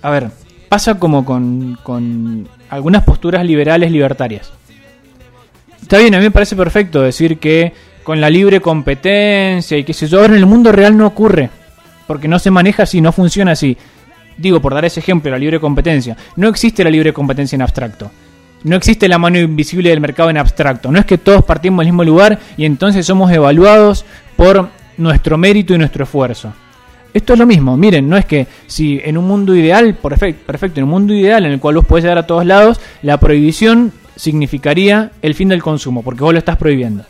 A 0.00 0.10
ver, 0.10 0.30
pasa 0.68 0.96
como 0.96 1.24
con, 1.24 1.76
con 1.82 2.48
algunas 2.70 3.02
posturas 3.02 3.44
liberales 3.44 3.90
libertarias. 3.90 4.52
Está 5.82 5.98
bien, 5.98 6.14
a 6.14 6.18
mí 6.18 6.24
me 6.24 6.30
parece 6.30 6.54
perfecto 6.56 7.02
decir 7.02 7.38
que 7.38 7.72
con 8.04 8.20
la 8.20 8.30
libre 8.30 8.60
competencia 8.60 9.76
y 9.76 9.84
qué 9.84 9.92
sé 9.92 10.06
yo, 10.06 10.20
ahora 10.20 10.34
en 10.34 10.38
el 10.38 10.46
mundo 10.46 10.70
real 10.72 10.96
no 10.96 11.06
ocurre. 11.06 11.50
Porque 12.06 12.28
no 12.28 12.38
se 12.38 12.50
maneja 12.50 12.84
así, 12.84 13.00
no 13.00 13.10
funciona 13.12 13.52
así. 13.52 13.76
Digo, 14.36 14.60
por 14.60 14.74
dar 14.74 14.84
ese 14.84 15.00
ejemplo, 15.00 15.30
la 15.30 15.38
libre 15.38 15.60
competencia. 15.60 16.16
No 16.36 16.48
existe 16.48 16.84
la 16.84 16.90
libre 16.90 17.12
competencia 17.12 17.56
en 17.56 17.62
abstracto. 17.62 18.10
No 18.64 18.76
existe 18.76 19.08
la 19.08 19.18
mano 19.18 19.38
invisible 19.38 19.90
del 19.90 20.00
mercado 20.00 20.30
en 20.30 20.38
abstracto. 20.38 20.90
No 20.90 20.98
es 20.98 21.04
que 21.04 21.18
todos 21.18 21.44
partimos 21.44 21.84
del 21.84 21.92
mismo 21.92 22.04
lugar 22.04 22.38
y 22.56 22.64
entonces 22.64 23.04
somos 23.04 23.30
evaluados 23.30 24.04
por 24.36 24.70
nuestro 24.96 25.36
mérito 25.36 25.74
y 25.74 25.78
nuestro 25.78 26.04
esfuerzo. 26.04 26.52
Esto 27.12 27.34
es 27.34 27.38
lo 27.38 27.46
mismo, 27.46 27.76
miren, 27.76 28.08
no 28.08 28.16
es 28.16 28.24
que 28.24 28.48
si 28.66 29.00
en 29.04 29.16
un 29.16 29.28
mundo 29.28 29.54
ideal, 29.54 29.94
perfecto, 29.94 30.46
perfecto, 30.46 30.80
en 30.80 30.84
un 30.84 30.90
mundo 30.90 31.14
ideal 31.14 31.46
en 31.46 31.52
el 31.52 31.60
cual 31.60 31.76
vos 31.76 31.84
podés 31.84 32.02
llegar 32.02 32.18
a 32.18 32.26
todos 32.26 32.44
lados, 32.44 32.80
la 33.02 33.20
prohibición 33.20 33.92
significaría 34.16 35.12
el 35.22 35.36
fin 35.36 35.48
del 35.48 35.62
consumo, 35.62 36.02
porque 36.02 36.24
vos 36.24 36.32
lo 36.32 36.40
estás 36.40 36.56
prohibiendo. 36.56 37.04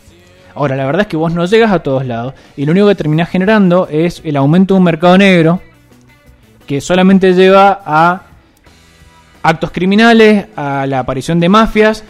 Ahora, 0.53 0.75
la 0.75 0.85
verdad 0.85 1.01
es 1.01 1.07
que 1.07 1.17
vos 1.17 1.33
no 1.33 1.45
llegas 1.45 1.71
a 1.71 1.79
todos 1.79 2.05
lados 2.05 2.35
y 2.55 2.65
lo 2.65 2.73
único 2.73 2.87
que 2.87 2.95
terminás 2.95 3.29
generando 3.29 3.87
es 3.89 4.21
el 4.23 4.37
aumento 4.37 4.75
de 4.75 4.77
un 4.77 4.83
mercado 4.83 5.17
negro 5.17 5.61
que 6.67 6.81
solamente 6.81 7.33
lleva 7.33 7.81
a 7.85 8.21
actos 9.43 9.71
criminales, 9.71 10.47
a 10.55 10.85
la 10.87 10.99
aparición 10.99 11.39
de 11.39 11.49
mafias, 11.49 12.03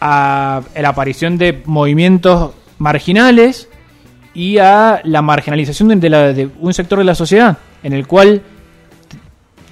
a 0.00 0.62
la 0.74 0.88
aparición 0.88 1.38
de 1.38 1.62
movimientos 1.66 2.52
marginales 2.78 3.68
y 4.34 4.58
a 4.58 5.00
la 5.04 5.22
marginalización 5.22 5.98
de, 6.00 6.10
la- 6.10 6.32
de 6.32 6.48
un 6.60 6.72
sector 6.74 6.98
de 6.98 7.04
la 7.04 7.14
sociedad 7.14 7.58
en 7.82 7.92
el 7.92 8.06
cual 8.06 8.42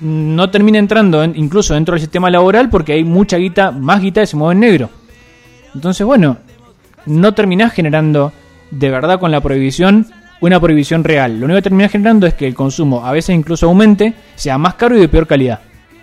no 0.00 0.50
termina 0.50 0.78
entrando 0.78 1.22
en- 1.22 1.34
incluso 1.36 1.74
dentro 1.74 1.94
del 1.94 2.00
sistema 2.00 2.30
laboral 2.30 2.68
porque 2.70 2.92
hay 2.92 3.05
mucha 3.05 3.36
guita, 3.36 3.70
más 3.70 4.00
guita 4.00 4.20
que 4.20 4.26
se 4.26 4.36
mueve 4.36 4.55
en 4.55 4.61
negro. 4.61 4.90
Entonces, 5.74 6.07
bueno, 6.07 6.38
no 7.07 7.32
terminás 7.34 7.72
generando 7.72 8.32
de 8.70 8.90
verdad 8.90 9.20
con 9.20 9.30
la 9.30 9.40
prohibición 9.40 10.07
una 10.41 10.61
prohibición 10.61 11.05
real. 11.05 11.39
Lo 11.39 11.47
único 11.47 11.59
que 11.59 11.62
terminás 11.62 11.93
generando 11.93 12.26
es 12.26 12.35
que 12.35 12.47
el 12.47 12.55
consumo 12.55 13.05
a 13.05 13.12
veces 13.12 13.35
incluso 13.35 13.66
aumente, 13.66 14.14
sea 14.35 14.59
más 14.59 14.74
caro 14.74 14.97
y 14.97 15.01
de 15.01 15.09
peor 15.09 15.26
calidad. 15.26 15.61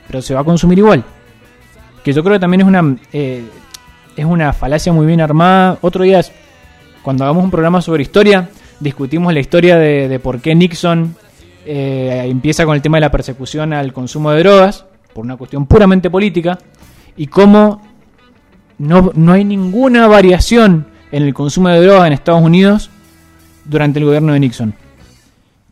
Pero 0.07 0.21
se 0.21 0.33
va 0.33 0.41
a 0.41 0.43
consumir 0.43 0.79
igual. 0.79 1.03
Que 2.03 2.13
yo 2.13 2.23
creo 2.23 2.35
que 2.35 2.39
también 2.39 2.61
es 2.61 2.67
una, 2.67 2.97
eh, 3.13 3.43
es 4.15 4.25
una 4.25 4.53
falacia 4.53 4.91
muy 4.91 5.05
bien 5.05 5.21
armada. 5.21 5.77
Otro 5.81 6.03
día, 6.03 6.21
cuando 7.03 7.23
hagamos 7.23 7.43
un 7.43 7.51
programa 7.51 7.81
sobre 7.81 8.03
historia, 8.03 8.49
discutimos 8.79 9.33
la 9.33 9.39
historia 9.39 9.77
de, 9.77 10.07
de 10.07 10.19
por 10.19 10.41
qué 10.41 10.55
Nixon 10.55 11.15
eh, 11.65 12.23
empieza 12.25 12.65
con 12.65 12.75
el 12.75 12.81
tema 12.81 12.97
de 12.97 13.01
la 13.01 13.11
persecución 13.11 13.73
al 13.73 13.93
consumo 13.93 14.31
de 14.31 14.39
drogas, 14.39 14.85
por 15.13 15.23
una 15.25 15.37
cuestión 15.37 15.67
puramente 15.67 16.09
política, 16.09 16.57
y 17.15 17.27
cómo 17.27 17.81
no, 18.79 19.11
no 19.13 19.33
hay 19.33 19.43
ninguna 19.43 20.07
variación 20.07 20.87
en 21.11 21.23
el 21.23 21.33
consumo 21.33 21.69
de 21.69 21.81
drogas 21.81 22.07
en 22.07 22.13
Estados 22.13 22.41
Unidos 22.41 22.89
durante 23.71 23.99
el 23.99 24.05
gobierno 24.05 24.33
de 24.33 24.39
Nixon. 24.39 24.73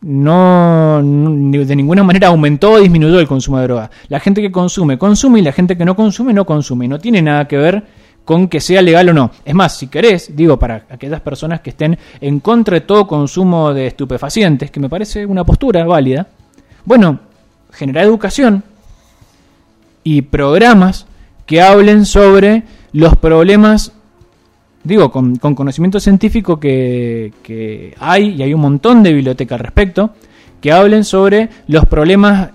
No, 0.01 1.01
de 1.03 1.75
ninguna 1.75 2.03
manera 2.03 2.29
aumentó 2.29 2.71
o 2.71 2.79
disminuyó 2.79 3.19
el 3.19 3.27
consumo 3.27 3.57
de 3.57 3.63
drogas. 3.65 3.89
La 4.07 4.21
gente 4.21 4.41
que 4.41 4.51
consume, 4.51 4.97
consume 4.97 5.39
y 5.39 5.41
la 5.41 5.51
gente 5.51 5.77
que 5.77 5.83
no 5.83 5.95
consume, 5.95 6.33
no 6.33 6.45
consume. 6.45 6.87
No 6.87 6.99
tiene 6.99 7.21
nada 7.21 7.47
que 7.47 7.57
ver 7.57 7.83
con 8.23 8.47
que 8.47 8.61
sea 8.61 8.81
legal 8.81 9.09
o 9.09 9.13
no. 9.13 9.31
Es 9.43 9.53
más, 9.53 9.77
si 9.77 9.87
querés, 9.87 10.35
digo, 10.35 10.57
para 10.57 10.85
aquellas 10.89 11.19
personas 11.19 11.59
que 11.59 11.71
estén 11.71 11.97
en 12.21 12.39
contra 12.39 12.75
de 12.75 12.81
todo 12.81 13.07
consumo 13.07 13.73
de 13.73 13.87
estupefacientes, 13.87 14.71
que 14.71 14.79
me 14.79 14.87
parece 14.87 15.25
una 15.25 15.43
postura 15.43 15.85
válida, 15.85 16.27
bueno, 16.85 17.19
generar 17.73 18.05
educación 18.05 18.63
y 20.03 20.21
programas 20.21 21.07
que 21.45 21.61
hablen 21.61 22.05
sobre 22.05 22.63
los 22.93 23.17
problemas, 23.17 23.91
digo, 24.83 25.11
con, 25.11 25.35
con 25.37 25.55
conocimiento 25.55 25.99
científico 25.99 26.59
que, 26.59 27.93
hay, 27.99 28.29
y 28.29 28.43
hay 28.43 28.53
un 28.53 28.61
montón 28.61 29.03
de 29.03 29.13
bibliotecas 29.13 29.59
al 29.59 29.65
respecto, 29.65 30.11
que 30.61 30.71
hablen 30.71 31.03
sobre 31.03 31.49
los 31.67 31.85
problemas 31.85 32.49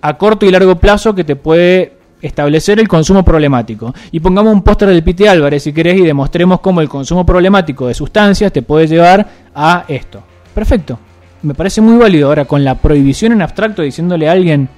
a 0.00 0.16
corto 0.16 0.46
y 0.46 0.50
largo 0.50 0.76
plazo 0.76 1.14
que 1.14 1.24
te 1.24 1.36
puede 1.36 1.92
establecer 2.22 2.80
el 2.80 2.88
consumo 2.88 3.24
problemático. 3.24 3.94
Y 4.10 4.20
pongamos 4.20 4.52
un 4.52 4.62
póster 4.62 4.88
del 4.88 5.02
Pite 5.02 5.28
Álvarez, 5.28 5.62
si 5.62 5.72
querés, 5.72 5.98
y 5.98 6.02
demostremos 6.02 6.60
cómo 6.60 6.80
el 6.80 6.88
consumo 6.88 7.24
problemático 7.24 7.86
de 7.86 7.94
sustancias 7.94 8.52
te 8.52 8.62
puede 8.62 8.86
llevar 8.86 9.26
a 9.54 9.84
esto. 9.88 10.22
Perfecto. 10.54 10.98
Me 11.42 11.54
parece 11.54 11.80
muy 11.80 11.96
válido 11.96 12.28
ahora 12.28 12.44
con 12.44 12.64
la 12.64 12.76
prohibición 12.76 13.32
en 13.32 13.42
abstracto 13.42 13.82
diciéndole 13.82 14.28
a 14.28 14.32
alguien, 14.32 14.68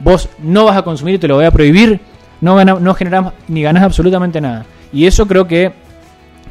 vos 0.00 0.28
no 0.42 0.64
vas 0.64 0.76
a 0.76 0.82
consumir 0.82 1.16
y 1.16 1.18
te 1.18 1.28
lo 1.28 1.36
voy 1.36 1.44
a 1.44 1.50
prohibir, 1.50 2.00
no, 2.40 2.56
gana, 2.56 2.74
no 2.74 2.94
generás 2.94 3.32
ni 3.48 3.62
ganás 3.62 3.84
absolutamente 3.84 4.40
nada. 4.40 4.64
Y 4.92 5.06
eso 5.06 5.26
creo 5.26 5.46
que, 5.46 5.72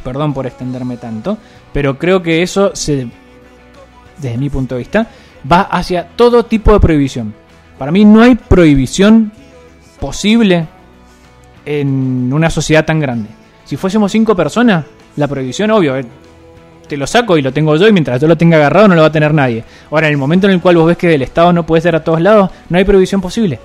perdón 0.05 0.35
por 0.35 0.45
extenderme 0.45 0.97
tanto, 0.97 1.37
pero 1.73 1.97
creo 1.97 2.21
que 2.21 2.43
eso, 2.43 2.75
se, 2.75 3.07
desde 4.19 4.37
mi 4.37 4.51
punto 4.51 4.75
de 4.75 4.79
vista, 4.79 5.07
va 5.51 5.61
hacia 5.61 6.07
todo 6.15 6.45
tipo 6.45 6.71
de 6.71 6.79
prohibición. 6.79 7.33
Para 7.79 7.91
mí 7.91 8.05
no 8.05 8.21
hay 8.21 8.35
prohibición 8.35 9.33
posible 9.99 10.67
en 11.65 12.31
una 12.31 12.51
sociedad 12.51 12.85
tan 12.85 12.99
grande. 12.99 13.29
Si 13.65 13.75
fuésemos 13.77 14.11
cinco 14.11 14.35
personas, 14.35 14.85
la 15.15 15.27
prohibición, 15.27 15.71
obvio, 15.71 15.97
eh, 15.97 16.05
te 16.87 16.95
lo 16.97 17.07
saco 17.07 17.35
y 17.35 17.41
lo 17.41 17.51
tengo 17.51 17.75
yo 17.75 17.87
y 17.87 17.91
mientras 17.91 18.21
yo 18.21 18.27
lo 18.27 18.37
tenga 18.37 18.57
agarrado 18.57 18.87
no 18.87 18.93
lo 18.93 19.01
va 19.01 19.07
a 19.07 19.11
tener 19.11 19.33
nadie. 19.33 19.63
Ahora, 19.89 20.05
en 20.05 20.13
el 20.13 20.19
momento 20.19 20.45
en 20.45 20.53
el 20.53 20.61
cual 20.61 20.77
vos 20.77 20.85
ves 20.85 20.97
que 20.97 21.07
del 21.07 21.23
Estado 21.23 21.51
no 21.51 21.65
puede 21.65 21.81
ser 21.81 21.95
a 21.95 22.03
todos 22.03 22.21
lados, 22.21 22.51
no 22.69 22.77
hay 22.77 22.85
prohibición 22.85 23.21
posible. 23.21 23.59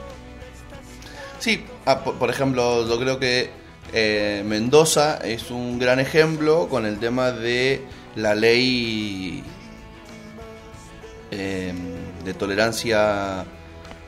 Sí, 1.39 1.63
ah, 1.85 1.99
por, 1.99 2.15
por 2.15 2.31
ejemplo, 2.31 2.89
yo 2.89 2.99
creo 2.99 3.19
que 3.19 3.60
eh, 3.93 4.43
Mendoza 4.47 5.17
es 5.19 5.51
un 5.51 5.79
gran 5.79 5.99
ejemplo 6.01 6.69
con 6.69 6.87
el 6.87 6.99
tema 6.99 7.31
de 7.33 7.83
la 8.17 8.35
ley 8.35 9.43
eh, 11.31 11.73
de 12.25 12.35
tolerancia 12.35 13.45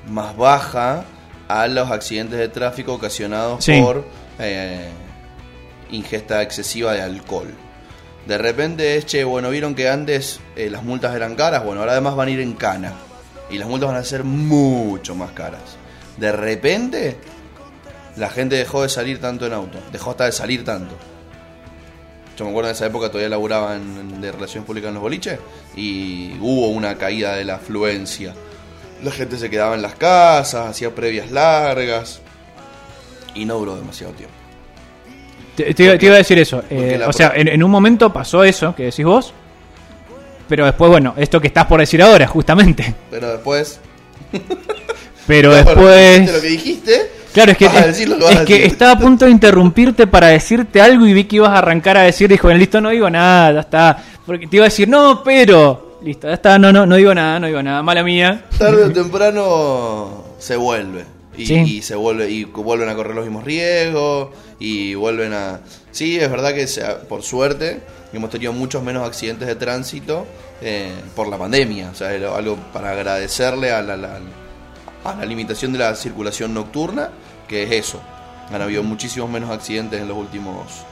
más 0.09 0.37
baja 0.37 1.05
a 1.49 1.67
los 1.69 1.91
accidentes 1.91 2.39
de 2.39 2.49
tráfico 2.49 2.95
ocasionados 2.95 3.65
Sí. 3.65 3.81
por 3.81 4.05
eh, 4.39 4.89
ingesta 5.91 6.43
excesiva 6.43 6.93
de 6.95 7.03
alcohol. 7.03 7.53
De 8.27 8.39
repente 8.39 8.97
es, 8.97 9.07
che, 9.07 9.25
bueno, 9.25 9.51
vieron 9.51 9.75
que 9.75 9.89
antes 9.89 10.41
eh, 10.57 10.71
las 10.71 10.83
multas 10.85 11.15
eran 11.15 11.35
caras, 11.35 11.65
bueno, 11.65 11.81
ahora 11.81 11.93
además 11.93 12.15
van 12.17 12.29
a 12.29 12.31
ir 12.31 12.41
en 12.41 12.53
cana. 12.55 12.93
Y 13.51 13.59
las 13.59 13.69
multas 13.69 13.89
van 13.91 13.99
a 13.99 14.05
ser 14.05 14.25
mucho 14.25 15.15
más 15.15 15.33
caras. 15.33 15.61
De 16.17 16.33
repente, 16.33 17.17
la 18.17 18.29
gente 18.31 18.57
dejó 18.57 18.83
de 18.83 18.89
salir 18.89 19.21
tanto 19.21 19.47
en 19.47 19.53
auto, 19.53 19.79
dejó 19.93 20.11
hasta 20.11 20.25
de 20.27 20.33
salir 20.33 20.65
tanto. 20.65 20.95
Yo 22.39 22.45
me 22.45 22.51
acuerdo 22.51 22.71
en 22.71 22.77
esa 22.77 22.87
época 22.87 23.09
todavía 23.09 23.29
laburaba 23.29 23.77
en, 23.77 24.21
de 24.21 24.33
relaciones 24.33 24.67
públicas 24.67 24.89
en 24.89 24.95
los 24.95 25.03
boliches 25.03 25.39
y 25.77 26.33
hubo 26.41 26.69
una 26.69 26.97
caída 26.97 27.35
de 27.37 27.45
la 27.45 27.57
afluencia. 27.57 28.35
La 29.05 29.11
gente 29.11 29.37
se 29.37 29.51
quedaba 29.51 29.75
en 29.75 29.83
las 29.83 29.95
casas, 29.97 30.67
hacía 30.69 30.95
previas 30.95 31.31
largas 31.31 32.21
y 33.35 33.45
no 33.45 33.59
duró 33.59 33.77
demasiado 33.77 34.13
tiempo. 34.15 34.35
Te, 35.57 35.75
te 35.75 35.83
iba- 35.85 35.99
te 35.99 36.07
iba 36.07 36.15
a 36.15 36.19
decir 36.19 36.39
eso. 36.39 36.63
eh, 36.71 37.01
o 37.07 37.13
sea, 37.13 37.33
en, 37.35 37.49
en 37.49 37.63
un 37.63 37.71
momento 37.71 38.11
pasó 38.13 38.43
eso 38.45 38.75
que 38.75 38.85
decís 38.85 39.05
vos, 39.05 39.35
pero 40.49 40.65
después, 40.65 40.91
bueno, 40.91 41.15
esto 41.19 41.41
que 41.41 41.49
estás 41.49 41.67
por 41.67 41.81
decir 41.81 42.03
ahora, 42.03 42.27
justamente. 42.27 42.95
Pero 43.11 43.31
después... 43.33 43.79
Pero 45.27 45.51
dijiste 45.55 45.75
lo 45.75 45.81
que 45.83 45.91
después... 46.21 46.43
dijiste 46.43 47.11
Claro, 47.33 47.53
es 47.53 47.59
que, 47.59 47.65
es, 47.67 48.41
que 48.47 48.65
es 48.67 48.73
estaba 48.73 48.93
a 48.93 48.99
punto 48.99 49.25
de 49.25 49.31
interrumpirte 49.31 50.07
para 50.07 50.27
decirte 50.29 50.81
algo 50.81 51.07
y 51.07 51.15
vi 51.15 51.25
que 51.25 51.37
ibas 51.37 51.51
a 51.51 51.59
arrancar 51.59 51.97
a 51.97 52.03
decir, 52.03 52.29
dijo, 52.29 52.53
listo, 52.53 52.81
no 52.81 52.91
digo 52.91 53.09
nada, 53.09 53.53
ya 53.53 53.61
está. 53.61 54.05
Porque 54.27 54.47
te 54.47 54.57
iba 54.57 54.65
a 54.67 54.69
decir, 54.69 54.89
no, 54.89 55.23
pero. 55.25 55.99
Listo, 56.03 56.27
ya 56.29 56.35
está, 56.35 56.59
no, 56.59 56.73
no, 56.73 56.85
no 56.85 56.97
digo 56.97 57.15
nada, 57.15 57.39
no 57.41 57.47
digo 57.47 57.63
nada, 57.63 57.83
mala 57.83 58.03
mía. 58.03 58.45
Tarde 58.59 58.85
o 58.85 58.93
temprano 58.93 60.25
se 60.39 60.57
vuelve. 60.57 61.05
Y, 61.37 61.47
Sí. 61.47 61.55
y 61.55 61.83
se 61.83 61.95
vuelve 61.95 62.29
y 62.31 62.45
vuelven 62.45 62.91
a 62.91 62.95
correr 62.95 63.15
los 63.15 63.25
mismos 63.25 63.45
riesgos 63.45 64.29
y 64.59 64.95
vuelven 64.95 65.33
a 65.33 65.61
sí 65.91 66.19
es 66.21 66.31
verdad 66.31 66.53
que 66.53 66.67
se- 66.67 66.85
por 67.09 67.23
suerte 67.23 67.81
hemos 68.13 68.29
tenido 68.29 68.53
muchos 68.53 68.83
menos 68.83 69.07
accidentes 69.09 69.49
de 69.49 69.55
tránsito 69.55 70.27
eh, 70.61 70.93
por 71.17 71.29
la 71.29 71.39
pandemia 71.39 71.89
o 71.91 71.95
sea 71.95 72.11
algo 72.37 72.57
para 72.75 72.91
agradecerle 72.91 73.73
a 73.73 73.81
la, 73.81 73.97
la- 73.97 74.21
a 75.05 75.15
la 75.15 75.25
limitación 75.25 75.73
de 75.73 75.79
la 75.81 75.95
circulación 75.95 76.55
nocturna 76.55 77.11
que 77.49 77.65
es 77.65 77.71
eso 77.73 78.01
han 78.53 78.61
habido 78.61 78.83
muchísimos 78.83 79.31
menos 79.31 79.51
accidentes 79.51 80.01
en 80.01 80.09
los 80.09 80.17
últimos 80.17 80.85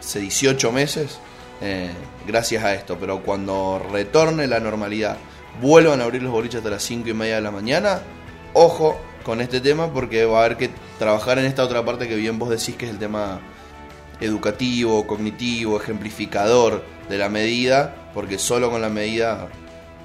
hace 0.00 0.20
18 0.20 0.72
meses 0.72 1.20
eh, 1.60 1.90
gracias 2.26 2.64
a 2.64 2.74
esto. 2.74 2.96
Pero 2.98 3.22
cuando 3.22 3.84
retorne 3.92 4.46
la 4.46 4.60
normalidad, 4.60 5.16
vuelvan 5.60 6.00
a 6.00 6.04
abrir 6.04 6.22
los 6.22 6.32
boliches 6.32 6.58
hasta 6.58 6.70
las 6.70 6.82
5 6.82 7.08
y 7.08 7.14
media 7.14 7.36
de 7.36 7.40
la 7.42 7.50
mañana, 7.50 8.00
ojo 8.54 8.98
con 9.22 9.40
este 9.40 9.60
tema 9.60 9.92
porque 9.92 10.24
va 10.24 10.40
a 10.40 10.44
haber 10.46 10.56
que 10.56 10.70
trabajar 10.98 11.38
en 11.38 11.44
esta 11.44 11.62
otra 11.62 11.84
parte 11.84 12.08
que 12.08 12.16
bien 12.16 12.38
vos 12.38 12.48
decís 12.48 12.76
que 12.76 12.86
es 12.86 12.90
el 12.90 12.98
tema 12.98 13.40
educativo, 14.20 15.06
cognitivo, 15.06 15.78
ejemplificador 15.78 16.82
de 17.08 17.18
la 17.18 17.28
medida, 17.28 17.94
porque 18.14 18.38
solo 18.38 18.70
con 18.70 18.80
la 18.80 18.88
medida, 18.88 19.48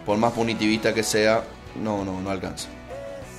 por 0.05 0.17
más 0.17 0.33
punitivista 0.33 0.93
que 0.93 1.03
sea, 1.03 1.43
no, 1.81 2.03
no, 2.03 2.21
no 2.21 2.29
alcanza. 2.29 2.74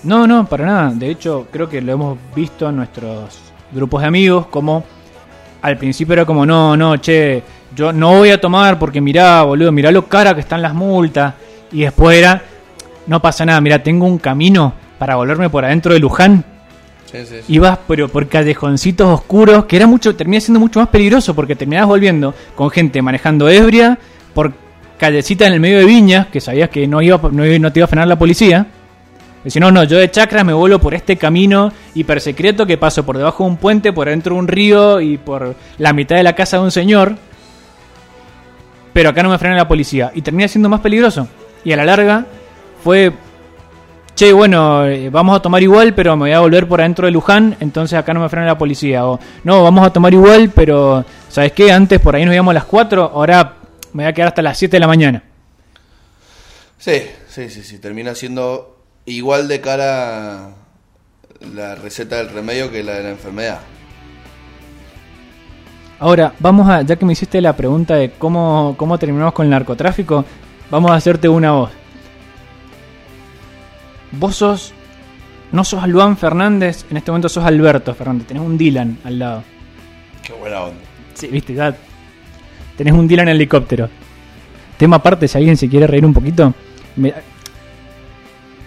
No, 0.07 0.27
no, 0.27 0.47
para 0.47 0.65
nada. 0.67 0.93
De 0.95 1.11
hecho, 1.11 1.47
creo 1.51 1.69
que 1.69 1.81
lo 1.81 1.93
hemos 1.93 2.19
visto 2.35 2.69
en 2.69 2.77
nuestros 2.77 3.39
grupos 3.73 4.03
de 4.03 4.09
amigos, 4.09 4.47
como 4.47 4.85
al 5.63 5.77
principio 5.77 6.13
era 6.13 6.25
como, 6.25 6.47
no, 6.47 6.77
no, 6.77 6.97
che, 6.99 7.43
yo 7.75 7.93
no 7.93 8.19
voy 8.19 8.31
a 8.31 8.41
tomar 8.41 8.79
porque 8.79 9.01
mirá, 9.01 9.43
boludo, 9.43 9.73
mirá 9.73 9.91
lo 9.91 10.07
cara 10.07 10.35
que 10.35 10.41
están 10.41 10.63
las 10.63 10.75
multas. 10.75 11.35
Y 11.73 11.81
después 11.83 12.17
era, 12.19 12.41
no 13.07 13.21
pasa 13.21 13.45
nada, 13.45 13.61
mirá, 13.61 13.83
tengo 13.83 14.07
un 14.07 14.19
camino 14.19 14.73
para 14.99 15.17
volverme 15.17 15.51
por 15.51 15.65
adentro 15.65 15.93
de 15.93 15.99
Luján. 15.99 16.45
Sí, 17.11 17.19
sí, 17.25 17.37
sí. 17.45 17.53
Ibas 17.55 17.79
pero 17.87 18.09
por 18.09 18.29
callejoncitos 18.29 19.09
oscuros, 19.09 19.65
que 19.67 19.77
era 19.77 19.87
mucho, 19.87 20.15
termina 20.15 20.41
siendo 20.41 20.61
mucho 20.61 20.81
más 20.81 20.89
peligroso 20.89 21.35
porque 21.35 21.55
terminabas 21.57 21.89
volviendo 21.89 22.35
con 22.55 22.71
gente 22.71 23.01
manejando 23.03 23.49
ebria 23.49 23.99
por 24.35 24.53
callecitas 24.99 25.49
en 25.49 25.55
el 25.55 25.61
medio 25.61 25.79
de 25.79 25.85
viñas, 25.85 26.27
que 26.29 26.41
sabías 26.41 26.69
que 26.71 26.87
no 26.87 27.01
iba 27.03 27.21
no, 27.31 27.45
iba- 27.47 27.59
no 27.59 27.73
te 27.73 27.81
iba 27.81 27.85
a 27.85 27.89
frenar 27.89 28.09
la 28.09 28.19
policía. 28.19 28.67
Decía, 29.47 29.61
no, 29.61 29.71
no, 29.71 29.85
yo 29.85 29.97
de 29.99 30.11
chacras 30.11 30.45
me 30.45 30.53
vuelo 30.53 30.81
por 30.81 30.93
este 30.93 31.17
camino 31.17 31.73
hipersecreto 31.95 32.67
que 32.67 32.79
paso 32.79 33.07
por 33.07 33.17
debajo 33.17 33.45
de 33.45 33.51
un 33.51 33.57
puente, 33.59 33.93
por 33.93 34.09
dentro 34.09 34.35
de 34.35 34.41
un 34.41 34.49
río 34.49 35.01
y 35.01 35.19
por 35.19 35.55
la 35.79 35.93
mitad 35.93 36.17
de 36.17 36.25
la 36.25 36.35
casa 36.35 36.57
de 36.57 36.65
un 36.65 36.73
señor. 36.73 37.15
Pero 38.93 39.11
acá 39.11 39.23
no 39.23 39.31
me 39.31 39.39
frena 39.39 39.55
la 39.55 39.69
policía. 39.69 40.11
Y 40.17 40.23
termina 40.23 40.49
siendo 40.49 40.69
más 40.69 40.81
peligroso. 40.81 41.29
Y 41.63 41.71
a 41.71 41.77
la 41.77 41.85
larga 41.85 42.27
fue 42.83 43.13
che, 44.17 44.33
bueno, 44.33 44.85
eh, 44.85 45.11
vamos 45.11 45.37
a 45.37 45.41
tomar 45.41 45.63
igual, 45.63 45.95
pero 45.95 46.17
me 46.17 46.23
voy 46.23 46.33
a 46.33 46.41
volver 46.41 46.67
por 46.67 46.81
adentro 46.81 47.07
de 47.07 47.13
Luján, 47.13 47.57
entonces 47.61 47.97
acá 47.97 48.13
no 48.13 48.19
me 48.19 48.29
frena 48.29 48.49
la 48.49 48.59
policía. 48.59 49.07
O, 49.07 49.21
no, 49.45 49.63
vamos 49.63 49.87
a 49.87 49.93
tomar 49.93 50.13
igual, 50.13 50.51
pero, 50.53 51.05
¿sabes 51.29 51.53
qué? 51.53 51.71
Antes 51.71 52.01
por 52.01 52.17
ahí 52.17 52.25
nos 52.25 52.35
íbamos 52.35 52.51
a 52.51 52.55
las 52.55 52.65
4, 52.65 53.13
ahora 53.15 53.59
me 53.93 54.03
voy 54.03 54.11
a 54.11 54.13
quedar 54.13 54.27
hasta 54.27 54.43
las 54.43 54.59
7 54.59 54.75
de 54.75 54.81
la 54.81 54.89
mañana. 54.89 55.23
Sí, 56.79 57.01
sí, 57.29 57.49
sí, 57.49 57.63
sí. 57.63 57.79
Termina 57.79 58.13
siendo 58.17 58.76
igual 59.07 59.49
de 59.49 59.61
cara 59.61 60.51
la 61.55 61.75
receta 61.77 62.17
del 62.17 62.31
remedio 62.31 62.71
que 62.71 62.83
la 62.83 62.95
de 62.95 63.03
la 63.05 63.11
enfermedad. 63.11 63.61
Ahora, 65.99 66.35
vamos 66.41 66.69
a, 66.69 66.83
ya 66.83 66.97
que 66.97 67.07
me 67.07 67.15
hiciste 67.15 67.41
la 67.41 67.57
pregunta 67.57 67.95
de 67.95 68.11
cómo, 68.11 68.75
cómo 68.77 68.99
terminamos 68.99 69.33
con 69.33 69.47
el 69.47 69.51
narcotráfico, 69.51 70.25
vamos 70.71 70.91
a 70.91 70.95
hacerte 70.97 71.29
una 71.29 71.53
voz. 71.53 71.71
Vos 74.13 74.37
sos, 74.37 74.73
no 75.53 75.65
sos 75.65 75.87
Luan 75.89 76.17
Fernández, 76.17 76.85
en 76.91 76.99
este 76.99 77.11
momento 77.11 77.29
sos 77.29 77.45
Alberto 77.45 77.95
Fernández, 77.95 78.27
tenés 78.27 78.43
un 78.43 78.59
Dylan 78.59 78.99
al 79.05 79.19
lado. 79.19 79.43
Qué 80.23 80.33
buena 80.35 80.63
onda. 80.63 80.81
Sí, 81.15 81.29
viste, 81.29 81.55
ya. 81.55 81.75
Tenés 82.77 82.93
un 82.93 83.09
Dylan 83.09 83.29
en 83.29 83.37
helicóptero. 83.37 83.89
Tema 84.77 84.97
aparte, 84.97 85.27
si 85.29 85.39
alguien 85.39 85.57
se 85.57 85.69
quiere 85.69 85.87
reír 85.87 86.05
un 86.05 86.13
poquito, 86.13 86.53
me- 86.97 87.15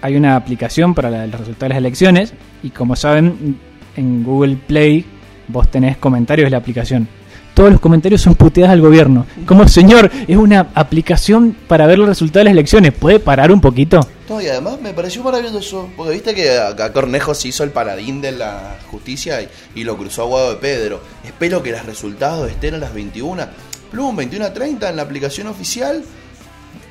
hay 0.01 0.15
una 0.15 0.35
aplicación 0.35 0.93
para 0.93 1.09
la- 1.09 1.27
los 1.27 1.39
resultados 1.39 1.61
de 1.61 1.69
las 1.69 1.77
elecciones 1.77 2.33
y 2.63 2.69
como 2.69 2.95
saben, 2.95 3.57
en 3.95 4.23
Google 4.23 4.57
Play 4.67 5.05
vos 5.47 5.69
tenés 5.69 5.97
comentarios 5.97 6.45
de 6.47 6.51
la 6.51 6.57
aplicación. 6.57 7.07
Todos 7.53 7.71
los 7.71 7.81
comentarios 7.81 8.21
son 8.21 8.35
puteadas 8.35 8.71
al 8.71 8.79
gobierno. 8.79 9.25
Como, 9.45 9.67
señor, 9.67 10.09
es 10.27 10.37
una 10.37 10.67
aplicación 10.75 11.55
para 11.67 11.87
ver 11.87 11.97
los 11.99 12.07
resultados 12.07 12.41
de 12.41 12.43
las 12.45 12.51
elecciones. 12.53 12.93
¿Puede 12.93 13.19
parar 13.19 13.51
un 13.51 13.59
poquito? 13.59 13.99
No, 14.29 14.39
y 14.39 14.47
además 14.47 14.79
me 14.81 14.93
pareció 14.93 15.23
maravilloso, 15.23 15.89
porque 15.97 16.13
viste 16.13 16.33
que 16.33 16.57
acá 16.57 16.93
Cornejo 16.93 17.33
se 17.33 17.49
hizo 17.49 17.63
el 17.65 17.71
paladín 17.71 18.21
de 18.21 18.31
la 18.31 18.77
justicia 18.89 19.41
y, 19.41 19.49
y 19.75 19.83
lo 19.83 19.97
cruzó 19.97 20.21
a 20.21 20.25
Guado 20.25 20.49
de 20.51 20.55
Pedro. 20.57 21.01
Espero 21.25 21.61
que 21.61 21.71
los 21.71 21.85
resultados 21.85 22.49
estén 22.49 22.75
a 22.75 22.77
las 22.77 22.93
21. 22.93 23.43
Plum, 23.91 24.15
21 24.15 24.45
a 24.45 24.53
30 24.53 24.89
en 24.91 24.95
la 24.95 25.01
aplicación 25.01 25.47
oficial. 25.47 26.01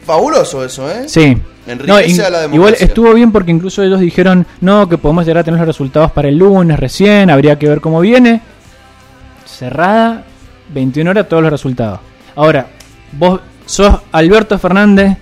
Fabuloso 0.08 0.64
eso, 0.64 0.90
¿eh? 0.90 1.06
Sí. 1.06 1.36
Enriquece 1.66 2.24
a 2.24 2.30
la 2.30 2.38
igual 2.38 2.50
democracia. 2.50 2.86
estuvo 2.86 3.12
bien 3.12 3.30
porque 3.30 3.50
incluso 3.50 3.82
ellos 3.82 4.00
dijeron, 4.00 4.46
no, 4.62 4.88
que 4.88 4.96
podemos 4.96 5.26
llegar 5.26 5.42
a 5.42 5.44
tener 5.44 5.60
los 5.60 5.66
resultados 5.66 6.12
para 6.12 6.28
el 6.28 6.38
lunes 6.38 6.80
recién, 6.80 7.28
habría 7.28 7.58
que 7.58 7.68
ver 7.68 7.82
cómo 7.82 8.00
viene. 8.00 8.40
Cerrada, 9.44 10.24
21 10.72 11.10
horas 11.10 11.28
todos 11.28 11.42
los 11.42 11.52
resultados. 11.52 12.00
Ahora, 12.36 12.68
vos 13.12 13.42
sos 13.66 14.00
Alberto 14.10 14.58
Fernández, 14.58 15.18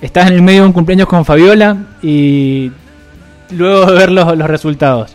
estás 0.00 0.28
en 0.28 0.32
el 0.32 0.40
medio 0.40 0.62
de 0.62 0.68
un 0.68 0.72
cumpleaños 0.72 1.08
con 1.08 1.26
Fabiola 1.26 1.76
y 2.00 2.72
luego 3.50 3.84
de 3.84 3.98
ver 3.98 4.12
los, 4.12 4.34
los 4.34 4.48
resultados. 4.48 5.14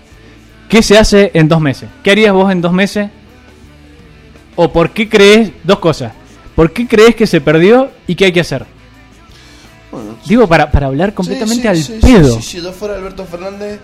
¿Qué 0.69 0.83
se 0.83 0.95
hace 0.95 1.31
en 1.33 1.47
dos 1.47 1.59
meses? 1.59 1.89
¿Qué 2.03 2.11
harías 2.11 2.33
vos 2.33 2.51
en 2.51 2.61
dos 2.61 2.71
meses? 2.71 3.09
¿O 4.55 4.71
por 4.71 4.91
qué 4.91 5.09
crees, 5.09 5.53
dos 5.63 5.79
cosas, 5.79 6.13
por 6.55 6.71
qué 6.71 6.87
crees 6.87 7.15
que 7.15 7.25
se 7.25 7.41
perdió 7.41 7.89
y 8.05 8.13
qué 8.13 8.25
hay 8.25 8.31
que 8.31 8.41
hacer? 8.41 8.76
Bueno, 9.97 10.17
Digo, 10.27 10.47
para, 10.47 10.71
para 10.71 10.87
hablar 10.87 11.13
completamente 11.13 11.61
Sí, 11.63 11.67
al 11.67 11.77
sí, 11.77 11.99
pedo. 12.01 12.41
si 12.41 12.61
yo 12.61 12.71
fuera 12.71 12.95
Alberto 12.95 13.25
Fernández, 13.25 13.79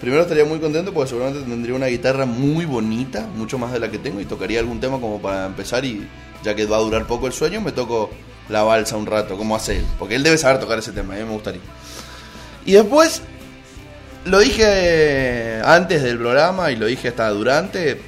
primero 0.00 0.22
estaría 0.22 0.44
muy 0.44 0.58
contento 0.58 0.92
porque 0.92 1.10
seguramente 1.10 1.48
tendría 1.48 1.74
una 1.74 1.86
guitarra 1.86 2.26
muy 2.26 2.64
bonita, 2.64 3.26
mucho 3.36 3.58
más 3.58 3.72
de 3.72 3.80
la 3.80 3.90
que 3.90 3.98
tengo, 3.98 4.20
y 4.20 4.24
tocaría 4.24 4.60
algún 4.60 4.80
tema 4.80 5.00
como 5.00 5.20
para 5.20 5.46
empezar. 5.46 5.84
Y 5.84 6.06
ya 6.44 6.54
que 6.54 6.66
va 6.66 6.76
a 6.76 6.80
durar 6.80 7.06
poco 7.06 7.26
el 7.26 7.32
sueño, 7.32 7.60
me 7.60 7.72
toco 7.72 8.10
la 8.48 8.62
balsa 8.62 8.96
un 8.96 9.06
rato, 9.06 9.36
como 9.36 9.54
hace 9.56 9.78
él, 9.78 9.84
porque 9.98 10.14
él 10.14 10.22
debe 10.22 10.38
saber 10.38 10.58
tocar 10.60 10.78
ese 10.78 10.92
tema, 10.92 11.14
a 11.14 11.18
mí 11.18 11.24
me 11.24 11.32
gustaría. 11.32 11.60
Y 12.64 12.72
después, 12.72 13.22
lo 14.24 14.38
dije 14.38 15.60
antes 15.64 16.02
del 16.02 16.18
programa 16.18 16.70
y 16.70 16.76
lo 16.76 16.86
dije 16.86 17.08
hasta 17.08 17.28
durante, 17.30 18.00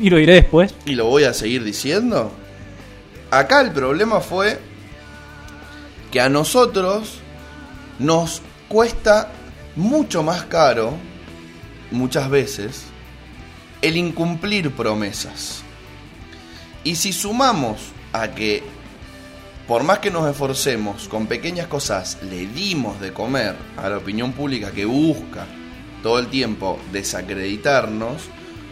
Y 0.00 0.10
lo 0.10 0.18
diré 0.18 0.34
después. 0.34 0.74
y 0.86 0.94
lo 0.94 1.06
voy 1.06 1.24
a 1.24 1.32
seguir 1.34 1.64
diciendo. 1.64 2.30
Acá 3.30 3.60
el 3.60 3.70
problema 3.72 4.20
fue 4.20 4.58
que 6.10 6.20
a 6.20 6.28
nosotros 6.28 7.18
nos 7.98 8.42
cuesta 8.68 9.30
mucho 9.76 10.22
más 10.22 10.44
caro, 10.44 10.94
muchas 11.90 12.28
veces, 12.28 12.84
el 13.82 13.96
incumplir 13.96 14.70
promesas. 14.72 15.62
Y 16.84 16.96
si 16.96 17.12
sumamos 17.12 17.78
a 18.12 18.28
que, 18.28 18.62
por 19.68 19.82
más 19.84 20.00
que 20.00 20.10
nos 20.10 20.28
esforcemos, 20.28 21.08
con 21.08 21.26
pequeñas 21.26 21.66
cosas 21.66 22.18
le 22.22 22.46
dimos 22.46 23.00
de 23.00 23.12
comer 23.12 23.54
a 23.76 23.88
la 23.88 23.98
opinión 23.98 24.32
pública 24.32 24.72
que 24.72 24.84
busca 24.84 25.46
todo 26.02 26.18
el 26.18 26.28
tiempo 26.28 26.78
desacreditarnos, 26.92 28.22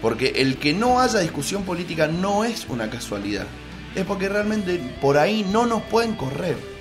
porque 0.01 0.29
el 0.37 0.57
que 0.57 0.73
no 0.73 1.01
haya 1.01 1.21
discusión 1.21 1.65
política 1.65 2.09
no 2.09 2.45
es 2.45 2.67
una 2.69 2.89
casualidad, 2.89 3.47
es 3.95 4.05
porque 4.05 4.29
realmente 4.29 4.79
por 5.01 5.19
ahí 5.19 5.47
no 5.51 5.67
nos 5.67 5.83
pueden 5.83 6.15
correr. 6.15 6.78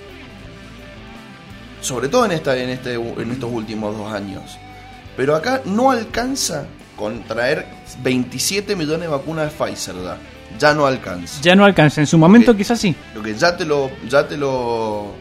Sobre 1.80 2.08
todo 2.08 2.24
en, 2.24 2.32
esta, 2.32 2.56
en, 2.56 2.70
este, 2.70 2.94
en 2.94 3.30
estos 3.30 3.50
últimos 3.52 3.96
dos 3.96 4.12
años. 4.12 4.58
Pero 5.16 5.34
acá 5.34 5.62
no 5.64 5.90
alcanza 5.90 6.66
con 6.96 7.22
traer 7.24 7.66
27 8.02 8.74
millones 8.76 9.02
de 9.02 9.08
vacunas 9.08 9.52
de 9.52 9.64
Pfizer. 9.64 9.94
Ya, 9.96 10.18
ya 10.58 10.74
no 10.74 10.86
alcanza. 10.86 11.40
Ya 11.42 11.54
no 11.54 11.64
alcanza. 11.64 12.00
En 12.00 12.06
su 12.06 12.18
momento 12.18 12.56
quizás 12.56 12.80
sí. 12.80 12.94
Lo 13.14 13.22
que 13.22 13.34
ya 13.34 13.56
te 13.56 13.64
lo, 13.64 13.90
ya 14.08 14.26
te 14.26 14.36
lo 14.36 15.12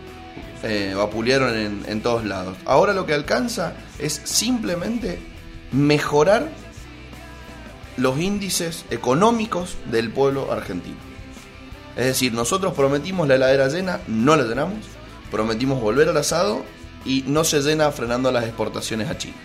eh, 0.64 0.94
vapulearon 0.96 1.56
en, 1.56 1.86
en 1.88 2.02
todos 2.02 2.26
lados. 2.26 2.58
Ahora 2.66 2.94
lo 2.94 3.06
que 3.06 3.14
alcanza 3.14 3.74
es 4.00 4.22
simplemente 4.24 5.20
mejorar 5.72 6.48
los 7.98 8.20
índices 8.20 8.86
económicos 8.90 9.78
del 9.92 10.12
pueblo 10.12 10.52
argentino. 10.52 10.98
Es 11.96 12.06
decir, 12.06 12.34
nosotros 12.34 12.74
prometimos 12.74 13.28
la 13.28 13.36
heladera 13.36 13.68
llena, 13.68 14.00
no 14.08 14.36
la 14.36 14.44
llenamos. 14.44 14.78
Prometimos 15.32 15.82
volver 15.82 16.10
al 16.10 16.18
asado 16.18 16.64
y 17.06 17.24
no 17.28 17.44
se 17.44 17.62
llena 17.62 17.92
frenando 17.92 18.32
las 18.32 18.46
exportaciones 18.46 19.10
a 19.10 19.18
China. 19.18 19.36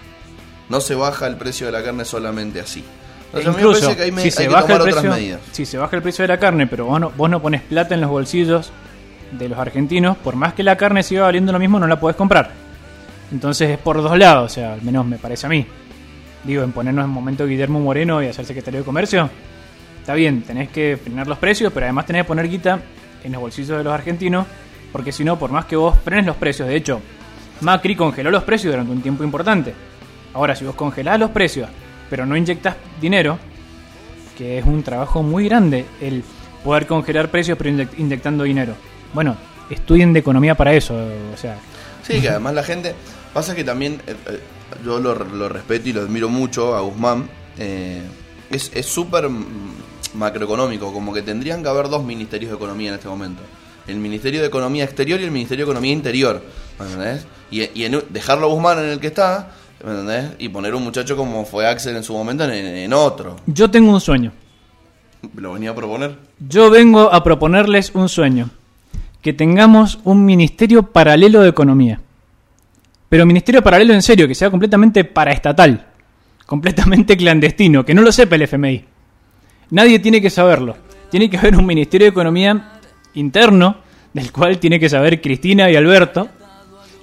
No 0.69 0.81
se 0.81 0.95
baja 0.95 1.27
el 1.27 1.37
precio 1.37 1.67
de 1.67 1.73
la 1.73 1.83
carne 1.83 2.05
solamente 2.05 2.61
así. 2.61 2.85
Entonces, 3.27 3.49
a 3.49 3.51
mí 3.51 3.57
me 3.57 3.63
Incluso, 3.63 3.81
parece 3.81 3.97
que 3.97 4.03
ahí 4.05 4.13
me- 4.13 4.21
si, 4.23 4.29
hay 4.29 4.31
se 4.33 4.43
que 4.45 4.49
baja 4.49 4.73
el 4.75 4.83
precio, 4.83 5.01
otras 5.01 5.15
medidas. 5.17 5.41
si 5.53 5.67
se 5.67 5.79
baja 5.79 5.97
el 5.97 6.03
precio 6.03 6.23
de 6.23 6.29
la 6.29 6.39
carne, 6.39 6.67
pero 6.67 6.85
vos 6.87 7.01
no, 7.01 7.11
vos 7.17 7.31
no 7.31 7.41
pones 7.41 7.63
plata 7.63 7.95
en 7.95 8.01
los 8.03 8.11
bolsillos 8.11 8.71
de 9.33 9.49
los 9.49 9.59
argentinos, 9.59 10.17
por 10.19 10.37
más 10.37 10.53
que 10.55 10.63
la 10.63 10.77
carne 10.77 11.03
siga 11.03 11.23
valiendo 11.23 11.53
lo 11.53 11.59
mismo, 11.59 11.79
no 11.81 11.87
la 11.87 11.99
podés 11.99 12.17
comprar. 12.17 12.51
Entonces 13.33 13.71
es 13.71 13.79
por 13.79 14.03
dos 14.03 14.17
lados, 14.19 14.53
o 14.53 14.55
sea, 14.55 14.75
al 14.75 14.83
menos 14.83 15.07
me 15.07 15.17
parece 15.19 15.47
a 15.47 15.49
mí. 15.49 15.67
Digo, 16.45 16.63
en 16.63 16.73
ponernos 16.73 17.05
en 17.05 17.11
momento 17.11 17.47
Guillermo 17.47 17.81
Moreno 17.81 18.23
y 18.23 18.27
hacer 18.27 18.45
secretario 18.45 18.81
de 18.81 18.85
comercio, 18.85 19.31
está 20.01 20.13
bien, 20.15 20.43
tenés 20.43 20.69
que 20.69 20.99
frenar 21.03 21.27
los 21.27 21.39
precios, 21.39 21.73
pero 21.73 21.87
además 21.87 22.05
tenés 22.05 22.23
que 22.25 22.29
poner 22.29 22.49
guita 22.49 22.81
en 23.25 23.33
los 23.33 23.41
bolsillos 23.41 23.79
de 23.79 23.85
los 23.85 23.93
argentinos, 23.95 24.47
porque 24.93 25.11
si 25.13 25.25
no, 25.25 25.39
por 25.39 25.51
más 25.51 25.65
que 25.65 25.77
vos 25.77 25.99
frenes 26.05 26.27
los 26.27 26.37
precios, 26.37 26.69
de 26.69 26.77
hecho, 26.77 27.01
Macri 27.63 27.97
congeló 27.97 28.31
los 28.31 28.43
precios 28.45 28.73
durante 28.73 28.93
un 28.93 29.01
tiempo 29.03 29.25
importante. 29.25 29.75
Ahora, 30.35 30.55
si 30.55 30.65
vos 30.65 30.75
congelás 30.75 31.19
los 31.19 31.31
precios, 31.31 31.69
pero 32.11 32.27
no 32.27 32.37
inyectas 32.37 32.77
dinero, 33.01 33.39
que 34.37 34.59
es 34.59 34.65
un 34.65 34.83
trabajo 34.83 35.23
muy 35.23 35.47
grande 35.49 35.85
el 36.01 36.23
poder 36.65 36.87
congelar 36.87 37.29
precios 37.31 37.59
pero 37.59 37.71
inyec- 37.71 37.99
inyectando 37.99 38.45
dinero. 38.45 38.75
Bueno, 39.15 39.37
estudien 39.71 40.13
de 40.13 40.21
economía 40.21 40.55
para 40.55 40.73
eso, 40.75 40.95
o 40.95 41.37
sea, 41.37 41.59
Sí, 42.03 42.21
que 42.21 42.29
además 42.31 42.55
la 42.55 42.63
gente. 42.65 42.95
Pasa 43.33 43.55
que 43.55 43.63
también 43.65 44.01
eh, 44.07 44.15
eh, 44.29 44.41
yo 44.85 44.99
lo, 44.99 45.15
respeto 45.49 45.89
y 45.89 45.93
lo 45.93 46.01
admiro 46.03 46.29
mucho 46.29 46.75
a 46.75 46.81
Guzmán. 46.81 47.29
eh, 47.59 48.03
es 48.51 48.85
súper 48.87 49.29
macroeconómico, 50.15 50.93
como 50.93 51.13
que 51.13 51.23
tendrían 51.23 51.63
que 51.63 51.69
haber 51.69 51.89
dos 51.89 52.05
ministerios 52.05 52.51
de 52.51 52.57
economía 52.57 52.89
en 52.91 52.95
este 52.97 53.09
momento: 53.09 53.43
el 53.87 53.97
Ministerio 53.97 54.41
de 54.41 54.47
Economía 54.47 54.85
Exterior 54.85 55.21
y 55.21 55.25
el 55.25 55.31
Ministerio 55.31 55.65
de 55.67 55.71
Economía 55.71 55.93
Interior. 55.93 56.43
¿Me 56.79 56.87
entendés? 56.87 57.27
Y, 57.51 57.63
y 57.81 57.85
en- 57.85 58.03
dejarlo 58.11 58.47
a 58.47 58.51
Guzmán 58.51 58.79
en 58.79 58.85
el 58.87 59.01
que 59.01 59.09
está, 59.09 59.53
¿me 59.85 59.91
entendés? 59.91 60.31
Y 60.39 60.49
poner 60.49 60.75
un 60.75 60.83
muchacho 60.85 61.17
como 61.17 61.45
fue 61.45 61.67
Axel 61.67 61.97
en 61.97 62.03
su 62.03 62.13
momento 62.13 62.45
en, 62.45 62.53
en 62.53 62.93
otro. 62.93 63.37
yo 63.47 63.71
tengo 63.71 63.93
un 63.93 64.01
sueño. 64.01 64.33
Lo 65.37 65.53
venía 65.53 65.71
a 65.71 65.75
proponer. 65.75 66.17
Yo 66.49 66.69
vengo 66.71 67.13
a 67.13 67.23
proponerles 67.23 67.93
un 67.95 68.09
sueño. 68.09 68.51
Que 69.21 69.33
tengamos 69.33 70.01
un 70.03 70.25
ministerio 70.25 70.83
paralelo 70.83 71.43
de 71.43 71.49
economía. 71.51 72.01
Pero 73.09 73.25
ministerio 73.27 73.63
paralelo 73.63 73.95
en 73.95 74.03
serio, 74.03 74.27
que 74.27 74.35
sea 74.35 74.51
completamente 74.51 75.05
paraestatal. 75.05 75.87
Completamente 76.47 77.17
clandestino, 77.17 77.85
que 77.85 77.95
no 77.95 78.03
lo 78.03 78.11
sepa 78.11 78.35
el 78.35 78.43
FMI. 78.43 78.85
Nadie 79.71 80.01
tiene 80.01 80.21
que 80.21 80.29
saberlo. 80.29 80.77
Tiene 81.11 81.31
que 81.31 81.39
haber 81.39 81.57
un 81.57 81.67
ministerio 81.67 82.07
de 82.07 82.11
economía 82.11 82.81
interno, 83.15 83.77
del 84.13 84.33
cual 84.33 84.59
tiene 84.59 84.79
que 84.79 84.89
saber 84.89 85.21
Cristina 85.21 85.71
y 85.71 85.77
Alberto, 85.77 86.29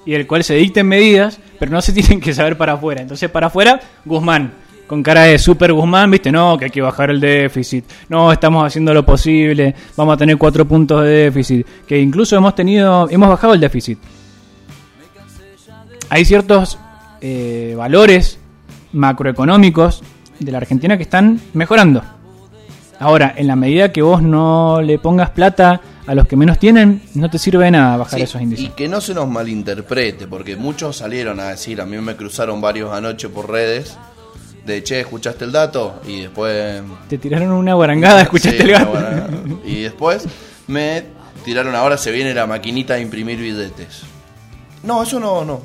y 0.05 0.11
del 0.11 0.27
cual 0.27 0.43
se 0.43 0.55
dicten 0.55 0.87
medidas, 0.87 1.39
pero 1.59 1.71
no 1.71 1.81
se 1.81 1.93
tienen 1.93 2.19
que 2.19 2.33
saber 2.33 2.57
para 2.57 2.73
afuera. 2.73 3.01
Entonces, 3.01 3.29
para 3.29 3.47
afuera, 3.47 3.79
Guzmán, 4.05 4.53
con 4.87 5.03
cara 5.03 5.23
de 5.23 5.37
super 5.37 5.71
Guzmán, 5.71 6.09
viste, 6.09 6.31
no, 6.31 6.57
que 6.57 6.65
hay 6.65 6.71
que 6.71 6.81
bajar 6.81 7.11
el 7.11 7.19
déficit, 7.19 7.85
no, 8.09 8.31
estamos 8.31 8.65
haciendo 8.65 8.93
lo 8.93 9.05
posible, 9.05 9.75
vamos 9.95 10.15
a 10.15 10.17
tener 10.17 10.37
cuatro 10.37 10.65
puntos 10.65 11.03
de 11.03 11.09
déficit, 11.09 11.67
que 11.87 11.99
incluso 11.99 12.35
hemos 12.35 12.55
tenido, 12.55 13.07
hemos 13.09 13.29
bajado 13.29 13.53
el 13.53 13.59
déficit. 13.59 13.99
Hay 16.09 16.25
ciertos 16.25 16.79
eh, 17.21 17.75
valores 17.77 18.39
macroeconómicos 18.93 20.01
de 20.39 20.51
la 20.51 20.57
Argentina 20.57 20.97
que 20.97 21.03
están 21.03 21.39
mejorando. 21.53 22.01
Ahora, 22.99 23.33
en 23.37 23.47
la 23.47 23.55
medida 23.55 23.91
que 23.91 24.01
vos 24.01 24.21
no 24.21 24.81
le 24.81 24.97
pongas 24.97 25.29
plata 25.29 25.81
a 26.09 26.15
los 26.15 26.27
que 26.27 26.35
menos 26.35 26.57
tienen, 26.57 27.01
no 27.13 27.29
te 27.29 27.37
sirve 27.37 27.65
de 27.65 27.71
nada 27.71 27.97
bajar 27.97 28.19
Sí, 28.19 28.23
esos 28.23 28.41
índices. 28.41 28.65
Y 28.65 28.69
que 28.69 28.87
no 28.87 28.99
se 28.99 29.13
nos 29.13 29.27
malinterprete, 29.27 30.27
porque 30.27 30.55
muchos 30.55 30.97
salieron 30.97 31.39
a 31.39 31.49
decir, 31.49 31.79
a 31.81 31.85
mí 31.85 31.97
me 31.97 32.15
cruzaron 32.15 32.59
varios 32.61 32.91
anoche 32.91 33.29
por 33.29 33.49
redes, 33.49 33.95
de 34.65 34.83
che, 34.83 35.01
¿escuchaste 35.01 35.45
el 35.45 35.51
dato? 35.51 36.01
Y 36.07 36.21
después... 36.21 36.81
Te 37.07 37.17
tiraron 37.17 37.51
una 37.51 37.73
guarangada, 37.75 38.21
escuchaste 38.23 38.57
Sí, 38.63 38.71
el 38.71 38.85
buena- 38.85 39.27
Y 39.65 39.81
después 39.81 40.25
me 40.67 41.03
tiraron, 41.45 41.75
ahora 41.75 41.97
se 41.97 42.11
viene 42.11 42.33
la 42.33 42.47
maquinita 42.47 42.95
de 42.95 43.01
imprimir 43.01 43.37
billetes. 43.37 44.01
No, 44.83 45.03
eso 45.03 45.19
no, 45.19 45.45
no. 45.45 45.61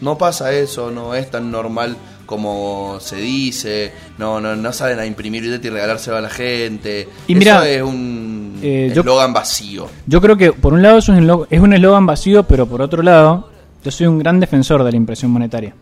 No 0.00 0.16
pasa 0.18 0.52
eso, 0.52 0.90
no 0.90 1.14
es 1.14 1.30
tan 1.30 1.50
normal 1.50 1.96
como 2.26 2.98
se 3.00 3.16
dice. 3.16 3.92
No, 4.18 4.40
no, 4.40 4.56
no 4.56 4.72
saben 4.72 4.98
a 4.98 5.06
imprimir 5.06 5.42
billetes 5.42 5.66
y 5.66 5.70
regalárselo 5.70 6.16
a 6.16 6.20
la 6.20 6.30
gente. 6.30 7.08
Y 7.28 7.34
mira, 7.34 7.58
eso 7.58 7.64
es 7.64 7.82
un 7.82 8.31
eh, 8.62 8.92
yo- 8.94 9.00
eslogan 9.00 9.32
vacío. 9.32 9.88
Yo 10.06 10.20
creo 10.20 10.36
que 10.36 10.52
por 10.52 10.72
un 10.72 10.82
lado 10.82 10.98
es 10.98 11.08
un 11.08 11.46
es 11.50 11.60
un 11.60 11.72
eslogan 11.74 12.06
vacío, 12.06 12.44
pero 12.44 12.66
por 12.66 12.80
otro 12.82 13.02
lado, 13.02 13.48
yo 13.84 13.90
soy 13.90 14.06
un 14.06 14.18
gran 14.18 14.38
defensor 14.40 14.82
de 14.84 14.90
la 14.92 14.96
impresión 14.96 15.30
monetaria. 15.30 15.74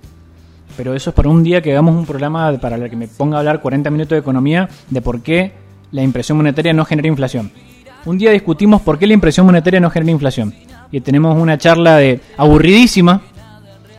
Pero 0.76 0.94
eso 0.94 1.10
es 1.10 1.16
para 1.16 1.28
un 1.28 1.42
día 1.42 1.60
que 1.60 1.72
hagamos 1.72 1.94
un 1.94 2.06
programa 2.06 2.52
para 2.58 2.76
el 2.76 2.88
que 2.88 2.96
me 2.96 3.06
ponga 3.08 3.36
a 3.36 3.40
hablar 3.40 3.60
40 3.60 3.90
minutos 3.90 4.10
de 4.10 4.18
economía 4.20 4.68
de 4.88 5.02
por 5.02 5.20
qué 5.20 5.52
la 5.92 6.02
impresión 6.02 6.38
monetaria 6.38 6.72
no 6.72 6.84
genera 6.84 7.08
inflación. 7.08 7.50
Un 8.06 8.16
día 8.16 8.30
discutimos 8.30 8.80
por 8.80 8.98
qué 8.98 9.06
la 9.06 9.12
impresión 9.14 9.44
monetaria 9.44 9.78
no 9.80 9.90
genera 9.90 10.12
inflación. 10.12 10.54
Y 10.90 11.00
tenemos 11.02 11.36
una 11.36 11.58
charla 11.58 11.96
de 11.96 12.20
aburridísima 12.38 13.20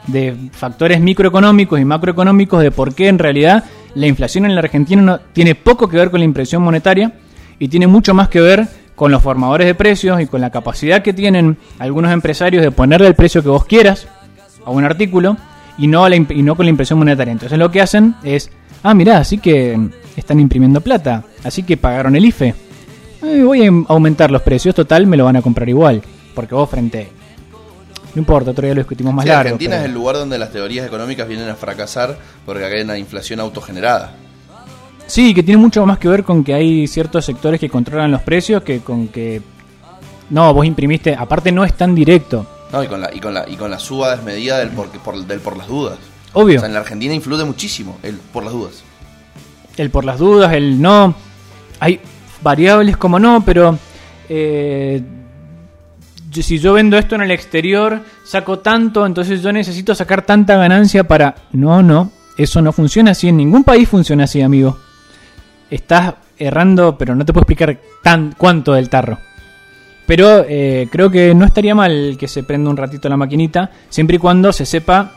de 0.07 0.35
factores 0.51 0.99
microeconómicos 0.99 1.79
y 1.79 1.85
macroeconómicos 1.85 2.63
de 2.63 2.71
por 2.71 2.95
qué 2.95 3.07
en 3.09 3.19
realidad 3.19 3.63
la 3.93 4.07
inflación 4.07 4.45
en 4.45 4.55
la 4.55 4.61
Argentina 4.61 5.01
no, 5.01 5.19
tiene 5.19 5.53
poco 5.53 5.87
que 5.87 5.97
ver 5.97 6.09
con 6.09 6.19
la 6.21 6.25
impresión 6.25 6.63
monetaria 6.63 7.13
y 7.61 7.67
tiene 7.67 7.85
mucho 7.85 8.15
más 8.15 8.27
que 8.27 8.41
ver 8.41 8.67
con 8.95 9.11
los 9.11 9.21
formadores 9.21 9.67
de 9.67 9.75
precios 9.75 10.19
y 10.19 10.25
con 10.25 10.41
la 10.41 10.49
capacidad 10.49 11.03
que 11.03 11.13
tienen 11.13 11.57
algunos 11.77 12.11
empresarios 12.11 12.63
de 12.63 12.71
ponerle 12.71 13.05
el 13.07 13.13
precio 13.13 13.43
que 13.43 13.49
vos 13.49 13.65
quieras 13.65 14.07
a 14.65 14.71
un 14.71 14.83
artículo 14.83 15.37
y 15.77 15.85
no, 15.87 16.03
a 16.03 16.09
la 16.09 16.15
y 16.15 16.41
no 16.41 16.55
con 16.55 16.65
la 16.65 16.71
impresión 16.71 16.97
monetaria. 16.97 17.31
Entonces 17.31 17.59
lo 17.59 17.69
que 17.69 17.79
hacen 17.81 18.15
es, 18.23 18.49
ah, 18.81 18.95
mirá, 18.95 19.17
así 19.19 19.37
que 19.37 19.79
están 20.17 20.39
imprimiendo 20.39 20.81
plata, 20.81 21.23
así 21.43 21.61
que 21.61 21.77
pagaron 21.77 22.15
el 22.15 22.25
IFE. 22.25 22.55
Eh, 23.23 23.43
voy 23.43 23.63
a 23.65 23.71
aumentar 23.89 24.31
los 24.31 24.41
precios, 24.41 24.73
total, 24.73 25.05
me 25.05 25.15
lo 25.17 25.25
van 25.25 25.35
a 25.35 25.43
comprar 25.43 25.69
igual, 25.69 26.01
porque 26.33 26.55
vos 26.55 26.67
frente... 26.69 27.09
No 28.15 28.19
importa, 28.19 28.51
otro 28.51 28.65
día 28.65 28.73
lo 28.73 28.81
discutimos 28.81 29.13
más 29.13 29.23
Sí, 29.23 29.29
largo. 29.29 29.41
Argentina 29.41 29.69
pero- 29.75 29.81
es 29.83 29.85
el 29.87 29.93
lugar 29.93 30.15
donde 30.17 30.37
las 30.39 30.51
teorías 30.51 30.85
económicas 30.85 31.27
vienen 31.27 31.47
a 31.47 31.55
fracasar 31.55 32.17
porque 32.45 32.65
acá 32.65 32.75
hay 32.75 32.81
una 32.81 32.97
inflación 32.97 33.39
autogenerada. 33.39 34.15
Sí, 35.11 35.33
que 35.33 35.43
tiene 35.43 35.59
mucho 35.59 35.85
más 35.85 35.97
que 35.97 36.07
ver 36.07 36.23
con 36.23 36.41
que 36.41 36.53
hay 36.53 36.87
ciertos 36.87 37.25
sectores 37.25 37.59
que 37.59 37.67
controlan 37.67 38.11
los 38.11 38.21
precios 38.21 38.63
que 38.63 38.79
con 38.79 39.09
que... 39.09 39.41
No, 40.29 40.53
vos 40.53 40.65
imprimiste, 40.65 41.13
aparte 41.13 41.51
no 41.51 41.65
es 41.65 41.73
tan 41.73 41.93
directo. 41.93 42.47
No, 42.71 42.81
y 42.81 42.87
con 42.87 43.01
la, 43.01 43.13
y 43.13 43.19
con 43.19 43.33
la, 43.33 43.43
y 43.45 43.57
con 43.57 43.69
la 43.69 43.77
suba 43.77 44.15
desmedida 44.15 44.59
del 44.59 44.69
por, 44.69 44.87
por, 44.87 45.25
del 45.25 45.41
por 45.41 45.57
las 45.57 45.67
dudas. 45.67 45.99
Obvio. 46.31 46.59
O 46.59 46.61
sea, 46.61 46.67
en 46.67 46.73
la 46.75 46.79
Argentina 46.79 47.13
influye 47.13 47.43
muchísimo 47.43 47.97
el 48.03 48.15
por 48.15 48.45
las 48.45 48.53
dudas. 48.53 48.83
El 49.75 49.89
por 49.89 50.05
las 50.05 50.17
dudas, 50.17 50.53
el 50.53 50.81
no. 50.81 51.13
Hay 51.81 51.99
variables 52.41 52.95
como 52.95 53.19
no, 53.19 53.43
pero 53.43 53.77
eh, 54.29 55.03
si 56.31 56.57
yo 56.57 56.71
vendo 56.71 56.97
esto 56.97 57.15
en 57.15 57.23
el 57.23 57.31
exterior, 57.31 57.99
saco 58.23 58.59
tanto, 58.59 59.05
entonces 59.05 59.41
yo 59.41 59.51
necesito 59.51 59.93
sacar 59.93 60.21
tanta 60.21 60.55
ganancia 60.55 61.03
para... 61.03 61.35
No, 61.51 61.83
no, 61.83 62.11
eso 62.37 62.61
no 62.61 62.71
funciona 62.71 63.11
así. 63.11 63.27
En 63.27 63.35
ningún 63.35 63.65
país 63.65 63.89
funciona 63.89 64.23
así, 64.23 64.41
amigo. 64.41 64.77
Estás 65.71 66.13
errando, 66.37 66.97
pero 66.97 67.15
no 67.15 67.25
te 67.25 67.33
puedo 67.33 67.41
explicar 67.43 67.79
tan 68.03 68.35
cuánto 68.37 68.73
del 68.73 68.89
tarro. 68.89 69.17
Pero 70.05 70.45
eh, 70.47 70.87
creo 70.91 71.09
que 71.09 71.33
no 71.33 71.45
estaría 71.45 71.73
mal 71.73 72.17
que 72.19 72.27
se 72.27 72.43
prenda 72.43 72.69
un 72.69 72.77
ratito 72.77 73.07
la 73.09 73.17
maquinita, 73.17 73.71
siempre 73.89 74.17
y 74.17 74.19
cuando 74.19 74.51
se 74.51 74.65
sepa 74.65 75.11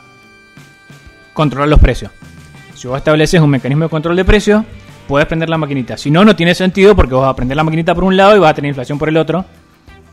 controlar 1.33 1.67
los 1.69 1.79
precios. 1.79 2.11
Si 2.75 2.87
vos 2.87 2.97
estableces 2.97 3.41
un 3.41 3.49
mecanismo 3.49 3.83
de 3.85 3.89
control 3.89 4.15
de 4.15 4.23
precios, 4.23 4.63
puedes 5.07 5.27
prender 5.27 5.49
la 5.49 5.57
maquinita. 5.57 5.97
Si 5.97 6.09
no, 6.09 6.23
no 6.23 6.35
tiene 6.35 6.55
sentido 6.55 6.95
porque 6.95 7.13
vos 7.13 7.23
vas 7.23 7.31
a 7.31 7.35
prender 7.35 7.57
la 7.57 7.63
maquinita 7.63 7.93
por 7.93 8.03
un 8.05 8.15
lado 8.15 8.35
y 8.35 8.39
vas 8.39 8.51
a 8.51 8.53
tener 8.53 8.69
inflación 8.69 8.97
por 8.97 9.09
el 9.09 9.17
otro. 9.17 9.43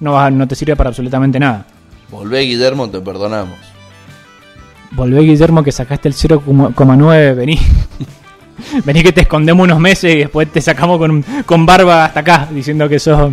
No, 0.00 0.12
vas 0.14 0.26
a- 0.26 0.30
no 0.30 0.48
te 0.48 0.54
sirve 0.56 0.74
para 0.74 0.88
absolutamente 0.88 1.38
nada. 1.38 1.64
Volvé, 2.10 2.40
Guillermo, 2.40 2.90
te 2.90 3.00
perdonamos. 3.00 3.56
Volvé, 4.90 5.20
Guillermo, 5.20 5.62
que 5.62 5.70
sacaste 5.72 6.08
el 6.08 6.14
0,9. 6.14 7.34
Vení. 7.36 7.58
Vení 8.84 9.02
que 9.02 9.12
te 9.12 9.22
escondemos 9.22 9.64
unos 9.64 9.78
meses 9.78 10.14
y 10.14 10.18
después 10.18 10.50
te 10.50 10.60
sacamos 10.60 10.98
con, 10.98 11.24
con 11.44 11.66
barba 11.66 12.06
hasta 12.06 12.20
acá, 12.20 12.48
diciendo 12.50 12.88
que 12.88 12.98
sos... 12.98 13.32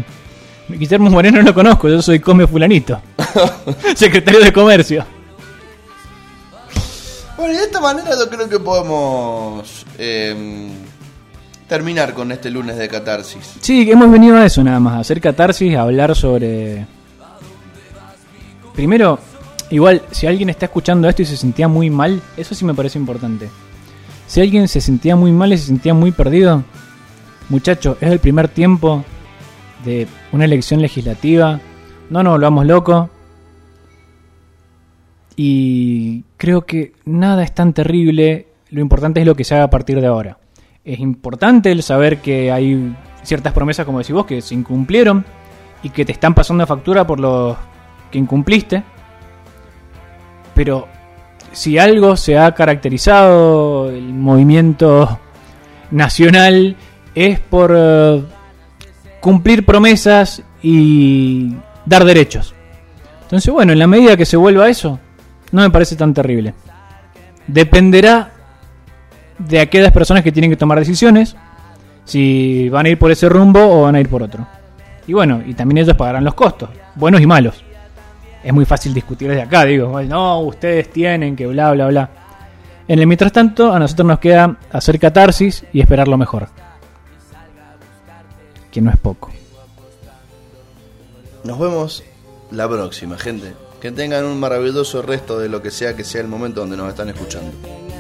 Guillermo 0.68 1.10
Moreno 1.10 1.40
no 1.40 1.44
lo 1.44 1.54
conozco, 1.54 1.90
yo 1.90 2.02
soy 2.02 2.20
Come 2.20 2.46
Fulanito. 2.46 3.02
Secretario 3.96 4.40
de 4.40 4.54
Comercio. 4.54 5.04
Bueno, 7.36 7.54
y 7.54 7.58
de 7.58 7.64
esta 7.64 7.80
manera 7.80 8.12
yo 8.12 8.30
creo 8.30 8.48
que 8.48 8.60
podemos 8.60 9.86
eh, 9.98 10.70
terminar 11.68 12.14
con 12.14 12.32
este 12.32 12.52
lunes 12.52 12.78
de 12.78 12.88
catarsis. 12.88 13.54
Sí, 13.62 13.90
hemos 13.90 14.12
venido 14.12 14.38
a 14.38 14.46
eso 14.46 14.64
nada 14.64 14.80
más, 14.80 14.94
a 14.96 15.00
hacer 15.00 15.22
catarsis, 15.22 15.76
a 15.76 15.82
hablar 15.82 16.16
sobre... 16.16 16.86
Primero, 18.76 19.20
igual, 19.70 20.02
si 20.12 20.28
alguien 20.28 20.50
está 20.50 20.66
escuchando 20.66 21.10
esto 21.10 21.22
y 21.22 21.26
se 21.26 21.38
sentía 21.38 21.68
muy 21.68 21.90
mal, 21.90 22.22
eso 22.38 22.54
sí 22.54 22.66
me 22.66 22.74
parece 22.74 23.00
importante. 23.00 23.50
Si 24.30 24.40
alguien 24.42 24.68
se 24.68 24.80
sentía 24.80 25.16
muy 25.16 25.32
mal 25.32 25.52
y 25.52 25.58
se 25.58 25.66
sentía 25.66 25.96
muy 25.96 26.12
perdido, 26.12 26.64
muchacho, 27.50 27.98
es 28.00 28.12
el 28.12 28.20
primer 28.20 28.48
tiempo 28.48 29.04
de 29.84 30.08
una 30.32 30.46
elección 30.46 30.84
legislativa, 30.84 31.60
no 32.12 32.22
nos 32.22 32.34
volvamos 32.34 32.68
locos. 32.68 33.10
Y 35.36 36.26
creo 36.38 36.68
que 36.68 36.94
nada 37.06 37.44
es 37.44 37.56
tan 37.56 37.74
terrible 37.74 38.46
lo 38.70 38.82
importante 38.82 39.20
es 39.20 39.26
lo 39.26 39.34
que 39.34 39.44
se 39.44 39.56
haga 39.56 39.64
a 39.64 39.70
partir 39.72 40.00
de 40.00 40.06
ahora. 40.06 40.38
Es 40.86 41.00
importante 41.00 41.72
el 41.72 41.82
saber 41.82 42.20
que 42.20 42.52
hay 42.52 42.96
ciertas 43.24 43.52
promesas, 43.52 43.84
como 43.84 43.98
decís 43.98 44.14
vos, 44.14 44.28
que 44.28 44.44
se 44.44 44.54
incumplieron 44.54 45.26
y 45.82 45.90
que 45.90 46.06
te 46.06 46.12
están 46.12 46.36
pasando 46.36 46.68
factura 46.68 47.08
por 47.08 47.20
lo 47.20 47.58
que 48.12 48.20
incumpliste. 48.20 48.84
Pero 50.54 50.88
si 51.52 51.78
algo 51.78 52.16
se 52.16 52.38
ha 52.38 52.54
caracterizado 52.54 53.90
el 53.90 54.14
movimiento 54.14 55.20
nacional 55.92 56.76
es 57.16 57.40
por 57.40 57.74
eh, 57.76 58.24
cumplir 59.20 59.66
promesas 59.66 60.44
y 60.62 61.56
dar 61.86 62.06
derechos. 62.06 62.54
Entonces, 63.24 63.54
bueno, 63.54 63.74
en 63.74 63.80
la 63.80 63.88
medida 63.88 64.18
que 64.18 64.26
se 64.26 64.38
vuelva 64.38 64.70
eso, 64.70 65.00
no 65.52 65.62
me 65.62 65.70
parece 65.70 65.96
tan 65.96 66.14
terrible. 66.14 66.54
Dependerá 67.48 68.32
de 69.38 69.60
aquellas 69.60 69.92
personas 69.92 70.24
que 70.24 70.32
tienen 70.32 70.52
que 70.52 70.58
tomar 70.58 70.80
decisiones, 70.80 71.36
si 72.06 72.70
van 72.70 72.86
a 72.86 72.90
ir 72.90 72.98
por 72.98 73.12
ese 73.12 73.30
rumbo 73.30 73.60
o 73.62 73.84
van 73.84 73.96
a 73.96 74.00
ir 74.00 74.10
por 74.10 74.24
otro. 74.24 74.48
Y 75.08 75.14
bueno, 75.14 75.42
y 75.46 75.54
también 75.54 75.80
ellos 75.80 75.96
pagarán 75.96 76.24
los 76.24 76.34
costos, 76.34 76.70
buenos 76.96 77.22
y 77.22 77.26
malos. 77.26 77.64
Es 78.44 78.54
muy 78.54 78.66
fácil 78.66 78.94
discutir 78.94 79.30
desde 79.30 79.42
acá, 79.44 79.66
digo, 79.66 80.02
no, 80.04 80.40
ustedes 80.42 80.90
tienen 80.92 81.36
que 81.36 81.46
bla, 81.48 81.72
bla, 81.72 81.88
bla. 81.88 82.10
En 82.88 83.00
el 83.00 83.06
mientras 83.06 83.32
tanto, 83.32 83.72
a 83.72 83.80
nosotros 83.80 84.08
nos 84.08 84.20
queda 84.20 84.58
hacer 84.72 85.00
catarsis 85.00 85.64
y 85.72 85.80
esperar 85.80 86.08
lo 86.08 86.18
mejor. 86.18 86.48
Que 88.72 88.82
no 88.82 88.90
es 88.90 88.98
poco. 88.98 89.32
Nos 91.44 91.60
vemos 91.60 92.04
la 92.52 92.68
próxima, 92.68 93.18
gente. 93.18 93.54
Que 93.80 93.92
tengan 93.92 94.26
un 94.26 94.40
maravilloso 94.40 95.02
resto 95.02 95.40
de 95.40 95.50
lo 95.50 95.62
que 95.62 95.72
sea 95.72 95.96
que 95.96 96.04
sea 96.04 96.22
el 96.22 96.28
momento 96.28 96.62
donde 96.62 96.78
nos 96.78 96.90
están 96.90 97.10
escuchando. 97.10 97.52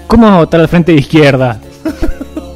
¿Cómo 0.07 0.37
votar 0.37 0.59
al 0.59 0.67
frente 0.67 0.91
de 0.91 0.99
izquierda? 0.99 1.59